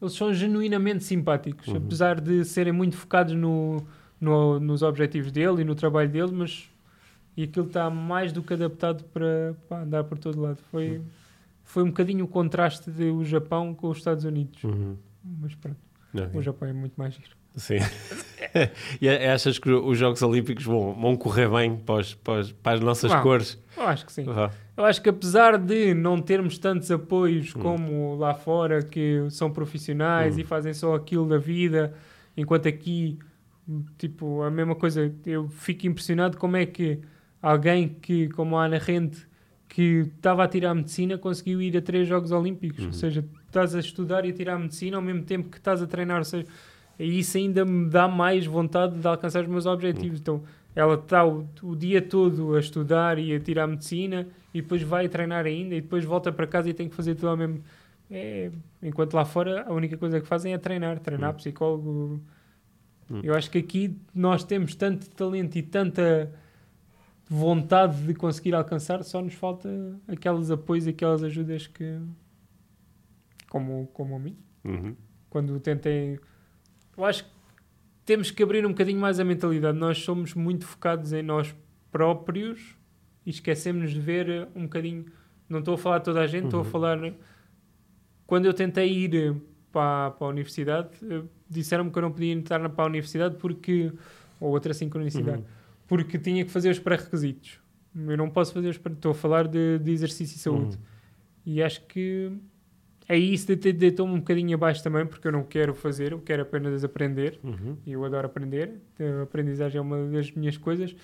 eles 0.00 0.14
são 0.14 0.32
genuinamente 0.32 1.02
simpáticos, 1.02 1.66
Uhum. 1.66 1.78
apesar 1.78 2.20
de 2.20 2.44
serem 2.44 2.72
muito 2.72 2.96
focados 2.96 3.34
no, 3.34 3.78
no- 4.20 4.60
nos 4.60 4.82
objetivos 4.82 5.32
dele 5.32 5.62
e 5.62 5.64
no 5.64 5.74
trabalho 5.74 6.08
dele, 6.10 6.32
mas 6.32 6.68
e 7.36 7.44
aquilo 7.44 7.66
está 7.66 7.88
mais 7.88 8.32
do 8.32 8.42
que 8.42 8.52
adaptado 8.54 9.04
para, 9.04 9.54
para 9.68 9.82
andar 9.82 10.04
por 10.04 10.18
todo 10.18 10.40
lado. 10.40 10.58
Foi, 10.70 10.98
Uhum. 10.98 11.04
foi 11.64 11.82
um 11.82 11.86
bocadinho 11.86 12.24
o 12.24 12.28
contraste 12.28 12.90
do 12.90 13.24
Japão 13.24 13.72
com 13.74 13.88
os 13.88 13.98
Estados 13.98 14.24
Unidos. 14.24 14.62
Uhum. 14.64 14.96
Mas 15.40 15.54
pronto, 15.54 15.76
Ok. 16.14 16.28
o 16.34 16.42
Japão 16.42 16.68
é 16.68 16.72
muito 16.72 16.94
mais 16.96 17.14
giro. 17.14 17.30
Sim. 17.56 17.78
e 19.00 19.08
achas 19.08 19.58
que 19.58 19.70
os 19.70 19.98
Jogos 19.98 20.22
Olímpicos 20.22 20.64
vão, 20.64 20.92
vão 20.94 21.16
correr 21.16 21.48
bem 21.48 21.76
para, 21.76 21.96
os- 21.96 22.14
para 22.14 22.40
os- 22.40 22.52
para 22.52 22.72
as 22.74 22.80
nossas 22.80 23.12
cores? 23.22 23.58
Eu 23.76 23.84
acho 23.84 24.06
que 24.06 24.12
sim. 24.12 24.24
Eu 24.76 24.84
acho 24.84 25.02
que 25.02 25.08
apesar 25.08 25.58
de 25.58 25.92
não 25.94 26.20
termos 26.20 26.58
tantos 26.58 26.90
apoios 26.90 27.54
Hum. 27.54 27.60
como 27.60 28.14
lá 28.16 28.34
fora, 28.34 28.82
que 28.82 29.26
são 29.30 29.50
profissionais 29.50 30.36
Hum. 30.36 30.40
e 30.40 30.44
fazem 30.44 30.72
só 30.74 30.94
aquilo 30.94 31.28
da 31.28 31.38
vida, 31.38 31.92
enquanto 32.36 32.68
aqui, 32.68 33.18
tipo, 33.98 34.42
a 34.42 34.50
mesma 34.50 34.74
coisa, 34.74 35.12
eu 35.26 35.48
fico 35.48 35.86
impressionado 35.86 36.36
como 36.36 36.56
é 36.56 36.66
que 36.66 37.00
alguém 37.40 37.88
que, 37.88 38.28
como 38.30 38.56
a 38.56 38.64
Ana 38.66 38.78
Rente, 38.78 39.26
que 39.68 40.08
estava 40.16 40.44
a 40.44 40.48
tirar 40.48 40.74
medicina, 40.74 41.16
conseguiu 41.16 41.62
ir 41.62 41.76
a 41.76 41.80
três 41.80 42.08
Jogos 42.08 42.32
Olímpicos. 42.32 42.80
Uhum. 42.80 42.86
Ou 42.86 42.92
seja, 42.92 43.24
estás 43.46 43.74
a 43.74 43.78
estudar 43.80 44.24
e 44.24 44.30
a 44.30 44.32
tirar 44.32 44.58
medicina 44.58 44.96
ao 44.96 45.02
mesmo 45.02 45.22
tempo 45.22 45.48
que 45.48 45.58
estás 45.58 45.80
a 45.82 45.86
treinar. 45.86 46.18
Ou 46.18 46.24
seja, 46.24 46.46
isso 46.98 47.36
ainda 47.38 47.64
me 47.64 47.88
dá 47.88 48.06
mais 48.08 48.44
vontade 48.46 48.98
de 48.98 49.06
alcançar 49.06 49.42
os 49.42 49.48
meus 49.48 49.66
objetivos. 49.66 50.18
Uhum. 50.18 50.20
Então, 50.20 50.42
ela 50.74 50.94
está 50.94 51.24
o, 51.24 51.48
o 51.62 51.74
dia 51.76 52.02
todo 52.02 52.54
a 52.56 52.60
estudar 52.60 53.18
e 53.18 53.34
a 53.34 53.40
tirar 53.40 53.66
medicina 53.66 54.26
e 54.52 54.60
depois 54.60 54.82
vai 54.82 55.08
treinar 55.08 55.46
ainda 55.46 55.74
e 55.74 55.80
depois 55.80 56.04
volta 56.04 56.32
para 56.32 56.46
casa 56.46 56.68
e 56.68 56.74
tem 56.74 56.88
que 56.88 56.94
fazer 56.94 57.14
tudo 57.14 57.28
ao 57.28 57.36
mesmo. 57.36 57.62
É, 58.10 58.50
enquanto 58.82 59.14
lá 59.14 59.24
fora 59.24 59.64
a 59.68 59.72
única 59.72 59.96
coisa 59.96 60.20
que 60.20 60.26
fazem 60.26 60.52
é 60.52 60.58
treinar, 60.58 60.98
treinar 60.98 61.32
Hum. 61.32 61.36
psicólogo. 61.36 62.20
Hum. 63.10 63.20
Eu 63.22 63.34
acho 63.34 63.50
que 63.50 63.58
aqui 63.58 63.96
nós 64.14 64.44
temos 64.44 64.74
tanto 64.74 65.08
talento 65.10 65.56
e 65.56 65.62
tanta 65.62 66.32
vontade 67.28 68.02
de 68.06 68.14
conseguir 68.14 68.54
alcançar, 68.54 69.02
só 69.04 69.20
nos 69.22 69.34
falta 69.34 69.68
aqueles 70.08 70.50
apoios 70.50 70.86
e 70.86 70.90
aquelas 70.90 71.22
ajudas 71.22 71.66
que. 71.66 71.98
como, 73.48 73.86
como 73.92 74.16
a 74.16 74.18
mim. 74.18 74.36
Uhum. 74.64 74.94
Quando 75.28 75.58
tentei. 75.60 76.18
Eu 76.96 77.04
acho 77.04 77.24
que 77.24 77.30
temos 78.04 78.30
que 78.30 78.42
abrir 78.42 78.64
um 78.66 78.70
bocadinho 78.70 79.00
mais 79.00 79.18
a 79.20 79.24
mentalidade. 79.24 79.78
Nós 79.78 79.98
somos 79.98 80.34
muito 80.34 80.66
focados 80.66 81.12
em 81.12 81.22
nós 81.22 81.54
próprios 81.90 82.76
e 83.24 83.30
esquecemos 83.30 83.92
de 83.92 84.00
ver 84.00 84.48
um 84.54 84.62
bocadinho. 84.64 85.06
Não 85.48 85.60
estou 85.60 85.74
a 85.74 85.78
falar 85.78 85.98
de 85.98 86.04
toda 86.04 86.20
a 86.20 86.26
gente, 86.26 86.44
estou 86.46 86.60
a 86.60 86.62
Uhum. 86.64 86.68
falar. 86.70 86.98
Quando 88.26 88.46
eu 88.46 88.54
tentei 88.54 88.88
ir 88.92 89.14
eh, 89.14 89.34
para, 89.72 90.12
para 90.12 90.26
a 90.26 90.30
universidade, 90.30 90.90
eh, 91.08 91.22
disseram-me 91.50 91.90
que 91.90 91.98
eu 91.98 92.02
não 92.02 92.12
podia 92.12 92.32
entrar 92.32 92.66
para 92.70 92.84
a 92.84 92.86
universidade 92.86 93.36
porque. 93.36 93.92
ou 94.40 94.50
outra 94.52 94.72
sincronicidade 94.72 95.38
Uhum. 95.38 95.44
porque 95.86 96.18
tinha 96.18 96.44
que 96.44 96.50
fazer 96.50 96.70
os 96.70 96.78
pré-requisitos. 96.78 97.58
Eu 97.94 98.16
não 98.16 98.30
posso 98.30 98.52
fazer 98.54 98.68
os 98.68 98.78
pré 98.78 98.92
Estou 98.92 99.10
a 99.10 99.14
falar 99.14 99.48
de, 99.48 99.78
de 99.80 99.90
exercício 99.90 100.36
e 100.36 100.38
saúde. 100.38 100.76
Uhum. 100.76 100.82
E 101.44 101.62
acho 101.62 101.84
que 101.86 102.30
é 103.08 103.18
isso 103.18 103.54
de- 103.56 103.72
deitou-me 103.72 104.14
um 104.14 104.18
bocadinho 104.18 104.54
abaixo 104.54 104.82
também, 104.82 105.04
porque 105.04 105.26
eu 105.26 105.32
não 105.32 105.42
quero 105.42 105.74
fazer, 105.74 106.12
eu 106.12 106.20
quero 106.20 106.42
apenas 106.42 106.84
aprender. 106.84 107.38
Uhum. 107.42 107.76
Eu 107.86 108.04
adoro 108.04 108.26
aprender. 108.26 108.80
A 109.00 109.22
aprendizagem 109.24 109.78
é 109.78 109.80
uma 109.80 110.06
das 110.08 110.30
minhas 110.30 110.56
coisas. 110.56 110.94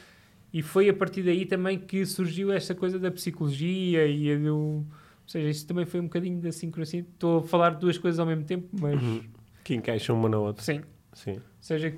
E 0.53 0.63
foi 0.63 0.89
a 0.89 0.95
partir 0.95 1.23
daí 1.25 1.45
também 1.45 1.79
que 1.79 2.07
surgiu 2.07 2.53
esta 2.53 2.75
coisa 2.75 2.99
da 2.99 3.11
psicologia 3.11 4.07
e 4.07 4.37
do. 4.39 4.55
Ou 4.57 4.85
seja, 5.27 5.49
isso 5.51 5.67
também 5.67 5.85
foi 5.85 5.99
um 5.99 6.05
bocadinho 6.05 6.41
da 6.41 6.53
sincronia. 6.53 7.01
Estou 7.01 7.41
a 7.41 7.43
falar 7.43 7.71
duas 7.71 7.99
coisas 7.99 8.21
ao 8.21 8.25
mesmo 8.27 8.45
tempo, 8.45 8.69
mas 8.81 9.03
Uhum. 9.03 9.21
Que 9.67 9.75
encaixam 9.75 10.17
uma 10.17 10.29
na 10.29 10.39
outra. 10.39 10.63
sim. 10.63 10.81
Sim. 11.13 11.33
Ou 11.37 11.41
seja, 11.61 11.95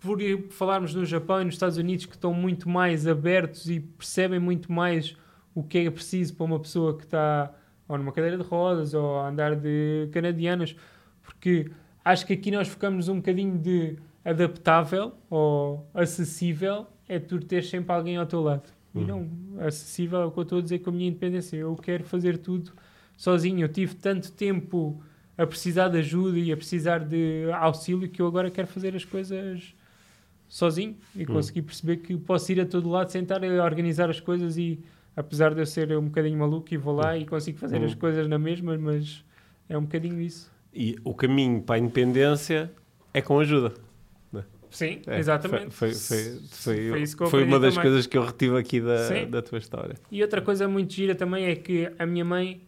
por 0.00 0.18
falarmos 0.50 0.94
no 0.94 1.04
Japão 1.04 1.42
e 1.42 1.44
nos 1.44 1.54
Estados 1.54 1.76
Unidos 1.76 2.06
que 2.06 2.14
estão 2.14 2.32
muito 2.32 2.68
mais 2.68 3.06
abertos 3.06 3.68
e 3.68 3.80
percebem 3.80 4.40
muito 4.40 4.72
mais 4.72 5.14
o 5.54 5.62
que 5.62 5.78
é 5.78 5.90
preciso 5.90 6.34
para 6.34 6.44
uma 6.44 6.58
pessoa 6.58 6.96
que 6.96 7.04
está 7.04 7.54
ou 7.86 7.98
numa 7.98 8.12
cadeira 8.12 8.38
de 8.38 8.42
rodas 8.42 8.94
ou 8.94 9.20
a 9.20 9.28
andar 9.28 9.54
de 9.56 10.08
canadianas, 10.10 10.74
porque 11.22 11.70
acho 12.02 12.26
que 12.26 12.32
aqui 12.32 12.50
nós 12.50 12.66
focamos 12.66 13.08
um 13.08 13.16
bocadinho 13.16 13.58
de 13.58 13.96
adaptável 14.24 15.12
ou 15.28 15.86
acessível 15.92 16.86
é 17.06 17.18
tu 17.18 17.38
ter 17.38 17.62
sempre 17.62 17.92
alguém 17.94 18.16
ao 18.16 18.24
teu 18.26 18.40
lado. 18.42 18.72
E 18.94 18.98
Uhum. 18.98 19.04
não, 19.54 19.66
acessível 19.66 20.20
é 20.22 20.24
o 20.24 20.30
que 20.30 20.38
eu 20.38 20.42
estou 20.44 20.58
a 20.60 20.62
dizer 20.62 20.78
com 20.78 20.88
a 20.88 20.92
minha 20.94 21.08
independência. 21.08 21.56
Eu 21.58 21.76
quero 21.76 22.04
fazer 22.04 22.38
tudo 22.38 22.72
sozinho. 23.18 23.60
Eu 23.64 23.68
tive 23.68 23.94
tanto 23.96 24.32
tempo 24.32 25.02
a 25.36 25.46
precisar 25.46 25.88
de 25.88 25.98
ajuda 25.98 26.38
e 26.38 26.52
a 26.52 26.56
precisar 26.56 26.98
de 27.00 27.46
auxílio 27.52 28.08
que 28.08 28.20
eu 28.22 28.26
agora 28.26 28.50
quero 28.50 28.66
fazer 28.68 28.94
as 28.94 29.04
coisas 29.04 29.74
sozinho 30.48 30.96
e 31.16 31.22
Hum. 31.22 31.26
conseguir 31.26 31.62
perceber 31.62 31.96
que 31.98 32.16
posso 32.16 32.52
ir 32.52 32.60
a 32.60 32.66
todo 32.66 32.88
lado, 32.88 33.10
sentar 33.10 33.42
a 33.44 33.64
organizar 33.64 34.08
as 34.10 34.20
coisas 34.20 34.56
e 34.56 34.78
apesar 35.16 35.52
de 35.54 35.60
eu 35.60 35.66
ser 35.66 35.96
um 35.96 36.04
bocadinho 36.04 36.38
maluco 36.38 36.72
e 36.72 36.76
vou 36.76 36.94
lá 36.94 37.16
e 37.16 37.24
consigo 37.26 37.58
fazer 37.58 37.80
Hum. 37.80 37.84
as 37.86 37.94
coisas 37.94 38.28
na 38.28 38.38
mesma, 38.38 38.76
mas 38.78 39.24
é 39.68 39.76
um 39.76 39.82
bocadinho 39.82 40.20
isso. 40.20 40.52
E 40.72 40.96
o 41.04 41.14
caminho 41.14 41.62
para 41.62 41.76
a 41.76 41.78
independência 41.78 42.70
é 43.12 43.20
com 43.20 43.38
ajuda. 43.40 43.72
Sim, 44.70 45.02
É, 45.06 45.20
exatamente. 45.20 45.70
Foi, 45.70 45.94
foi, 45.94 46.18
foi, 46.50 46.88
Foi 46.90 47.02
isso 47.02 47.16
que 47.16 47.22
eu 47.22 47.28
foi 47.28 47.44
uma 47.44 47.60
das 47.60 47.74
também. 47.74 47.88
coisas 47.90 48.08
que 48.08 48.18
eu 48.18 48.24
retive 48.24 48.58
aqui 48.58 48.80
da, 48.80 48.98
Sim. 49.06 49.30
da 49.30 49.40
tua 49.40 49.58
história. 49.58 49.94
E 50.10 50.20
outra 50.20 50.42
coisa 50.42 50.66
muito 50.66 50.92
gira 50.92 51.14
também 51.14 51.44
é 51.44 51.54
que 51.54 51.88
a 51.96 52.04
minha 52.04 52.24
mãe 52.24 52.60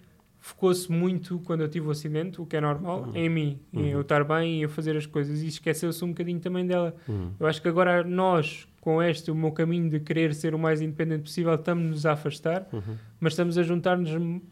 focou-se 0.47 0.91
muito 0.93 1.41
quando 1.41 1.63
eu 1.63 1.69
tive 1.69 1.89
o 1.89 1.91
acidente, 1.91 2.41
o 2.41 2.47
que 2.47 2.57
é 2.57 2.61
normal, 2.61 3.03
Uhum. 3.09 3.17
em 3.17 3.29
mim, 3.29 3.59
em 3.73 3.79
Uhum. 3.81 3.87
eu 3.89 4.01
estar 4.03 4.23
bem 4.23 4.61
e 4.61 4.63
eu 4.63 4.69
fazer 4.69 4.97
as 4.97 5.05
coisas 5.05 5.43
e 5.43 5.49
esqueceu-se 5.49 6.05
um 6.05 6.09
bocadinho 6.09 6.39
também 6.39 6.65
dela. 6.65 6.95
Uhum. 7.09 7.33
Eu 7.41 7.47
acho 7.49 7.61
que 7.61 7.67
agora 7.67 8.05
nós, 8.05 8.69
com 8.81 9.03
este, 9.03 9.29
o 9.31 9.35
meu 9.35 9.51
caminho 9.51 9.91
de 9.91 9.99
querer 9.99 10.33
ser 10.35 10.55
o 10.55 10.59
mais 10.59 10.81
independente 10.81 11.23
possível, 11.23 11.53
estamos-nos 11.57 12.07
a 12.07 12.13
afastar, 12.13 12.69
Uhum. 12.73 12.95
mas 13.19 13.33
estamos 13.33 13.59
a 13.59 13.65
juntar-nos 13.65 14.11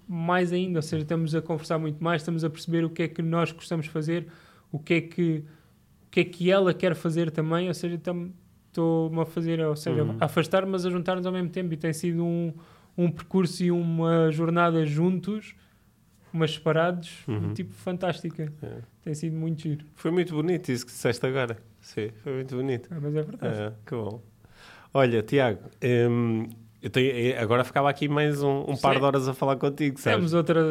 mais 0.09 0.53
ainda, 0.53 0.81
ou 0.81 0.83
seja, 0.83 1.03
estamos 1.05 1.33
a 1.33 1.41
conversar 1.41 1.79
muito 1.79 2.03
mais, 2.03 2.23
estamos 2.23 2.43
a 2.43 2.51
perceber 2.51 2.85
o 2.85 2.91
que 2.91 3.05
é 3.05 3.09
que 3.09 3.23
nós 3.23 3.53
gostamos 3.53 3.87
de 3.87 3.93
fazer, 3.93 4.27
o 4.73 4.81
que 4.81 4.95
é 4.95 5.01
que, 5.01 5.45
o 6.09 6.11
que, 6.11 6.21
é 6.21 6.25
que 6.25 6.51
ela 6.51 6.75
quer 6.75 6.97
fazer 6.97 7.31
também, 7.31 7.69
ou 7.69 7.75
seja, 7.75 7.95
estou-me 7.95 9.21
a 9.21 9.25
fazer, 9.27 9.61
ou 9.61 9.77
seja, 9.77 10.03
Uhum. 10.03 10.17
a 10.21 10.25
afastar, 10.25 10.67
mas 10.67 10.85
a 10.85 10.91
juntar-nos 10.91 11.25
ao 11.25 11.33
mesmo 11.33 11.51
tempo 11.51 11.73
e 11.73 11.77
tem 11.77 11.93
sido 11.93 12.25
um, 12.25 12.53
um 12.99 13.09
percurso 13.13 13.63
e 13.63 13.71
uma 13.71 14.29
jornada 14.33 14.85
juntos, 14.85 15.55
mas 16.35 16.53
separados, 16.55 17.11
Uhum. 17.29 17.55
tipo, 17.55 17.73
fantástica. 17.73 18.53
É. 18.63 18.69
Tem 19.03 19.15
sido 19.15 19.37
muito 19.37 19.63
giro. 19.63 19.85
Foi 19.95 20.11
muito 20.11 20.35
bonito 20.35 20.71
isso 20.71 20.85
que 20.85 20.93
disseste 20.93 21.25
agora. 21.27 21.57
Sim, 21.81 22.11
foi 22.23 22.35
muito 22.35 22.57
bonito. 22.57 22.89
Ah, 22.91 22.99
mas 23.01 23.15
é 23.15 23.23
verdade. 23.23 23.59
É, 23.61 23.73
que 23.87 23.95
bom. 23.95 24.21
Olha, 24.93 25.23
Tiago, 25.23 25.61
hum, 26.11 26.49
eu 26.81 26.89
tenho, 26.91 27.11
eh, 27.11 27.39
agora 27.39 27.65
ficava 27.65 27.89
aqui 27.91 28.09
mais 28.09 28.43
um, 28.43 28.65
um 28.69 28.77
par 28.77 28.97
de 28.99 29.05
horas 29.05 29.27
a 29.29 29.35
falar 29.35 29.57
contigo, 29.57 29.99
sabes? 29.99 30.17
Temos 30.19 30.35
outra. 30.35 30.63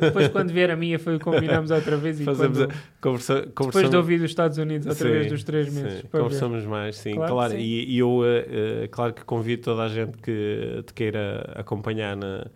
Depois, 0.00 0.28
quando 0.28 0.50
vier 0.52 0.70
a 0.70 0.76
minha, 0.76 0.98
foi 0.98 1.18
combinamos 1.18 1.70
outra 1.70 1.96
vez. 1.96 2.20
E 2.20 2.24
Fazemos 2.24 2.58
quando, 2.58 2.70
a- 2.70 2.74
Conversa, 3.00 3.34
depois 3.36 3.54
conversamos, 3.54 3.90
de 3.90 3.96
ouvir 3.96 4.18
dos 4.18 4.30
Estados 4.30 4.58
Unidos, 4.58 4.86
outra 4.86 5.06
Sim, 5.08 5.12
vez 5.14 5.28
dos 5.30 5.44
três 5.44 5.72
meses. 5.72 6.02
para 6.02 6.18
ver. 6.20 6.24
conversamos 6.24 6.64
mais, 6.64 6.96
sim, 6.96 7.14
Claro 7.14 7.32
claro. 7.32 7.52
sim. 7.52 7.58
E, 7.58 7.94
e 7.94 7.98
eu, 7.98 8.20
eh, 8.24 8.88
claro 8.90 9.12
que 9.14 9.24
convido 9.24 9.62
toda 9.62 9.82
a 9.84 9.88
gente 9.88 10.18
que 10.18 10.82
te 10.86 10.92
queira 10.94 11.52
acompanhar 11.54 12.16
na- 12.16 12.46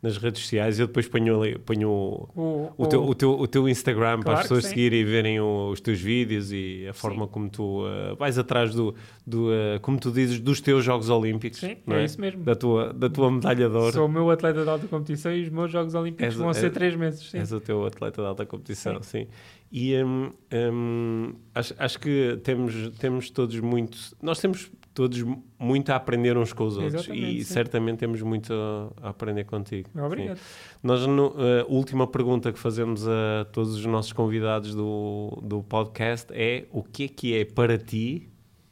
nas 0.00 0.16
redes 0.16 0.42
sociais. 0.42 0.78
Eu 0.78 0.86
depois 0.86 1.08
ponho, 1.08 1.40
ali- 1.40 1.58
ponho 1.58 1.90
o, 1.90 2.70
O, 2.76 2.86
teu, 2.86 3.02
o, 3.04 3.14
teu, 3.14 3.30
o 3.32 3.46
teu 3.48 3.68
Instagram 3.68 4.20
para 4.20 4.22
Claro 4.22 4.38
as 4.38 4.42
que 4.42 4.48
pessoas 4.48 4.64
sim. 4.64 4.68
seguirem 4.70 5.00
e 5.00 5.04
verem 5.04 5.40
o- 5.40 5.70
os 5.70 5.80
teus 5.80 6.00
vídeos 6.00 6.52
e 6.52 6.86
a 6.88 6.92
forma 6.92 7.26
como 7.26 7.48
tu 7.50 7.84
eh, 7.86 8.14
vais 8.16 8.38
atrás 8.38 8.72
do, 8.74 8.94
do 9.26 9.52
eh, 9.52 9.78
como 9.82 9.98
tu 9.98 10.10
dizes, 10.12 10.38
dos 10.38 10.60
teus 10.60 10.84
Jogos 10.84 11.10
Olímpicos. 11.10 11.58
Sim, 11.60 11.76
é 11.86 11.94
é? 11.94 12.04
isso 12.04 12.20
mesmo. 12.20 12.44
Da 12.44 12.54
tua, 12.54 12.92
da 12.92 13.10
tua 13.10 13.30
medalha 13.30 13.68
de 13.68 13.76
ouro. 13.76 13.92
Sou 13.92 14.06
o 14.06 14.08
meu 14.08 14.30
atleta 14.30 14.62
de 14.62 14.68
alta 14.70 14.86
competição 14.86 15.32
e 15.34 15.42
os 15.42 15.48
meus 15.48 15.70
Jogos 15.72 15.94
Olímpicos 15.94 16.26
És- 16.26 16.34
vão 16.34 16.48
és- 16.48 16.56
ser 16.58 16.70
três 16.70 16.94
meses. 16.94 17.28
Sim. 17.30 17.38
És 17.38 17.50
o 17.50 17.60
teu 17.60 17.84
atleta 17.84 18.22
de 18.22 18.28
alta 18.28 18.46
competição, 18.46 19.02
sim. 19.02 19.26
E 19.70 20.02
hum, 20.02 20.32
hum, 20.52 21.34
acho, 21.54 21.74
acho 21.78 22.00
que 22.00 22.40
temos, 22.42 22.74
temos 22.98 23.30
todos 23.30 23.60
muito. 23.60 23.98
Nós 24.22 24.40
temos 24.40 24.70
todos 24.94 25.22
muito 25.58 25.90
a 25.90 25.96
aprender 25.96 26.36
uns 26.36 26.52
com 26.52 26.64
os 26.64 26.76
outros. 26.76 27.04
Exatamente, 27.04 27.36
e 27.36 27.44
sim. 27.44 27.52
certamente 27.52 27.98
temos 27.98 28.22
muito 28.22 28.52
a, 28.52 28.92
a 29.02 29.08
aprender 29.10 29.44
contigo. 29.44 29.90
Obrigado. 29.94 30.38
Sim. 30.38 30.44
Nós, 30.82 31.06
no, 31.06 31.34
a 31.36 31.66
última 31.68 32.06
pergunta 32.06 32.50
que 32.50 32.58
fazemos 32.58 33.06
a 33.06 33.46
todos 33.52 33.74
os 33.74 33.84
nossos 33.84 34.12
convidados 34.12 34.74
do, 34.74 35.38
do 35.42 35.62
podcast 35.62 36.32
é: 36.32 36.66
o 36.72 36.82
que 36.82 37.04
é 37.04 37.08
que 37.08 37.36
é 37.36 37.44
para 37.44 37.76
ti 37.76 38.28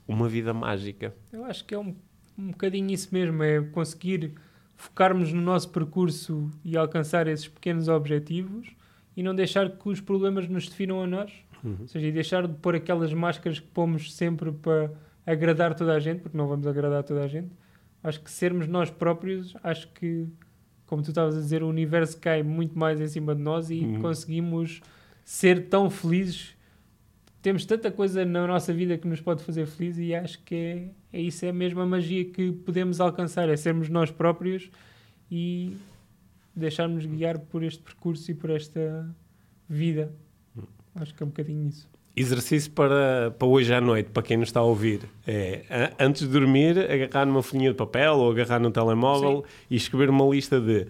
uma 0.09 0.29
vida 0.29 0.55
mágica? 0.55 1.15
Eu 1.31 1.45
acho 1.45 1.65
que 1.65 1.75
é 1.75 1.79
um, 1.79 1.95
um 2.39 2.49
bocadinho 2.49 2.91
isso 2.91 3.11
mesmo, 3.13 3.43
é 3.43 3.61
conseguir 3.61 4.33
focarmos 4.77 5.33
no 5.33 5.43
nosso 5.43 5.69
percurso 5.71 6.51
e 6.65 6.77
alcançar 6.77 7.27
esses 7.27 7.49
pequenos 7.49 7.89
objetivos 7.89 8.69
e 9.17 9.23
não 9.23 9.35
deixar 9.35 9.71
que 9.71 9.89
os 9.89 10.01
problemas 10.01 10.49
nos 10.49 10.69
definam 10.69 11.03
a 11.03 11.07
nós. 11.07 11.33
Uhum. 11.65 11.77
Ou 11.81 11.89
seja, 11.89 12.07
e 12.07 12.13
deixar 12.13 12.47
de 12.47 12.55
pôr 12.55 12.75
aquelas 12.77 13.13
máscaras 13.13 13.59
que 13.59 13.67
pomos 13.69 14.15
sempre 14.15 14.53
para 14.53 14.91
agradar 15.25 15.75
toda 15.75 15.95
a 15.95 15.99
gente, 15.99 16.21
porque 16.21 16.37
não 16.37 16.47
vamos 16.47 16.67
agradar 16.67 17.03
toda 17.03 17.23
a 17.25 17.27
gente. 17.29 17.51
Acho 18.03 18.21
que 18.21 18.31
sermos 18.31 18.69
nós 18.69 18.91
próprios, 18.91 19.57
acho 19.65 19.89
que, 19.93 20.29
como 20.87 21.03
tu 21.03 21.09
estavas 21.09 21.37
a 21.37 21.41
dizer, 21.41 21.63
o 21.63 21.69
universo 21.69 22.21
cai 22.21 22.43
muito 22.43 22.79
mais 22.79 23.01
em 23.01 23.07
cima 23.09 23.35
de 23.35 23.41
nós 23.43 23.71
e 23.71 23.81
Uhum. 23.81 24.01
conseguimos 24.03 24.81
ser 25.25 25.69
tão 25.69 25.91
felizes. 25.91 26.55
Temos 27.43 27.65
tanta 27.65 27.91
coisa 27.91 28.25
na 28.25 28.47
nossa 28.47 28.73
vida 28.73 28.97
que 28.99 29.09
nos 29.09 29.21
pode 29.21 29.43
fazer 29.43 29.67
felizes 29.67 30.07
e 30.09 30.15
acho 30.15 30.43
que 30.45 30.55
é, 30.55 30.89
é 31.13 31.21
isso, 31.21 31.45
é 31.45 31.53
mesmo 31.53 31.81
a 31.81 31.87
magia 31.87 32.25
que 32.25 32.53
podemos 32.53 33.01
alcançar, 33.01 33.49
é 33.49 33.57
sermos 33.57 33.89
nós 33.89 34.11
próprios 34.11 34.71
e 35.31 35.77
deixarmos 36.57 37.05
guiar 37.07 37.39
por 37.39 37.63
este 37.63 37.83
percurso 37.83 38.31
e 38.31 38.35
por 38.35 38.51
esta 38.51 39.07
vida. 39.69 40.13
Acho 40.95 41.15
que 41.15 41.23
é 41.23 41.27
um 41.27 41.29
bocadinho 41.29 41.69
isso. 41.69 41.89
Exercício 42.17 42.71
para, 42.73 43.31
para 43.39 43.47
hoje 43.47 43.75
à 43.75 43.81
noite, 43.81 44.09
para 44.11 44.23
quem 44.23 44.39
nos 44.39 44.49
está 44.49 44.61
a 44.61 44.63
ouvir, 44.65 45.01
é 45.27 45.65
a- 45.99 46.05
antes 46.07 46.23
de 46.23 46.29
dormir, 46.29 46.79
agarrar 46.91 47.27
numa 47.27 47.43
folhinha 47.43 47.71
de 47.71 47.77
papel 47.77 48.15
ou 48.15 48.31
agarrar 48.31 48.59
no 48.59 48.71
telemóvel 48.71 49.45
e 49.71 49.77
escrever 49.77 50.09
uma 50.09 50.25
lista 50.25 50.59
de 50.59 50.87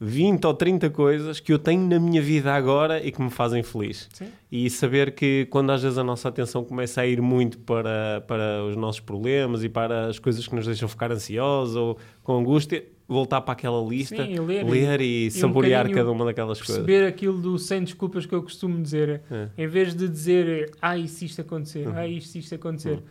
20 0.00 0.44
ou 0.46 0.54
30 0.54 0.88
coisas 0.90 1.40
que 1.40 1.52
eu 1.52 1.58
tenho 1.58 1.84
na 1.88 1.98
minha 1.98 2.22
vida 2.22 2.54
agora 2.54 3.04
e 3.04 3.10
que 3.10 3.20
me 3.20 3.28
fazem 3.30 3.64
feliz. 3.64 4.08
Sim. 4.12 4.28
E 4.52 4.70
saber 4.70 5.10
que 5.16 5.48
quando 5.50 5.70
às 5.72 5.82
vezes 5.82 5.98
a 5.98 6.04
nossa 6.04 6.28
atenção 6.28 6.62
começa 6.62 7.00
a 7.00 7.06
ir 7.08 7.20
muito 7.20 7.58
para, 7.58 8.22
para 8.28 8.62
os 8.64 8.76
nossos 8.76 9.00
problemas 9.00 9.64
e 9.64 9.68
para 9.68 10.06
as 10.06 10.20
coisas 10.20 10.46
que 10.46 10.54
nos 10.54 10.64
deixam 10.66 10.88
ficar 10.88 11.10
ansiosos 11.10 11.74
ou 11.74 11.98
com 12.22 12.38
angústia, 12.38 12.84
voltar 13.08 13.40
para 13.40 13.52
aquela 13.54 13.82
lista, 13.82 14.22
Sim, 14.22 14.34
e 14.34 14.38
ler 14.38 15.00
e- 15.00 15.24
e, 15.24 15.28
um 15.28 15.30
saborear 15.30 15.84
bocadinho 15.84 15.96
cada 16.04 16.10
uma 16.12 16.24
daquelas 16.26 16.58
coisas. 16.60 16.84
Perceber 16.84 17.06
aquilo 17.06 17.38
do 17.40 17.58
sem 17.58 17.82
desculpas 17.82 18.26
que 18.26 18.34
eu 18.34 18.42
costumo 18.42 18.80
dizer. 18.82 19.22
É. 19.30 19.48
Em 19.56 19.66
vez 19.66 19.94
de 19.94 20.06
dizer, 20.06 20.70
ah, 20.82 20.96
e 20.98 21.08
se 21.08 21.24
isto 21.24 21.40
acontecer, 21.40 21.86
Uhum. 21.88 21.96
ah, 21.96 22.06
e 22.06 22.20
se 22.20 22.38
isto 22.38 22.54
acontecer, 22.54 22.98
Uhum. 22.98 23.02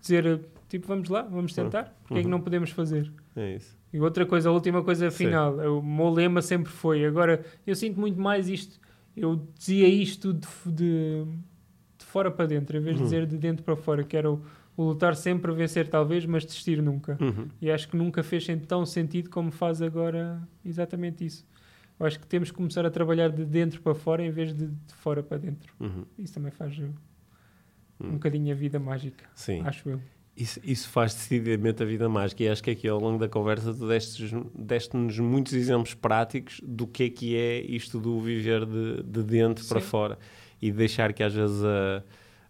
dizer, 0.00 0.40
tipo, 0.70 0.86
vamos 0.88 1.08
lá, 1.10 1.20
vamos 1.22 1.52
tentar, 1.52 1.94
porque 2.02 2.14
é 2.14 2.20
que 2.20 2.24
Uhum. 2.24 2.30
não 2.30 2.40
podemos 2.40 2.70
fazer? 2.70 3.12
É 3.36 3.56
isso. 3.56 3.76
E 3.92 4.00
outra 4.00 4.24
coisa, 4.24 4.48
a 4.48 4.52
última 4.52 4.82
coisa 4.82 5.10
Sim. 5.10 5.26
final, 5.26 5.54
o 5.78 5.82
meu 5.82 6.08
lema 6.08 6.40
sempre 6.40 6.72
foi, 6.72 7.04
agora 7.04 7.44
eu 7.66 7.76
sinto 7.76 8.00
muito 8.00 8.18
mais 8.18 8.48
isto, 8.48 8.80
eu 9.14 9.46
dizia 9.58 9.86
isto 9.86 10.32
de, 10.32 10.48
de, 10.64 11.24
de 11.98 12.04
fora 12.06 12.30
para 12.30 12.46
dentro, 12.46 12.74
em 12.78 12.80
vez 12.80 12.96
de 12.96 13.02
Uhum. 13.02 13.06
dizer 13.06 13.26
de 13.26 13.36
dentro 13.36 13.62
para 13.62 13.76
fora, 13.76 14.02
que 14.02 14.16
era 14.16 14.30
o, 14.30 14.40
o 14.76 14.84
lutar 14.84 15.14
sempre, 15.14 15.52
vencer 15.52 15.88
talvez, 15.88 16.24
mas 16.24 16.44
desistir 16.44 16.82
nunca. 16.82 17.18
Uhum. 17.20 17.48
E 17.60 17.70
acho 17.70 17.88
que 17.88 17.96
nunca 17.96 18.22
fez 18.22 18.46
tão 18.66 18.86
sentido 18.86 19.28
como 19.30 19.50
faz 19.50 19.82
agora 19.82 20.42
exatamente 20.64 21.24
isso. 21.24 21.46
Eu 22.00 22.06
acho 22.06 22.18
que 22.18 22.26
temos 22.26 22.50
que 22.50 22.56
começar 22.56 22.84
a 22.84 22.90
trabalhar 22.90 23.30
de 23.30 23.44
dentro 23.44 23.80
para 23.82 23.94
fora 23.94 24.24
em 24.24 24.30
vez 24.30 24.52
de 24.54 24.66
de 24.66 24.94
fora 24.94 25.22
para 25.22 25.38
dentro. 25.38 25.72
Uhum. 25.78 26.04
Isso 26.18 26.34
também 26.34 26.50
faz 26.50 26.76
uh, 26.78 26.82
um 28.00 28.08
Hum. 28.08 28.12
bocadinho 28.12 28.50
a 28.52 28.56
vida 28.56 28.80
mágica, 28.80 29.24
Sim. 29.34 29.62
acho 29.64 29.88
eu. 29.88 30.00
Isso, 30.34 30.58
isso 30.64 30.88
faz 30.88 31.12
decididamente 31.14 31.82
a 31.82 31.86
vida 31.86 32.08
mágica 32.08 32.42
e 32.42 32.48
acho 32.48 32.62
que 32.64 32.70
aqui 32.70 32.88
ao 32.88 32.98
longo 32.98 33.18
da 33.18 33.28
conversa 33.28 33.72
tu 33.74 33.86
deste-nos 34.54 35.18
muitos 35.18 35.52
exemplos 35.52 35.92
práticos 35.92 36.58
do 36.64 36.86
que 36.86 37.04
é 37.04 37.10
que 37.10 37.36
é 37.36 37.60
isto 37.60 38.00
do 38.00 38.18
viver 38.18 38.64
de, 38.64 39.02
de 39.02 39.22
dentro 39.22 39.64
para 39.66 39.80
Sim. 39.80 39.86
fora 39.86 40.18
e 40.60 40.72
deixar 40.72 41.12
que 41.12 41.22
às 41.22 41.34
vezes 41.34 41.62
a, 41.62 42.02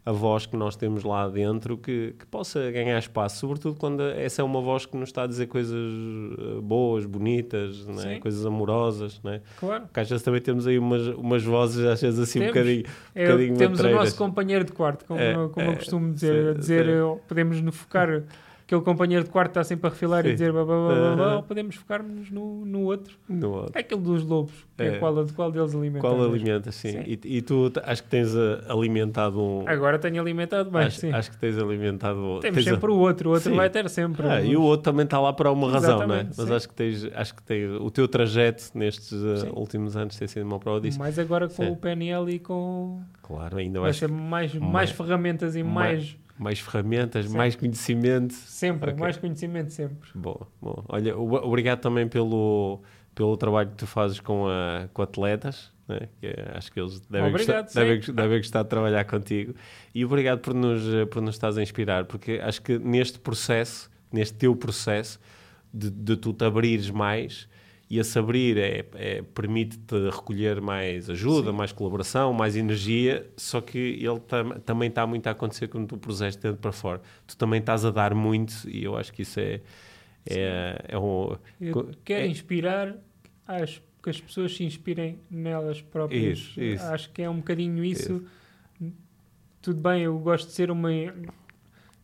a 0.04 0.10
voz 0.10 0.46
que 0.46 0.56
nós 0.56 0.74
temos 0.74 1.04
lá 1.04 1.28
dentro 1.28 1.78
que, 1.78 2.14
que 2.18 2.26
possa 2.26 2.70
ganhar 2.72 2.98
espaço, 2.98 3.38
sobretudo 3.38 3.76
quando 3.78 4.02
essa 4.02 4.42
é 4.42 4.44
uma 4.44 4.60
voz 4.60 4.84
que 4.84 4.96
nos 4.96 5.10
está 5.10 5.22
a 5.22 5.26
dizer 5.28 5.46
coisas 5.46 5.76
eh, 5.76 6.60
boas, 6.60 7.06
bonitas, 7.06 7.86
é? 7.88 8.14
Sim. 8.14 8.20
coisas 8.20 8.44
amorosas, 8.44 9.20
não 9.22 9.32
é? 9.32 9.40
Claro. 9.60 9.84
porque 9.84 10.00
às 10.00 10.08
vezes 10.08 10.24
também 10.24 10.40
temos 10.40 10.66
aí 10.66 10.76
umas, 10.78 11.06
umas 11.06 11.44
vozes 11.44 11.84
às 11.86 12.00
vezes 12.02 12.18
assim 12.18 12.40
um 12.40 12.42
Temos. 12.42 12.54
bocadinho, 12.58 12.84
É, 13.14 13.26
bocadinho 13.26 13.56
temos 13.56 13.78
o 13.78 13.82
matreiras. 13.82 14.04
nosso 14.06 14.18
companheiro 14.18 14.64
de 14.64 14.72
quarto, 14.72 15.04
como, 15.04 15.20
É, 15.20 15.34
como 15.48 15.66
eu 15.66 15.72
é, 15.72 15.76
costumo 15.76 16.12
dizer. 16.12 16.52
sim, 16.54 16.58
dizer 16.58 16.84
sim. 16.86 16.90
eh, 16.90 17.20
podemos 17.28 17.60
nos 17.60 17.76
focar, 17.76 18.08
aquele 18.64 18.80
companheiro 18.80 19.24
de 19.24 19.30
quarto 19.30 19.50
está 19.50 19.64
sempre 19.64 19.86
a 19.86 19.90
refilar 19.90 20.22
Sim. 20.24 20.30
e 20.30 20.32
dizer 20.32 20.52
blá, 20.52 20.64
blá, 20.64 20.76
blá, 20.94 21.16
blá, 21.16 21.36
ou 21.36 21.42
podemos 21.42 21.74
focar-nos 21.76 22.30
no, 22.30 22.64
no 22.64 22.80
outro. 22.84 23.16
No 23.28 23.50
outro. 23.52 23.72
É 23.74 23.80
aquele 23.80 24.00
dos 24.00 24.24
lobos, 24.24 24.52
que 24.76 24.82
é, 24.82 24.86
É. 24.94 24.98
qual, 24.98 25.14
qual 25.34 25.50
deles 25.52 25.74
alimenta. 25.74 26.00
Qual 26.00 26.22
alimenta, 26.22 26.72
sim. 26.72 26.92
Sim. 26.92 27.02
E, 27.06 27.20
e 27.38 27.42
tu 27.42 27.70
acho 27.84 28.02
que 28.02 28.08
tens 28.08 28.34
ah, 28.36 28.64
alimentado 28.68 29.40
um. 29.42 29.68
Agora 29.68 29.98
tenho 29.98 30.20
alimentado 30.20 30.70
bem, 30.70 30.82
acho, 30.82 31.00
sim. 31.00 31.12
acho 31.12 31.30
que 31.30 31.38
tens 31.38 31.58
alimentado. 31.58 32.38
Temos 32.40 32.56
tens 32.64 32.68
a- 32.68 32.70
sempre 32.74 32.90
o 32.90 32.96
outro, 32.98 33.30
o 33.30 33.32
outro 33.34 33.50
Sim. 33.50 33.56
vai 33.56 33.68
ter 33.70 33.88
sempre. 33.88 34.26
Ah, 34.26 34.40
e 34.40 34.56
o 34.56 34.62
outro 34.62 34.84
também 34.84 35.04
está 35.04 35.20
lá 35.20 35.32
para 35.32 35.50
uma 35.50 35.70
razão, 35.70 36.06
não 36.06 36.14
é? 36.14 36.20
Exatamente, 36.20 36.34
Mas 36.38 36.48
sim. 36.48 36.54
acho 36.54 36.68
que 36.68 36.74
tens, 36.74 37.04
acho 37.14 37.34
que 37.34 37.42
tens 37.42 37.80
o 37.80 37.90
teu 37.90 38.08
trajeto 38.08 38.64
nestes 38.74 39.08
Sim. 39.08 39.50
últimos 39.54 39.96
anos 39.96 40.16
tem 40.16 40.28
sido 40.28 40.44
uma 40.46 40.58
prova 40.58 40.80
disso. 40.80 40.98
Mais 40.98 41.18
agora 41.18 41.48
com 41.48 41.68
o 41.70 41.76
PNL 41.76 42.30
e 42.32 42.38
com. 42.38 43.00
Claro, 43.22 43.56
ainda 43.58 43.80
Vai 43.80 43.90
acho 43.90 44.00
ser 44.00 44.08
mais, 44.08 44.54
mais- 44.54 44.72
mais 44.72 44.90
ferramentas 44.90 45.54
e 45.56 45.62
mais- 45.62 45.72
mais. 45.98 46.16
Mais 46.42 46.58
ferramentas, 46.60 47.26
Sim. 47.26 47.36
mais 47.36 47.54
conhecimento. 47.56 48.34
Sempre, 48.34 48.90
Ok. 48.90 49.00
mais 49.00 49.16
conhecimento 49.16 49.70
sempre. 49.72 50.08
Bom, 50.14 50.40
bom. 50.60 50.84
Olha, 50.88 51.16
obrigado 51.16 51.80
também 51.80 52.06
pelo, 52.08 52.80
pelo 53.14 53.36
trabalho 53.36 53.70
que 53.70 53.76
tu 53.76 53.86
fazes 53.86 54.20
com, 54.20 54.46
a, 54.48 54.88
com 54.92 55.02
atletas. 55.02 55.72
né? 55.88 56.08
Que 56.20 56.34
acho 56.54 56.72
que 56.72 56.80
eles 56.80 57.00
devem, 57.08 57.30
Obrigado, 57.30 57.64
gostar, 57.64 57.80
devem, 57.84 58.14
devem 58.14 58.38
gostar 58.38 58.62
de 58.62 58.68
trabalhar 58.68 59.04
contigo. 59.04 59.54
E 59.94 60.04
obrigado 60.04 60.40
por 60.40 60.54
nos, 60.54 60.82
por 61.10 61.22
nos 61.22 61.34
estás 61.34 61.56
a 61.58 61.62
inspirar, 61.62 62.04
porque 62.06 62.40
acho 62.42 62.60
que 62.62 62.78
neste 62.78 63.18
processo, 63.18 63.90
neste 64.12 64.34
teu 64.36 64.54
processo, 64.56 65.18
de, 65.72 65.90
de 65.90 66.16
tu 66.16 66.32
te 66.32 66.44
abrires 66.44 66.90
mais, 66.90 67.48
e 67.94 67.98
esse 67.98 68.18
abrir 68.18 68.56
é, 68.56 68.86
é- 68.94 69.20
permite-te 69.34 70.08
recolher 70.08 70.62
mais 70.62 71.10
ajuda, 71.10 71.50
Sim. 71.50 71.56
mais 71.58 71.72
colaboração, 71.72 72.32
mais 72.32 72.56
energia, 72.56 73.30
só 73.36 73.60
que 73.60 73.76
ele 73.78 74.18
tam- 74.20 74.58
também 74.60 74.88
está 74.88 75.06
muito 75.06 75.26
a 75.26 75.32
acontecer 75.32 75.68
quando 75.68 75.88
tu 75.88 75.98
puseste 75.98 76.40
dentro 76.40 76.56
para 76.58 76.72
fora. 76.72 77.02
Tu 77.26 77.36
também 77.36 77.60
estás 77.60 77.84
a 77.84 77.90
dar 77.90 78.14
muito 78.14 78.54
e 78.66 78.82
eu 78.82 78.96
acho 78.96 79.12
que 79.12 79.20
isso 79.20 79.38
é, 79.38 79.60
é, 80.26 80.84
é 80.88 80.98
um... 80.98 81.36
Eu 81.60 81.90
quero 82.02 82.24
é- 82.24 82.28
inspirar 82.28 82.96
as, 83.46 83.82
que 84.02 84.08
as 84.08 84.18
pessoas 84.18 84.56
se 84.56 84.64
inspirem 84.64 85.18
nelas 85.30 85.82
próprias. 85.82 86.38
Isso, 86.38 86.62
isso. 86.62 86.84
Acho 86.86 87.10
que 87.10 87.20
é 87.20 87.28
um 87.28 87.36
bocadinho 87.36 87.84
isso. 87.84 88.24
Tudo 89.60 89.80
bem, 89.82 90.02
eu 90.04 90.18
gosto 90.18 90.46
de 90.46 90.54
ser 90.54 90.70
uma. 90.70 90.88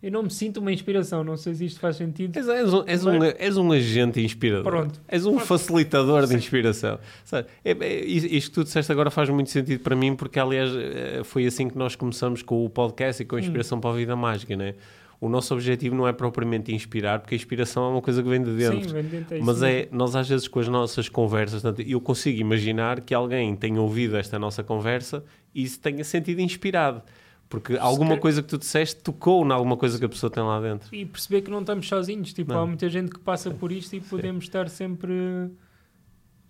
Eu 0.01 0.13
não 0.13 0.23
me 0.23 0.31
sinto 0.31 0.59
uma 0.61 0.73
inspiração, 0.73 1.25
não 1.25 1.37
sei 1.37 1.55
se 1.55 1.65
isto 1.65 1.81
faz 1.81 1.97
sentido. 1.97 2.37
És, 2.37 2.49
és 2.49 2.73
um, 2.73 2.85
és, 2.87 3.05
um, 3.05 3.23
és 3.25 3.57
um 3.57 3.73
agente 3.73 4.21
inspirador. 4.21 4.63
Pronto. 4.65 5.01
És 5.09 5.27
um 5.27 5.33
Pronto. 5.33 5.47
facilitador 5.47 6.23
de 6.23 6.29
Sim. 6.29 6.37
inspiração. 6.37 7.01
Sabe, 7.25 7.49
é- 7.65 7.73
é- 7.73 8.05
isto 8.07 8.51
que 8.51 8.55
tu 8.55 8.65
disseste 8.65 8.93
agora 8.93 9.11
faz 9.11 9.29
muito 9.29 9.51
sentido 9.51 9.81
para 9.81 9.97
mim, 9.97 10.15
porque 10.15 10.39
aliás 10.39 10.71
eh, 10.73 11.23
foi 11.25 11.47
assim 11.47 11.69
que 11.69 11.77
nós 11.77 11.97
começamos 11.97 12.43
com 12.43 12.65
o 12.65 12.71
podcast 12.71 13.23
e 13.23 13.27
com 13.27 13.35
a 13.35 13.41
Inspiração 13.41 13.81
para 13.81 13.91
a 13.91 13.95
Vida 13.95 14.15
Mágica, 14.15 14.57
né? 14.57 14.75
O 15.21 15.29
nosso 15.29 15.53
objetivo 15.53 15.97
não 15.97 16.07
é 16.07 16.13
propriamente 16.13 16.73
inspirar, 16.73 17.19
porque 17.19 17.35
a 17.35 17.37
inspiração 17.37 17.85
é 17.87 17.89
uma 17.89 18.01
coisa 18.01 18.23
que 18.23 18.29
vem 18.29 18.41
de 18.41 18.53
dentro. 18.53 18.89
Sim, 18.89 18.95
vem 18.95 19.03
dentro, 19.03 19.37
é 19.37 19.41
Mas 19.41 19.63
é, 19.65 19.89
nós 19.91 20.15
às 20.15 20.29
vezes 20.29 20.47
com 20.47 20.61
as 20.61 20.69
nossas 20.69 21.09
conversas, 21.09 21.61
eu 21.85 22.01
consigo 22.01 22.39
imaginar 22.41 23.01
que 23.01 23.13
alguém 23.13 23.57
tenha 23.57 23.81
ouvido 23.81 24.17
esta 24.17 24.39
nossa 24.39 24.63
conversa 24.63 25.25
e 25.53 25.67
se 25.67 25.77
tenha 25.81 26.05
sentido 26.05 26.41
inspirado. 26.41 27.03
Porque 27.49 27.77
alguma 27.79 28.11
calhar- 28.11 28.21
coisa 28.23 28.43
que 28.43 28.49
tu 28.49 28.59
disseste 28.59 28.97
tocou 29.03 29.45
em 29.47 29.51
alguma 29.53 29.77
coisa 29.77 29.99
que 29.99 30.05
a 30.05 30.09
pessoa 30.09 30.31
tem 30.31 30.43
lá 30.43 30.61
dentro. 30.61 30.95
E 30.95 31.07
perceber 31.07 31.41
que 31.43 31.51
não 31.51 31.61
estamos 31.61 31.89
sozinhos. 31.89 32.33
Tipo, 32.33 32.53
Não. 32.53 32.63
há 32.63 32.67
muita 32.67 32.89
gente 32.91 33.11
que 33.11 33.19
passa 33.21 33.51
por 33.51 33.73
isto 33.73 33.95
e 33.97 34.01
podemos 34.01 34.45
estar 34.45 34.69
sempre 34.69 35.51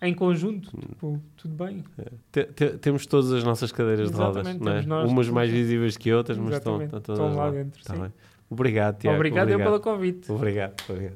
em 0.01 0.13
conjunto. 0.13 0.69
Hum. 0.75 0.79
Tipo, 0.81 1.21
tudo 1.37 1.55
bem. 1.55 1.83
Te- 2.31 2.45
te- 2.45 2.77
temos 2.79 3.05
todas 3.05 3.31
as 3.31 3.43
nossas 3.45 3.71
cadeiras 3.71 4.11
de 4.11 4.17
rodas, 4.17 4.45
Exatamente, 4.47 4.65
não 4.65 4.71
é? 4.73 4.81
nós, 5.03 5.09
umas 5.09 5.29
mais 5.29 5.49
visíveis 5.49 5.95
que 5.95 6.11
outras, 6.11 6.37
mas 6.37 6.55
estão, 6.55 6.81
Exatamente, 6.81 6.97
estão 6.99 7.15
todas 7.15 7.31
estão 7.31 7.45
lá 7.45 7.51
dentro, 7.51 7.83
Tá 7.83 7.93
sim. 7.95 8.01
bem. 8.01 8.13
Obrigado, 8.49 8.97
Tiago. 8.99 9.15
obrigado, 9.15 9.49
eu 9.49 9.59
pelo 9.59 9.79
convite. 9.79 10.29
Obrigado, 10.31 10.73
obrigado. 10.89 11.15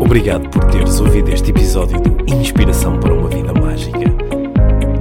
Obrigado 0.00 0.48
por 0.50 0.64
teres 0.70 1.00
ouvido 1.00 1.30
este 1.30 1.50
episódio 1.50 2.00
do 2.00 2.34
Inspiração 2.34 2.98
para 3.00 3.12
uma 3.12 3.28
Vida 3.28 3.52
Mágica. 3.52 4.13